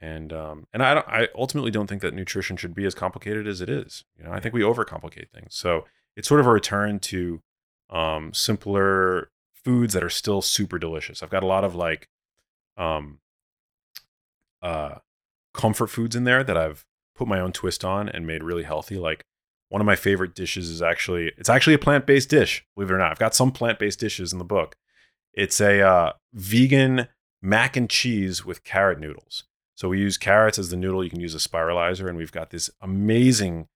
and 0.00 0.32
um, 0.32 0.66
and 0.72 0.82
I 0.82 1.02
I 1.06 1.28
ultimately 1.34 1.70
don't 1.70 1.86
think 1.86 2.02
that 2.02 2.14
nutrition 2.14 2.56
should 2.56 2.74
be 2.74 2.86
as 2.86 2.94
complicated 2.94 3.46
as 3.46 3.60
it 3.60 3.68
is. 3.68 4.04
You 4.18 4.24
know, 4.24 4.32
I 4.32 4.40
think 4.40 4.54
we 4.54 4.62
overcomplicate 4.62 5.30
things. 5.30 5.54
So 5.54 5.84
it's 6.16 6.28
sort 6.28 6.40
of 6.40 6.46
a 6.46 6.50
return 6.50 6.98
to 7.00 7.42
um, 7.90 8.32
simpler 8.32 9.30
foods 9.52 9.94
that 9.94 10.04
are 10.04 10.10
still 10.10 10.42
super 10.42 10.78
delicious. 10.78 11.22
I've 11.22 11.30
got 11.30 11.42
a 11.42 11.46
lot 11.46 11.64
of 11.64 11.74
like 11.74 12.08
um, 12.76 13.18
uh, 14.62 14.96
comfort 15.52 15.88
foods 15.88 16.16
in 16.16 16.24
there 16.24 16.42
that 16.42 16.56
I've 16.56 16.84
put 17.14 17.28
my 17.28 17.40
own 17.40 17.52
twist 17.52 17.84
on 17.84 18.08
and 18.08 18.26
made 18.26 18.42
really 18.42 18.62
healthy. 18.62 18.96
Like 18.96 19.24
one 19.68 19.80
of 19.80 19.86
my 19.86 19.96
favorite 19.96 20.34
dishes 20.34 20.70
is 20.70 20.80
actually 20.80 21.32
it's 21.36 21.50
actually 21.50 21.74
a 21.74 21.78
plant 21.78 22.06
based 22.06 22.30
dish. 22.30 22.64
Believe 22.74 22.90
it 22.90 22.94
or 22.94 22.98
not, 22.98 23.10
I've 23.10 23.18
got 23.18 23.34
some 23.34 23.52
plant 23.52 23.78
based 23.78 24.00
dishes 24.00 24.32
in 24.32 24.38
the 24.38 24.44
book. 24.44 24.76
It's 25.34 25.60
a 25.60 25.80
uh, 25.80 26.12
vegan 26.32 27.08
mac 27.42 27.76
and 27.76 27.88
cheese 27.88 28.44
with 28.44 28.64
carrot 28.64 28.98
noodles. 28.98 29.44
So 29.80 29.88
we 29.88 29.98
use 29.98 30.18
carrots 30.18 30.58
as 30.58 30.68
the 30.68 30.76
noodle. 30.76 31.02
You 31.02 31.08
can 31.08 31.20
use 31.20 31.34
a 31.34 31.38
spiralizer, 31.38 32.06
and 32.06 32.18
we've 32.18 32.30
got 32.30 32.50
this 32.50 32.68
amazing, 32.82 33.66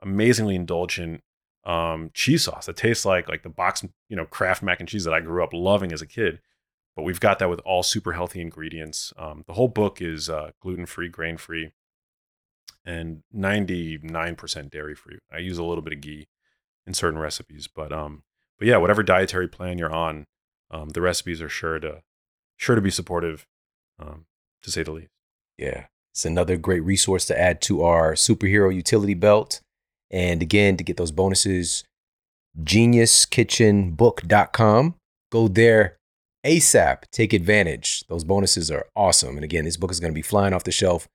amazingly 0.00 0.56
indulgent 0.56 1.22
um, 1.64 2.10
cheese 2.14 2.42
sauce 2.42 2.66
that 2.66 2.76
tastes 2.76 3.04
like 3.04 3.28
like 3.28 3.44
the 3.44 3.48
box, 3.48 3.84
you 4.08 4.16
know, 4.16 4.24
Kraft 4.24 4.64
mac 4.64 4.80
and 4.80 4.88
cheese 4.88 5.04
that 5.04 5.14
I 5.14 5.20
grew 5.20 5.44
up 5.44 5.52
loving 5.52 5.92
as 5.92 6.02
a 6.02 6.06
kid. 6.06 6.40
But 6.96 7.04
we've 7.04 7.20
got 7.20 7.38
that 7.38 7.48
with 7.48 7.60
all 7.60 7.84
super 7.84 8.14
healthy 8.14 8.40
ingredients. 8.40 9.12
Um, 9.16 9.44
the 9.46 9.52
whole 9.52 9.68
book 9.68 10.02
is 10.02 10.28
uh, 10.28 10.50
gluten 10.60 10.84
free, 10.84 11.08
grain 11.08 11.36
free, 11.36 11.70
and 12.84 13.22
99% 13.32 14.68
dairy 14.68 14.96
free. 14.96 15.18
I 15.32 15.38
use 15.38 15.58
a 15.58 15.64
little 15.64 15.82
bit 15.82 15.92
of 15.92 16.00
ghee 16.00 16.26
in 16.88 16.92
certain 16.92 17.20
recipes, 17.20 17.68
but 17.68 17.92
um, 17.92 18.24
but 18.58 18.66
yeah, 18.66 18.78
whatever 18.78 19.04
dietary 19.04 19.46
plan 19.46 19.78
you're 19.78 19.94
on, 19.94 20.26
um, 20.72 20.88
the 20.88 21.00
recipes 21.00 21.40
are 21.40 21.48
sure 21.48 21.78
to 21.78 22.02
sure 22.56 22.74
to 22.74 22.82
be 22.82 22.90
supportive, 22.90 23.46
um, 24.00 24.26
to 24.64 24.72
say 24.72 24.82
the 24.82 24.90
least. 24.90 25.12
Yeah, 25.58 25.86
it's 26.12 26.24
another 26.24 26.56
great 26.56 26.84
resource 26.84 27.26
to 27.26 27.38
add 27.38 27.60
to 27.62 27.82
our 27.82 28.14
superhero 28.14 28.74
utility 28.74 29.14
belt. 29.14 29.60
And 30.10 30.42
again, 30.42 30.76
to 30.76 30.84
get 30.84 30.96
those 30.96 31.12
bonuses, 31.12 31.84
geniuskitchenbook.com. 32.62 34.94
Go 35.30 35.48
there 35.48 35.96
ASAP. 36.44 37.04
Take 37.10 37.32
advantage. 37.32 38.04
Those 38.08 38.24
bonuses 38.24 38.70
are 38.70 38.86
awesome. 38.94 39.36
And 39.36 39.44
again, 39.44 39.64
this 39.64 39.76
book 39.76 39.90
is 39.90 40.00
going 40.00 40.12
to 40.12 40.14
be 40.14 40.22
flying 40.22 40.52
off 40.52 40.64
the 40.64 40.72
shelf. 40.72 41.08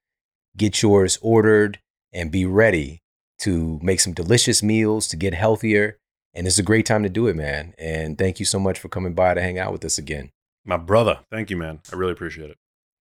Get 0.56 0.82
yours 0.82 1.20
ordered 1.22 1.80
and 2.14 2.32
be 2.32 2.46
ready 2.46 3.00
to 3.40 3.80
make 3.84 4.00
some 4.00 4.14
delicious 4.14 4.64
meals, 4.64 5.08
to 5.10 5.16
get 5.16 5.36
healthier. 5.36 5.98
And 6.34 6.48
it's 6.48 6.58
a 6.58 6.64
great 6.64 6.86
time 6.86 7.04
to 7.04 7.10
do 7.10 7.28
it, 7.28 7.36
man. 7.36 7.74
And 7.78 8.18
thank 8.18 8.40
you 8.40 8.46
so 8.46 8.60
much 8.60 8.80
for 8.80 8.90
coming 8.90 9.14
by 9.14 9.34
to 9.34 9.42
hang 9.42 9.60
out 9.60 9.72
with 9.72 9.86
us 9.86 9.98
again. 9.98 10.32
My 10.66 10.78
brother, 10.78 11.20
thank 11.32 11.50
you, 11.50 11.58
man. 11.58 11.80
I 11.92 11.96
really 11.96 12.14
appreciate 12.14 12.50
it. 12.50 12.58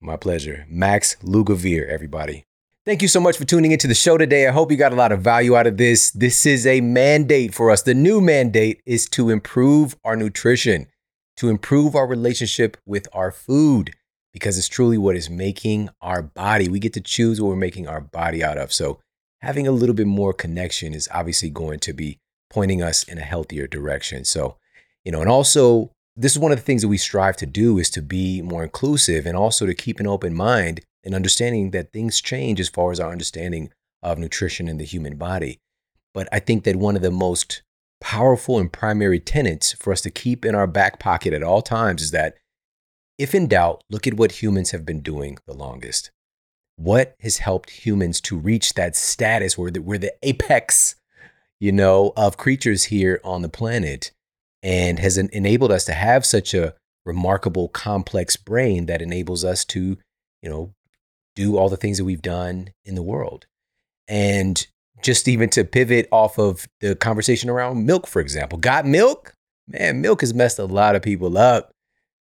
My 0.06 0.16
pleasure. 0.16 0.66
Max 0.68 1.16
Lugavere, 1.16 1.88
everybody. 1.88 2.44
Thank 2.84 3.02
you 3.02 3.08
so 3.08 3.18
much 3.18 3.36
for 3.36 3.44
tuning 3.44 3.72
into 3.72 3.88
the 3.88 3.94
show 3.94 4.16
today. 4.16 4.46
I 4.46 4.52
hope 4.52 4.70
you 4.70 4.76
got 4.76 4.92
a 4.92 4.96
lot 4.96 5.10
of 5.10 5.20
value 5.20 5.56
out 5.56 5.66
of 5.66 5.78
this. 5.78 6.12
This 6.12 6.46
is 6.46 6.64
a 6.64 6.80
mandate 6.80 7.52
for 7.52 7.72
us. 7.72 7.82
The 7.82 7.92
new 7.92 8.20
mandate 8.20 8.80
is 8.86 9.08
to 9.08 9.30
improve 9.30 9.96
our 10.04 10.14
nutrition, 10.14 10.86
to 11.38 11.48
improve 11.48 11.96
our 11.96 12.06
relationship 12.06 12.76
with 12.86 13.08
our 13.12 13.32
food, 13.32 13.96
because 14.32 14.56
it's 14.56 14.68
truly 14.68 14.96
what 14.96 15.16
is 15.16 15.28
making 15.28 15.88
our 16.00 16.22
body. 16.22 16.68
We 16.68 16.78
get 16.78 16.92
to 16.92 17.00
choose 17.00 17.40
what 17.40 17.48
we're 17.48 17.56
making 17.56 17.88
our 17.88 18.00
body 18.00 18.44
out 18.44 18.58
of. 18.58 18.72
So, 18.72 19.00
having 19.40 19.66
a 19.66 19.72
little 19.72 19.96
bit 19.96 20.06
more 20.06 20.32
connection 20.32 20.94
is 20.94 21.08
obviously 21.12 21.50
going 21.50 21.80
to 21.80 21.92
be 21.92 22.20
pointing 22.48 22.80
us 22.80 23.02
in 23.02 23.18
a 23.18 23.22
healthier 23.22 23.66
direction. 23.66 24.24
So, 24.24 24.56
you 25.04 25.10
know, 25.10 25.20
and 25.20 25.28
also 25.28 25.90
this 26.16 26.32
is 26.32 26.38
one 26.38 26.51
of 26.51 26.59
the 26.59 26.64
things 26.64 26.82
that 26.82 26.88
we 26.88 26.97
strive 26.97 27.36
to 27.36 27.47
do 27.47 27.78
is 27.78 27.90
to 27.90 28.01
be 28.01 28.40
more 28.40 28.62
inclusive 28.62 29.26
and 29.26 29.36
also 29.36 29.66
to 29.66 29.74
keep 29.74 30.01
an 30.01 30.06
open 30.06 30.34
mind 30.34 30.80
and 31.05 31.14
understanding 31.14 31.70
that 31.72 31.93
things 31.93 32.20
change 32.20 32.59
as 32.59 32.70
far 32.70 32.90
as 32.90 32.98
our 32.98 33.12
understanding 33.12 33.70
of 34.02 34.18
nutrition 34.18 34.66
in 34.66 34.78
the 34.78 34.84
human 34.84 35.16
body. 35.16 35.59
But 36.14 36.28
I 36.32 36.40
think 36.40 36.64
that 36.64 36.76
one 36.76 36.97
of 36.97 37.02
the 37.02 37.10
most 37.10 37.62
powerful 38.01 38.59
and 38.59 38.72
primary 38.72 39.20
tenets 39.20 39.72
for 39.74 39.93
us 39.93 40.01
to 40.02 40.10
keep 40.10 40.44
in 40.44 40.55
our 40.55 40.66
back 40.66 40.98
pocket 40.98 41.34
at 41.34 41.43
all 41.43 41.60
times 41.60 42.01
is 42.01 42.10
that 42.12 42.36
if 43.18 43.34
in 43.34 43.47
doubt, 43.47 43.82
look 43.90 44.06
at 44.06 44.14
what 44.14 44.43
humans 44.43 44.70
have 44.70 44.84
been 44.86 45.01
doing 45.01 45.38
the 45.47 45.55
longest. 45.55 46.10
What 46.76 47.14
has 47.20 47.38
helped 47.38 47.70
humans 47.70 48.20
to 48.22 48.38
reach 48.38 48.74
that 48.74 48.97
status 48.97 49.56
where 49.56 49.70
we're 49.80 49.98
the 49.98 50.14
apex, 50.22 50.97
you 51.59 51.72
know, 51.72 52.12
of 52.16 52.36
creatures 52.36 52.84
here 52.84 53.20
on 53.24 53.43
the 53.43 53.48
planet? 53.48 54.12
And 54.62 54.98
has 54.98 55.18
enabled 55.18 55.72
us 55.72 55.84
to 55.84 55.92
have 55.92 56.24
such 56.24 56.54
a 56.54 56.74
remarkable 57.04 57.68
complex 57.68 58.36
brain 58.36 58.86
that 58.86 59.00
enables 59.00 59.44
us 59.44 59.64
to 59.64 59.96
you 60.42 60.50
know 60.50 60.74
do 61.36 61.56
all 61.56 61.68
the 61.68 61.76
things 61.76 61.98
that 61.98 62.04
we've 62.04 62.22
done 62.22 62.70
in 62.84 62.94
the 62.94 63.02
world. 63.02 63.46
And 64.08 64.66
just 65.02 65.28
even 65.28 65.50
to 65.50 65.64
pivot 65.64 66.08
off 66.10 66.38
of 66.38 66.66
the 66.80 66.96
conversation 66.96 67.50
around 67.50 67.84
milk 67.86 68.06
for 68.06 68.20
example 68.20 68.58
got 68.58 68.86
milk? 68.86 69.34
Man 69.68 70.00
milk 70.00 70.20
has 70.20 70.34
messed 70.34 70.58
a 70.58 70.64
lot 70.64 70.96
of 70.96 71.02
people 71.02 71.36
up 71.36 71.72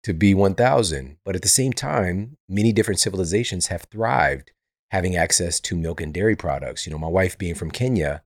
to 0.02 0.14
be 0.14 0.34
1000 0.34 1.16
but 1.24 1.36
at 1.36 1.42
the 1.42 1.48
same 1.48 1.72
time 1.72 2.36
many 2.48 2.72
different 2.72 3.00
civilizations 3.00 3.68
have 3.68 3.86
thrived 3.90 4.50
having 4.90 5.16
access 5.16 5.58
to 5.60 5.76
milk 5.76 6.00
and 6.00 6.14
dairy 6.14 6.36
products. 6.36 6.86
You 6.86 6.92
know 6.92 6.98
my 6.98 7.08
wife 7.08 7.36
being 7.38 7.54
from 7.54 7.70
kenya 7.70 8.22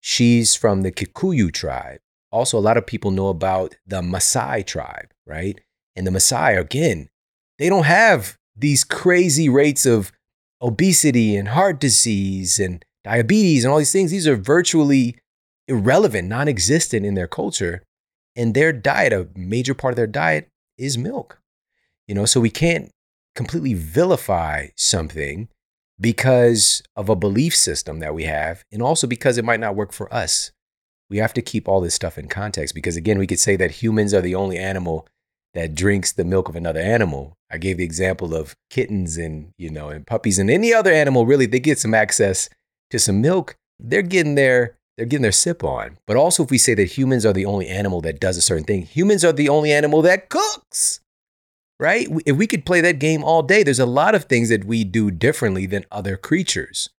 she's 0.00 0.54
from 0.54 0.82
the 0.82 0.92
kikuyu 0.92 1.52
tribe 1.52 2.00
also 2.30 2.58
a 2.58 2.60
lot 2.60 2.76
of 2.76 2.86
people 2.86 3.10
know 3.10 3.28
about 3.28 3.74
the 3.86 4.00
Maasai 4.00 4.66
tribe, 4.66 5.12
right? 5.26 5.60
And 5.96 6.06
the 6.06 6.10
Maasai, 6.10 6.58
again, 6.58 7.08
they 7.58 7.68
don't 7.68 7.86
have 7.86 8.36
these 8.56 8.84
crazy 8.84 9.48
rates 9.48 9.86
of 9.86 10.12
obesity 10.60 11.36
and 11.36 11.48
heart 11.48 11.80
disease 11.80 12.58
and 12.58 12.84
diabetes 13.04 13.64
and 13.64 13.72
all 13.72 13.78
these 13.78 13.92
things. 13.92 14.10
These 14.10 14.28
are 14.28 14.36
virtually 14.36 15.16
irrelevant, 15.66 16.28
non 16.28 16.48
existent 16.48 17.06
in 17.06 17.14
their 17.14 17.28
culture. 17.28 17.82
And 18.36 18.54
their 18.54 18.72
diet, 18.72 19.12
a 19.12 19.28
major 19.34 19.74
part 19.74 19.92
of 19.92 19.96
their 19.96 20.06
diet 20.06 20.48
is 20.76 20.96
milk. 20.96 21.40
You 22.06 22.14
know, 22.14 22.24
so 22.24 22.40
we 22.40 22.50
can't 22.50 22.90
completely 23.34 23.74
vilify 23.74 24.68
something 24.76 25.48
because 26.00 26.82
of 26.94 27.08
a 27.08 27.16
belief 27.16 27.54
system 27.54 27.98
that 27.98 28.14
we 28.14 28.24
have, 28.24 28.64
and 28.70 28.80
also 28.80 29.06
because 29.06 29.36
it 29.36 29.44
might 29.44 29.60
not 29.60 29.74
work 29.74 29.92
for 29.92 30.12
us 30.14 30.52
we 31.10 31.18
have 31.18 31.32
to 31.34 31.42
keep 31.42 31.68
all 31.68 31.80
this 31.80 31.94
stuff 31.94 32.18
in 32.18 32.28
context 32.28 32.74
because 32.74 32.96
again 32.96 33.18
we 33.18 33.26
could 33.26 33.38
say 33.38 33.56
that 33.56 33.82
humans 33.82 34.12
are 34.12 34.20
the 34.20 34.34
only 34.34 34.58
animal 34.58 35.06
that 35.54 35.74
drinks 35.74 36.12
the 36.12 36.24
milk 36.24 36.48
of 36.48 36.56
another 36.56 36.80
animal. 36.80 37.36
I 37.50 37.58
gave 37.58 37.78
the 37.78 37.84
example 37.84 38.34
of 38.34 38.54
kittens 38.70 39.16
and 39.16 39.52
you 39.58 39.70
know 39.70 39.88
and 39.88 40.06
puppies 40.06 40.38
and 40.38 40.50
any 40.50 40.72
other 40.72 40.92
animal 40.92 41.26
really 41.26 41.46
they 41.46 41.60
get 41.60 41.78
some 41.78 41.94
access 41.94 42.48
to 42.90 42.98
some 42.98 43.20
milk. 43.20 43.56
They're 43.78 44.02
getting 44.02 44.34
their 44.34 44.76
they're 44.96 45.06
getting 45.06 45.22
their 45.22 45.32
sip 45.32 45.62
on. 45.64 45.98
But 46.06 46.16
also 46.16 46.44
if 46.44 46.50
we 46.50 46.58
say 46.58 46.74
that 46.74 46.98
humans 46.98 47.24
are 47.24 47.32
the 47.32 47.46
only 47.46 47.68
animal 47.68 48.00
that 48.02 48.20
does 48.20 48.36
a 48.36 48.42
certain 48.42 48.64
thing 48.64 48.82
humans 48.82 49.24
are 49.24 49.32
the 49.32 49.48
only 49.48 49.72
animal 49.72 50.02
that 50.02 50.28
cooks 50.28 51.00
right? 51.80 52.08
If 52.26 52.36
we 52.36 52.48
could 52.48 52.66
play 52.66 52.80
that 52.80 52.98
game 52.98 53.22
all 53.22 53.42
day 53.42 53.62
there's 53.62 53.78
a 53.78 53.86
lot 53.86 54.14
of 54.14 54.24
things 54.24 54.48
that 54.50 54.64
we 54.64 54.84
do 54.84 55.10
differently 55.10 55.64
than 55.64 55.86
other 55.90 56.16
creatures. 56.16 56.90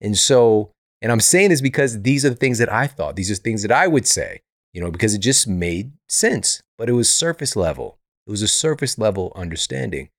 And 0.00 0.16
so 0.16 0.71
and 1.02 1.10
I'm 1.10 1.20
saying 1.20 1.50
this 1.50 1.60
because 1.60 2.02
these 2.02 2.24
are 2.24 2.30
the 2.30 2.36
things 2.36 2.58
that 2.58 2.72
I 2.72 2.86
thought. 2.86 3.16
These 3.16 3.30
are 3.30 3.34
things 3.34 3.62
that 3.62 3.72
I 3.72 3.88
would 3.88 4.06
say, 4.06 4.40
you 4.72 4.80
know, 4.80 4.90
because 4.90 5.14
it 5.14 5.18
just 5.18 5.48
made 5.48 5.92
sense. 6.08 6.62
But 6.78 6.88
it 6.88 6.92
was 6.92 7.10
surface 7.10 7.56
level. 7.56 7.98
It 8.26 8.30
was 8.30 8.42
a 8.42 8.48
surface 8.48 8.98
level 8.98 9.32
understanding 9.34 10.10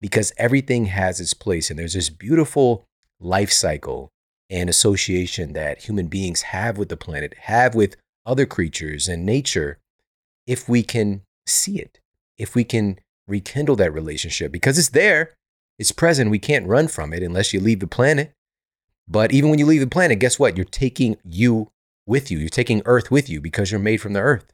because 0.00 0.32
everything 0.36 0.86
has 0.86 1.20
its 1.20 1.34
place. 1.34 1.70
And 1.70 1.78
there's 1.78 1.94
this 1.94 2.10
beautiful 2.10 2.84
life 3.20 3.52
cycle 3.52 4.10
and 4.50 4.68
association 4.68 5.52
that 5.52 5.84
human 5.84 6.08
beings 6.08 6.42
have 6.42 6.76
with 6.78 6.88
the 6.88 6.96
planet, 6.96 7.34
have 7.42 7.74
with 7.74 7.96
other 8.26 8.44
creatures 8.44 9.08
and 9.08 9.24
nature, 9.24 9.78
if 10.46 10.68
we 10.68 10.82
can 10.82 11.22
see 11.46 11.78
it, 11.78 12.00
if 12.38 12.54
we 12.54 12.64
can 12.64 12.98
rekindle 13.26 13.76
that 13.76 13.94
relationship, 13.94 14.50
because 14.52 14.78
it's 14.78 14.90
there, 14.90 15.34
it's 15.78 15.92
present. 15.92 16.30
We 16.30 16.38
can't 16.38 16.66
run 16.66 16.88
from 16.88 17.12
it 17.12 17.22
unless 17.22 17.52
you 17.52 17.60
leave 17.60 17.80
the 17.80 17.86
planet. 17.86 18.32
But 19.06 19.32
even 19.32 19.50
when 19.50 19.58
you 19.58 19.66
leave 19.66 19.80
the 19.80 19.86
planet, 19.86 20.18
guess 20.18 20.38
what? 20.38 20.56
You're 20.56 20.64
taking 20.64 21.16
you 21.24 21.70
with 22.06 22.30
you. 22.30 22.38
You're 22.38 22.48
taking 22.48 22.82
Earth 22.84 23.10
with 23.10 23.28
you 23.28 23.40
because 23.40 23.70
you're 23.70 23.80
made 23.80 23.98
from 23.98 24.14
the 24.14 24.20
Earth. 24.20 24.52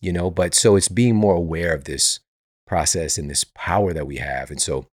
You 0.00 0.12
know, 0.12 0.30
but 0.30 0.54
so 0.54 0.76
it's 0.76 0.88
being 0.88 1.14
more 1.14 1.34
aware 1.34 1.74
of 1.74 1.84
this 1.84 2.20
process 2.66 3.18
and 3.18 3.30
this 3.30 3.44
power 3.44 3.92
that 3.92 4.06
we 4.06 4.16
have. 4.16 4.50
And 4.50 4.60
so 4.60 4.86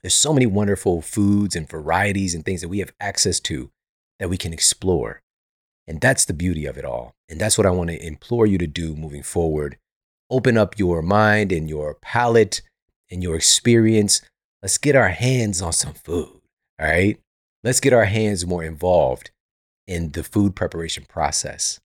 there's 0.00 0.14
so 0.14 0.32
many 0.32 0.46
wonderful 0.46 1.02
foods 1.02 1.54
and 1.54 1.68
varieties 1.68 2.34
and 2.34 2.44
things 2.44 2.60
that 2.60 2.68
we 2.68 2.78
have 2.78 2.92
access 3.00 3.40
to 3.40 3.70
that 4.18 4.30
we 4.30 4.38
can 4.38 4.52
explore. 4.52 5.20
And 5.86 6.00
that's 6.00 6.24
the 6.24 6.32
beauty 6.32 6.64
of 6.64 6.78
it 6.78 6.84
all. 6.84 7.12
And 7.28 7.40
that's 7.40 7.58
what 7.58 7.66
I 7.66 7.70
want 7.70 7.90
to 7.90 8.06
implore 8.06 8.46
you 8.46 8.56
to 8.58 8.66
do 8.66 8.94
moving 8.94 9.22
forward. 9.22 9.76
Open 10.30 10.56
up 10.56 10.78
your 10.78 11.02
mind 11.02 11.52
and 11.52 11.68
your 11.68 11.94
palate 11.94 12.62
and 13.10 13.22
your 13.22 13.36
experience. 13.36 14.22
Let's 14.62 14.78
get 14.78 14.96
our 14.96 15.08
hands 15.08 15.60
on 15.60 15.72
some 15.72 15.92
food. 15.92 16.40
All 16.80 16.86
right 16.86 17.18
let's 17.64 17.80
get 17.80 17.92
our 17.92 18.04
hands 18.04 18.46
more 18.46 18.64
involved 18.64 19.30
in 19.86 20.12
the 20.12 20.22
food 20.22 20.54
preparation 20.54 21.04
process. 21.08 21.80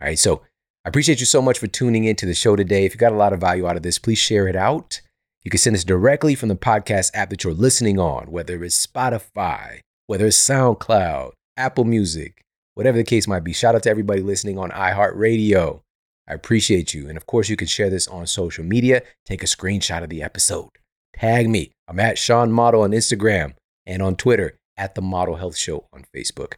All 0.00 0.08
right. 0.08 0.18
So 0.18 0.42
I 0.84 0.88
appreciate 0.88 1.20
you 1.20 1.26
so 1.26 1.40
much 1.40 1.58
for 1.58 1.66
tuning 1.66 2.04
into 2.04 2.26
the 2.26 2.34
show 2.34 2.56
today. 2.56 2.84
If 2.84 2.94
you 2.94 2.98
got 2.98 3.12
a 3.12 3.16
lot 3.16 3.32
of 3.32 3.40
value 3.40 3.66
out 3.66 3.76
of 3.76 3.82
this, 3.82 3.98
please 3.98 4.18
share 4.18 4.48
it 4.48 4.56
out. 4.56 5.00
You 5.42 5.50
can 5.50 5.58
send 5.58 5.74
this 5.74 5.84
directly 5.84 6.34
from 6.34 6.48
the 6.48 6.56
podcast 6.56 7.10
app 7.14 7.30
that 7.30 7.44
you're 7.44 7.52
listening 7.52 7.98
on, 7.98 8.30
whether 8.30 8.62
it's 8.64 8.86
Spotify, 8.86 9.80
whether 10.06 10.26
it's 10.26 10.38
SoundCloud, 10.38 11.32
Apple 11.56 11.84
Music, 11.84 12.42
whatever 12.74 12.96
the 12.96 13.04
case 13.04 13.28
might 13.28 13.44
be. 13.44 13.52
Shout 13.52 13.74
out 13.74 13.82
to 13.84 13.90
everybody 13.90 14.22
listening 14.22 14.58
on 14.58 14.70
iHeartRadio. 14.70 15.80
I 16.26 16.34
appreciate 16.34 16.94
you. 16.94 17.08
And 17.08 17.18
of 17.18 17.26
course, 17.26 17.50
you 17.50 17.56
can 17.56 17.66
share 17.66 17.90
this 17.90 18.08
on 18.08 18.26
social 18.26 18.64
media. 18.64 19.02
Take 19.26 19.42
a 19.42 19.46
screenshot 19.46 20.02
of 20.02 20.08
the 20.08 20.22
episode. 20.22 20.70
Tag 21.16 21.48
me. 21.48 21.72
I'm 21.86 22.00
at 22.00 22.18
Shawn 22.18 22.50
Model 22.50 22.82
on 22.82 22.92
Instagram 22.92 23.54
and 23.86 24.02
on 24.02 24.16
Twitter 24.16 24.58
at 24.76 24.94
the 24.94 25.02
Model 25.02 25.36
Health 25.36 25.56
Show 25.56 25.86
on 25.92 26.04
Facebook. 26.14 26.54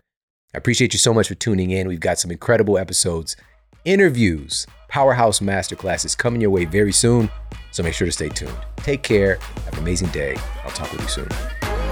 I 0.54 0.58
appreciate 0.58 0.92
you 0.92 0.98
so 0.98 1.12
much 1.12 1.28
for 1.28 1.34
tuning 1.34 1.70
in. 1.70 1.88
We've 1.88 2.00
got 2.00 2.18
some 2.18 2.30
incredible 2.30 2.78
episodes, 2.78 3.36
interviews, 3.84 4.66
powerhouse 4.88 5.40
masterclasses 5.40 6.16
coming 6.16 6.40
your 6.40 6.50
way 6.50 6.64
very 6.64 6.92
soon. 6.92 7.30
So 7.72 7.82
make 7.82 7.94
sure 7.94 8.06
to 8.06 8.12
stay 8.12 8.28
tuned. 8.28 8.56
Take 8.76 9.02
care. 9.02 9.36
Have 9.36 9.74
an 9.74 9.80
amazing 9.80 10.08
day. 10.08 10.36
I'll 10.64 10.70
talk 10.70 10.90
with 10.92 11.02
you 11.02 11.08
soon. 11.08 11.28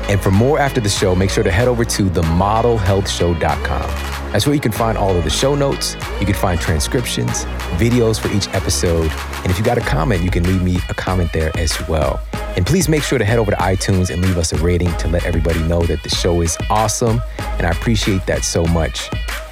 And 0.09 0.21
for 0.21 0.31
more 0.31 0.59
after 0.59 0.81
the 0.81 0.89
show, 0.89 1.15
make 1.15 1.31
sure 1.31 1.45
to 1.45 1.51
head 1.51 1.69
over 1.69 1.85
to 1.85 2.05
themodelhealthshow.com. 2.05 3.91
That's 4.33 4.47
where 4.47 4.55
you 4.55 4.61
can 4.61 4.73
find 4.73 4.99
all 4.99 5.17
of 5.17 5.25
the 5.25 5.31
show 5.31 5.55
notes. 5.55 5.95
You 6.21 6.27
can 6.27 6.35
find 6.35 6.61
transcriptions, 6.61 7.45
videos 7.77 8.21
for 8.21 8.35
each 8.37 8.49
episode. 8.49 9.11
And 9.43 9.51
if 9.51 9.59
you 9.59 9.65
got 9.65 9.79
a 9.79 9.83
comment, 9.83 10.23
you 10.23 10.31
can 10.31 10.43
leave 10.45 10.63
me 10.63 10.79
a 10.89 10.95
comment 10.95 11.33
there 11.33 11.57
as 11.57 11.77
well. 11.89 12.21
And 12.57 12.65
please 12.67 12.89
make 12.89 13.03
sure 13.03 13.19
to 13.19 13.25
head 13.25 13.39
over 13.39 13.51
to 13.51 13.57
iTunes 13.57 14.11
and 14.11 14.23
leave 14.23 14.39
us 14.39 14.53
a 14.53 14.59
rating 14.59 14.95
to 14.99 15.09
let 15.09 15.25
everybody 15.25 15.61
know 15.65 15.83
that 15.83 16.03
the 16.03 16.09
show 16.09 16.41
is 16.41 16.57
awesome. 16.71 17.21
And 17.59 17.67
I 17.67 17.71
appreciate 17.71 18.27
that 18.27 18.45
so 18.45 18.65
much. 18.67 19.11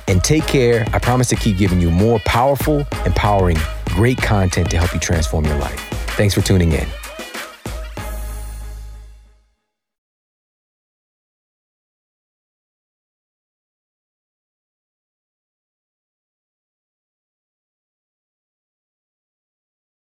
and 0.08 0.22
take 0.22 0.46
care. 0.46 0.84
I 0.92 0.98
promise 0.98 1.28
to 1.28 1.36
keep 1.36 1.58
giving 1.58 1.80
you 1.80 1.90
more 1.90 2.18
powerful, 2.20 2.86
empowering, 3.06 3.56
great 3.86 4.18
content 4.18 4.70
to 4.70 4.78
help 4.78 4.92
you 4.92 5.00
transform 5.00 5.44
your 5.44 5.56
life. 5.56 5.80
Thanks 6.16 6.34
for 6.34 6.40
tuning 6.40 6.72
in. 6.72 7.01